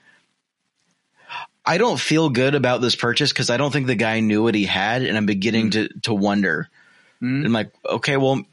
I 1.65 1.77
don't 1.77 1.99
feel 1.99 2.29
good 2.29 2.55
about 2.55 2.81
this 2.81 2.95
purchase 2.95 3.31
because 3.31 3.49
I 3.49 3.57
don't 3.57 3.71
think 3.71 3.87
the 3.87 3.95
guy 3.95 4.19
knew 4.19 4.43
what 4.43 4.55
he 4.55 4.65
had, 4.65 5.03
and 5.03 5.15
I'm 5.15 5.25
beginning 5.25 5.71
to 5.71 5.87
to 6.01 6.13
wonder. 6.13 6.69
Mm. 7.21 7.45
I'm 7.45 7.53
like, 7.53 7.71
okay, 7.85 8.17
well, 8.17 8.43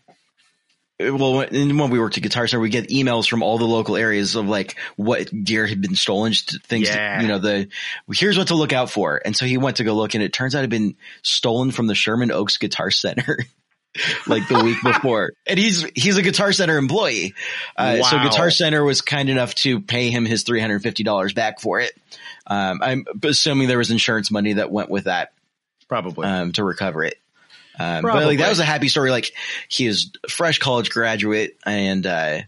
well, 1.00 1.34
when 1.38 1.76
when 1.78 1.90
we 1.90 1.98
worked 1.98 2.16
at 2.16 2.22
Guitar 2.22 2.46
Center, 2.46 2.60
we 2.60 2.68
get 2.68 2.88
emails 2.88 3.28
from 3.28 3.42
all 3.42 3.58
the 3.58 3.64
local 3.66 3.96
areas 3.96 4.34
of 4.36 4.46
like 4.46 4.76
what 4.96 5.30
gear 5.44 5.66
had 5.66 5.80
been 5.80 5.94
stolen, 5.96 6.32
things, 6.34 6.88
Yeah. 6.88 7.22
you 7.22 7.28
know, 7.28 7.38
the 7.38 7.68
here's 8.12 8.36
what 8.38 8.48
to 8.48 8.54
look 8.54 8.72
out 8.72 8.90
for. 8.90 9.20
And 9.24 9.36
so 9.36 9.46
he 9.46 9.58
went 9.58 9.76
to 9.78 9.84
go 9.84 9.94
look, 9.94 10.14
and 10.14 10.22
it 10.22 10.32
turns 10.32 10.54
out 10.54 10.58
it 10.58 10.62
had 10.62 10.70
been 10.70 10.96
stolen 11.22 11.70
from 11.70 11.86
the 11.86 11.94
Sherman 11.94 12.30
Oaks 12.30 12.58
Guitar 12.58 12.90
Center. 12.90 13.38
like 14.28 14.46
the 14.46 14.62
week 14.62 14.76
before, 14.84 15.32
and 15.48 15.58
he's 15.58 15.84
he's 15.96 16.16
a 16.16 16.22
Guitar 16.22 16.52
Center 16.52 16.78
employee. 16.78 17.34
Uh, 17.76 18.02
So 18.02 18.18
Guitar 18.22 18.50
Center 18.52 18.84
was 18.84 19.00
kind 19.02 19.28
enough 19.28 19.54
to 19.56 19.80
pay 19.80 20.10
him 20.10 20.24
his 20.24 20.44
three 20.44 20.60
hundred 20.60 20.82
fifty 20.82 21.02
dollars 21.02 21.32
back 21.32 21.60
for 21.60 21.80
it. 21.80 21.92
Um, 22.46 22.80
I'm 22.82 23.04
assuming 23.24 23.66
there 23.66 23.78
was 23.78 23.90
insurance 23.90 24.30
money 24.30 24.52
that 24.54 24.70
went 24.70 24.90
with 24.90 25.04
that 25.04 25.32
Probably. 25.88 26.26
um, 26.26 26.52
to 26.52 26.62
recover 26.64 27.02
it. 27.04 27.16
Um, 27.80 28.02
but 28.02 28.26
like 28.26 28.38
that 28.38 28.48
was 28.50 28.58
a 28.60 28.64
happy 28.64 28.88
story. 28.88 29.10
Like 29.10 29.32
he 29.68 29.86
is 29.86 30.10
a 30.24 30.28
fresh 30.28 30.58
college 30.58 30.90
graduate, 30.90 31.56
and 31.64 32.06
uh, 32.06 32.40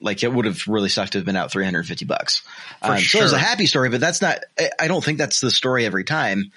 like 0.00 0.22
it 0.22 0.32
would 0.32 0.44
have 0.44 0.66
really 0.66 0.88
sucked 0.88 1.12
to 1.12 1.18
have 1.18 1.24
been 1.26 1.36
out 1.36 1.50
three 1.50 1.64
hundred 1.64 1.86
fifty 1.86 2.04
bucks. 2.04 2.42
For 2.80 2.92
Um, 2.92 2.98
So 3.00 3.18
it 3.18 3.22
was 3.22 3.32
a 3.32 3.38
happy 3.38 3.66
story, 3.66 3.88
but 3.90 4.00
that's 4.00 4.22
not. 4.22 4.38
I 4.78 4.88
don't 4.88 5.04
think 5.04 5.18
that's 5.18 5.40
the 5.40 5.50
story 5.50 5.84
every 5.84 6.04
time. 6.04 6.52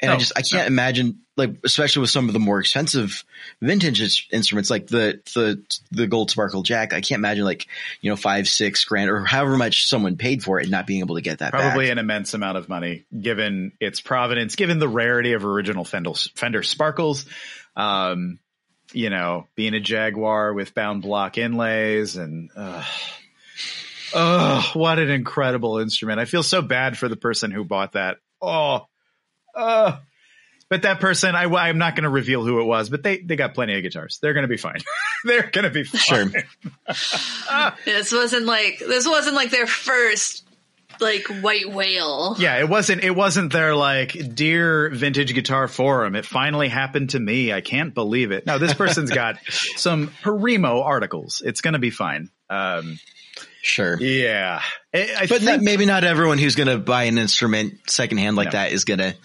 And 0.00 0.10
I 0.10 0.16
just 0.18 0.32
I 0.36 0.42
can't 0.42 0.64
no. 0.64 0.66
imagine 0.66 1.20
like 1.36 1.56
especially 1.64 2.00
with 2.00 2.10
some 2.10 2.28
of 2.28 2.34
the 2.34 2.38
more 2.38 2.60
expensive 2.60 3.24
vintage 3.62 4.28
instruments 4.30 4.70
like 4.70 4.86
the 4.88 5.20
the 5.34 5.62
the 5.90 6.06
gold 6.06 6.30
sparkle 6.30 6.62
jack. 6.62 6.92
I 6.92 7.00
can't 7.00 7.20
imagine 7.20 7.44
like 7.44 7.66
you 8.02 8.10
know 8.10 8.16
five 8.16 8.46
six 8.46 8.84
grand 8.84 9.08
or 9.08 9.24
however 9.24 9.56
much 9.56 9.86
someone 9.86 10.16
paid 10.16 10.42
for 10.42 10.58
it 10.58 10.64
and 10.64 10.70
not 10.70 10.86
being 10.86 11.00
able 11.00 11.14
to 11.14 11.22
get 11.22 11.38
that 11.38 11.52
Probably 11.52 11.86
back. 11.86 11.92
an 11.92 11.98
immense 11.98 12.34
amount 12.34 12.58
of 12.58 12.68
money 12.68 13.04
given 13.18 13.72
its 13.80 14.00
provenance, 14.00 14.54
given 14.54 14.78
the 14.78 14.88
rarity 14.88 15.32
of 15.32 15.44
original 15.46 15.84
Fender, 15.84 16.12
Fender 16.34 16.62
Sparkles. 16.62 17.24
Um, 17.74 18.38
you 18.92 19.10
know, 19.10 19.46
being 19.54 19.74
a 19.74 19.80
Jaguar 19.80 20.54
with 20.54 20.74
bound 20.74 21.02
block 21.02 21.38
inlays 21.38 22.16
and, 22.16 22.50
uh, 22.56 22.84
oh, 24.14 24.70
what 24.74 24.98
an 24.98 25.10
incredible 25.10 25.78
instrument. 25.78 26.20
I 26.20 26.24
feel 26.24 26.42
so 26.42 26.62
bad 26.62 26.96
for 26.96 27.08
the 27.08 27.16
person 27.16 27.50
who 27.50 27.64
bought 27.64 27.92
that. 27.92 28.18
Oh, 28.40 28.86
uh, 29.56 29.96
but 30.68 30.82
that 30.82 31.00
person, 31.00 31.34
I, 31.34 31.44
I'm 31.44 31.78
not 31.78 31.94
going 31.94 32.04
to 32.04 32.10
reveal 32.10 32.44
who 32.44 32.60
it 32.60 32.64
was, 32.64 32.90
but 32.90 33.02
they, 33.02 33.18
they 33.18 33.36
got 33.36 33.54
plenty 33.54 33.76
of 33.76 33.82
guitars. 33.82 34.18
They're 34.20 34.32
going 34.34 34.42
to 34.44 34.48
be 34.48 34.56
fine. 34.56 34.78
They're 35.24 35.48
going 35.50 35.64
to 35.64 35.70
be 35.70 35.84
fine. 35.84 36.32
Sure. 36.32 37.74
This 37.84 38.12
wasn't 38.12 38.46
like 38.46 38.78
this 38.80 39.06
wasn't 39.06 39.34
like 39.36 39.50
their 39.50 39.66
first 39.66 40.44
like 41.00 41.26
white 41.40 41.70
whale. 41.72 42.36
Yeah, 42.38 42.58
it 42.58 42.68
wasn't. 42.68 43.02
It 43.04 43.10
wasn't 43.14 43.52
their 43.52 43.74
like 43.74 44.34
dear 44.34 44.90
vintage 44.90 45.34
guitar 45.34 45.68
forum. 45.68 46.14
It 46.16 46.24
finally 46.26 46.68
happened 46.68 47.10
to 47.10 47.20
me. 47.20 47.52
I 47.52 47.60
can't 47.60 47.94
believe 47.94 48.30
it. 48.32 48.46
No, 48.46 48.58
this 48.58 48.74
person's 48.74 49.10
got 49.10 49.36
some 49.48 50.08
Harimo 50.22 50.82
articles. 50.84 51.42
It's 51.44 51.60
going 51.60 51.74
to 51.74 51.80
be 51.80 51.90
fine. 51.90 52.30
Um, 52.50 52.98
Sure. 53.62 53.98
yeah, 54.00 54.62
I, 54.94 54.98
I 55.18 55.20
But 55.26 55.40
think, 55.40 55.42
not, 55.42 55.60
maybe 55.60 55.86
not 55.86 56.04
everyone 56.04 56.38
who's 56.38 56.54
going 56.54 56.68
to 56.68 56.78
buy 56.78 57.04
an 57.04 57.18
instrument 57.18 57.74
secondhand 57.90 58.36
like 58.36 58.46
No. 58.46 58.50
that 58.52 58.70
is 58.72 58.84
going 58.84 59.00
to 59.00 59.16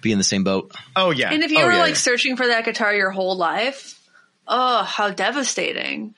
be 0.00 0.12
in 0.12 0.18
the 0.18 0.24
same 0.24 0.44
boat. 0.44 0.74
oh 0.96 1.10
yeah. 1.10 1.30
And 1.32 1.42
if 1.42 1.50
you 1.50 1.60
oh, 1.60 1.66
were 1.66 1.72
yeah, 1.72 1.78
like 1.78 1.90
yeah. 1.90 1.94
searching 1.96 2.36
for 2.36 2.46
that 2.46 2.64
guitar 2.64 2.94
your 2.94 3.10
whole 3.10 3.36
life, 3.36 4.00
oh, 4.46 4.82
how 4.82 5.10
devastating. 5.10 6.14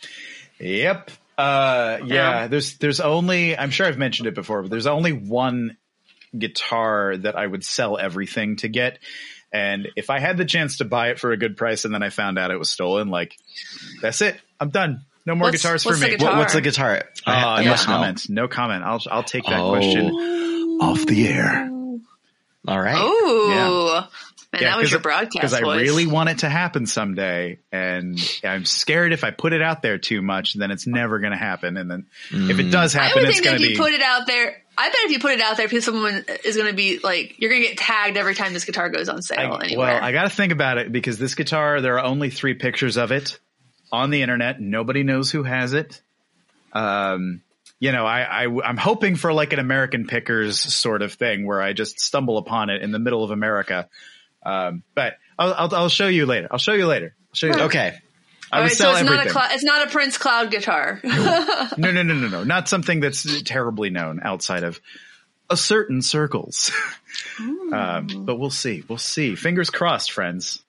Yep. 0.59 1.11
Uh, 1.39 1.99
yeah, 2.05 2.14
Yeah. 2.43 2.47
there's 2.49 2.76
there's 2.78 3.01
only 3.01 3.57
I'm 3.57 3.70
sure 3.70 3.87
I've 3.87 3.97
mentioned 3.99 4.28
it 4.28 4.35
before, 4.35 4.62
but 4.62 4.70
there's 4.70 4.87
only 4.87 5.12
one 5.12 5.76
guitar 6.39 7.16
that 7.16 7.37
I 7.37 7.47
would 7.47 7.64
sell 7.64 7.99
everything 7.99 8.57
to 8.57 8.68
get. 8.68 8.99
And 9.53 9.89
if 9.97 10.11
I 10.11 10.20
had 10.20 10.37
the 10.37 10.45
chance 10.45 10.78
to 10.78 10.85
buy 10.85 11.09
it 11.11 11.18
for 11.18 11.33
a 11.33 11.37
good 11.37 11.57
price 11.57 11.85
and 11.85 11.93
then 11.93 12.03
I 12.05 12.11
found 12.11 12.39
out 12.39 12.51
it 12.53 12.59
was 12.59 12.70
stolen, 12.70 13.09
like 13.09 13.35
that's 14.01 14.20
it. 14.20 14.39
I'm 14.61 14.70
done. 14.70 15.05
No 15.26 15.35
more 15.35 15.49
What's- 15.49 15.62
guitars 15.62 15.83
for 15.83 15.91
what's 15.91 16.01
the 16.01 16.07
me. 16.07 16.12
guitar? 16.16 16.31
What, 16.33 16.39
what's 16.39 16.53
the 16.55 16.61
guitar? 16.61 16.97
Uh, 17.26 17.31
I, 17.31 17.61
I 17.61 17.64
no 17.64 17.70
must 17.70 17.87
comment. 17.87 18.26
No 18.28 18.49
comment. 18.49 18.85
I'll 18.85 19.01
I'll 19.11 19.22
take 19.24 19.45
that 19.47 19.61
Oh. 19.61 19.70
question 19.70 20.11
off 20.81 21.05
the 21.07 21.28
air. 21.28 21.70
All 22.66 22.80
right. 22.80 23.00
Ooh. 23.00 24.06
Man, 24.52 24.64
that 24.64 24.78
was 24.78 24.90
your 24.90 24.98
broadcast 24.98 25.32
because 25.32 25.54
I 25.54 25.61
really 25.61 26.08
want 26.08 26.28
it 26.28 26.38
to 26.38 26.48
happen 26.48 26.84
someday, 26.84 27.61
and 27.70 28.18
I'm 28.42 28.64
scared 28.64 29.12
if 29.12 29.22
I 29.22 29.30
put 29.30 29.52
it 29.52 29.62
out 29.62 29.80
there 29.80 29.96
too 29.96 30.22
much, 30.22 30.54
then 30.54 30.72
it's 30.72 30.88
never 30.88 31.20
going 31.20 31.30
to 31.30 31.38
happen. 31.38 31.76
And 31.76 31.88
then 31.88 32.06
if 32.32 32.58
it 32.58 32.70
does 32.70 32.96
I 32.96 33.04
happen, 33.04 33.22
would 33.22 33.30
it's 33.30 33.40
going 33.40 33.54
if 33.54 33.62
to 33.62 33.68
you 33.68 33.74
be 33.74 33.78
put 33.78 33.92
it 33.92 34.02
out 34.02 34.26
there, 34.26 34.61
I 34.76 34.88
bet 34.88 34.96
if 35.02 35.12
you 35.12 35.20
put 35.20 35.30
it 35.30 35.40
out 35.40 35.56
there, 35.56 35.68
people 35.68 35.82
someone 35.82 36.24
is 36.44 36.56
going 36.56 36.68
to 36.68 36.74
be 36.74 36.98
like, 36.98 37.36
you're 37.38 37.48
going 37.48 37.62
to 37.62 37.68
get 37.68 37.78
tagged 37.78 38.16
every 38.16 38.34
time 38.34 38.52
this 38.52 38.64
guitar 38.64 38.88
goes 38.88 39.08
on 39.08 39.22
sale 39.22 39.52
I- 39.52 39.64
anywhere. 39.66 39.94
well, 39.94 40.02
I 40.02 40.11
got 40.11 40.24
to 40.24 40.30
think 40.30 40.52
about 40.52 40.78
it 40.78 40.90
because 40.90 41.16
this 41.16 41.36
guitar, 41.36 41.80
there 41.80 42.00
are 42.00 42.04
only 42.04 42.30
three 42.30 42.54
pictures 42.54 42.96
of 42.96 43.12
it 43.12 43.38
on 43.92 44.11
the 44.11 44.22
internet. 44.22 44.61
Nobody 44.61 45.04
knows 45.04 45.30
who 45.30 45.44
has 45.44 45.74
it. 45.74 46.00
Um, 46.72 47.42
you 47.81 47.93
know, 47.93 48.07
I, 48.07 48.45
I 48.45 48.61
I'm 48.62 48.76
hoping 48.76 49.16
for 49.16 49.33
like 49.33 49.53
an 49.53 49.59
American 49.59 50.07
Pickers 50.07 50.61
sort 50.61 51.03
of 51.03 51.14
thing 51.14 51.47
where 51.47 51.61
I 51.61 51.72
just 51.72 51.99
stumble 51.99 52.39
upon 52.39 52.70
it 52.70 52.83
in 52.83 52.93
the 52.93 52.99
middle 52.99 53.24
of 53.24 53.31
America. 53.31 53.89
Um, 54.45 54.85
but 54.95 55.14
I'll, 55.39 55.55
I'll 55.55 55.74
I'll 55.74 55.89
show 55.89 56.07
you 56.07 56.26
later. 56.26 56.47
I'll 56.51 56.59
show 56.59 56.74
you 56.74 56.87
later. 56.87 57.16
I'll 57.18 57.35
show 57.35 57.47
you. 57.47 57.55
Later. 57.55 57.64
Okay. 57.64 57.99
I 58.53 58.62
right, 58.62 58.72
so 58.72 58.91
it's 58.91 59.01
everything. 59.01 59.16
not 59.16 59.26
a 59.26 59.31
cl- 59.31 59.49
it's 59.53 59.64
not 59.64 59.89
a 59.89 59.91
Prince 59.91 60.18
Cloud 60.18 60.51
guitar. 60.51 61.01
no, 61.05 61.66
no, 61.78 62.03
no, 62.03 62.03
no, 62.03 62.28
no. 62.28 62.45
Not 62.45 62.68
something 62.68 63.01
that's 63.01 63.43
terribly 63.43 63.91
known 63.91 64.20
outside 64.22 64.64
of 64.64 64.81
a 65.49 65.57
certain 65.57 66.03
circles. 66.03 66.72
um, 67.39 68.24
but 68.26 68.37
we'll 68.37 68.51
see. 68.51 68.83
We'll 68.89 68.99
see. 68.99 69.37
Fingers 69.37 69.70
crossed, 69.70 70.12
friends. 70.12 70.62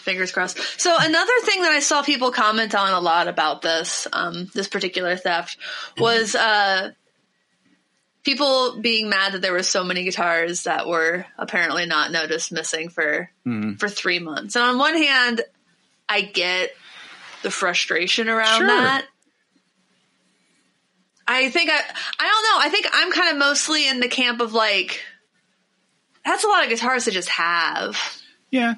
Fingers 0.00 0.32
crossed. 0.32 0.58
So 0.80 0.94
another 0.98 1.32
thing 1.44 1.62
that 1.62 1.72
I 1.72 1.80
saw 1.80 2.02
people 2.02 2.30
comment 2.32 2.74
on 2.74 2.92
a 2.92 3.00
lot 3.00 3.28
about 3.28 3.62
this, 3.62 4.06
um, 4.12 4.48
this 4.54 4.68
particular 4.68 5.16
theft 5.16 5.56
was, 5.98 6.34
uh, 6.34 6.90
people 8.22 8.80
being 8.80 9.08
mad 9.08 9.32
that 9.32 9.42
there 9.42 9.52
were 9.52 9.62
so 9.62 9.82
many 9.84 10.04
guitars 10.04 10.64
that 10.64 10.86
were 10.86 11.24
apparently 11.38 11.86
not 11.86 12.12
noticed 12.12 12.52
missing 12.52 12.88
for, 12.90 13.30
for 13.78 13.88
three 13.88 14.18
months. 14.18 14.56
And 14.56 14.64
on 14.64 14.78
one 14.78 14.94
hand, 14.96 15.40
I 16.08 16.20
get 16.22 16.70
the 17.42 17.50
frustration 17.50 18.28
around 18.28 18.58
Sure. 18.58 18.66
that. 18.66 19.06
I 21.26 21.48
think 21.48 21.70
I, 21.70 21.76
I 21.76 21.78
don't 21.78 22.42
know. 22.42 22.66
I 22.66 22.68
think 22.70 22.86
I'm 22.92 23.12
kind 23.12 23.30
of 23.30 23.38
mostly 23.38 23.88
in 23.88 24.00
the 24.00 24.08
camp 24.08 24.40
of 24.40 24.52
like, 24.52 25.00
that's 26.24 26.44
a 26.44 26.48
lot 26.48 26.64
of 26.64 26.68
guitars 26.70 27.04
to 27.04 27.10
just 27.12 27.28
have. 27.28 27.96
Yeah. 28.50 28.74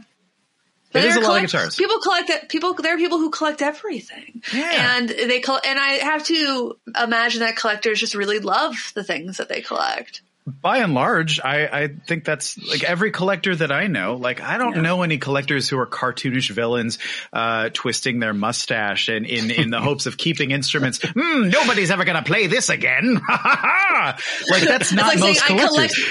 But 0.92 1.04
a 1.04 1.08
there 1.08 1.18
are 1.18 1.22
lot 1.22 1.36
of 1.44 1.50
guitars. 1.50 1.76
People 1.76 1.98
collect 2.00 2.30
it. 2.30 2.48
People 2.48 2.74
there 2.74 2.94
are 2.94 2.98
people 2.98 3.18
who 3.18 3.30
collect 3.30 3.62
everything, 3.62 4.42
Yeah. 4.54 4.96
and 4.98 5.08
they 5.08 5.40
col- 5.40 5.60
and 5.66 5.78
I 5.78 5.92
have 5.94 6.24
to 6.24 6.76
imagine 7.02 7.40
that 7.40 7.56
collectors 7.56 7.98
just 8.00 8.14
really 8.14 8.38
love 8.38 8.74
the 8.94 9.02
things 9.04 9.38
that 9.38 9.48
they 9.48 9.60
collect. 9.62 10.22
by 10.60 10.78
and 10.78 10.92
large, 10.92 11.38
I, 11.40 11.66
I 11.84 11.88
think 11.88 12.24
that's 12.24 12.58
like 12.58 12.82
every 12.82 13.12
collector 13.12 13.54
that 13.54 13.70
I 13.70 13.86
know. 13.86 14.16
Like, 14.16 14.40
I 14.40 14.58
don't 14.58 14.82
know 14.82 15.02
any 15.02 15.18
collectors 15.18 15.68
who 15.68 15.78
are 15.78 15.86
cartoonish 15.86 16.50
villains, 16.50 16.98
uh, 17.32 17.68
twisting 17.72 18.18
their 18.18 18.34
mustache 18.34 19.08
and 19.08 19.24
in, 19.24 19.52
in 19.52 19.70
the 19.70 19.80
hopes 19.88 20.06
of 20.06 20.16
keeping 20.16 20.50
instruments. 20.50 20.98
Hmm, 21.00 21.48
nobody's 21.48 21.92
ever 21.92 22.04
going 22.04 22.16
to 22.16 22.24
play 22.24 22.48
this 22.48 22.70
again. 22.70 23.20
like, 24.50 24.62
that's 24.62 24.92
not 24.92 25.06
like 25.14 25.18
most 25.20 25.46
saying 25.46 25.58
collectors. 25.60 26.06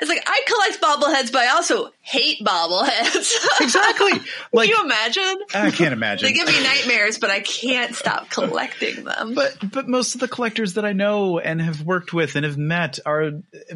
It's 0.00 0.08
like 0.08 0.22
I 0.26 0.42
collect 0.46 0.80
bobbleheads, 0.80 1.32
but 1.32 1.42
I 1.42 1.48
also 1.50 1.90
hate 2.00 2.40
bobbleheads. 2.44 3.34
exactly. 3.60 4.12
Like, 4.52 4.68
Can 4.70 4.78
you 4.78 4.84
imagine? 4.84 5.38
I 5.54 5.70
can't 5.70 5.92
imagine. 5.92 6.26
They 6.26 6.32
give 6.32 6.48
me 6.48 6.62
nightmares, 6.62 7.18
but 7.18 7.30
I 7.30 7.40
can't 7.40 7.94
stop 7.94 8.30
collecting 8.30 9.04
them. 9.04 9.34
But 9.34 9.56
but 9.72 9.88
most 9.88 10.14
of 10.14 10.20
the 10.20 10.28
collectors 10.28 10.74
that 10.74 10.84
I 10.84 10.92
know 10.92 11.38
and 11.38 11.60
have 11.60 11.82
worked 11.82 12.12
with 12.12 12.36
and 12.36 12.44
have 12.44 12.56
met 12.58 12.98
are 13.04 13.32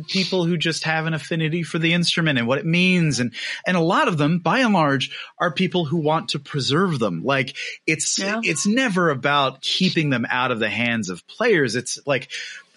people 0.09 0.45
who 0.45 0.57
just 0.57 0.85
have 0.85 1.07
an 1.07 1.15
affinity 1.15 1.63
for 1.63 1.79
the 1.79 1.93
instrument 1.93 2.39
and 2.39 2.47
what 2.49 2.59
it 2.59 2.67
means 2.67 3.21
and 3.21 3.33
and 3.67 3.77
a 3.77 3.81
lot 3.81 4.09
of 4.09 4.17
them 4.19 4.39
by 4.39 4.61
and 4.61 4.73
large 4.75 5.17
are 5.39 5.53
people 5.53 5.85
who 5.85 5.99
want 5.99 6.31
to 6.31 6.39
preserve 6.39 6.99
them. 6.99 7.23
Like 7.23 7.55
it's 7.87 8.19
Yeah. 8.19 8.41
it's 8.43 8.67
never 8.67 9.11
about 9.11 9.61
keeping 9.61 10.11
them 10.11 10.27
out 10.29 10.51
of 10.51 10.59
the 10.59 10.71
hands 10.71 11.11
of 11.11 11.27
players. 11.29 11.77
It's 11.77 11.99
like 12.07 12.31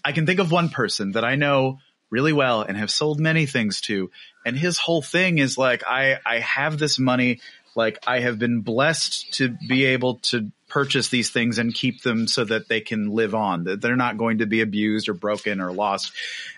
I 0.03 0.11
can 0.11 0.25
think 0.25 0.39
of 0.39 0.51
one 0.51 0.69
person 0.69 1.13
that 1.13 1.25
I 1.25 1.35
know 1.35 1.79
really 2.09 2.33
well 2.33 2.61
and 2.61 2.77
have 2.77 2.91
sold 2.91 3.19
many 3.19 3.45
things 3.45 3.81
to. 3.81 4.09
And 4.45 4.57
his 4.57 4.77
whole 4.77 5.01
thing 5.01 5.37
is 5.37 5.57
like 5.57 5.83
I 5.85 6.19
I 6.25 6.39
have 6.39 6.77
this 6.77 6.99
money 6.99 7.39
like 7.77 7.99
I 8.05 8.19
have 8.19 8.37
been 8.39 8.61
blessed 8.61 9.33
to 9.35 9.55
be 9.67 9.85
able 9.85 10.15
to 10.15 10.51
purchase 10.69 11.07
these 11.07 11.29
things 11.29 11.59
and 11.59 11.73
keep 11.73 12.01
them 12.01 12.27
so 12.27 12.43
that 12.43 12.67
they 12.67 12.81
can 12.81 13.09
live 13.11 13.33
on 13.33 13.63
that 13.63 13.79
they're 13.79 13.95
not 13.95 14.17
going 14.17 14.39
to 14.39 14.45
be 14.45 14.59
abused 14.59 15.07
or 15.07 15.13
broken 15.13 15.61
or 15.61 15.71
lost. 15.71 16.11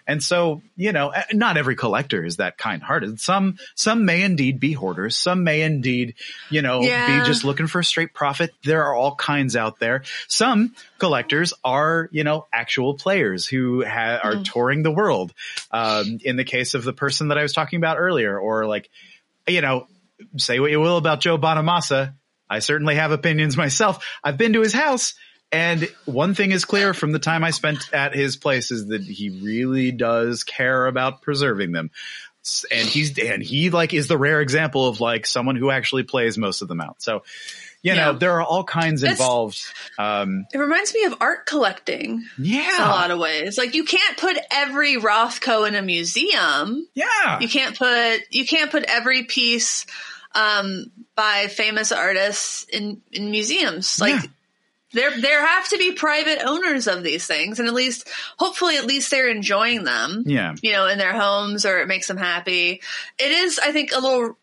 And 0.07 0.24
so 0.24 0.63
you 0.76 0.91
know 0.93 1.09
eh, 1.09 1.22
not 1.34 1.57
every 1.57 1.76
collector 1.76 2.26
is 2.26 2.38
that 2.38 2.57
kind 2.57 2.82
hearted. 2.82 3.20
Some 3.20 3.59
some 3.76 4.05
may 4.05 4.24
indeed 4.24 4.59
be 4.59 4.74
hoarders. 4.74 5.15
Some 5.15 5.43
may 5.43 5.61
indeed 5.61 6.15
you 6.49 6.63
know 6.63 6.82
Yeah. 6.82 7.20
be 7.22 7.28
just 7.28 7.43
looking 7.43 7.67
for 7.67 7.80
a 7.82 7.84
straight 7.84 8.13
profit. 8.15 8.49
There 8.63 8.84
are 8.86 8.95
all 8.95 9.13
kinds 9.13 9.55
out 9.55 9.78
there. 9.78 10.01
Some 10.28 10.74
collectors 10.97 11.53
are 11.63 12.09
you 12.11 12.24
know 12.24 12.47
actual 12.51 12.95
players 12.95 13.45
who 13.45 13.86
ha- 13.86 14.20
are 14.24 14.41
touring 14.43 14.82
the 14.82 14.91
world 14.91 15.34
um, 15.72 16.17
in 16.24 16.36
the 16.36 16.43
case 16.43 16.74
of 16.74 16.84
the 16.84 16.93
person 16.93 17.28
that 17.28 17.38
i 17.38 17.43
was 17.43 17.53
talking 17.53 17.78
about 17.78 17.97
earlier 17.99 18.38
or 18.39 18.65
like 18.65 18.89
you 19.47 19.61
know 19.61 19.88
say 20.38 20.59
what 20.59 20.72
you 20.72 20.80
will 20.80 20.97
about 20.97 21.22
Joe 21.22 21.38
Bonamassa. 21.38 22.15
I 22.49 22.59
certainly 22.59 22.95
have 22.95 23.11
opinions 23.11 23.55
myself. 23.55 24.05
I've 24.24 24.38
been 24.38 24.53
to 24.53 24.61
his 24.61 24.74
house 24.74 25.13
and 25.51 25.89
one 26.05 26.36
thing 26.36 26.51
is 26.51 26.65
clear 26.65 26.93
from 26.93 27.11
the 27.11 27.20
time 27.20 27.43
I 27.43 27.51
spent 27.51 27.91
at 27.91 28.13
his 28.13 28.38
place 28.38 28.70
is 28.72 28.88
that 28.88 29.01
he 29.01 29.30
really 29.30 29.91
does 29.91 30.43
care 30.43 30.86
about 30.86 31.22
preserving 31.22 31.72
them. 31.72 31.89
And 32.72 32.88
he's, 32.88 33.17
and 33.17 33.41
he 33.41 33.70
like 33.70 33.93
is 33.93 34.07
the 34.07 34.17
rare 34.17 34.41
example 34.41 34.88
of 34.88 35.01
like 35.01 35.26
someone 35.26 35.55
who 35.55 35.72
actually 35.72 36.03
plays 36.03 36.38
most 36.38 36.61
of 36.61 36.67
them 36.67 36.82
out. 36.82 37.01
So, 37.01 37.24
you 37.82 37.96
know, 37.96 38.14
there 38.14 38.34
are 38.34 38.44
all 38.44 38.64
kinds 38.64 39.04
It's- 39.04 39.20
involved. 39.20 39.62
Um, 39.98 40.46
It 40.54 40.58
reminds 40.58 40.94
me 40.94 41.06
of 41.06 41.16
art 41.22 41.46
collecting 41.46 42.26
yeah. 42.38 42.76
in 42.76 42.82
a 42.82 42.86
lot 42.90 43.12
of 43.12 43.20
ways. 43.20 43.58
Like 43.58 43.74
you 43.76 43.84
can't 43.86 44.18
put 44.18 44.38
every 44.52 44.96
Rothko 44.98 45.68
in 45.68 45.76
a 45.76 45.82
museum. 45.82 46.88
yeah. 46.94 47.40
You 47.40 47.48
can't 47.48 47.78
put 47.78 48.22
you 48.32 48.46
can't 48.46 48.70
put 48.72 48.84
every 48.84 49.24
piece 49.24 49.86
um, 50.36 50.92
by 51.16 51.48
famous 51.48 51.92
artists 51.92 52.64
in 52.66 53.02
in 53.12 53.32
museums. 53.32 54.00
Like 54.00 54.14
Yeah. 54.14 54.30
there 54.94 55.22
there 55.22 55.46
have 55.46 55.68
to 55.70 55.78
be 55.78 55.92
private 55.94 56.40
owners 56.46 56.88
of 56.88 57.02
these 57.04 57.26
things, 57.26 57.60
and 57.60 57.68
at 57.68 57.74
least 57.74 58.08
hopefully 58.38 58.78
at 58.78 58.86
least 58.86 59.10
they're 59.12 59.30
enjoying 59.30 59.84
them. 59.86 60.24
Yeah. 60.26 60.54
You 60.62 60.74
know, 60.74 60.88
in 60.88 60.98
their 60.98 61.14
homes, 61.14 61.66
or 61.66 61.80
it 61.80 61.88
makes 61.88 62.08
them 62.08 62.18
happy. 62.18 62.82
It 63.18 63.32
is, 63.32 63.58
I 63.60 63.72
think, 63.72 63.92
a 63.94 64.00
little. 64.00 64.38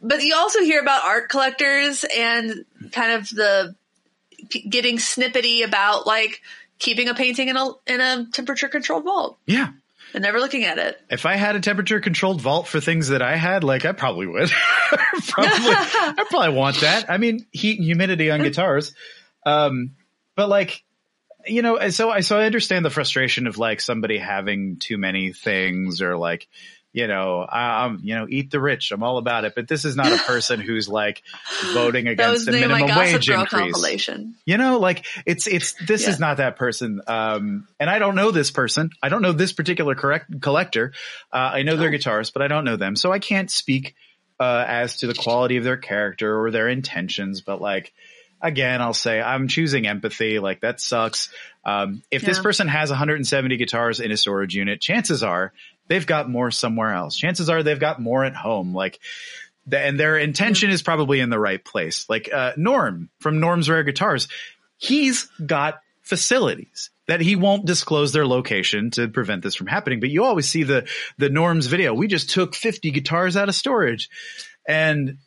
But 0.00 0.22
you 0.22 0.34
also 0.36 0.60
hear 0.60 0.80
about 0.80 1.04
art 1.04 1.28
collectors 1.28 2.04
and 2.04 2.64
kind 2.92 3.12
of 3.12 3.28
the 3.30 3.74
getting 4.68 4.96
snippety 4.98 5.64
about 5.64 6.06
like 6.06 6.40
keeping 6.78 7.08
a 7.08 7.14
painting 7.14 7.48
in 7.48 7.56
a 7.56 7.68
in 7.86 8.00
a 8.00 8.26
temperature 8.32 8.68
controlled 8.68 9.04
vault 9.04 9.38
Yeah. 9.46 9.70
and 10.14 10.22
never 10.22 10.38
looking 10.38 10.64
at 10.64 10.78
it. 10.78 11.00
If 11.10 11.26
I 11.26 11.34
had 11.34 11.56
a 11.56 11.60
temperature 11.60 12.00
controlled 12.00 12.40
vault 12.40 12.68
for 12.68 12.80
things 12.80 13.08
that 13.08 13.20
I 13.22 13.34
had, 13.36 13.64
like 13.64 13.84
I 13.84 13.92
probably 13.92 14.26
would. 14.28 14.48
probably, 14.90 15.74
I 15.74 16.24
probably 16.30 16.54
want 16.56 16.80
that. 16.80 17.10
I 17.10 17.18
mean, 17.18 17.44
heat 17.50 17.78
and 17.78 17.84
humidity 17.84 18.30
on 18.30 18.40
guitars. 18.42 18.94
Um, 19.44 19.96
but 20.36 20.48
like, 20.48 20.84
you 21.46 21.62
know, 21.62 21.88
so 21.90 22.10
I, 22.10 22.20
so 22.20 22.38
I 22.38 22.44
understand 22.44 22.84
the 22.84 22.90
frustration 22.90 23.46
of 23.48 23.58
like 23.58 23.80
somebody 23.80 24.18
having 24.18 24.76
too 24.76 24.98
many 24.98 25.32
things 25.32 26.00
or 26.00 26.16
like, 26.16 26.46
you 26.92 27.06
know, 27.06 27.40
I 27.42 27.84
um, 27.84 28.00
you 28.02 28.14
know, 28.14 28.26
eat 28.28 28.50
the 28.50 28.60
rich. 28.60 28.90
I'm 28.92 29.02
all 29.02 29.18
about 29.18 29.44
it. 29.44 29.54
But 29.54 29.68
this 29.68 29.84
is 29.84 29.94
not 29.94 30.10
a 30.10 30.16
person 30.26 30.60
who's 30.60 30.88
like 30.88 31.22
voting 31.74 32.08
against 32.08 32.46
the 32.46 32.52
name 32.52 32.64
of 32.64 32.70
my 32.70 32.78
minimum 32.80 32.98
wage 32.98 33.28
increase. 33.30 33.74
You 34.46 34.56
know, 34.56 34.78
like 34.78 35.04
it's 35.26 35.46
it's 35.46 35.74
this 35.86 36.04
Yeah. 36.04 36.10
is 36.10 36.18
not 36.18 36.38
that 36.38 36.56
person. 36.56 37.02
Um, 37.06 37.68
and 37.78 37.90
I 37.90 37.98
don't 37.98 38.14
know 38.14 38.30
this 38.30 38.50
person. 38.50 38.90
I 39.02 39.10
don't 39.10 39.22
know 39.22 39.32
this 39.32 39.52
particular 39.52 39.94
correct 39.94 40.40
collector. 40.40 40.92
Uh, 41.32 41.36
I 41.54 41.62
know 41.62 41.76
their 41.76 41.90
guitars, 41.90 42.30
but 42.30 42.42
I 42.42 42.48
don't 42.48 42.64
know 42.64 42.76
them, 42.76 42.96
so 42.96 43.12
I 43.12 43.18
can't 43.18 43.50
speak 43.50 43.94
uh, 44.40 44.64
as 44.66 44.98
to 44.98 45.06
the 45.06 45.14
quality 45.14 45.56
of 45.56 45.64
their 45.64 45.76
character 45.76 46.40
or 46.40 46.50
their 46.50 46.68
intentions. 46.68 47.40
But 47.42 47.60
like, 47.60 47.92
again, 48.40 48.80
I'll 48.80 48.94
say 48.94 49.20
I'm 49.20 49.48
choosing 49.48 49.86
empathy. 49.86 50.38
Like 50.38 50.60
that 50.60 50.80
sucks. 50.80 51.30
Um, 51.64 52.02
if 52.10 52.22
this 52.22 52.38
person 52.38 52.66
has 52.68 52.88
170 52.88 53.56
guitars 53.58 54.00
in 54.00 54.10
a 54.10 54.16
storage 54.16 54.54
unit, 54.54 54.80
chances 54.80 55.22
are 55.22 55.52
they've 55.88 56.06
got 56.06 56.28
more 56.28 56.50
somewhere 56.50 56.92
else. 56.92 57.16
Chances 57.16 57.48
are 57.48 57.62
they've 57.62 57.80
got 57.80 58.00
more 58.00 58.24
at 58.24 58.36
home. 58.36 58.74
Like 58.74 59.00
and 59.72 59.98
their 59.98 60.16
intention 60.16 60.70
is 60.70 60.82
probably 60.82 61.20
in 61.20 61.30
the 61.30 61.38
right 61.38 61.62
place. 61.62 62.08
Like 62.08 62.30
uh, 62.32 62.52
Norm 62.56 63.10
from 63.20 63.40
Norm's 63.40 63.68
Rare 63.68 63.82
Guitars, 63.82 64.28
he's 64.76 65.24
got 65.44 65.80
facilities 66.02 66.90
that 67.06 67.20
he 67.20 67.36
won't 67.36 67.66
disclose 67.66 68.12
their 68.12 68.26
location 68.26 68.90
to 68.92 69.08
prevent 69.08 69.42
this 69.42 69.54
from 69.54 69.66
happening. 69.66 70.00
But 70.00 70.10
you 70.10 70.24
always 70.24 70.48
see 70.48 70.62
the 70.62 70.88
the 71.16 71.30
Norm's 71.30 71.66
video. 71.66 71.94
We 71.94 72.06
just 72.06 72.30
took 72.30 72.54
50 72.54 72.90
guitars 72.90 73.36
out 73.36 73.48
of 73.48 73.54
storage, 73.54 74.08
and 74.66 75.18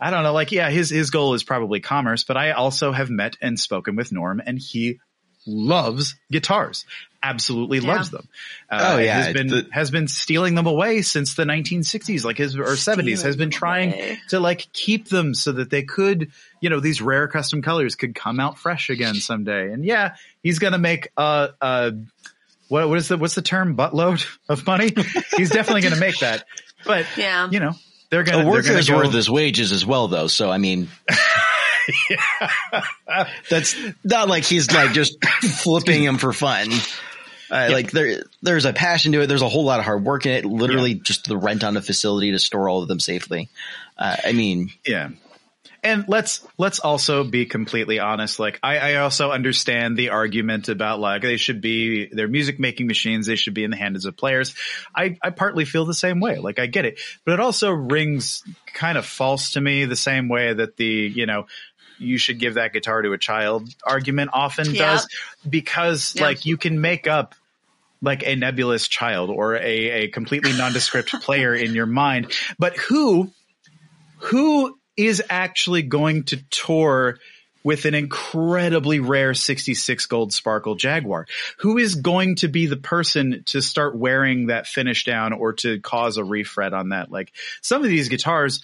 I 0.00 0.10
don't 0.10 0.22
know. 0.22 0.32
Like, 0.32 0.52
yeah, 0.52 0.70
his 0.70 0.90
his 0.90 1.10
goal 1.10 1.34
is 1.34 1.44
probably 1.44 1.80
commerce, 1.80 2.24
but 2.24 2.36
I 2.36 2.52
also 2.52 2.92
have 2.92 3.10
met 3.10 3.36
and 3.40 3.58
spoken 3.58 3.96
with 3.96 4.12
Norm, 4.12 4.42
and 4.44 4.58
he 4.58 4.98
loves 5.46 6.16
guitars. 6.30 6.84
Absolutely 7.22 7.78
Yeah. 7.78 7.94
loves 7.94 8.10
them. 8.10 8.28
Uh, 8.70 8.94
Oh, 8.94 8.98
yeah, 8.98 9.22
has 9.22 9.34
been 9.34 9.46
the- 9.48 9.66
has 9.72 9.90
been 9.90 10.08
stealing 10.08 10.54
them 10.54 10.66
away 10.66 11.02
since 11.02 11.34
the 11.34 11.44
1960s, 11.44 12.24
like 12.24 12.38
his 12.38 12.56
or 12.56 12.76
70s. 12.76 13.22
Has 13.22 13.36
been 13.36 13.50
trying 13.50 13.92
away. 13.92 14.18
to 14.30 14.40
like 14.40 14.66
keep 14.72 15.08
them 15.08 15.34
so 15.34 15.52
that 15.52 15.70
they 15.70 15.82
could, 15.82 16.30
you 16.60 16.70
know, 16.70 16.80
these 16.80 17.00
rare 17.00 17.28
custom 17.28 17.62
colors 17.62 17.94
could 17.94 18.14
come 18.14 18.40
out 18.40 18.58
fresh 18.58 18.90
again 18.90 19.14
someday. 19.14 19.72
And 19.72 19.84
yeah, 19.84 20.16
he's 20.42 20.58
gonna 20.58 20.78
make 20.78 21.08
a. 21.16 21.50
a 21.60 21.92
what, 22.68 22.88
what 22.88 22.96
is 22.96 23.08
the 23.08 23.18
what's 23.18 23.34
the 23.34 23.42
term 23.42 23.76
buttload 23.76 24.24
of 24.48 24.66
money? 24.66 24.94
He's 25.36 25.50
definitely 25.50 25.82
going 25.82 25.92
to 25.92 26.00
make 26.00 26.20
that, 26.20 26.42
but 26.86 27.04
Yeah. 27.18 27.50
you 27.50 27.60
know 27.60 27.74
they're 28.08 28.22
going. 28.22 28.42
to 28.42 28.50
worker 28.50 28.72
is 28.72 28.88
go, 28.88 28.96
worth 28.96 29.12
his 29.12 29.28
wages 29.28 29.72
as 29.72 29.84
well, 29.84 30.08
though. 30.08 30.26
So 30.26 30.50
I 30.50 30.56
mean, 30.56 30.88
that's 33.50 33.76
not 34.04 34.28
like 34.28 34.44
he's 34.44 34.70
like 34.72 34.92
just 34.92 35.22
flipping 35.42 36.02
him 36.02 36.18
for 36.18 36.32
fun. 36.32 36.68
Uh, 37.52 37.68
Like 37.70 37.90
there, 37.90 38.24
there's 38.40 38.64
a 38.64 38.72
passion 38.72 39.12
to 39.12 39.20
it. 39.20 39.26
There's 39.26 39.42
a 39.42 39.48
whole 39.48 39.64
lot 39.64 39.78
of 39.78 39.84
hard 39.84 40.04
work 40.04 40.24
in 40.26 40.32
it. 40.32 40.44
Literally, 40.46 40.94
just 40.94 41.28
the 41.28 41.36
rent 41.36 41.62
on 41.64 41.76
a 41.76 41.82
facility 41.82 42.30
to 42.32 42.38
store 42.38 42.68
all 42.68 42.82
of 42.82 42.88
them 42.88 42.98
safely. 42.98 43.50
Uh, 43.98 44.16
I 44.24 44.32
mean, 44.32 44.70
Yeah. 44.86 45.10
And 45.84 46.04
let's 46.06 46.46
let's 46.58 46.78
also 46.78 47.24
be 47.24 47.44
completely 47.44 47.98
honest. 47.98 48.38
Like 48.38 48.60
I, 48.62 48.78
I 48.78 48.94
also 48.98 49.32
understand 49.32 49.96
the 49.96 50.10
argument 50.10 50.68
about 50.68 51.00
like 51.00 51.22
they 51.22 51.36
should 51.36 51.60
be 51.60 52.06
they're 52.06 52.28
music 52.28 52.60
making 52.60 52.86
machines. 52.86 53.26
They 53.26 53.34
should 53.34 53.54
be 53.54 53.64
in 53.64 53.72
the 53.72 53.76
hands 53.76 54.04
of 54.04 54.16
players. 54.16 54.54
I, 54.94 55.18
I 55.20 55.30
partly 55.30 55.64
feel 55.64 55.84
the 55.84 55.92
same 55.92 56.20
way. 56.20 56.38
Like 56.38 56.60
I 56.60 56.66
get 56.66 56.84
it, 56.84 57.00
but 57.24 57.34
it 57.34 57.40
also 57.40 57.72
rings 57.72 58.44
kind 58.72 58.96
of 58.96 59.04
false 59.04 59.52
to 59.54 59.60
me 59.60 59.84
the 59.84 59.96
same 59.96 60.28
way 60.28 60.54
that 60.54 60.76
the 60.76 60.84
you 60.86 61.26
know 61.26 61.46
you 61.98 62.16
should 62.16 62.38
give 62.38 62.54
that 62.54 62.72
guitar 62.72 63.02
to 63.02 63.12
a 63.12 63.18
child 63.18 63.68
argument 63.84 64.30
often 64.32 64.72
Yeah. 64.72 64.92
does 64.92 65.08
because 65.48 66.14
Yeah. 66.14 66.22
like 66.22 66.46
you 66.46 66.58
can 66.58 66.80
make 66.80 67.08
up 67.08 67.34
like 68.02 68.26
a 68.26 68.34
nebulous 68.36 68.88
child 68.88 69.30
or 69.30 69.54
a, 69.54 69.60
a 69.60 70.08
completely 70.08 70.52
nondescript 70.52 71.10
player 71.22 71.54
in 71.54 71.74
your 71.74 71.86
mind, 71.86 72.32
but 72.58 72.76
who 72.76 73.30
who 74.18 74.76
is 74.96 75.22
actually 75.30 75.82
going 75.82 76.24
to 76.24 76.36
tour 76.50 77.18
with 77.64 77.84
an 77.84 77.94
incredibly 77.94 78.98
rare 79.00 79.34
66 79.34 80.06
gold 80.06 80.32
sparkle 80.32 80.74
Jaguar? 80.74 81.26
Who 81.58 81.78
is 81.78 81.94
going 81.94 82.36
to 82.36 82.48
be 82.48 82.66
the 82.66 82.76
person 82.76 83.42
to 83.46 83.62
start 83.62 83.96
wearing 83.96 84.46
that 84.46 84.66
finish 84.66 85.04
down 85.04 85.32
or 85.32 85.54
to 85.54 85.80
cause 85.80 86.16
a 86.18 86.22
refret 86.22 86.72
on 86.72 86.90
that? 86.90 87.10
Like 87.10 87.32
some 87.60 87.82
of 87.82 87.88
these 87.88 88.08
guitars, 88.08 88.62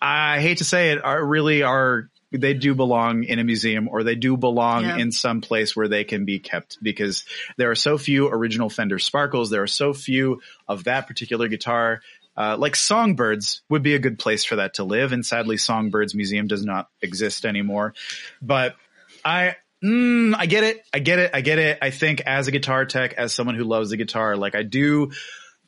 I 0.00 0.40
hate 0.40 0.58
to 0.58 0.64
say 0.64 0.92
it, 0.92 1.02
are 1.02 1.24
really 1.24 1.62
are 1.62 2.10
they 2.32 2.54
do 2.54 2.74
belong 2.74 3.24
in 3.24 3.38
a 3.38 3.44
museum 3.44 3.88
or 3.88 4.04
they 4.04 4.14
do 4.14 4.36
belong 4.36 4.84
Yeah. 4.84 4.98
in 4.98 5.10
some 5.12 5.40
place 5.40 5.74
where 5.74 5.88
they 5.88 6.04
can 6.04 6.24
be 6.24 6.38
kept 6.38 6.78
because 6.82 7.24
there 7.56 7.70
are 7.70 7.74
so 7.76 7.98
few 7.98 8.28
original 8.28 8.70
Fender 8.70 8.98
Sparkles. 8.98 9.50
There 9.50 9.62
are 9.62 9.66
so 9.66 9.92
few 9.92 10.40
of 10.68 10.84
that 10.84 11.06
particular 11.06 11.48
guitar. 11.48 12.02
Uh, 12.36 12.56
like 12.56 12.76
Songbirds 12.76 13.62
would 13.68 13.82
be 13.82 13.94
a 13.94 13.98
good 13.98 14.18
place 14.18 14.44
for 14.44 14.56
that 14.56 14.74
to 14.74 14.84
live. 14.84 15.12
And 15.12 15.26
sadly, 15.26 15.56
Songbirds 15.56 16.14
Museum 16.14 16.46
does 16.46 16.64
not 16.64 16.88
exist 17.02 17.44
anymore. 17.44 17.94
But 18.40 18.76
I, 19.24 19.56
mm, 19.84 20.34
I 20.38 20.46
get 20.46 20.62
it. 20.64 20.80
I 20.94 21.00
get 21.00 21.18
it. 21.18 21.32
I 21.34 21.40
get 21.40 21.58
it. 21.58 21.78
I 21.82 21.90
think 21.90 22.20
as 22.22 22.46
a 22.46 22.52
guitar 22.52 22.86
tech, 22.86 23.14
as 23.14 23.34
someone 23.34 23.56
who 23.56 23.64
loves 23.64 23.90
the 23.90 23.96
guitar, 23.96 24.36
like 24.36 24.54
I 24.54 24.62
do 24.62 25.10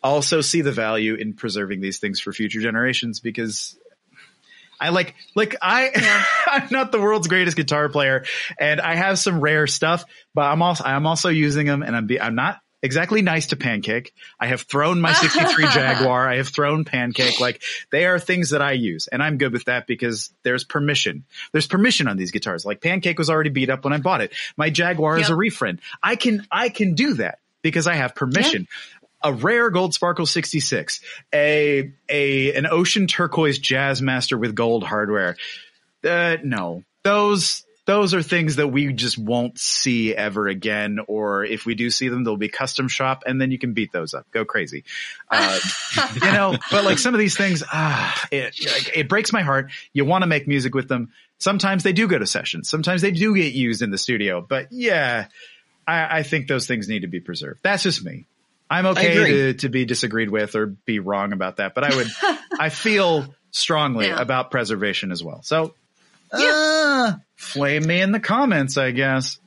also 0.03 0.41
see 0.41 0.63
the 0.63 0.73
value 0.73 1.15
in 1.15 1.35
preserving 1.35 1.81
these 1.81 1.99
things 1.99 2.21
for 2.21 2.33
future 2.33 2.61
generations 2.61 3.21
because 3.21 3.77
I 4.83 4.89
like, 4.91 5.15
like 5.35 5.57
I, 5.63 6.25
I'm 6.47 6.69
not 6.71 6.93
the 6.93 7.01
world's 7.01 7.29
greatest 7.29 7.57
guitar 7.57 7.89
player 7.89 8.25
and 8.59 8.81
I 8.81 8.95
have 8.97 9.19
some 9.19 9.41
rare 9.41 9.67
stuff, 9.67 10.05
but 10.35 10.43
I'm 10.43 10.61
also, 10.63 10.85
I'm 10.85 11.07
also 11.07 11.29
using 11.29 11.67
them 11.67 11.83
and 11.83 11.95
I'm, 11.97 12.07
be, 12.07 12.21
I'm 12.21 12.35
not 12.35 12.59
exactly 12.83 13.23
nice 13.23 13.47
to 13.47 13.57
Pancake. 13.57 14.13
I 14.41 14.49
have 14.49 14.63
thrown 14.63 15.01
my 15.01 15.13
63 15.13 15.69
Jaguar. 15.73 16.29
I 16.29 16.39
have 16.39 16.49
thrown 16.49 16.85
Pancake. 16.85 17.39
Like 17.41 17.63
they 17.93 18.07
are 18.07 18.19
things 18.19 18.51
that 18.51 18.61
I 18.61 18.73
use 18.73 19.07
and 19.07 19.23
I'm 19.23 19.39
good 19.39 19.53
with 19.53 19.67
that 19.67 19.87
because 19.87 20.33
there's 20.43 20.65
permission. 20.65 21.25
There's 21.53 21.69
permission 21.69 22.09
on 22.09 22.17
these 22.17 22.33
guitars. 22.33 22.65
Like 22.67 22.81
Pancake 22.81 23.19
was 23.19 23.31
already 23.31 23.51
beat 23.51 23.71
up 23.71 23.85
when 23.85 23.93
I 23.93 23.99
bought 23.99 24.21
it. 24.21 24.33
My 24.57 24.69
Jaguar 24.69 25.19
is 25.19 25.29
a 25.29 25.33
Yep. 25.33 25.39
refriend. 25.39 25.79
I 26.03 26.17
can, 26.17 26.45
I 26.51 26.71
can 26.71 26.95
do 26.95 27.15
that 27.15 27.39
because 27.63 27.87
I 27.87 27.95
have 27.95 28.17
permission. 28.17 28.67
A 29.25 29.33
rare 29.33 29.71
gold 29.71 29.95
sparkle 29.95 30.27
66, 30.27 31.01
a, 31.33 31.93
a, 32.09 32.55
an 32.55 32.67
ocean 32.67 33.07
turquoise 33.07 33.59
Jazzmaster 33.59 34.39
with 34.39 34.55
gold 34.55 34.85
hardware. 34.85 35.37
Uh, 36.05 36.37
no, 36.43 36.83
those, 37.05 37.65
those 37.85 38.15
are 38.15 38.23
things 38.23 38.57
that 38.57 38.69
we 38.69 38.93
just 38.93 39.19
won't 39.19 39.59
see 39.59 40.15
ever 40.15 40.49
again. 40.49 40.99
Or 41.07 41.45
if 41.45 41.67
we 41.67 41.75
do 41.75 41.91
see 41.91 42.09
them, 42.09 42.25
they'll 42.25 42.37
be 42.37 42.49
custom 42.49 42.89
shop 42.89 43.25
and 43.27 43.41
then 43.41 43.51
you 43.51 43.59
can 43.59 43.73
beat 43.73 43.93
those 43.93 44.15
up. 44.15 44.27
Go 44.31 44.45
crazy. 44.45 44.85
Uh, 45.35 45.59
you 46.15 46.33
know, 46.33 46.55
but 46.71 46.85
like 46.85 46.99
some 46.99 47.15
of 47.15 47.19
these 47.19 47.37
things, 47.37 47.63
ah, 47.73 48.29
it, 48.31 48.55
it 48.95 49.09
breaks 49.09 49.33
my 49.33 49.41
heart. 49.41 49.71
You 49.95 50.05
want 50.05 50.23
to 50.23 50.27
make 50.27 50.47
music 50.47 50.75
with 50.75 50.89
them. 50.89 51.11
Sometimes 51.39 51.85
they 51.85 51.95
do 51.95 52.07
go 52.07 52.19
to 52.19 52.27
sessions. 52.27 52.69
Sometimes 52.69 53.01
they 53.01 53.13
do 53.13 53.35
get 53.35 53.55
used 53.55 53.81
in 53.81 53.91
the 53.91 53.97
studio, 53.97 54.45
but 54.47 54.69
yeah, 54.71 55.29
I, 55.87 56.19
I 56.19 56.23
think 56.23 56.49
those 56.49 56.67
things 56.67 56.87
need 56.87 57.01
to 57.01 57.09
be 57.09 57.21
preserved. 57.21 57.61
That's 57.63 57.83
just 57.83 58.05
me. 58.05 58.27
I'm 58.73 58.87
okay 58.87 59.15
to, 59.15 59.55
to 59.55 59.69
be 59.69 59.85
disagreed 59.85 60.31
with 60.31 60.55
or 60.57 60.67
be 60.67 60.99
wrong 60.99 61.33
about 61.33 61.57
that, 61.59 61.75
but 61.75 61.85
I 61.85 61.95
would, 61.95 62.09
I 62.59 62.69
feel 62.71 63.27
strongly 63.51 64.07
Yeah. 64.07 64.21
about 64.21 64.51
preservation 64.51 65.13
as 65.13 65.23
well. 65.23 65.43
So, 65.43 65.75
uh, 66.33 67.13
flame 67.37 67.87
me 67.87 68.01
in 68.01 68.13
the 68.13 68.21
comments, 68.21 68.77
I 68.79 68.91
guess. 68.93 69.39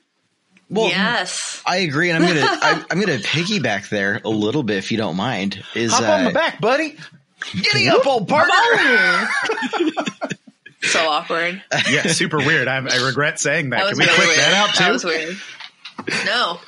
well, 0.69 0.87
yes. 0.89 1.61
I 1.65 1.77
agree, 1.77 2.11
and 2.11 2.23
I'm 2.23 2.29
gonna 2.33 2.45
I, 2.47 2.85
I'm 2.91 2.99
gonna 2.99 3.17
piggyback 3.17 3.89
there 3.89 4.21
a 4.23 4.29
little 4.29 4.61
bit 4.63 4.77
if 4.77 4.91
you 4.91 4.97
don't 4.99 5.15
mind. 5.15 5.63
Is 5.73 5.91
Hop 5.93 6.03
uh, 6.03 6.11
on 6.11 6.23
my 6.25 6.31
back, 6.31 6.61
buddy. 6.61 6.95
Giddy 7.53 7.89
up, 7.89 8.05
old 8.07 8.27
partner. 8.27 8.53
so 10.83 10.99
awkward. 11.09 11.61
yeah, 11.89 12.03
super 12.07 12.37
weird. 12.37 12.67
I, 12.67 12.77
I 12.77 13.05
regret 13.05 13.39
saying 13.39 13.71
that. 13.71 13.83
That 13.83 13.89
Can 13.89 13.97
we 13.99 14.05
really 14.05 14.15
clip 14.15 14.27
weird. 14.27 14.39
that 14.39 14.53
out 14.53 14.75
That 14.77 14.85
too? 14.87 14.93
was 14.93 15.03
weird. 15.03 15.37
No. 16.25 16.59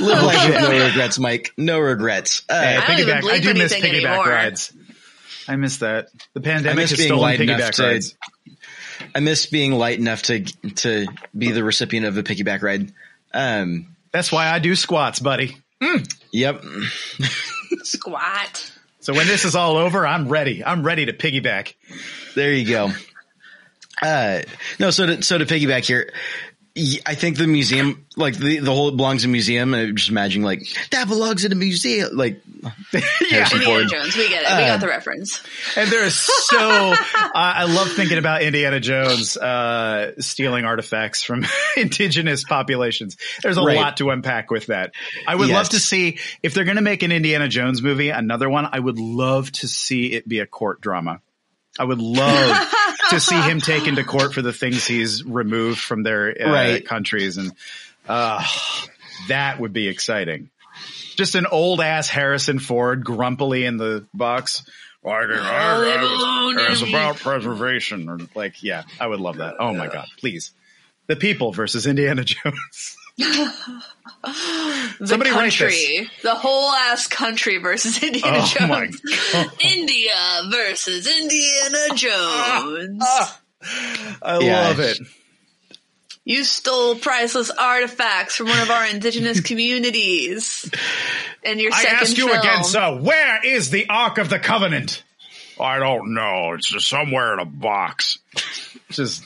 Live 0.00 0.22
life 0.22 0.48
with 0.48 0.60
no 0.60 0.84
regrets, 0.86 1.18
Mike. 1.18 1.52
No 1.56 1.78
regrets. 1.78 2.42
Uh, 2.48 2.60
Hey, 2.60 2.76
I 2.76 2.86
don't 2.86 2.98
even 3.00 3.14
piggyback. 3.14 3.16
I 3.16 3.20
believe 3.20 3.42
do 3.42 3.54
miss 3.54 3.74
piggyback 3.74 3.88
anymore. 4.06 4.28
rides. 4.28 4.72
I 5.48 5.56
miss 5.56 5.76
that. 5.78 6.08
The 6.32 6.40
I 6.40 6.42
pandemic 6.42 6.76
miss 6.76 6.90
has 6.90 6.98
being 6.98 7.08
stolen 7.08 7.22
light 7.22 7.40
enough 7.40 7.60
piggyback 7.60 7.74
to 7.74 7.82
rides. 7.82 8.14
I 9.14 9.20
miss 9.20 9.46
being 9.46 9.72
light 9.72 9.98
enough 9.98 10.22
to 10.22 10.40
to 10.44 11.06
be 11.36 11.50
the 11.52 11.62
recipient 11.64 12.06
of 12.06 12.16
a 12.16 12.22
piggyback 12.22 12.62
ride. 12.62 12.92
Um, 13.32 13.94
That's 14.12 14.32
why 14.32 14.48
I 14.48 14.58
do 14.60 14.74
squats, 14.74 15.18
buddy. 15.20 15.56
yep. 16.32 16.62
Squat. 17.82 18.72
So 19.00 19.12
when 19.12 19.26
this 19.26 19.44
is 19.44 19.54
all 19.54 19.76
over, 19.76 20.06
I'm 20.06 20.28
ready. 20.28 20.64
I'm 20.64 20.82
ready 20.82 21.06
to 21.06 21.12
piggyback. 21.12 21.74
There 22.34 22.52
you 22.52 22.66
go. 22.66 22.90
Uh, 24.00 24.42
no, 24.80 24.90
so 24.90 25.06
to, 25.06 25.22
so 25.22 25.38
to 25.38 25.44
piggyback 25.46 25.84
here, 25.84 26.10
y- 26.10 26.14
I 26.76 27.14
think 27.14 27.38
the 27.38 27.46
museum, 27.46 28.04
like 28.16 28.36
the, 28.36 28.58
the 28.58 28.72
whole 28.72 28.88
it 28.88 28.96
belongs 28.96 29.22
in 29.22 29.30
a 29.30 29.32
museum 29.32 29.74
and 29.74 29.90
I'm 29.90 29.96
just 29.96 30.08
imagining 30.10 30.44
like 30.44 30.62
that 30.90 31.06
belongs 31.06 31.44
in 31.44 31.52
a 31.52 31.54
museum. 31.54 32.10
Like, 32.16 32.40
Harrison 32.90 33.58
Indiana 33.58 33.64
Ford. 33.64 33.88
Jones. 33.88 34.16
We 34.16 34.28
get 34.28 34.42
it. 34.42 34.48
we 34.48 34.64
Uh, 34.64 34.66
got 34.66 34.80
the 34.80 34.88
reference. 34.88 35.40
And 35.76 35.88
there 35.88 36.02
is 36.04 36.16
so, 36.16 36.58
uh, 36.92 36.94
I 37.32 37.64
love 37.66 37.92
thinking 37.92 38.18
about 38.18 38.42
Indiana 38.42 38.80
Jones, 38.80 39.36
uh, 39.36 40.14
stealing 40.20 40.64
artifacts 40.64 41.22
from 41.22 41.46
indigenous 41.76 42.42
populations. 42.42 43.18
There's 43.42 43.56
a 43.56 43.62
Right. 43.62 43.76
lot 43.76 43.98
to 43.98 44.10
unpack 44.10 44.50
with 44.50 44.66
that. 44.66 44.94
I 45.28 45.36
would 45.36 45.48
Yes. 45.50 45.54
love 45.56 45.68
to 45.70 45.78
see, 45.78 46.18
if 46.42 46.54
they're 46.54 46.64
going 46.64 46.74
to 46.76 46.82
make 46.82 47.04
an 47.04 47.12
Indiana 47.12 47.46
Jones 47.46 47.82
movie, 47.82 48.08
another 48.08 48.50
one, 48.50 48.66
I 48.72 48.80
would 48.80 48.98
love 48.98 49.52
to 49.52 49.68
see 49.68 50.06
it 50.12 50.26
be 50.28 50.40
a 50.40 50.46
court 50.46 50.80
drama. 50.80 51.20
I 51.78 51.84
would 51.84 52.00
love 52.00 52.56
to 53.10 53.20
see 53.20 53.40
him 53.40 53.60
taken 53.60 53.96
to 53.96 54.04
court 54.04 54.34
for 54.34 54.42
the 54.42 54.52
things 54.52 54.86
he's 54.86 55.24
removed 55.24 55.78
from 55.80 56.02
their 56.02 56.34
uh, 56.40 56.52
Right. 56.52 56.86
countries. 56.86 57.36
And, 57.36 57.52
uh, 58.08 58.44
that 59.28 59.58
would 59.60 59.72
be 59.72 59.88
exciting. 59.88 60.50
Just 61.16 61.34
an 61.36 61.46
old 61.46 61.80
ass 61.80 62.08
Harrison 62.08 62.58
Ford 62.58 63.04
grumpily 63.04 63.64
in 63.64 63.76
the 63.76 64.04
box. 64.12 64.68
Why 65.00 65.26
did 65.26 65.38
I- 65.38 65.80
they 65.84 65.98
belong 65.98 66.56
it's 66.58 66.82
about 66.82 67.16
preservation 67.16 68.08
or 68.08 68.18
like, 68.34 68.62
yeah, 68.62 68.82
I 68.98 69.06
would 69.06 69.20
love 69.20 69.36
that. 69.36 69.54
Oh 69.60 69.72
my 69.74 69.86
God, 69.88 70.06
please. 70.18 70.50
The 71.06 71.16
people 71.16 71.52
versus 71.52 71.86
Indiana 71.86 72.24
Jones. 72.24 72.96
The 73.16 75.06
somebody 75.06 75.30
write 75.30 75.52
country. 75.52 76.10
The 76.22 76.34
whole 76.34 76.70
ass 76.70 77.06
country 77.06 77.58
versus 77.58 78.02
Indiana 78.02 78.38
Oh 78.40 78.46
Jones. 78.46 79.00
my 79.04 79.16
God. 79.32 79.50
India 79.60 80.42
versus 80.50 81.06
Indiana 81.06 81.94
Jones. 81.94 83.04
I 84.22 84.38
Yeah. 84.40 84.68
love 84.68 84.80
it. 84.80 84.98
You 86.26 86.42
stole 86.42 86.94
priceless 86.96 87.50
artifacts 87.50 88.36
from 88.36 88.48
one 88.48 88.60
of 88.60 88.70
our 88.70 88.86
indigenous 88.86 89.40
communities. 89.42 90.70
And 91.44 91.60
your 91.60 91.70
second 91.70 91.86
I 91.86 91.90
second 91.90 92.08
ask 92.08 92.16
you 92.16 92.26
film. 92.28 92.38
again, 92.40 92.64
sir, 92.64 92.98
where 93.00 93.44
is 93.44 93.68
the 93.70 93.86
Ark 93.90 94.16
of 94.18 94.30
the 94.30 94.38
Covenant? 94.38 95.02
I 95.60 95.78
don't 95.78 96.14
know. 96.14 96.54
It's 96.54 96.68
just 96.70 96.88
somewhere 96.88 97.34
in 97.34 97.40
a 97.40 97.44
box. 97.44 98.18
Just 98.90 99.22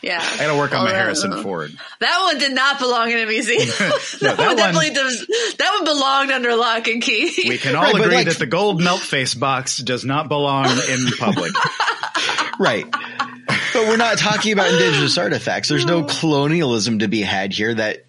Yeah, 0.00 0.20
I 0.22 0.36
got 0.38 0.52
to 0.52 0.56
work 0.58 0.72
on 0.72 0.78
Well, 0.78 0.84
my 0.86 0.92
that- 0.92 0.98
Harrison 0.98 1.42
Ford. 1.42 1.72
That 2.00 2.20
one 2.24 2.38
did 2.38 2.54
not 2.54 2.78
belong 2.78 3.10
in 3.10 3.18
a 3.18 3.26
museum. 3.26 3.60
that, 4.20 4.20
that 4.20 4.38
one 4.38 4.46
one- 4.46 4.56
definitely 4.56 4.90
does. 4.90 5.26
That 5.58 5.72
one 5.74 5.84
belonged 5.84 6.30
under 6.30 6.54
lock 6.54 6.86
and 6.86 7.02
key. 7.02 7.32
We 7.48 7.58
can 7.58 7.74
all 7.74 7.82
Right, 7.82 7.94
agree 7.96 8.14
like- 8.14 8.26
that 8.28 8.38
the 8.38 8.46
gold 8.46 8.80
melt 8.80 9.00
face 9.00 9.34
box 9.34 9.78
does 9.78 10.04
not 10.04 10.28
belong 10.28 10.66
in 10.66 11.06
public. 11.18 11.52
Right. 12.60 12.90
But 12.90 13.86
we're 13.86 13.96
not 13.98 14.18
talking 14.18 14.52
about 14.52 14.72
indigenous 14.72 15.16
artifacts. 15.16 15.68
There's 15.68 15.84
no 15.86 16.02
colonialism 16.02 16.98
to 16.98 17.06
be 17.08 17.20
had 17.22 17.52
here 17.52 17.72
that 17.72 18.04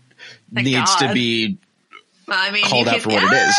Thank 0.52 0.66
needs 0.66 0.96
to 0.96 1.14
be 1.14 1.60
I 2.28 2.50
mean, 2.50 2.64
called 2.64 2.88
out 2.88 2.94
can- 2.96 3.02
for 3.02 3.10
what 3.10 3.24
it 3.24 3.32
is. 3.32 3.56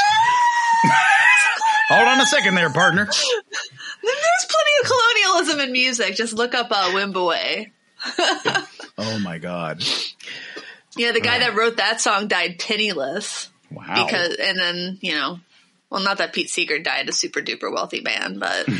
Hold 1.90 2.08
on 2.08 2.20
a 2.20 2.26
second 2.26 2.54
there, 2.56 2.70
partner. 2.70 3.04
There's 3.04 4.46
plenty 4.48 4.70
of 4.82 4.90
colonialism 4.90 5.60
in 5.60 5.72
music. 5.72 6.16
Just 6.16 6.32
look 6.32 6.54
up 6.54 6.68
uh, 6.70 6.90
Wimoweh. 6.92 7.70
Oh 8.98 9.18
my 9.20 9.38
god! 9.38 9.82
Yeah, 10.96 11.12
the 11.12 11.20
guy 11.20 11.38
that 11.38 11.54
wrote 11.54 11.78
that 11.78 12.00
song 12.02 12.28
died 12.28 12.58
penniless 12.58 13.48
Wow. 13.70 14.04
because, 14.04 14.34
and 14.36 14.58
then 14.58 14.98
you 15.00 15.14
know, 15.14 15.40
well, 15.88 16.02
not 16.02 16.18
that 16.18 16.32
Pete 16.34 16.50
Seeger 16.50 16.78
died 16.80 17.08
a 17.08 17.12
super 17.12 17.40
duper 17.40 17.72
wealthy 17.72 18.02
man, 18.02 18.38
but 18.38 18.66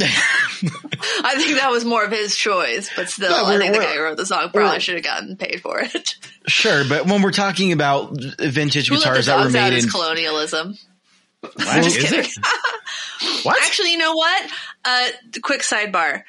I 0.00 1.34
think 1.36 1.58
that 1.58 1.68
was 1.70 1.84
more 1.84 2.04
of 2.04 2.10
his 2.12 2.34
choice. 2.36 2.88
But 2.94 3.10
still, 3.10 3.30
No, 3.30 3.44
I 3.46 3.58
think 3.58 3.74
the 3.74 3.80
guy 3.80 3.94
who 3.96 4.02
wrote 4.02 4.16
the 4.16 4.24
song 4.26 4.50
probably 4.50 4.80
should 4.80 4.94
have 4.94 5.04
gotten 5.04 5.36
paid 5.36 5.60
for 5.60 5.80
it. 5.80 6.14
Sure, 6.46 6.84
but 6.88 7.06
when 7.06 7.20
we're 7.22 7.32
talking 7.32 7.72
about 7.72 8.16
vintage 8.38 8.88
Who 8.88 8.94
let 8.94 9.00
the 9.02 9.08
guitars 9.10 9.26
that 9.26 9.36
were 9.36 9.42
dogs 9.44 9.54
out 9.56 9.70
made 9.70 9.76
is 9.76 9.84
in 9.84 9.90
colonialism. 9.90 10.78
What, 11.40 11.54
Just 11.84 11.98
kidding. 12.00 12.20
it? 12.20 13.44
What? 13.44 13.58
Actually, 13.62 13.92
you 13.92 13.98
know 13.98 14.14
what? 14.14 14.50
Uh, 14.84 15.08
quick 15.42 15.60
sidebar. 15.62 16.22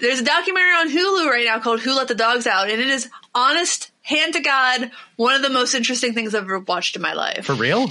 There's 0.00 0.20
a 0.20 0.24
documentary 0.24 0.72
on 0.72 0.90
Hulu 0.90 1.26
right 1.30 1.44
now 1.46 1.58
called 1.60 1.80
"Who 1.80 1.94
Let 1.94 2.08
the 2.08 2.14
Dogs 2.14 2.46
Out," 2.46 2.70
and 2.70 2.80
it 2.80 2.88
is 2.88 3.08
honest, 3.34 3.90
hand 4.02 4.34
to 4.34 4.40
God, 4.40 4.90
one 5.16 5.34
of 5.34 5.42
the 5.42 5.50
most 5.50 5.74
interesting 5.74 6.12
things 6.14 6.34
I've 6.34 6.44
ever 6.44 6.58
watched 6.60 6.96
in 6.96 7.02
my 7.02 7.12
life. 7.14 7.44
For 7.46 7.54
real? 7.54 7.88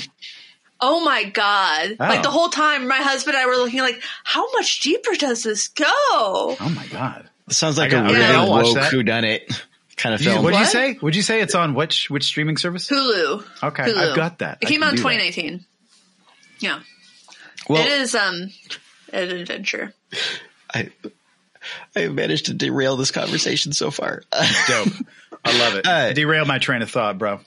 Oh 0.82 1.04
my 1.06 1.24
god! 1.24 1.96
Oh. 2.00 2.04
Like 2.04 2.24
the 2.24 2.32
whole 2.32 2.50
time, 2.50 2.88
my 2.88 2.98
husband 2.98 3.36
and 3.38 3.44
I 3.44 3.48
were 3.48 3.56
looking 3.64 3.80
like, 3.80 4.02
how 4.24 4.52
much 4.52 4.82
deeper 4.82 5.16
does 5.16 5.44
this 5.44 5.68
go? 5.70 5.86
Oh 5.88 6.74
my 6.76 6.86
god! 6.88 7.30
sounds 7.50 7.78
like 7.78 7.94
I 7.94 7.98
a 7.98 8.02
got- 8.04 8.12
really 8.12 8.24
okay, 8.26 8.34
I'll 8.36 8.50
watch 8.50 8.66
woke 8.68 8.78
whodunit 8.78 9.62
kind 9.96 10.14
of 10.16 10.20
Did 10.22 10.32
film. 10.32 10.44
What'd 10.44 10.60
you 10.60 10.66
say? 10.66 10.98
Would 11.02 11.16
you 11.16 11.22
say 11.22 11.42
it's 11.42 11.56
on 11.56 11.74
which 11.74 12.10
which 12.10 12.24
streaming 12.26 12.58
service? 12.58 12.90
Hulu. 12.90 13.46
Okay, 13.64 13.84
Hulu. 13.84 14.10
I've 14.10 14.16
got 14.16 14.40
that. 14.40 14.58
It 14.62 14.68
I 14.68 14.70
came 14.70 14.84
out 14.84 14.90
in 14.92 14.96
do 14.98 15.04
that. 15.04 15.10
2019. 15.10 15.66
Yeah, 16.60 16.80
Well, 17.70 17.82
it 17.86 17.90
is 17.92 18.16
um 18.16 18.50
an 19.12 19.30
adventure. 19.30 19.94
I, 20.74 20.90
I 21.96 22.02
have 22.02 22.14
managed 22.14 22.48
to 22.48 22.54
derail 22.54 22.96
this 22.98 23.12
conversation 23.12 23.72
so 23.74 23.92
far. 23.92 24.24
Dope. 24.68 24.88
I 25.46 25.60
love 25.60 25.76
it. 25.76 25.88
Uh, 25.88 26.14
Derail 26.14 26.46
my 26.46 26.60
train 26.60 26.82
of 26.82 26.90
thought, 26.90 27.18
bro. 27.18 27.40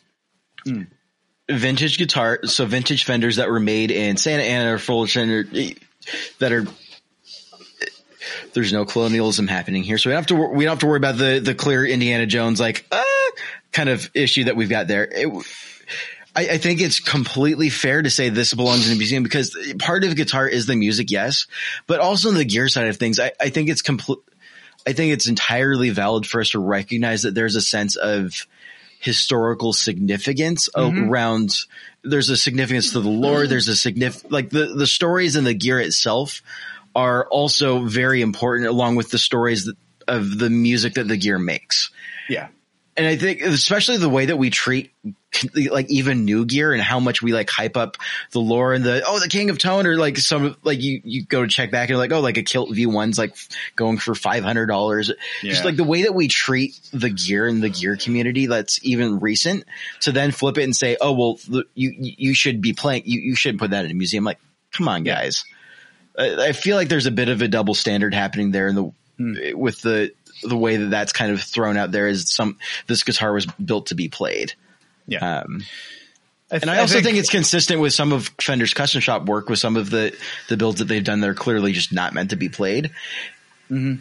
vintage 1.48 1.98
guitar, 1.98 2.40
so 2.44 2.66
vintage 2.66 3.04
Fenders 3.04 3.36
that 3.36 3.48
were 3.50 3.60
made 3.60 3.90
in 3.90 4.16
Santa 4.16 4.42
Ana 4.42 4.74
or 4.74 4.78
Fullerton 4.78 5.30
or 5.30 5.44
that 6.40 6.52
are. 6.52 6.66
There's 8.52 8.72
no 8.72 8.84
colonialism 8.84 9.46
happening 9.46 9.82
here, 9.82 9.98
so 9.98 10.10
we 10.10 10.14
don't 10.14 10.20
have 10.20 10.26
to. 10.26 10.34
We 10.34 10.64
don't 10.64 10.72
have 10.72 10.78
to 10.80 10.86
worry 10.86 10.96
about 10.96 11.16
the 11.16 11.40
the 11.42 11.54
clear 11.54 11.84
Indiana 11.86 12.26
Jones 12.26 12.58
like 12.58 12.86
uh, 12.90 13.02
kind 13.72 13.88
of 13.88 14.10
issue 14.14 14.44
that 14.44 14.56
we've 14.56 14.68
got 14.70 14.88
there. 14.88 15.04
It, 15.04 15.28
I, 16.36 16.48
I 16.50 16.58
think 16.58 16.80
it's 16.80 17.00
completely 17.00 17.70
fair 17.70 18.02
to 18.02 18.10
say 18.10 18.28
this 18.28 18.52
belongs 18.52 18.86
in 18.86 18.94
a 18.94 18.96
museum 18.96 19.22
because 19.22 19.56
part 19.78 20.04
of 20.04 20.14
guitar 20.14 20.46
is 20.46 20.66
the 20.66 20.76
music, 20.76 21.10
yes, 21.10 21.46
but 21.86 21.98
also 21.98 22.30
the 22.30 22.44
gear 22.44 22.68
side 22.68 22.88
of 22.88 22.98
things. 22.98 23.18
I, 23.18 23.32
I 23.40 23.48
think 23.48 23.70
it's 23.70 23.82
complete. 23.82 24.18
I 24.86 24.92
think 24.92 25.12
it's 25.12 25.28
entirely 25.28 25.90
valid 25.90 26.26
for 26.26 26.40
us 26.40 26.50
to 26.50 26.60
recognize 26.60 27.22
that 27.22 27.34
there's 27.34 27.56
a 27.56 27.60
sense 27.60 27.96
of 27.96 28.46
historical 29.00 29.72
significance 29.72 30.68
mm-hmm. 30.76 31.08
around. 31.08 31.50
There's 32.04 32.28
a 32.28 32.36
significance 32.36 32.92
to 32.92 33.00
the 33.00 33.08
lore. 33.08 33.40
Mm-hmm. 33.40 33.50
There's 33.50 33.68
a 33.68 33.76
significant 33.76 34.30
like 34.30 34.50
the 34.50 34.66
the 34.66 34.86
stories 34.86 35.36
and 35.36 35.46
the 35.46 35.54
gear 35.54 35.80
itself 35.80 36.42
are 36.94 37.26
also 37.26 37.80
very 37.80 38.22
important, 38.22 38.68
along 38.68 38.96
with 38.96 39.10
the 39.10 39.18
stories 39.18 39.66
that, 39.66 39.76
of 40.08 40.38
the 40.38 40.50
music 40.50 40.94
that 40.94 41.08
the 41.08 41.16
gear 41.16 41.38
makes 41.38 41.90
Yeah. 42.28 42.48
and 42.96 43.06
I 43.06 43.16
think 43.16 43.42
especially 43.42 43.96
the 43.96 44.08
way 44.08 44.26
that 44.26 44.38
we 44.38 44.50
treat 44.50 44.92
like 45.70 45.90
even 45.90 46.24
new 46.24 46.44
gear 46.44 46.72
and 46.72 46.82
how 46.82 47.00
much 47.00 47.22
we 47.22 47.32
like 47.32 47.50
hype 47.50 47.76
up 47.76 47.96
the 48.32 48.38
lore 48.40 48.72
and 48.72 48.84
the 48.84 49.02
oh 49.06 49.18
the 49.20 49.28
King 49.28 49.50
of 49.50 49.58
Tone 49.58 49.86
or 49.86 49.96
like 49.96 50.18
some 50.18 50.56
like 50.62 50.82
you 50.82 51.00
you 51.04 51.24
go 51.24 51.42
to 51.42 51.48
check 51.48 51.70
back 51.70 51.82
and 51.82 51.90
you're 51.90 51.98
like 51.98 52.12
oh 52.12 52.20
like 52.20 52.36
a 52.36 52.42
Kilt 52.42 52.70
V1's 52.70 53.18
like 53.18 53.36
going 53.76 53.98
for 53.98 54.14
five 54.14 54.44
hundred 54.44 54.66
dollars. 54.66 55.10
Yeah. 55.42 55.50
Just 55.52 55.64
like 55.64 55.76
the 55.76 55.84
way 55.84 56.02
that 56.02 56.14
we 56.14 56.28
treat 56.28 56.78
the 56.92 57.10
gear 57.10 57.46
and 57.46 57.62
the 57.62 57.68
gear 57.70 57.96
community 57.96 58.46
that's 58.46 58.78
even 58.84 59.20
recent 59.20 59.64
to 60.02 60.12
then 60.12 60.30
flip 60.32 60.58
it 60.58 60.64
and 60.64 60.74
say 60.76 60.96
oh 61.00 61.12
well 61.12 61.34
the, 61.48 61.64
you 61.74 61.92
you 61.98 62.34
should 62.34 62.60
be 62.60 62.72
playing 62.72 63.02
you 63.06 63.20
you 63.20 63.34
shouldn't 63.36 63.60
put 63.60 63.70
that 63.70 63.84
in 63.84 63.90
a 63.90 63.94
museum 63.94 64.24
like 64.24 64.38
come 64.72 64.88
on 64.88 65.04
Yeah. 65.04 65.14
guys. 65.14 65.44
I 66.18 66.46
I 66.48 66.52
feel 66.52 66.76
like 66.76 66.88
there's 66.88 67.06
a 67.06 67.10
bit 67.10 67.28
of 67.28 67.42
a 67.42 67.48
double 67.48 67.74
standard 67.74 68.14
happening 68.14 68.50
there 68.50 68.68
in 68.68 68.74
the 68.74 68.92
Hmm. 69.18 69.34
with 69.58 69.80
the 69.80 70.12
the 70.42 70.58
way 70.58 70.76
that 70.76 70.90
that's 70.90 71.14
kind 71.14 71.32
of 71.32 71.40
thrown 71.40 71.78
out 71.78 71.90
there 71.90 72.06
is 72.06 72.30
some 72.30 72.58
this 72.86 73.02
guitar 73.02 73.32
was 73.32 73.46
built 73.46 73.86
to 73.86 73.94
be 73.94 74.10
played. 74.10 74.52
Yeah. 75.06 75.40
Um, 75.40 75.62
th- 76.50 76.62
and 76.62 76.70
I 76.70 76.78
also 76.80 77.00
think, 77.00 77.16
it's 77.18 77.30
consistent 77.30 77.80
with 77.80 77.92
some 77.92 78.12
of 78.12 78.28
Fender's 78.40 78.74
custom 78.74 79.00
shop 79.00 79.26
work 79.26 79.48
with 79.48 79.58
some 79.58 79.76
of 79.76 79.90
the 79.90 80.16
the 80.48 80.56
builds 80.56 80.78
that 80.80 80.86
they've 80.86 81.04
done. 81.04 81.20
They're 81.20 81.34
clearly 81.34 81.72
just 81.72 81.92
not 81.92 82.12
meant 82.14 82.30
to 82.30 82.36
be 82.36 82.48
played. 82.48 82.90
yeah, 83.70 83.96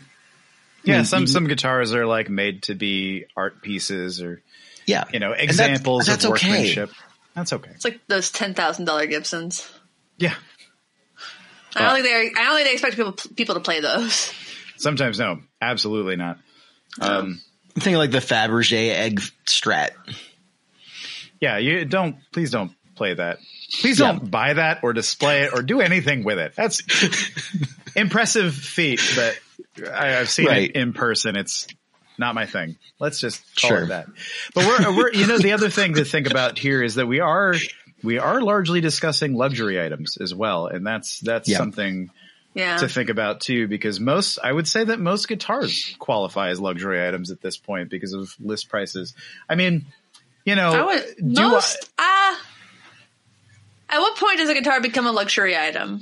mean, 0.83 1.05
some 1.05 1.21
you- 1.21 1.27
some 1.27 1.47
guitars 1.47 1.93
are 1.93 2.05
like 2.05 2.29
made 2.29 2.63
to 2.63 2.75
be 2.75 3.25
art 3.35 3.61
pieces 3.61 4.21
or 4.21 4.41
Yeah, 4.85 5.05
you 5.13 5.19
know 5.19 5.31
And 5.33 5.49
that's- 5.49 5.49
examples 5.49 6.05
that's 6.05 6.25
of 6.25 6.31
okay. 6.31 6.47
workmanship. 6.49 6.91
That's 7.35 7.51
okay. 7.53 7.71
It's 7.71 7.83
like 7.85 7.99
those 8.07 8.31
ten 8.31 8.53
thousand 8.53 8.85
dollar 8.85 9.05
Gibsons. 9.07 9.69
Yeah. 10.17 10.33
I 11.75 11.81
don't 11.81 11.93
think 11.95 12.05
they. 12.05 12.41
I 12.41 12.45
don't 12.45 12.55
think 12.55 12.67
they 12.67 12.73
expect 12.73 12.95
people 12.95 13.11
people 13.35 13.55
to 13.55 13.61
play 13.61 13.81
those. 13.81 14.31
Sometimes 14.77 15.19
no, 15.19 15.39
absolutely 15.61 16.15
not. 16.15 16.37
Um, 17.01 17.41
I'm 17.75 17.81
thinking 17.81 17.97
like 17.97 18.11
the 18.11 18.19
Fabergé 18.19 18.91
egg 18.91 19.19
strat. 19.45 19.89
Yeah, 21.45 21.57
you 21.59 21.85
don't. 21.85 22.15
Please 22.31 22.49
don't 22.51 22.71
play 22.95 23.13
that. 23.13 23.37
Please 23.81 23.99
Yeah. 23.99 24.13
don't 24.13 24.31
buy 24.31 24.53
that 24.53 24.79
or 24.83 24.93
display 24.93 25.43
it 25.43 25.53
or 25.53 25.61
do 25.61 25.79
anything 25.81 26.23
with 26.23 26.39
it. 26.39 26.53
That's 26.55 26.81
impressive 27.95 28.53
feat, 28.55 29.01
but 29.15 29.39
I, 29.93 30.17
I've 30.17 30.29
seen 30.29 30.47
Right. 30.47 30.69
it 30.69 30.75
in 30.75 30.93
person. 30.93 31.35
It's 31.35 31.67
not 32.17 32.35
my 32.35 32.45
thing. 32.45 32.77
Let's 32.99 33.19
just 33.19 33.41
call 33.59 33.69
Sure. 33.69 33.83
it 33.83 33.87
that. 33.89 34.07
But 34.53 34.65
we're, 34.65 34.95
we're, 34.97 35.11
you 35.13 35.27
know, 35.27 35.37
the 35.37 35.53
other 35.53 35.69
thing 35.69 35.95
to 35.95 36.05
think 36.05 36.29
about 36.29 36.57
here 36.57 36.81
is 36.81 36.95
that 36.95 37.05
we 37.07 37.19
are, 37.19 37.53
we 38.03 38.17
are 38.19 38.41
largely 38.41 38.81
discussing 38.81 39.33
luxury 39.35 39.81
items 39.83 40.17
as 40.21 40.33
well. 40.33 40.67
And 40.67 40.85
that's, 40.87 41.19
that's 41.19 41.49
Yeah. 41.49 41.57
something 41.57 42.09
Yeah, 42.53 42.77
to 42.77 42.87
think 42.87 43.09
about 43.09 43.41
too, 43.41 43.67
because 43.67 43.99
most, 43.99 44.39
I 44.41 44.51
would 44.53 44.67
say 44.69 44.85
that 44.85 44.99
most 45.01 45.27
guitars 45.27 45.93
qualify 45.99 46.49
as 46.51 46.59
luxury 46.61 47.05
items 47.05 47.29
at 47.31 47.41
this 47.41 47.57
point 47.57 47.89
because 47.89 48.13
of 48.13 48.33
list 48.39 48.69
prices. 48.69 49.13
I 49.49 49.55
mean, 49.55 49.85
you 50.45 50.55
know, 50.55 50.71
I 50.73 50.83
would 50.85 51.33
do 51.33 51.41
I- 51.43 51.47
most. 51.49 51.89
Ah, 51.99 52.41
at 53.89 53.99
what 53.99 54.17
point 54.17 54.37
does 54.37 54.49
a 54.49 54.53
guitar 54.53 54.81
become 54.81 55.05
a 55.07 55.11
luxury 55.11 55.55
item? 55.57 56.01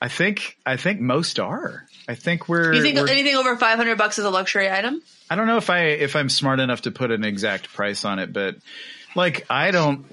I 0.00 0.08
think 0.08 0.56
I 0.66 0.76
think 0.76 1.00
most 1.00 1.38
are. 1.38 1.86
I 2.08 2.14
think 2.16 2.48
we're. 2.48 2.72
You 2.72 2.82
think 2.82 2.96
we're- 2.96 3.10
anything 3.10 3.36
over 3.36 3.56
five 3.56 3.76
hundred 3.76 3.98
bucks 3.98 4.18
is 4.18 4.24
a 4.24 4.30
luxury 4.30 4.68
item? 4.70 5.02
I 5.30 5.36
don't 5.36 5.46
know 5.46 5.58
if 5.58 5.70
I 5.70 5.80
if 5.84 6.16
I'm 6.16 6.28
smart 6.28 6.60
enough 6.60 6.82
to 6.82 6.90
put 6.90 7.10
an 7.10 7.24
exact 7.24 7.72
price 7.72 8.04
on 8.04 8.18
it, 8.18 8.32
but 8.32 8.56
like 9.14 9.46
I 9.48 9.70
don't. 9.70 10.06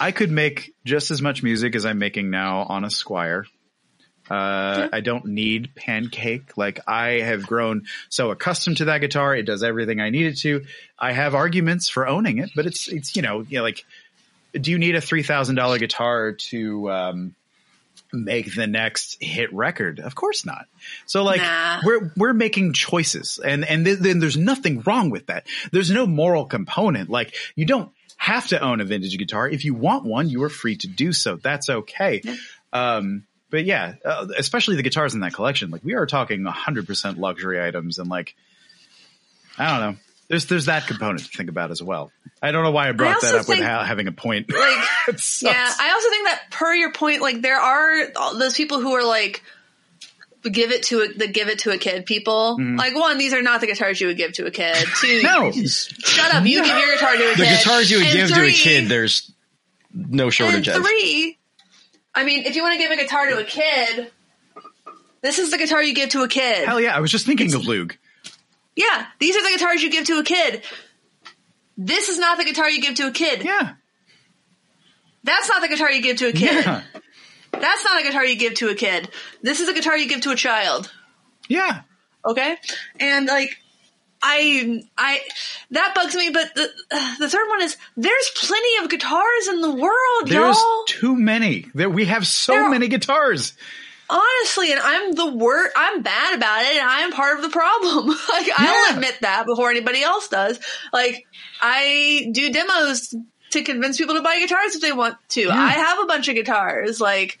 I 0.00 0.12
could 0.12 0.30
make 0.30 0.74
just 0.84 1.10
as 1.10 1.22
much 1.22 1.42
music 1.42 1.74
as 1.74 1.86
I'm 1.86 1.98
making 1.98 2.30
now 2.30 2.62
on 2.62 2.84
a 2.84 2.88
Squier. 2.88 3.44
Uh, 4.30 4.88
I 4.92 5.00
don't 5.00 5.26
need 5.26 5.74
Pancake. 5.74 6.56
Like 6.56 6.78
I 6.86 7.20
have 7.20 7.44
grown 7.46 7.86
so 8.08 8.30
accustomed 8.30 8.76
to 8.76 8.84
that 8.86 8.98
guitar, 8.98 9.34
it 9.34 9.42
does 9.42 9.62
everything 9.64 10.00
I 10.00 10.10
need 10.10 10.26
it 10.26 10.38
to. 10.38 10.64
I 10.98 11.12
have 11.12 11.34
arguments 11.34 11.88
for 11.88 12.06
owning 12.06 12.38
it, 12.38 12.50
but 12.54 12.64
it's 12.66 12.86
it's 12.88 13.16
you 13.16 13.22
know, 13.22 13.40
you 13.40 13.58
know 13.58 13.64
like, 13.64 13.84
do 14.52 14.70
you 14.70 14.78
need 14.78 14.94
a 14.94 15.00
three 15.00 15.24
thousand 15.24 15.56
dollar 15.56 15.78
guitar 15.78 16.32
to 16.50 16.90
um, 16.90 17.34
make 18.12 18.54
the 18.54 18.68
next 18.68 19.16
hit 19.20 19.52
record? 19.52 19.98
Of 19.98 20.14
course 20.14 20.46
not. 20.46 20.66
So 21.06 21.24
like 21.24 21.40
Nah. 21.40 21.80
we're 21.84 22.12
we're 22.16 22.32
making 22.32 22.72
choices, 22.74 23.40
and 23.44 23.64
and 23.64 23.84
th- 23.84 23.98
then 23.98 24.20
there's 24.20 24.36
nothing 24.36 24.82
wrong 24.82 25.10
with 25.10 25.26
that. 25.26 25.44
There's 25.72 25.90
no 25.90 26.06
moral 26.06 26.44
component. 26.44 27.10
Like 27.10 27.34
you 27.56 27.66
don't 27.66 27.90
have 28.16 28.46
to 28.48 28.60
own 28.60 28.80
a 28.80 28.84
vintage 28.84 29.16
guitar. 29.18 29.48
If 29.48 29.64
you 29.64 29.74
want 29.74 30.04
one, 30.04 30.28
you 30.28 30.42
are 30.44 30.50
free 30.50 30.76
to 30.76 30.86
do 30.86 31.12
so. 31.12 31.36
That's 31.36 31.68
okay. 31.68 32.22
Um, 32.72 33.24
but 33.50 33.64
yeah, 33.64 33.94
uh, 34.04 34.26
especially 34.38 34.76
the 34.76 34.82
guitars 34.82 35.14
in 35.14 35.20
that 35.20 35.32
collection. 35.34 35.70
Like 35.70 35.84
we 35.84 35.94
are 35.94 36.06
talking 36.06 36.42
100% 36.42 37.18
luxury 37.18 37.62
items, 37.62 37.98
and 37.98 38.08
like 38.08 38.34
I 39.58 39.70
don't 39.78 39.92
know. 39.92 39.98
There's 40.28 40.46
there's 40.46 40.66
that 40.66 40.86
component 40.86 41.24
to 41.24 41.36
think 41.36 41.50
about 41.50 41.72
as 41.72 41.82
well. 41.82 42.12
I 42.40 42.52
don't 42.52 42.62
know 42.62 42.70
why 42.70 42.88
I 42.88 42.92
brought 42.92 43.20
that 43.20 43.34
also 43.34 43.38
up 43.40 43.48
with 43.48 43.58
think- 43.58 43.68
ha- 43.68 43.82
having 43.84 44.06
a 44.06 44.12
point. 44.12 44.48
Like, 44.48 44.58
yeah, 45.42 45.74
I 45.78 45.90
also 45.92 46.08
think 46.10 46.28
that 46.28 46.42
per 46.50 46.72
your 46.72 46.92
point, 46.92 47.20
like 47.20 47.42
there 47.42 47.58
are 47.58 48.12
those 48.38 48.54
people 48.56 48.80
who 48.80 48.92
are 48.94 49.04
like 49.04 49.42
give 50.44 50.70
it 50.70 50.84
to 50.84 51.00
a, 51.02 51.08
the 51.18 51.26
give 51.26 51.48
it 51.48 51.58
to 51.60 51.70
a 51.72 51.78
kid 51.78 52.06
people. 52.06 52.56
Like 52.60 52.94
one, 52.94 53.18
these 53.18 53.34
are 53.34 53.42
not 53.42 53.60
the 53.60 53.66
guitars 53.66 54.00
you 54.00 54.06
would 54.06 54.16
give 54.16 54.32
to 54.34 54.46
a 54.46 54.52
kid. 54.52 54.76
Two, 55.00 55.20
No. 55.22 55.50
shut 55.50 56.32
up. 56.34 56.46
You 56.46 56.64
give 56.64 56.78
your 56.78 56.94
guitar 56.94 57.16
to 57.16 57.24
a 57.24 57.28
The 57.30 57.34
kid. 57.34 57.38
The 57.42 57.56
guitars 57.58 57.90
you 57.90 57.98
would 57.98 58.06
And 58.06 58.16
give 58.16 58.28
to 58.38 58.44
a 58.46 58.52
kid, 58.52 58.88
there's 58.88 59.32
no 59.92 60.30
shortage 60.30 60.68
and 60.68 60.76
of. 60.78 60.82
three, 60.84 61.39
I 62.14 62.24
mean, 62.24 62.44
if 62.44 62.56
you 62.56 62.62
want 62.62 62.72
to 62.74 62.78
give 62.78 62.90
a 62.90 62.96
guitar 62.96 63.28
to 63.28 63.38
a 63.38 63.44
kid, 63.44 64.10
this 65.22 65.38
is 65.38 65.50
the 65.50 65.58
guitar 65.58 65.82
you 65.82 65.94
give 65.94 66.10
to 66.10 66.22
a 66.22 66.28
kid. 66.28 66.66
Hell 66.66 66.80
yeah! 66.80 66.96
I 66.96 67.00
was 67.00 67.10
just 67.10 67.26
thinking 67.26 67.52
of 67.54 67.66
Lug. 67.66 67.96
Yeah, 68.76 69.06
these 69.18 69.36
are 69.36 69.42
the 69.42 69.50
guitars 69.50 69.82
you 69.82 69.90
give 69.90 70.06
to 70.06 70.18
a 70.18 70.24
kid. 70.24 70.62
This 71.76 72.08
is 72.08 72.18
not 72.18 72.38
the 72.38 72.44
guitar 72.44 72.70
you 72.70 72.80
give 72.80 72.96
to 72.96 73.06
a 73.06 73.10
kid. 73.10 73.42
Yeah. 73.44 73.74
That's 75.22 75.48
not 75.48 75.62
the 75.62 75.68
guitar 75.68 75.90
you 75.90 76.02
give 76.02 76.18
to 76.18 76.28
a 76.28 76.32
kid. 76.32 76.64
Yeah. 76.64 76.82
That's 77.52 77.84
not 77.84 78.00
a 78.00 78.02
guitar 78.02 78.24
you 78.24 78.36
give 78.36 78.54
to 78.54 78.68
a 78.68 78.74
kid. 78.74 79.08
This 79.42 79.60
is 79.60 79.68
a 79.68 79.74
guitar 79.74 79.96
you 79.96 80.08
give 80.08 80.22
to 80.22 80.30
a 80.30 80.36
child. 80.36 80.90
Yeah. 81.48 81.82
Okay? 82.24 82.56
And 82.98 83.26
like 83.26 83.56
I 84.22 84.82
I 84.98 85.20
that 85.70 85.94
bugs 85.94 86.14
me, 86.14 86.30
but 86.30 86.54
the 86.54 86.70
the 87.18 87.28
third 87.28 87.48
one 87.48 87.62
is 87.62 87.76
there's 87.96 88.30
plenty 88.36 88.82
of 88.84 88.90
guitars 88.90 89.48
in 89.48 89.60
the 89.60 89.70
world, 89.74 90.26
There's 90.26 90.56
y'all. 90.56 90.84
too 90.86 91.16
many. 91.16 91.66
There 91.74 91.88
we 91.90 92.04
have 92.06 92.26
so 92.26 92.52
There- 92.52 92.70
many 92.70 92.88
guitars. 92.88 93.54
Honestly, 94.12 94.72
and 94.72 94.80
I'm 94.82 95.12
the 95.12 95.26
word 95.34 95.70
I'm 95.76 96.02
bad 96.02 96.34
about 96.34 96.62
it 96.64 96.72
and 96.78 96.88
I 96.88 97.02
am 97.02 97.12
part 97.12 97.36
of 97.36 97.42
the 97.42 97.48
problem. 97.48 98.08
like 98.32 98.48
I'll 98.56 98.94
admit 98.94 99.14
that 99.20 99.46
before 99.46 99.70
anybody 99.70 100.02
else 100.02 100.26
does. 100.28 100.58
Like 100.92 101.26
I 101.62 102.28
do 102.32 102.50
demos 102.52 103.14
to 103.50 103.62
convince 103.62 103.98
people 103.98 104.16
to 104.16 104.22
buy 104.22 104.40
guitars 104.40 104.74
if 104.74 104.80
they 104.82 104.92
want 104.92 105.16
to. 105.30 105.48
I 105.50 105.70
have 105.70 106.00
a 106.00 106.06
bunch 106.06 106.26
of 106.28 106.34
guitars, 106.34 107.00
like 107.00 107.38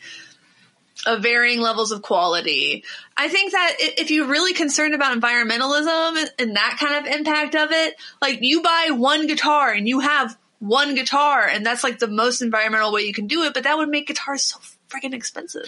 of 1.06 1.22
varying 1.22 1.60
levels 1.60 1.92
of 1.92 2.02
quality. 2.02 2.84
I 3.16 3.28
think 3.28 3.52
that 3.52 3.76
if 3.78 4.10
you're 4.10 4.26
really 4.26 4.52
concerned 4.52 4.94
about 4.94 5.18
environmentalism 5.18 6.28
and 6.38 6.56
that 6.56 6.76
kind 6.78 7.06
of 7.06 7.12
impact 7.12 7.54
of 7.54 7.70
it, 7.72 7.96
like 8.20 8.38
you 8.42 8.62
buy 8.62 8.88
one 8.92 9.26
guitar 9.26 9.72
and 9.72 9.88
you 9.88 10.00
have 10.00 10.36
one 10.58 10.94
guitar 10.94 11.46
and 11.46 11.64
that's 11.64 11.82
like 11.82 11.98
the 11.98 12.06
most 12.06 12.42
environmental 12.42 12.92
way 12.92 13.02
you 13.02 13.14
can 13.14 13.26
do 13.26 13.44
it, 13.44 13.54
but 13.54 13.64
that 13.64 13.78
would 13.78 13.88
make 13.88 14.06
guitars 14.06 14.44
so 14.44 14.60
freaking 14.90 15.14
expensive. 15.14 15.66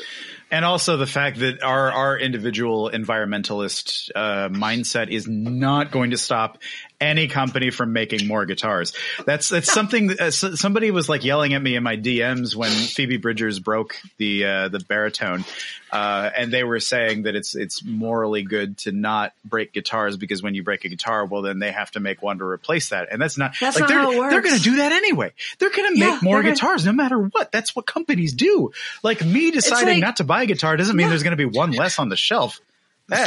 And 0.50 0.64
also 0.64 0.96
the 0.96 1.06
fact 1.06 1.38
that 1.38 1.62
our 1.62 1.90
our 1.90 2.18
individual 2.18 2.90
environmentalist 2.92 4.10
uh, 4.14 4.48
mindset 4.50 5.10
is 5.10 5.26
not 5.28 5.90
going 5.90 6.10
to 6.10 6.18
stop 6.18 6.58
any 7.02 7.28
company 7.28 7.70
from 7.70 7.92
making 7.92 8.26
more 8.26 8.46
guitars. 8.46 8.92
That's 9.26 9.48
that's 9.48 9.72
something. 9.72 10.10
Uh, 10.18 10.30
somebody 10.30 10.90
was 10.90 11.08
like 11.08 11.24
yelling 11.24 11.54
at 11.54 11.60
me 11.62 11.76
in 11.76 11.82
my 11.82 11.96
DMs 11.96 12.54
when 12.54 12.70
Phoebe 12.70 13.16
Bridgers 13.18 13.58
broke 13.58 13.96
the 14.18 14.44
uh, 14.46 14.68
the 14.68 14.78
baritone, 14.80 15.44
uh, 15.90 16.30
and 16.36 16.52
they 16.52 16.64
were 16.64 16.80
saying 16.80 17.22
that 17.24 17.34
it's 17.34 17.54
it's 17.54 17.84
morally 17.84 18.42
good 18.42 18.78
to 18.78 18.92
not 18.92 19.32
break 19.44 19.72
guitars 19.72 20.16
because 20.16 20.42
when 20.42 20.54
you 20.54 20.62
break 20.62 20.84
a 20.84 20.88
guitar, 20.88 21.24
well 21.26 21.42
then 21.42 21.58
they 21.58 21.72
have 21.72 21.90
to 21.90 22.00
make 22.00 22.22
one 22.22 22.38
to 22.38 22.44
replace 22.44 22.90
that, 22.90 23.08
and 23.10 23.20
that's 23.20 23.36
not 23.36 23.54
That's 23.60 23.76
like 23.78 23.82
not 23.82 23.88
they're 23.88 24.00
how 24.00 24.12
it 24.26 24.30
they're 24.30 24.40
going 24.42 24.56
to 24.56 24.62
do 24.62 24.76
that 24.76 24.92
anyway. 24.92 25.32
They're 25.58 25.70
going 25.70 25.92
to 25.92 25.98
Yeah, 25.98 26.12
make 26.12 26.22
more 26.22 26.36
they're 26.36 26.42
gonna- 26.44 26.54
guitars 26.54 26.86
no 26.86 26.92
matter 26.92 27.18
what. 27.18 27.50
That's 27.52 27.74
what 27.76 27.86
companies 27.86 28.32
do. 28.32 28.70
Like 29.02 29.24
me 29.24 29.50
deciding 29.50 29.94
like- 29.94 30.00
not 30.00 30.16
to 30.16 30.24
buy 30.24 30.42
a 30.44 30.46
guitar 30.46 30.76
doesn't 30.76 30.94
mean 30.96 31.04
Yeah. 31.04 31.10
there's 31.10 31.22
going 31.22 31.36
to 31.36 31.36
be 31.36 31.44
one 31.58 31.72
less 31.72 31.98
on 31.98 32.08
the 32.08 32.16
shelf. 32.16 32.60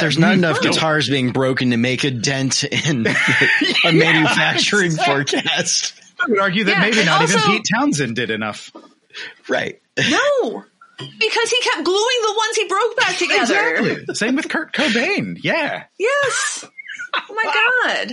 There's 0.00 0.18
not 0.18 0.34
enough 0.34 0.58
No. 0.62 0.70
guitars 0.70 1.08
being 1.08 1.30
broken 1.32 1.70
to 1.70 1.76
make 1.76 2.04
a 2.04 2.10
dent 2.10 2.64
in 2.64 3.06
a 3.84 3.92
manufacturing 3.92 4.92
forecast. 4.92 5.94
I 6.20 6.24
would 6.28 6.38
argue 6.40 6.64
that 6.64 6.70
Yeah, 6.72 6.80
maybe 6.80 6.98
and 6.98 7.06
not 7.06 7.22
even 7.22 7.40
Pete 7.42 7.66
Townshend 7.74 8.16
did 8.16 8.30
enough. 8.30 8.70
Right. 9.48 9.80
No, 9.98 10.64
because 10.98 11.50
he 11.50 11.60
kept 11.62 11.84
gluing 11.84 12.18
the 12.22 12.34
ones 12.36 12.56
he 12.56 12.64
broke 12.68 12.96
back 12.96 13.16
together. 13.16 13.74
Exactly. 13.76 14.14
Same 14.14 14.36
with 14.36 14.48
Kurt 14.48 14.72
Cobain. 14.72 15.38
Yeah. 15.42 15.84
Yes. 15.98 16.64
Oh 17.14 17.34
my 17.34 17.44
god. 17.44 18.12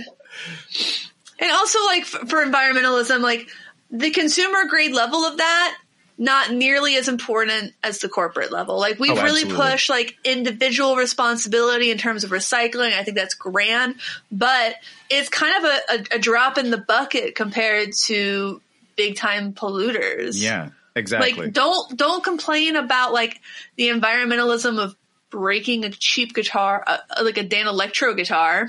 And 1.40 1.50
also, 1.52 1.78
like 1.86 2.04
for 2.04 2.44
environmentalism, 2.44 3.20
like 3.20 3.48
the 3.90 4.10
consumer 4.10 4.66
grade 4.68 4.92
level 4.92 5.20
of 5.24 5.38
that, 5.38 5.76
not 6.16 6.52
nearly 6.52 6.96
as 6.96 7.08
important 7.08 7.72
as 7.82 7.98
the 7.98 8.08
corporate 8.08 8.52
level. 8.52 8.78
Like 8.78 8.98
we've 8.98 9.18
Oh, 9.18 9.22
really 9.22 9.44
pushed 9.44 9.90
like 9.90 10.16
individual 10.24 10.96
responsibility 10.96 11.90
in 11.90 11.98
terms 11.98 12.24
of 12.24 12.30
recycling. 12.30 12.92
I 12.92 13.02
think 13.02 13.16
that's 13.16 13.34
grand, 13.34 13.96
but 14.30 14.76
it's 15.10 15.28
kind 15.28 15.56
of 15.56 15.64
a, 15.64 16.14
a, 16.14 16.16
a 16.16 16.18
drop 16.18 16.56
in 16.58 16.70
the 16.70 16.78
bucket 16.78 17.34
compared 17.34 17.90
to 18.04 18.60
big 18.96 19.16
time 19.16 19.52
polluters. 19.52 20.40
Yeah. 20.40 20.70
Exactly. 20.96 21.32
Like 21.32 21.52
don't 21.52 21.96
don't 21.96 22.22
complain 22.22 22.76
about 22.76 23.12
like 23.12 23.40
the 23.76 23.88
environmentalism 23.88 24.78
of 24.78 24.94
breaking 25.30 25.84
a 25.84 25.90
cheap 25.90 26.32
guitar, 26.32 26.84
uh, 26.86 26.98
like 27.24 27.36
a 27.36 27.44
Danelectro 27.44 28.16
guitar, 28.16 28.68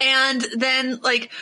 and 0.00 0.46
then 0.56 1.00
like 1.02 1.32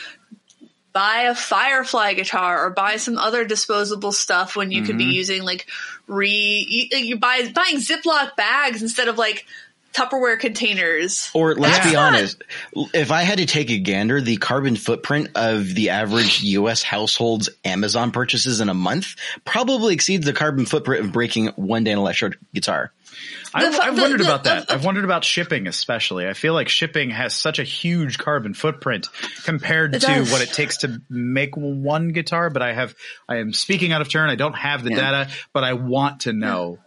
buy 0.93 1.23
a 1.23 1.35
Firefly 1.35 2.13
guitar 2.13 2.65
or 2.65 2.69
buy 2.71 2.97
some 2.97 3.17
other 3.17 3.45
disposable 3.45 4.11
stuff 4.11 4.55
when 4.55 4.71
you 4.71 4.83
could 4.83 4.97
be 4.97 5.05
mm-hmm. 5.05 5.11
using 5.11 5.43
like 5.43 5.67
re 6.07 6.29
you, 6.29 6.97
you 6.97 7.17
buy 7.17 7.49
buying 7.53 7.77
Ziploc 7.77 8.35
bags 8.35 8.81
instead 8.81 9.07
of 9.07 9.17
like 9.17 9.45
Tupperware 9.93 10.39
containers. 10.39 11.31
Or 11.33 11.55
let's 11.55 11.77
That's 11.77 11.87
be 11.87 11.93
not- 11.93 12.13
honest, 12.13 12.43
if 12.93 13.11
I 13.11 13.23
had 13.23 13.39
to 13.39 13.45
take 13.45 13.71
a 13.71 13.79
gander, 13.79 14.21
the 14.21 14.37
carbon 14.37 14.75
footprint 14.75 15.29
of 15.35 15.73
the 15.73 15.89
average 15.89 16.41
U.S. 16.43 16.83
household's 16.83 17.49
Amazon 17.65 18.11
purchases 18.11 18.61
in 18.61 18.69
a 18.69 18.73
month 18.73 19.15
probably 19.45 19.93
exceeds 19.93 20.25
the 20.25 20.33
carbon 20.33 20.65
footprint 20.65 21.05
of 21.05 21.11
breaking 21.11 21.47
one 21.55 21.83
Dan 21.83 21.97
electric 21.97 22.37
guitar. 22.53 22.91
I've, 23.53 23.73
the- 23.73 23.81
I've 23.83 23.95
the- 23.95 24.01
wondered 24.01 24.19
the- 24.19 24.23
about 24.25 24.43
that. 24.45 24.67
the- 24.67 24.73
I've 24.73 24.85
wondered 24.85 25.03
about 25.05 25.23
shipping, 25.23 25.67
especially. 25.67 26.27
I 26.27 26.33
feel 26.33 26.53
like 26.53 26.69
shipping 26.69 27.09
has 27.09 27.33
such 27.33 27.59
a 27.59 27.63
huge 27.63 28.17
carbon 28.17 28.53
footprint 28.53 29.07
compared 29.45 29.93
to 29.93 29.99
does. 29.99 30.31
what 30.31 30.41
it 30.41 30.51
takes 30.53 30.77
to 30.77 31.01
make 31.09 31.55
one 31.57 32.09
guitar. 32.09 32.49
But 32.49 32.61
I 32.61 32.73
have, 32.73 32.95
I 33.27 33.37
am 33.37 33.53
speaking 33.53 33.91
out 33.91 34.01
of 34.01 34.09
turn. 34.09 34.29
I 34.29 34.35
don't 34.35 34.53
have 34.55 34.83
the 34.83 34.91
Yeah. 34.91 35.11
data, 35.23 35.31
but 35.53 35.63
I 35.63 35.73
want 35.73 36.21
to 36.21 36.33
know 36.33 36.79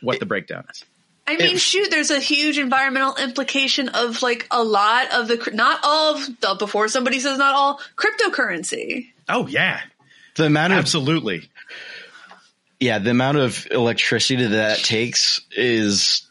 what 0.00 0.18
the 0.20 0.26
breakdown 0.26 0.64
is. 0.70 0.84
I 1.26 1.36
mean, 1.36 1.56
If- 1.56 1.60
shoot, 1.60 1.90
there's 1.90 2.10
a 2.10 2.20
huge 2.20 2.56
environmental 2.58 3.14
implication 3.16 3.90
of 3.90 4.22
like 4.22 4.46
a 4.50 4.62
lot 4.64 5.12
of 5.12 5.28
the, 5.28 5.50
not 5.52 5.80
all 5.82 6.14
of, 6.16 6.40
the- 6.40 6.56
before 6.58 6.88
somebody 6.88 7.20
says 7.20 7.36
not 7.36 7.54
all, 7.54 7.80
cryptocurrency. 7.96 9.08
Oh 9.28 9.46
yeah, 9.46 9.80
The 10.36 10.46
amount 10.46 10.72
of 10.72 10.78
absolutely. 10.78 11.50
Yeah, 12.80 12.98
the 12.98 13.10
amount 13.10 13.38
of 13.38 13.66
electricity 13.70 14.44
that 14.44 14.48
that 14.50 14.78
takes 14.78 15.40
is 15.50 16.26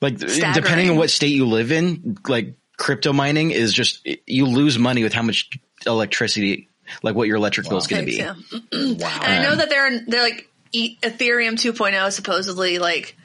like 0.00 0.18
Staggering. 0.18 0.52
depending 0.54 0.90
on 0.90 0.96
what 0.96 1.10
state 1.10 1.32
you 1.34 1.46
live 1.46 1.72
in, 1.72 2.18
like 2.28 2.54
crypto 2.76 3.12
mining 3.12 3.50
is 3.50 3.72
just 3.72 4.06
you 4.26 4.46
lose 4.46 4.78
money 4.78 5.02
with 5.02 5.12
how 5.12 5.22
much 5.22 5.50
electricity, 5.86 6.68
like 7.02 7.14
what 7.14 7.28
your 7.28 7.36
electric 7.36 7.68
bill 7.68 7.78
is 7.78 7.86
going 7.86 8.04
to 8.04 8.06
be. 8.06 8.16
Yeah. 8.18 8.34
And 8.72 9.02
I 9.02 9.42
know 9.42 9.56
that 9.56 9.68
they're, 9.68 10.00
they're 10.06 10.22
like 10.22 10.48
e- 10.72 10.96
Ethereum 11.02 11.54
2.0 11.54 12.12
supposedly 12.12 12.78
like 12.78 13.16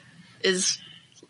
is 0.42 0.78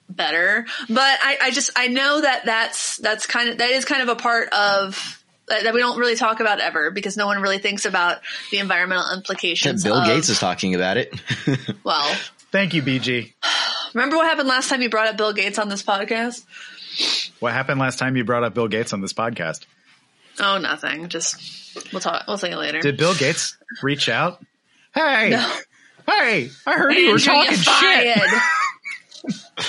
better, 0.09 0.67
but 0.89 1.19
I, 1.23 1.39
I 1.43 1.51
just, 1.51 1.71
I 1.77 1.89
know 1.89 2.21
that 2.21 2.47
that's, 2.47 2.97
that's 2.97 3.27
kind 3.27 3.51
of, 3.51 3.59
that 3.59 3.71
is 3.71 3.85
kind 3.85 4.03
of 4.03 4.09
a 4.09 4.17
part 4.17 4.49
of, 4.51 5.18
that 5.49 5.65
that 5.65 5.75
we 5.75 5.81
don't 5.81 5.99
really 5.99 6.17
talk 6.17 6.41
about 6.41 6.61
ever 6.61 6.91
because 6.91 7.17
no 7.17 7.27
one 7.27 7.41
really 7.43 7.59
thinks 7.59 7.85
about 7.85 8.19
the 8.51 8.59
environmental 8.59 9.13
implications. 9.15 9.85
Bill 9.85 9.97
of- 9.97 10.07
Gates 10.07 10.29
is 10.29 10.39
talking 10.39 10.75
about 10.75 10.97
it. 10.97 11.15
well, 11.85 12.17
Thank 12.51 12.73
you, 12.73 12.83
BG. 12.83 13.35
remember 13.95 14.17
what 14.17 14.27
happened 14.27 14.49
last 14.49 14.71
time 14.71 14.81
you 14.81 14.89
brought 14.89 15.07
up 15.09 15.17
Bill 15.19 15.33
Gates 15.35 15.59
on 15.59 15.69
this 15.69 15.83
podcast? 15.83 16.45
What 17.41 17.53
happened 17.53 17.79
last 17.79 17.99
time 17.99 18.17
you 18.17 18.25
brought 18.25 18.43
up 18.43 18.55
Bill 18.55 18.69
Gates 18.69 18.93
on 18.95 19.01
this 19.03 19.13
podcast? 19.13 19.67
Oh, 20.41 20.57
nothing. 20.59 21.09
Just 21.09 21.37
we'll 21.93 22.01
talk. 22.01 22.25
We'll 22.27 22.39
see 22.39 22.49
you 22.49 22.57
later. 22.57 22.81
Did 22.81 22.97
Bill 22.97 23.15
Gates 23.15 23.57
reach 23.83 24.09
out? 24.09 24.43
Hey, 24.95 25.29
No. 25.31 25.53
hey, 26.07 26.49
I 26.67 26.73
heard 26.73 26.95
you 26.95 27.13
were 27.13 27.19
talking 27.19 27.53
you 27.53 27.57
shit. 27.59 28.19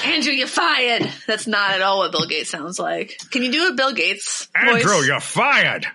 Andrew, 0.05 0.31
you're 0.33 0.47
fired. 0.47 1.09
That's 1.27 1.47
not 1.47 1.71
at 1.71 1.81
all 1.81 1.99
what 1.99 2.11
Bill 2.11 2.25
Gates 2.27 2.49
sounds 2.49 2.79
like. 2.79 3.17
Can 3.31 3.43
you 3.43 3.51
do 3.51 3.67
a 3.69 3.73
Bill 3.73 3.93
Gates 3.93 4.47
voice? 4.65 4.83
Andrew, 4.83 4.97
you're 5.05 5.19
fired. 5.19 5.85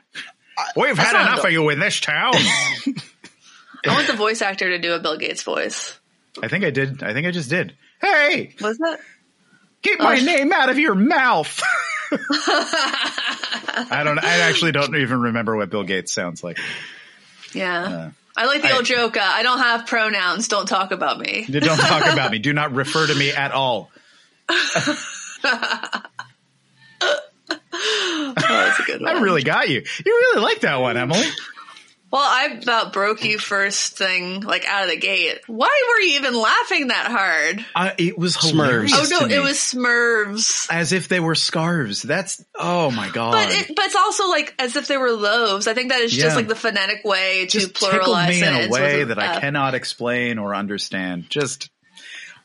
We've 0.76 0.96
had 0.98 1.20
enough 1.20 1.36
Bill- 1.36 1.46
of 1.46 1.52
you 1.52 1.68
in 1.70 1.78
this 1.78 2.00
town. 2.00 2.32
I 3.86 3.88
want 3.88 4.06
the 4.06 4.14
voice 4.14 4.40
actor 4.42 4.68
to 4.70 4.78
do 4.78 4.92
a 4.94 4.98
Bill 4.98 5.16
Gates 5.18 5.42
voice. 5.42 5.98
I 6.42 6.48
think 6.48 6.64
I 6.64 6.70
did. 6.70 7.02
I 7.02 7.12
think 7.12 7.26
I 7.26 7.30
just 7.30 7.50
did. 7.50 7.76
Hey, 8.00 8.54
Was 8.60 8.78
that? 8.78 8.98
Get 9.82 9.98
my 10.00 10.18
Oh. 10.20 10.24
name 10.24 10.52
out 10.52 10.70
of 10.70 10.78
your 10.78 10.94
mouth. 10.94 11.60
I 12.10 14.02
don't. 14.04 14.18
I 14.18 14.38
actually 14.40 14.72
don't 14.72 14.94
even 14.96 15.20
remember 15.22 15.56
what 15.56 15.70
Bill 15.70 15.84
Gates 15.84 16.12
sounds 16.12 16.42
like. 16.44 16.58
Yeah. 17.52 17.82
Uh, 17.84 18.10
I 18.36 18.46
like 18.46 18.62
the 18.62 18.68
I- 18.68 18.76
old 18.76 18.84
joke. 18.84 19.16
Uh, 19.16 19.20
I 19.22 19.42
don't 19.42 19.58
have 19.60 19.86
pronouns. 19.86 20.48
Don't 20.48 20.66
talk 20.66 20.90
about 20.92 21.18
me. 21.18 21.46
Don't 21.48 21.78
talk 21.78 22.04
about 22.12 22.30
me. 22.32 22.38
Do 22.38 22.52
not 22.52 22.72
refer 22.72 23.06
to 23.06 23.14
me 23.14 23.30
at 23.30 23.52
all. 23.52 23.90
Oh, 27.76 28.32
that's 28.36 28.80
a 28.80 28.82
good 28.84 29.00
one. 29.02 29.16
I 29.16 29.20
really 29.20 29.42
got 29.42 29.68
you. 29.68 29.82
You 30.06 30.12
really 30.12 30.40
like 30.42 30.60
that 30.60 30.76
one, 30.76 30.96
Emily. 30.96 31.24
Well, 32.14 32.22
I 32.22 32.60
about 32.62 32.92
broke 32.92 33.24
you 33.24 33.40
first 33.40 33.98
thing, 33.98 34.42
like 34.42 34.64
out 34.66 34.84
of 34.84 34.90
the 34.90 34.96
gate. 34.96 35.40
Why 35.48 35.66
were 35.88 36.00
you 36.00 36.14
even 36.20 36.40
laughing 36.40 36.86
that 36.86 37.06
hard? 37.10 37.66
I, 37.74 37.92
it 37.98 38.16
was 38.16 38.36
Smurfs. 38.36 38.90
Oh 38.92 39.06
no, 39.20 39.26
it 39.26 39.42
was 39.42 39.56
Smurfs. 39.56 40.68
as 40.70 40.92
if 40.92 41.08
they 41.08 41.18
were 41.18 41.34
scarves. 41.34 42.02
That's 42.02 42.44
oh 42.54 42.92
my 42.92 43.08
god. 43.10 43.32
But 43.32 43.50
it, 43.50 43.74
but 43.74 43.84
it's 43.86 43.96
also 43.96 44.28
like 44.28 44.54
as 44.60 44.76
if 44.76 44.86
they 44.86 44.96
were 44.96 45.10
loaves. 45.10 45.66
I 45.66 45.74
think 45.74 45.90
that 45.90 46.02
is 46.02 46.16
Yeah. 46.16 46.22
just 46.22 46.36
like 46.36 46.46
the 46.46 46.54
phonetic 46.54 47.04
way 47.04 47.46
to 47.46 47.58
just 47.58 47.74
tickled 47.74 48.02
pluralize 48.02 48.28
me 48.28 48.46
in 48.46 48.68
a 48.68 48.70
way 48.70 49.02
that 49.02 49.18
I 49.18 49.40
cannot 49.40 49.74
explain 49.74 50.38
or 50.38 50.54
understand. 50.54 51.28
Just, 51.28 51.68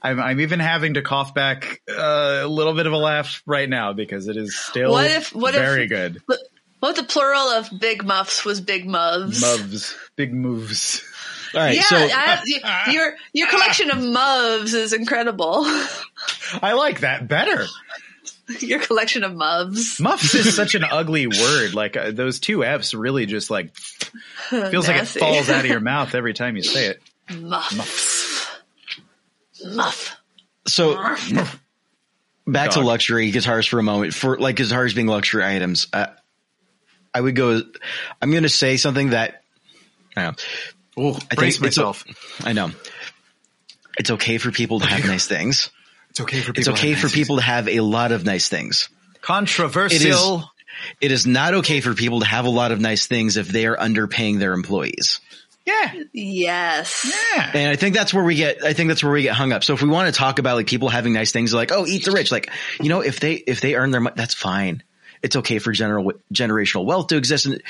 I'm, 0.02 0.20
I'm 0.20 0.40
even 0.40 0.60
having 0.60 0.96
to 0.96 1.04
cough 1.04 1.36
back 1.36 1.80
uh, 1.88 2.40
a 2.44 2.48
little 2.48 2.74
bit 2.74 2.88
of 2.88 2.94
a 2.94 2.98
laugh 2.98 3.44
right 3.46 3.70
now 3.70 3.94
because 3.94 4.28
it 4.28 4.36
is 4.36 4.58
still 4.58 4.90
What 4.94 5.12
if- 5.12 5.36
what 5.36 5.54
if- 5.54 5.62
very 5.62 5.86
good. 5.86 6.24
What 6.80 6.96
the 6.96 7.04
plural 7.04 7.50
of 7.50 7.70
big 7.80 8.04
muffs 8.06 8.46
was 8.46 8.62
big 8.62 8.86
muvs? 8.88 9.42
Moves, 9.42 9.96
big 10.16 10.34
moves. 10.34 11.04
All 11.54 11.62
right, 11.62 11.76
Yeah, 11.76 11.82
so 11.84 11.96
I, 11.98 12.42
y- 12.46 12.84
your 12.94 13.16
your 13.34 13.48
collection 13.50 13.90
of 13.92 13.98
muvs 13.98 14.74
is 14.74 14.94
incredible. 14.94 15.64
I 16.62 16.74
like 16.74 17.00
that 17.02 17.28
better. 17.28 17.66
your 18.60 18.80
collection 18.80 19.24
of 19.24 19.32
muvs. 19.34 20.00
Muffs 20.00 20.34
is 20.36 20.56
such 20.56 20.76
an 20.76 20.84
ugly 20.84 21.28
word. 21.28 21.74
Like 21.74 21.98
uh, 21.98 22.12
those 22.12 22.40
two 22.40 22.64
F's 22.64 22.94
really 22.94 23.26
just 23.26 23.50
like 23.50 23.76
feels 23.76 24.88
like 24.88 25.02
it 25.02 25.08
falls 25.08 25.50
out 25.50 25.62
of 25.66 25.70
your 25.70 25.80
mouth 25.82 26.16
every 26.16 26.34
time 26.34 26.56
you 26.56 26.64
say 26.64 26.88
it. 26.88 27.02
Muffs. 27.36 28.48
Muffs. 29.66 29.68
Muff. 29.76 30.18
so 30.68 30.96
back 32.48 32.70
to 32.72 32.76
Dog. 32.78 32.86
luxury 32.86 33.30
guitars 33.32 33.66
for 33.68 33.80
a 33.80 33.84
moment. 33.84 34.14
For 34.14 34.38
like 34.40 34.56
guitars 34.56 34.94
being 34.94 35.08
luxury 35.08 35.44
items, 35.44 35.88
uh, 35.94 36.08
I 37.14 37.22
would 37.22 37.36
go. 37.36 37.62
I'm 38.22 38.32
going 38.32 38.44
to 38.44 38.50
say 38.50 38.78
something 38.78 39.12
that 39.12 39.42
I 40.16 40.24
don't 40.24 40.38
know. 40.98 41.04
Oh, 41.04 41.20
I 41.32 41.36
brace 41.36 41.58
think 41.58 41.68
it's 41.68 41.78
myself. 41.78 42.04
I 42.44 42.54
know. 42.54 42.72
It's 43.98 44.12
okay 44.12 44.38
for 44.38 44.52
people 44.52 44.80
to 44.80 44.86
have 44.86 45.06
nice 45.06 45.28
things. 45.28 45.72
It's 46.10 46.22
okay 46.22 46.42
for 46.42 46.54
people. 46.54 46.74
It's 46.74 46.80
okay 46.80 46.96
for 46.96 47.10
people 47.10 47.38
to 47.38 47.44
have 47.44 47.68
a 47.68 47.82
lot 47.82 48.12
of 48.12 48.26
nice 48.26 48.50
things. 48.50 48.90
Controversial. 49.22 50.50
It 51.02 51.12
is 51.12 51.28
not 51.28 51.54
okay 51.56 51.82
for 51.82 51.94
people 51.94 52.22
to 52.22 52.26
have 52.26 52.46
a 52.46 52.50
lot 52.50 52.72
of 52.72 52.80
nice 52.80 53.08
things 53.08 53.36
if 53.38 53.50
they 53.50 53.66
are 53.66 53.76
underpaying 53.76 54.40
their 54.40 54.54
employees. 54.54 55.20
Yeah. 55.66 55.94
Yes. 56.14 57.06
Yeah. 57.36 57.52
And 57.54 57.70
I 57.70 57.76
think 57.76 57.94
that's 57.96 58.14
where 58.14 58.24
we 58.24 58.36
get, 58.36 58.64
I 58.64 58.74
think 58.74 58.88
that's 58.88 59.04
where 59.04 59.12
we 59.12 59.22
get 59.22 59.36
hung 59.36 59.52
up. 59.52 59.64
So 59.64 59.74
if 59.74 59.82
we 59.82 59.90
want 59.90 60.12
to 60.12 60.18
talk 60.18 60.40
about 60.40 60.56
like 60.56 60.68
people 60.68 60.90
having 60.90 61.14
nice 61.14 61.32
things, 61.32 61.54
like, 61.54 61.72
oh, 61.72 61.86
eat 61.86 62.06
the 62.06 62.12
rich, 62.12 62.32
like, 62.32 62.50
you 62.80 62.90
know, 62.90 63.02
if 63.02 63.20
they, 63.20 63.34
if 63.34 63.62
they 63.62 63.76
earn 63.76 63.92
their 63.92 64.02
money, 64.02 64.16
that's 64.16 64.34
fine. 64.34 64.82
It's 65.22 65.36
okay 65.38 65.60
for 65.60 65.72
general, 65.72 66.14
generational 66.34 66.86
wealth 66.86 67.08
to 67.08 67.18
exist. 67.18 67.46
And, 67.46 67.62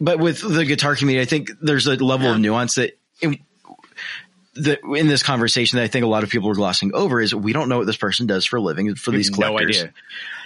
but 0.00 0.18
with 0.18 0.40
the 0.40 0.64
guitar 0.64 0.96
community, 0.96 1.22
I 1.22 1.26
think 1.28 1.50
there's 1.60 1.86
a 1.86 1.94
level 1.96 2.30
of 2.30 2.40
nuance 2.40 2.74
that 2.76 2.98
in, 3.20 3.38
the, 4.54 4.78
in 4.96 5.06
this 5.06 5.22
conversation 5.22 5.76
that 5.76 5.84
I 5.84 5.88
think 5.88 6.04
a 6.04 6.08
lot 6.08 6.24
of 6.24 6.30
people 6.30 6.50
are 6.50 6.54
glossing 6.54 6.92
over 6.94 7.20
is 7.20 7.34
we 7.34 7.52
don't 7.52 7.68
know 7.68 7.78
what 7.78 7.86
this 7.86 7.96
person 7.96 8.26
does 8.26 8.44
for 8.44 8.56
a 8.56 8.60
living 8.60 8.94
for 8.96 9.10
these 9.12 9.30
no 9.30 9.48
collectors. 9.48 9.78
idea. 9.82 9.92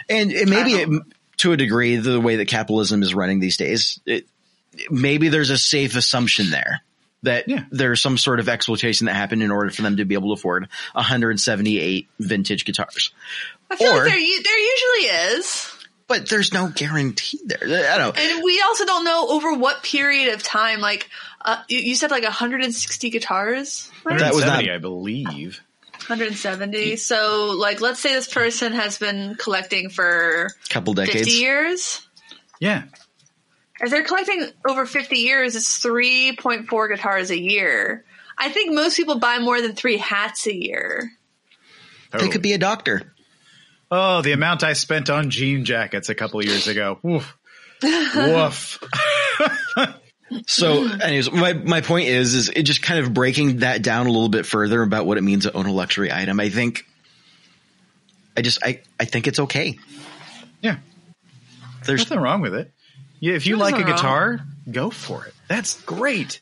And 0.08 0.30
it 0.32 0.48
maybe 0.48 0.72
it, 0.72 1.02
to 1.38 1.52
a 1.52 1.56
degree, 1.56 1.96
the 1.96 2.20
way 2.20 2.36
that 2.36 2.48
capitalism 2.48 3.02
is 3.02 3.14
running 3.14 3.40
these 3.40 3.56
days, 3.56 3.98
it, 4.06 4.26
maybe 4.90 5.28
there's 5.30 5.50
a 5.50 5.58
safe 5.58 5.96
assumption 5.96 6.50
there 6.50 6.82
that 7.22 7.48
Yeah. 7.48 7.64
there's 7.70 8.00
some 8.00 8.18
sort 8.18 8.38
of 8.40 8.48
exploitation 8.48 9.06
that 9.06 9.14
happened 9.16 9.42
in 9.42 9.50
order 9.50 9.70
for 9.70 9.82
them 9.82 9.96
to 9.96 10.04
be 10.04 10.14
able 10.14 10.28
to 10.28 10.38
afford 10.38 10.68
178 10.92 12.08
vintage 12.20 12.64
guitars. 12.64 13.10
I 13.70 13.76
feel 13.76 13.88
Or- 13.90 14.04
like 14.04 14.12
there, 14.12 14.42
there 14.44 14.58
usually 14.58 15.38
is. 15.38 15.72
But 16.08 16.28
there's 16.28 16.52
no 16.52 16.68
guarantee 16.68 17.40
there. 17.44 17.58
I 17.92 17.98
don't. 17.98 18.16
And 18.16 18.44
we 18.44 18.62
also 18.62 18.84
don't 18.86 19.04
know 19.04 19.26
over 19.28 19.54
what 19.54 19.82
period 19.82 20.34
of 20.34 20.42
time, 20.42 20.80
like, 20.80 21.08
uh, 21.44 21.62
you, 21.68 21.78
you 21.80 21.94
said 21.96 22.10
like 22.12 22.22
160 22.22 23.10
guitars, 23.10 23.90
right? 24.04 24.18
That 24.18 24.34
was 24.34 24.44
not- 24.44 24.68
I 24.68 24.78
believe. 24.78 25.60
170. 26.08 26.96
So, 26.96 27.56
like, 27.58 27.80
let's 27.80 27.98
say 27.98 28.12
this 28.14 28.32
person 28.32 28.72
has 28.72 28.98
been 28.98 29.34
collecting 29.34 29.90
for 29.90 30.46
a 30.46 30.68
couple 30.68 30.94
50 30.94 31.12
decades. 31.12 31.40
years. 31.40 32.06
Yeah. 32.60 32.84
If 33.80 33.90
they're 33.90 34.04
collecting 34.04 34.46
over 34.68 34.86
50 34.86 35.16
years, 35.16 35.56
it's 35.56 35.82
3.4 35.82 36.88
guitars 36.88 37.30
a 37.30 37.38
year. 37.38 38.04
I 38.38 38.50
think 38.50 38.72
most 38.74 38.96
people 38.96 39.18
buy 39.18 39.38
more 39.38 39.60
than 39.60 39.74
three 39.74 39.96
hats 39.96 40.46
a 40.46 40.54
year. 40.54 41.10
They 42.12 42.28
could 42.28 42.42
be 42.42 42.52
a 42.52 42.58
doctor. 42.58 43.12
Oh, 43.90 44.22
the 44.22 44.32
amount 44.32 44.64
I 44.64 44.72
spent 44.72 45.10
on 45.10 45.30
jean 45.30 45.64
jackets 45.64 46.08
a 46.08 46.14
couple 46.14 46.44
years 46.44 46.66
ago. 46.66 46.98
Woof. 47.02 47.36
Woof. 47.82 48.78
So, 50.46 50.84
anyways, 50.88 51.30
my, 51.30 51.52
my 51.52 51.80
point 51.82 52.08
is, 52.08 52.34
is 52.34 52.48
it 52.48 52.64
just 52.64 52.82
kind 52.82 52.98
of 52.98 53.14
breaking 53.14 53.58
that 53.58 53.82
down 53.82 54.06
a 54.06 54.10
little 54.10 54.28
bit 54.28 54.44
further 54.44 54.82
about 54.82 55.06
what 55.06 55.18
it 55.18 55.20
means 55.22 55.44
to 55.44 55.52
own 55.52 55.66
a 55.66 55.72
luxury 55.72 56.10
item. 56.10 56.40
I 56.40 56.48
think, 56.48 56.84
I 58.36 58.42
just, 58.42 58.58
I, 58.64 58.80
I 58.98 59.04
think 59.04 59.28
it's 59.28 59.38
okay. 59.38 59.78
Yeah. 60.60 60.78
There's, 61.84 62.00
Nothing 62.00 62.18
wrong 62.18 62.40
with 62.40 62.54
it. 62.56 62.72
Yeah, 63.20 63.34
if 63.34 63.46
you 63.46 63.56
Nothing 63.56 63.74
like 63.74 63.84
a 63.84 63.86
wrong. 63.86 63.96
guitar, 63.96 64.40
go 64.68 64.90
for 64.90 65.26
it. 65.26 65.34
That's 65.46 65.80
great. 65.82 66.40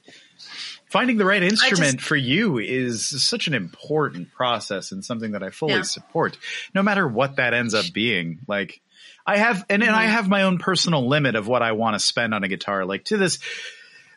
Finding 0.94 1.16
the 1.16 1.24
right 1.24 1.42
instrument 1.42 1.94
just- 1.94 2.06
for 2.06 2.14
you 2.14 2.58
is 2.58 3.04
such 3.20 3.48
an 3.48 3.54
important 3.54 4.30
process 4.32 4.92
and 4.92 5.04
something 5.04 5.32
that 5.32 5.42
I 5.42 5.50
fully 5.50 5.74
Yeah. 5.74 5.82
support. 5.82 6.38
No 6.72 6.84
matter 6.84 7.08
what 7.08 7.34
that 7.34 7.52
ends 7.52 7.74
up 7.74 7.86
being. 7.92 8.38
Like 8.46 8.80
I 9.26 9.38
have 9.38 9.66
and, 9.68 9.82
and 9.82 9.90
I 9.90 10.04
mm-hmm. 10.04 10.12
have 10.12 10.28
my 10.28 10.42
own 10.42 10.58
personal 10.58 11.08
limit 11.08 11.34
of 11.34 11.48
what 11.48 11.62
I 11.62 11.72
want 11.72 11.94
to 11.94 11.98
spend 11.98 12.32
on 12.32 12.44
a 12.44 12.48
guitar. 12.48 12.84
Like 12.84 13.06
to 13.06 13.16
this 13.16 13.40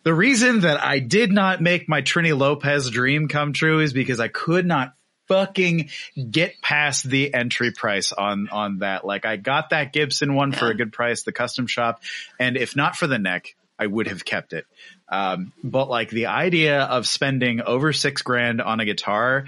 the 0.04 0.14
reason 0.14 0.60
that 0.60 0.80
I 0.80 1.00
did 1.00 1.32
not 1.32 1.62
make 1.62 1.90
my 1.90 2.04
Trini 2.04 2.38
Lopez 2.38 2.92
dream 2.92 3.28
come 3.28 3.54
true 3.54 3.80
is 3.80 3.92
because 3.92 4.20
I 4.20 4.28
could 4.28 4.68
not 4.68 4.94
fucking 5.28 5.90
get 6.30 6.62
past 6.62 7.10
the 7.10 7.34
entry 7.34 7.72
price 7.72 8.12
on 8.12 8.50
on 8.50 8.78
that. 8.80 9.04
Like 9.04 9.26
I 9.26 9.38
got 9.38 9.72
that 9.72 9.94
Gibson 9.94 10.36
one 10.36 10.52
for 10.52 10.68
a 10.68 10.76
good 10.76 10.94
price, 10.94 11.24
the 11.24 11.32
custom 11.32 11.66
shop, 11.66 12.04
and 12.40 12.56
if 12.56 12.76
not 12.76 12.96
for 12.96 13.08
the 13.08 13.18
neck, 13.18 13.56
I 13.80 13.88
would 13.88 14.08
have 14.08 14.26
kept 14.26 14.54
it. 14.54 14.66
Um, 15.10 15.54
but 15.64 15.90
like 15.90 16.10
the 16.10 16.26
idea 16.28 16.82
of 16.82 17.08
spending 17.08 17.62
over 17.62 17.94
six 17.94 18.22
grand 18.22 18.62
on 18.62 18.80
a 18.80 18.86
guitar, 18.86 19.46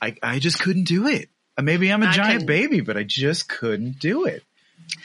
I 0.00 0.14
I 0.22 0.38
just 0.38 0.60
couldn't 0.60 0.84
do 0.84 1.06
it. 1.08 1.28
Uh, 1.58 1.62
Maybe 1.62 1.92
I'm 1.92 2.02
a 2.02 2.06
I 2.06 2.12
giant 2.12 2.32
couldn't. 2.32 2.46
baby, 2.46 2.80
but 2.80 2.96
I 2.96 3.02
just 3.02 3.48
couldn't 3.48 3.98
do 3.98 4.26
it. 4.26 4.42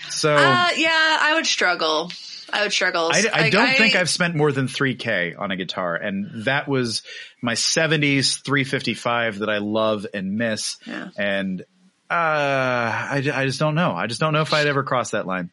So 0.10 0.34
Uh, 0.36 0.70
yeah, 0.78 1.18
I 1.22 1.34
would 1.36 1.46
struggle. 1.46 2.12
I 2.54 2.62
would 2.64 2.72
struggle. 2.72 3.10
I, 3.12 3.26
I 3.34 3.42
Like, 3.42 3.52
don't 3.52 3.76
think 3.76 3.96
I've 3.96 4.10
spent 4.10 4.36
more 4.36 4.52
than 4.52 4.68
3k 4.68 5.38
on 5.40 5.50
a 5.52 5.56
guitar 5.56 5.96
and 5.96 6.46
that 6.46 6.68
was 6.68 7.02
my 7.42 7.54
70s 7.54 8.40
355 8.44 9.40
that 9.40 9.50
I 9.50 9.58
love 9.58 10.06
and 10.14 10.38
miss. 10.38 10.78
Yeah. 10.86 11.10
And, 11.18 11.62
uh, 12.10 12.14
I, 12.14 13.24
I 13.34 13.46
just 13.46 13.60
don't 13.60 13.74
know. 13.76 13.94
I 13.94 14.06
just 14.06 14.20
don't 14.20 14.34
know 14.34 14.42
if 14.42 14.54
I'd 14.54 14.68
ever 14.68 14.84
cross 14.84 15.12
that 15.12 15.26
line. 15.26 15.50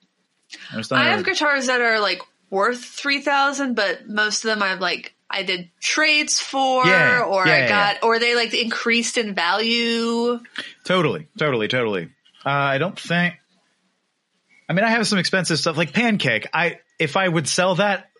I 0.71 0.83
I 0.91 1.05
have 1.09 1.25
guitars 1.25 1.67
that 1.69 1.81
are 1.81 1.99
like 1.99 2.21
worth 2.53 2.85
three 2.85 3.21
thousand, 3.23 3.75
but 3.75 4.09
most 4.09 4.45
of 4.45 4.51
them 4.51 4.63
I've 4.63 4.81
like 4.81 5.15
I 5.29 5.43
did 5.43 5.71
trades 5.81 6.39
for, 6.39 6.85
Yeah, 6.87 7.23
or 7.23 7.47
yeah, 7.47 7.53
I 7.55 7.59
yeah, 7.61 7.69
got, 7.69 8.05
or 8.05 8.19
they 8.19 8.37
like 8.37 8.53
increased 8.53 9.17
in 9.17 9.35
value. 9.35 10.39
Totally, 10.85 11.27
totally, 11.39 11.69
totally. 11.69 12.11
Uh, 12.45 12.51
I 12.51 12.77
don't 12.79 13.01
think. 13.01 13.35
I 14.69 14.75
mean, 14.75 14.85
I 14.85 14.91
have 14.91 15.07
some 15.07 15.19
expensive 15.19 15.59
stuff 15.59 15.77
like 15.77 15.93
Pancake. 15.95 16.47
I 16.53 16.81
if 16.99 17.17
I 17.17 17.27
would 17.27 17.49
sell 17.49 17.77
that, 17.77 18.11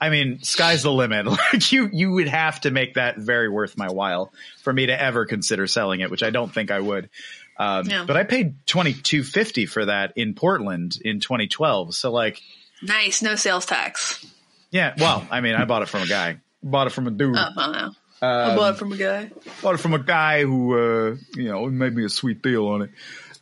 I 0.00 0.08
mean, 0.10 0.42
sky's 0.42 0.82
the 0.82 0.92
limit. 0.92 1.26
Like 1.52 1.72
you, 1.72 1.88
you 1.92 2.12
would 2.12 2.28
have 2.28 2.60
to 2.62 2.70
make 2.70 2.94
that 2.94 3.18
very 3.18 3.48
worth 3.48 3.76
my 3.76 3.88
while 3.90 4.32
for 4.62 4.72
me 4.72 4.86
to 4.86 4.98
ever 5.00 5.26
consider 5.26 5.66
selling 5.66 6.00
it, 6.00 6.10
which 6.10 6.22
I 6.22 6.30
don't 6.30 6.52
think 6.52 6.70
I 6.70 6.80
would. 6.80 7.10
Um, 7.58 7.86
Yeah. 7.88 8.04
But 8.06 8.16
I 8.16 8.24
paid 8.24 8.66
twenty 8.66 8.94
two 8.94 9.22
fifty 9.22 9.66
for 9.66 9.84
that 9.86 10.14
in 10.16 10.34
Portland 10.34 10.98
in 11.04 11.20
2012. 11.20 11.94
So 11.94 12.10
like, 12.10 12.40
Nice, 12.82 13.22
no 13.22 13.34
sales 13.36 13.66
tax. 13.66 14.24
yeah. 14.70 14.94
Well, 14.98 15.26
I 15.30 15.40
mean, 15.40 15.54
I 15.54 15.64
bought 15.64 15.82
it 15.82 15.88
from 15.88 16.02
a 16.02 16.06
guy. 16.06 16.40
Bought 16.62 16.86
it 16.88 16.90
from 16.90 17.06
a 17.06 17.10
dude. 17.10 17.36
Oh, 17.36 17.40
I 17.40 17.52
don't 17.54 17.72
know. 17.72 17.92
Um, 18.22 18.50
I 18.50 18.56
bought 18.56 18.74
it 18.74 18.78
from 18.78 18.92
a 18.92 18.96
guy. 18.96 19.30
bought 19.62 19.74
it 19.74 19.78
from 19.78 19.94
a 19.94 19.98
guy 19.98 20.42
who, 20.42 20.74
uh, 20.74 21.16
you 21.34 21.44
know, 21.50 21.66
made 21.66 21.94
me 21.94 22.04
a 22.04 22.08
sweet 22.08 22.42
deal 22.42 22.66
on 22.68 22.82
it. 22.82 22.90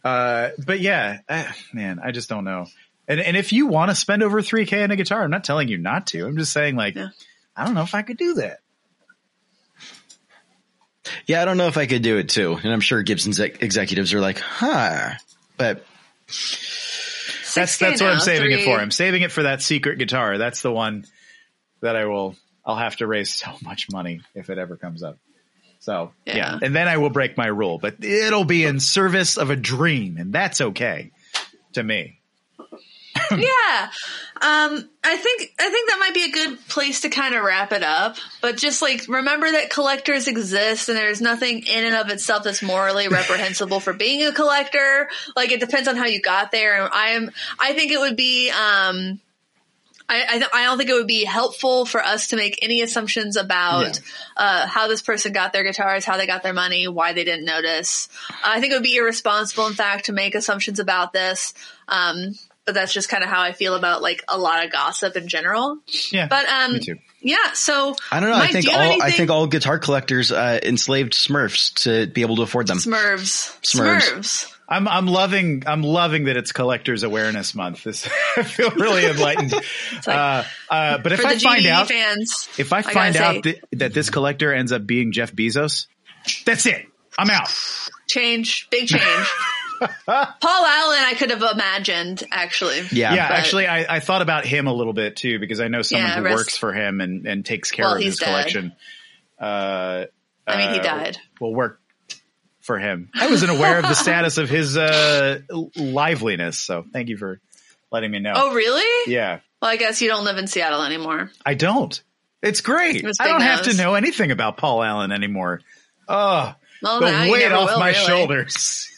Uh, 0.05 0.51
but 0.65 0.81
yeah, 0.81 1.19
uh, 1.29 1.45
man, 1.73 2.01
I 2.03 2.11
just 2.11 2.29
don't 2.29 2.45
know. 2.45 2.67
And 3.09 3.21
and 3.21 3.37
if 3.37 3.53
you 3.53 3.67
want 3.67 3.91
to 3.91 3.95
spend 3.95 4.23
over 4.23 4.43
three 4.43 4.67
k 4.67 4.83
on 4.83 4.91
a 4.91 4.97
guitar, 4.97 5.23
I'm 5.23 5.31
not 5.31 5.45
telling 5.45 5.69
you 5.69 5.79
not 5.79 6.09
to. 6.09 6.27
I'm 6.27 6.37
just 6.37 6.53
saying, 6.53 6.75
like, 6.77 6.95
Yeah. 6.97 7.09
I 7.57 7.65
don't 7.65 7.75
know 7.75 7.83
if 7.83 7.95
I 7.95 8.03
could 8.03 8.17
do 8.17 8.35
that. 8.35 8.59
yeah, 11.27 11.43
I 11.43 11.45
don't 11.45 11.57
know 11.57 11.69
if 11.69 11.77
I 11.77 11.87
could 11.87 12.03
do 12.03 12.17
it 12.19 12.29
too. 12.29 12.59
And 12.63 12.73
I'm 12.73 12.81
sure 12.81 13.03
Gibson's 13.03 13.39
ex- 13.41 13.59
executives 13.61 14.13
are 14.15 14.21
like, 14.21 14.39
huh, 14.39 15.11
but 15.57 15.85
That's 17.55 17.79
that's 17.79 18.01
what 18.01 18.11
I'm 18.11 18.21
saving 18.21 18.53
it 18.53 18.65
for. 18.65 18.79
I'm 18.79 18.91
saving 18.91 19.23
it 19.23 19.33
for 19.33 19.45
that 19.45 19.63
secret 19.63 19.99
guitar. 19.99 20.39
That's 20.39 20.63
the 20.63 20.73
one 20.73 21.05
that 21.81 21.97
I 21.97 22.07
will. 22.07 22.37
I'll 22.65 22.77
have 22.77 22.97
to 22.97 23.07
raise 23.07 23.35
so 23.35 23.51
much 23.63 23.91
money 23.91 24.21
if 24.35 24.51
it 24.51 24.59
ever 24.59 24.77
comes 24.77 25.03
up. 25.03 25.19
So 25.81 26.13
yeah. 26.25 26.37
Yeah. 26.37 26.59
and 26.63 26.75
then 26.75 26.89
I 26.89 26.97
will 26.97 27.11
break 27.11 27.37
my 27.37 27.47
rule, 27.47 27.79
but 27.79 28.03
it'll 28.03 28.45
be 28.45 28.65
in 28.65 28.81
service 28.81 29.37
of 29.37 29.51
a 29.51 29.57
dream, 29.57 30.17
and 30.17 30.33
that's 30.33 30.61
okay 30.61 31.11
to 31.75 31.83
me. 31.83 32.21
yeah. 33.39 33.89
Um, 34.41 34.89
I 35.05 35.17
think 35.17 35.55
I 35.59 35.71
think 35.71 35.89
that 35.89 35.97
might 36.01 36.15
be 36.15 36.25
a 36.25 36.31
good 36.31 36.69
place 36.69 37.03
to 37.03 37.09
kind 37.09 37.35
of 37.35 37.45
wrap 37.45 37.73
it 37.73 37.83
up. 37.83 38.17
But 38.43 38.57
just 38.57 38.83
like 38.83 39.07
remember 39.09 39.51
that 39.51 39.71
collectors 39.71 40.29
exist, 40.29 40.89
and 40.89 40.99
there's 40.99 41.21
nothing 41.21 41.61
in 41.67 41.85
and 41.85 41.95
of 41.95 42.11
itself 42.11 42.45
that's 42.45 42.63
morally 42.63 43.09
reprehensible 43.09 43.81
for 43.81 43.93
being 43.93 44.27
a 44.27 44.33
collector. 44.33 45.09
Like 45.37 45.53
it 45.53 45.61
depends 45.61 45.89
on 45.89 45.97
how 45.97 46.07
you 46.07 46.21
got 46.21 46.51
there. 46.51 46.83
And 46.83 46.91
I'm 46.93 47.31
I 47.59 47.73
think 47.73 47.93
it 47.93 47.99
would 47.99 48.17
be 48.17 48.51
um. 48.51 49.21
I, 50.07 50.23
I, 50.29 50.33
th- 50.33 50.51
I 50.53 50.65
don't 50.65 50.77
think 50.77 50.91
it 50.91 50.93
would 50.93 51.07
be 51.07 51.25
helpful 51.25 51.87
for 51.87 51.99
us 52.05 52.27
to 52.29 52.37
make 52.37 52.59
any 52.61 52.83
assumptions 52.83 53.39
about 53.39 54.03
uh, 54.37 54.67
how 54.67 54.87
this 54.87 55.01
person 55.01 55.33
got 55.33 55.55
their 55.55 55.63
guitars, 55.65 56.05
how 56.05 56.19
they 56.19 56.27
got 56.27 56.43
their 56.43 56.53
money, 56.53 56.87
why 56.89 57.15
they 57.15 57.25
didn't 57.25 57.47
notice. 57.47 58.11
I 58.45 58.61
think 58.61 58.73
it 58.75 58.77
would 58.77 58.83
be 58.83 58.97
irresponsible, 58.97 59.67
in 59.67 59.73
fact, 59.73 60.05
to 60.05 60.13
make 60.13 60.35
assumptions 60.35 60.79
about 60.79 61.15
this. 61.15 61.55
Um, 61.89 62.35
but 62.67 62.75
that's 62.75 62.93
just 62.93 63.09
kind 63.09 63.23
of 63.23 63.31
how 63.31 63.43
I 63.43 63.53
feel 63.53 63.75
about 63.75 64.03
like 64.03 64.23
a 64.29 64.39
lot 64.39 64.65
of 64.65 64.73
gossip 64.73 65.17
in 65.17 65.29
general. 65.29 65.79
Yeah. 66.11 66.27
But 66.29 66.47
um, 66.49 66.73
me 66.75 66.81
too. 66.81 66.97
yeah. 67.21 67.53
So 67.55 67.95
I 68.11 68.21
don't 68.21 68.31
know. 68.31 68.39
Mike, 68.39 68.51
I 68.51 68.53
think 68.61 68.69
all 68.69 68.93
have 68.93 69.01
I 69.01 69.11
think 69.11 69.31
all 69.31 69.47
guitar 69.47 69.79
collectors 69.79 70.33
uh, 70.33 70.61
enslaved 70.63 71.13
Smurfs 71.13 71.75
to 71.85 72.07
be 72.07 72.23
able 72.23 72.37
to 72.37 72.43
afford 72.43 72.67
them. 72.67 72.79
Smurfs. 72.79 73.59
Smurfs. 73.63 74.01
Smurfs. 74.01 74.51
I'm 74.67 74.89
I'm 74.89 75.07
loving 75.07 75.65
I'm 75.67 75.83
loving 75.83 76.25
that 76.25 76.39
it's 76.39 76.53
Collectors 76.53 77.03
Awareness 77.03 77.55
Month. 77.55 77.85
This 77.85 78.09
I 78.37 78.43
feel 78.45 78.71
really 78.71 79.05
enlightened. 79.05 79.53
like- 80.07 80.09
uh, 80.09 80.45
uh, 80.71 80.99
but 80.99 81.13
if 81.13 81.25
I 81.25 81.35
the 81.35 81.41
find 81.41 81.63
GDE 81.65 81.71
out 81.71 81.89
fans, 81.89 82.49
if 82.57 82.73
I 82.73 82.81
gotta 82.81 82.95
find 82.95 83.15
say, 83.15 83.23
out 83.23 83.43
that, 83.43 83.57
that 83.73 83.95
this 83.95 84.09
collector 84.09 84.55
ends 84.55 84.73
up 84.73 84.87
being 84.87 85.13
Jeff 85.13 85.33
Bezos, 85.35 85.87
that's 86.47 86.65
it. 86.65 86.87
I'm 87.19 87.29
out. 87.29 87.49
change, 88.09 88.69
big 88.71 88.89
change. 88.89 89.03
Paul 89.81 89.87
Allen, 90.67 90.99
I 91.01 91.15
could 91.19 91.31
have 91.31 91.43
imagined 91.43 92.23
actually. 92.31 92.81
Yeah. 92.93 93.15
Yeah, 93.15 93.29
but- 93.29 93.39
actually, 93.39 93.67
I, 93.67 93.97
I 93.97 94.01
thought 94.01 94.23
about 94.23 94.45
him 94.47 94.67
a 94.67 94.73
little 94.73 94.93
bit 94.93 95.17
too 95.17 95.39
because 95.39 95.61
I 95.61 95.69
know 95.69 95.83
someone 95.83 96.09
Yeah, 96.09 96.17
who 96.17 96.23
rest- 96.25 96.37
works 96.37 96.59
for 96.59 96.73
him 96.73 97.01
and, 97.01 97.27
and 97.27 97.45
takes 97.45 97.71
care 97.71 97.85
Well, 97.85 97.97
of 97.97 98.03
his 98.03 98.19
dead. 98.19 98.27
collection. 98.27 98.73
Uh, 99.41 100.05
I 100.47 100.57
mean, 100.59 100.75
he 100.75 100.81
uh, 100.81 100.83
died. 100.83 101.19
Will 101.41 101.55
work 101.55 101.81
for 102.61 102.79
him. 102.79 103.11
I 103.15 103.29
wasn't 103.29 103.51
aware 103.53 103.79
of 103.79 103.83
the 103.85 103.95
status 103.95 104.39
of 104.39 104.49
his 104.49 104.77
uh, 104.77 105.41
liveliness, 105.77 106.59
so 106.61 106.85
thank 106.93 107.09
you 107.09 107.17
for 107.17 107.41
letting 107.91 108.11
me 108.11 108.21
know. 108.21 108.33
Oh, 108.35 108.55
really? 108.55 109.13
yeah, 109.13 109.41
Well, 109.61 109.71
I 109.71 109.77
guess 109.77 110.01
you 110.03 110.09
don't 110.09 110.25
live 110.25 110.39
in 110.39 110.47
Seattle 110.47 110.83
anymore. 110.83 111.31
I 111.45 111.55
don't. 111.55 112.03
It's 112.43 112.61
great. 112.61 113.05
His 113.05 113.19
I 113.21 113.29
don't 113.29 113.41
have 113.43 113.63
to 113.63 113.75
know 113.77 113.95
anything 113.95 114.31
about 114.31 114.57
Paul 114.57 114.83
Allen 114.83 115.13
anymore. 115.13 115.61
Oh, 116.09 116.55
Well, 116.83 117.01
the 117.01 117.31
weight 117.33 117.51
off 117.53 117.71
will, 117.71 117.79
my 117.79 117.91
really. 117.93 118.07
shoulders. 118.07 118.89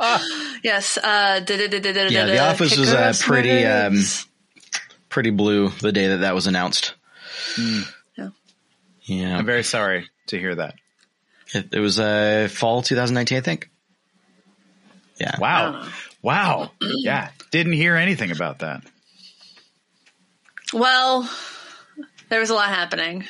Yes. 0.62 0.96
Uh, 0.96 1.40
Yeah, 1.48 2.24
The 2.26 2.38
Office 2.38 2.78
was, 2.78 2.92
uh, 2.92 3.12
pretty, 3.20 3.64
um, 3.64 3.98
Pretty 5.08 5.30
blue 5.30 5.68
the 5.68 5.92
day 5.92 6.08
that 6.08 6.18
that 6.18 6.34
was 6.34 6.46
announced. 6.46 6.94
Yeah. 8.16 8.28
Yeah, 9.02 9.36
I'm 9.36 9.44
very 9.44 9.64
sorry 9.64 10.08
to 10.28 10.38
hear 10.38 10.54
that. 10.54 10.74
it, 11.52 11.74
it 11.74 11.80
was 11.80 11.98
uh, 11.98 12.48
fall 12.50 12.80
2019, 12.82 13.36
I 13.38 13.40
think. 13.40 13.68
Yeah. 15.20 15.36
Wow. 15.38 15.86
Wow. 16.22 16.70
yeah. 16.80 17.30
Didn't 17.50 17.72
hear 17.72 17.96
anything 17.96 18.30
about 18.30 18.60
that. 18.60 18.82
Well, 20.72 21.28
there 22.28 22.40
was 22.40 22.50
a 22.50 22.54
lot 22.54 22.68
happening. 22.68 23.24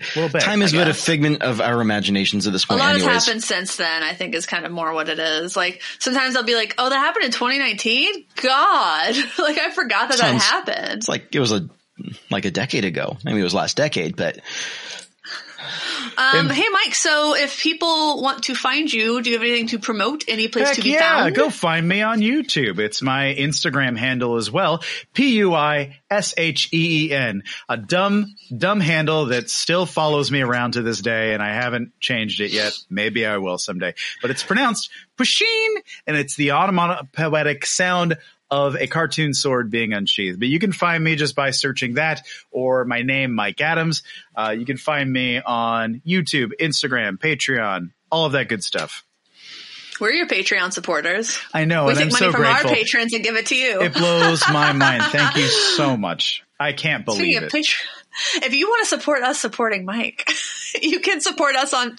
A 0.00 0.18
little 0.18 0.32
bit. 0.32 0.42
Time 0.42 0.62
is 0.62 0.74
I 0.74 0.78
but 0.78 0.88
a 0.88 0.94
figment 0.94 1.42
of 1.42 1.60
our 1.60 1.80
imaginations 1.80 2.46
at 2.46 2.52
this 2.52 2.64
point. 2.64 2.80
A 2.80 2.84
point. 2.84 2.88
lot 2.88 2.94
has 2.96 3.02
anyways. 3.04 3.24
happened 3.26 3.42
since 3.44 3.76
then. 3.76 4.02
I 4.02 4.14
think 4.14 4.34
is 4.34 4.46
kind 4.46 4.64
of 4.64 4.72
more 4.72 4.92
what 4.94 5.08
it 5.08 5.18
is. 5.18 5.56
Like 5.56 5.82
sometimes 5.98 6.36
I'll 6.36 6.42
be 6.42 6.54
like, 6.54 6.74
"Oh, 6.78 6.88
that 6.88 6.96
happened 6.98 7.26
in 7.26 7.30
2019." 7.32 8.24
God, 8.42 9.14
like 9.38 9.58
I 9.58 9.70
forgot 9.70 10.08
that 10.08 10.18
Sounds- 10.18 10.42
that 10.42 10.66
happened. 10.66 10.98
It's 10.98 11.08
like 11.08 11.34
it 11.34 11.40
was 11.40 11.52
a 11.52 11.68
like 12.30 12.44
a 12.46 12.50
decade 12.50 12.84
ago. 12.84 13.16
I 13.26 13.30
mean, 13.30 13.40
it 13.40 13.44
was 13.44 13.54
last 13.54 13.76
decade, 13.76 14.16
but 14.16 14.38
Um, 16.16 16.48
hey, 16.50 16.66
Mike. 16.72 16.94
So 16.94 17.34
if 17.36 17.60
people 17.60 18.22
want 18.22 18.44
to 18.44 18.54
find 18.54 18.92
you, 18.92 19.22
do 19.22 19.30
you 19.30 19.36
have 19.36 19.44
anything 19.46 19.68
to 19.68 19.78
promote? 19.78 20.24
Any 20.28 20.48
place 20.48 20.76
to 20.76 20.82
be 20.82 20.90
yeah, 20.90 21.22
found? 21.22 21.34
go 21.34 21.50
find 21.50 21.86
me 21.86 22.02
on 22.02 22.20
YouTube. 22.20 22.78
It's 22.78 23.00
my 23.02 23.34
Instagram 23.38 23.96
handle 23.96 24.36
as 24.36 24.50
well. 24.50 24.82
P-U-I-S-H-E-E-N. 25.14 25.92
A 27.68 27.76
dumb, 27.76 28.34
dumb 28.56 28.80
handle 28.80 29.26
that 29.26 29.50
still 29.50 29.86
follows 29.86 30.30
me 30.30 30.40
around 30.42 30.72
to 30.72 30.82
this 30.82 31.00
day 31.00 31.34
and 31.34 31.42
I 31.42 31.54
haven't 31.54 31.92
changed 32.00 32.40
it 32.40 32.50
yet. 32.52 32.72
Maybe 32.88 33.24
I 33.26 33.38
will 33.38 33.58
someday, 33.58 33.94
but 34.20 34.30
it's 34.30 34.42
pronounced 34.42 34.90
Pusheen 35.16 35.76
and 36.06 36.16
it's 36.16 36.36
the 36.36 36.52
automatic 36.52 37.12
poetic 37.12 37.66
sound 37.66 38.18
of 38.50 38.74
a 38.76 38.86
cartoon 38.86 39.32
sword 39.32 39.70
being 39.70 39.92
unsheathed. 39.92 40.38
But 40.40 40.48
you 40.48 40.58
can 40.58 40.72
find 40.72 41.02
me 41.02 41.16
just 41.16 41.36
by 41.36 41.50
searching 41.50 41.94
that 41.94 42.26
or 42.50 42.84
my 42.84 43.02
name, 43.02 43.34
Mike 43.34 43.60
Adams. 43.60 44.02
Uh, 44.34 44.54
you 44.58 44.64
can 44.64 44.76
find 44.76 45.10
me 45.10 45.40
on 45.40 46.02
YouTube, 46.06 46.52
Instagram, 46.60 47.16
Patreon, 47.18 47.92
all 48.10 48.26
of 48.26 48.32
that 48.32 48.48
good 48.48 48.64
stuff. 48.64 49.04
We're 50.00 50.12
your 50.12 50.26
Patreon 50.26 50.72
supporters. 50.72 51.38
I 51.52 51.66
know, 51.66 51.84
we 51.84 51.90
and 51.90 51.98
take 51.98 52.06
I'm 52.06 52.12
money 52.12 52.26
so 52.26 52.32
from 52.32 52.40
grateful. 52.40 52.70
our 52.70 52.74
patrons 52.74 53.12
and 53.12 53.22
give 53.22 53.36
it 53.36 53.46
to 53.46 53.54
you. 53.54 53.82
It 53.82 53.92
blows 53.92 54.42
my 54.50 54.72
mind. 54.72 55.02
Thank 55.06 55.36
you 55.36 55.46
so 55.46 55.96
much. 55.96 56.42
I 56.58 56.72
can't 56.72 57.04
believe 57.04 57.36
of 57.36 57.42
it. 57.44 57.52
Patreon, 57.52 57.84
if 58.42 58.54
you 58.54 58.66
want 58.66 58.84
to 58.84 58.88
support 58.88 59.22
us 59.22 59.38
supporting 59.38 59.84
Mike, 59.84 60.28
you 60.82 61.00
can 61.00 61.20
support 61.20 61.54
us 61.54 61.74
on 61.74 61.96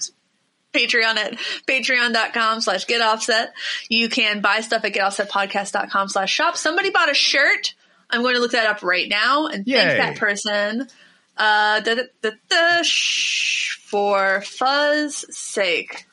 Patreon 0.72 1.16
at 1.16 1.34
patreon.com 1.66 2.60
slash 2.60 2.86
get 2.86 3.00
offset. 3.00 3.52
You 3.88 4.08
can 4.08 4.40
buy 4.40 4.60
stuff 4.60 4.84
at 4.84 4.92
getoffsetpodcast.com 4.92 6.08
slash 6.08 6.32
shop. 6.32 6.56
Somebody 6.56 6.90
bought 6.90 7.10
a 7.10 7.14
shirt. 7.14 7.74
I'm 8.10 8.22
going 8.22 8.34
to 8.34 8.40
look 8.40 8.52
that 8.52 8.66
up 8.66 8.82
right 8.82 9.08
now 9.08 9.46
and 9.46 9.66
Yay. 9.66 9.76
thank 9.76 9.98
that 9.98 10.16
person. 10.18 10.88
Uh, 11.36 11.80
da, 11.80 11.94
da, 12.22 12.30
da, 12.48 12.82
shh, 12.82 13.78
for 13.78 14.42
fuzz 14.42 15.24
sake. 15.34 16.06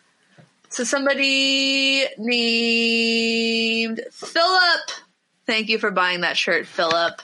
So 0.69 0.83
somebody 0.83 2.05
named 2.17 4.01
Philip. 4.11 4.91
Thank 5.45 5.69
you 5.69 5.79
for 5.79 5.91
buying 5.91 6.21
that 6.21 6.37
shirt, 6.37 6.67
Philip. 6.67 7.21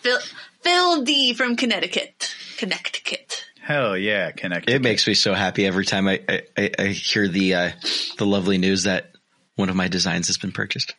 Phil, 0.00 0.18
Phil 0.62 1.02
D 1.02 1.34
from 1.34 1.56
Connecticut. 1.56 2.34
Connecticut. 2.56 3.23
Hell 3.64 3.96
yeah, 3.96 4.30
connect. 4.30 4.68
it 4.68 4.82
makes 4.82 5.06
me 5.06 5.14
so 5.14 5.32
happy 5.32 5.66
every 5.66 5.86
time 5.86 6.06
I 6.06 6.20
I, 6.28 6.42
I, 6.56 6.70
I 6.78 6.86
hear 6.88 7.28
the 7.28 7.54
uh, 7.54 7.70
the 8.18 8.26
lovely 8.26 8.58
news 8.58 8.82
that 8.82 9.12
one 9.56 9.68
of 9.70 9.76
my 9.76 9.88
designs 9.88 10.26
has 10.26 10.36
been 10.36 10.52
purchased. 10.52 10.94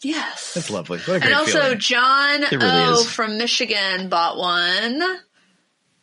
Yes. 0.00 0.54
That's 0.54 0.70
lovely. 0.70 0.98
What 0.98 1.16
a 1.16 1.20
great 1.20 1.24
And 1.24 1.34
also, 1.34 1.60
feeling. 1.62 1.78
John 1.78 2.40
really 2.40 2.58
O 2.62 3.00
is. 3.00 3.10
from 3.10 3.38
Michigan 3.38 4.08
bought 4.08 4.36
one 4.36 5.02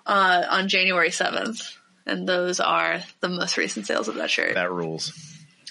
uh, 0.06 0.44
on 0.50 0.68
January 0.68 1.10
7th. 1.10 1.76
And 2.08 2.28
those 2.28 2.60
are 2.60 3.02
the 3.20 3.30
most 3.30 3.58
recent 3.58 3.86
sales 3.86 4.08
of 4.08 4.16
that 4.16 4.32
shirt. 4.32 4.56
That 4.56 4.72
rules. 4.72 5.14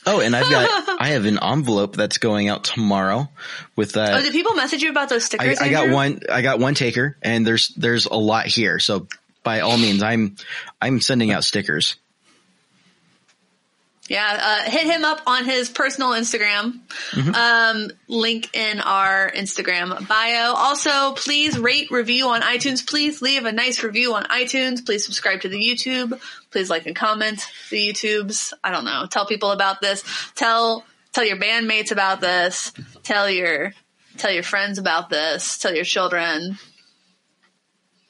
Oh, 0.06 0.20
and 0.20 0.34
I've 0.34 0.48
got 0.48 0.96
I 1.00 1.08
have 1.08 1.26
an 1.26 1.38
envelope 1.42 1.96
that's 1.96 2.18
going 2.18 2.48
out 2.48 2.64
tomorrow 2.64 3.28
with 3.76 3.96
uh, 3.96 4.14
oh, 4.18 4.22
did 4.22 4.32
people 4.32 4.54
message 4.54 4.80
you 4.80 4.90
about 4.90 5.08
those 5.08 5.24
stickers? 5.24 5.58
I 5.58 5.68
got 5.68 5.90
one. 5.90 6.20
I 6.30 6.40
got 6.40 6.58
one 6.58 6.74
taker, 6.74 7.18
and 7.20 7.46
there's 7.46 7.68
there's 7.76 8.06
a 8.06 8.14
lot 8.14 8.46
here. 8.46 8.78
So 8.78 9.08
by 9.42 9.60
all 9.60 9.78
means, 9.78 10.02
I'm 10.02 10.36
I'm 10.80 11.00
sending 11.00 11.30
out 11.30 11.44
stickers. 11.44 11.96
Yeah, 14.10 14.38
uh, 14.42 14.68
hit 14.68 14.86
him 14.86 15.04
up 15.04 15.20
on 15.28 15.44
his 15.44 15.68
personal 15.68 16.10
Instagram. 16.10 16.80
Mm-hmm. 17.12 17.32
Um, 17.32 17.90
link 18.08 18.52
in 18.56 18.80
our 18.80 19.30
Instagram 19.30 20.08
bio. 20.08 20.52
Also, 20.52 21.12
please 21.12 21.56
rate, 21.56 21.92
review 21.92 22.26
on 22.26 22.40
iTunes. 22.40 22.84
Please 22.84 23.22
leave 23.22 23.44
a 23.44 23.52
nice 23.52 23.84
review 23.84 24.14
on 24.14 24.24
iTunes. 24.24 24.84
Please 24.84 25.04
subscribe 25.04 25.42
to 25.42 25.48
the 25.48 25.58
YouTube. 25.58 26.20
Please 26.50 26.68
like 26.68 26.86
and 26.86 26.96
comment 26.96 27.46
the 27.70 27.76
YouTubes. 27.76 28.52
I 28.64 28.72
don't 28.72 28.84
know. 28.84 29.06
Tell 29.08 29.26
people 29.26 29.52
about 29.52 29.80
this. 29.80 30.02
Tell 30.34 30.84
tell 31.12 31.24
your 31.24 31.36
bandmates 31.36 31.92
about 31.92 32.20
this. 32.20 32.72
Tell 33.04 33.30
your 33.30 33.74
tell 34.16 34.32
your 34.32 34.42
friends 34.42 34.78
about 34.78 35.08
this. 35.08 35.56
Tell 35.58 35.72
your 35.72 35.84
children. 35.84 36.58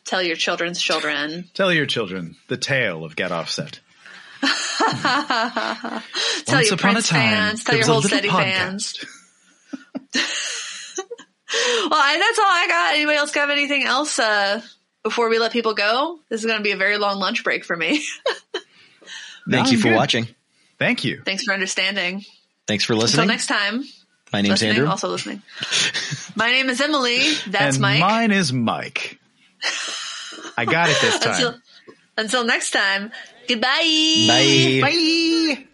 Tell 0.04 0.22
your 0.22 0.36
children's 0.36 0.80
children. 0.80 1.48
Tell 1.54 1.72
your 1.72 1.86
children 1.86 2.36
the 2.48 2.56
tale 2.56 3.04
of 3.04 3.14
Get 3.16 3.30
Offset. 3.32 3.80
Tell 4.42 6.02
Once 6.48 6.66
your 6.66 6.74
upon 6.74 6.90
a 6.90 6.92
Prince 6.94 7.08
time, 7.08 7.20
fans. 7.34 7.64
Tell 7.64 7.74
your 7.74 7.80
was 7.80 7.86
whole 7.86 7.96
little 7.96 8.08
steady 8.10 8.28
fans. 8.28 9.04
Well, 11.52 11.90
I, 11.92 12.16
that's 12.16 12.38
all 12.38 12.44
I 12.48 12.66
got. 12.68 12.94
Anybody 12.94 13.16
else 13.16 13.34
have 13.34 13.50
anything 13.50 13.82
else 13.82 14.20
uh, 14.20 14.62
before 15.02 15.28
we 15.28 15.40
let 15.40 15.50
people 15.50 15.74
go? 15.74 16.20
This 16.28 16.40
is 16.40 16.46
going 16.46 16.58
to 16.58 16.62
be 16.62 16.70
a 16.70 16.76
very 16.76 16.96
long 16.96 17.18
lunch 17.18 17.42
break 17.42 17.64
for 17.64 17.76
me. 17.76 18.04
Thank 18.52 18.64
No, 19.48 19.58
you 19.58 19.62
I'm 19.64 19.76
for 19.80 19.88
good. 19.88 19.96
watching. 19.96 20.28
Thank 20.78 21.02
you. 21.04 21.22
Thanks 21.24 21.42
for 21.42 21.52
understanding. 21.52 22.24
Thanks 22.68 22.84
for 22.84 22.94
listening. 22.94 23.28
Until 23.30 23.34
listening. 23.34 23.80
next 23.80 23.84
time. 23.84 23.84
My 24.32 24.42
name's 24.42 24.50
listening, 24.52 24.70
Andrew. 24.76 24.86
also 24.88 25.08
listening. 25.08 25.42
My 26.36 26.52
name 26.52 26.70
is 26.70 26.80
Emily. 26.80 27.18
That's 27.48 27.76
and 27.76 27.82
Mike. 27.82 28.00
mine 28.00 28.30
is 28.30 28.52
Mike. 28.52 29.18
I 30.56 30.64
got 30.64 30.88
it 30.90 30.96
this 31.00 31.18
time. 31.20 31.34
Until, 31.34 31.60
until 32.16 32.44
next 32.44 32.70
time. 32.70 33.12
Goodbye. 33.48 34.26
Bye. 34.28 34.80
Bye. 34.82 35.66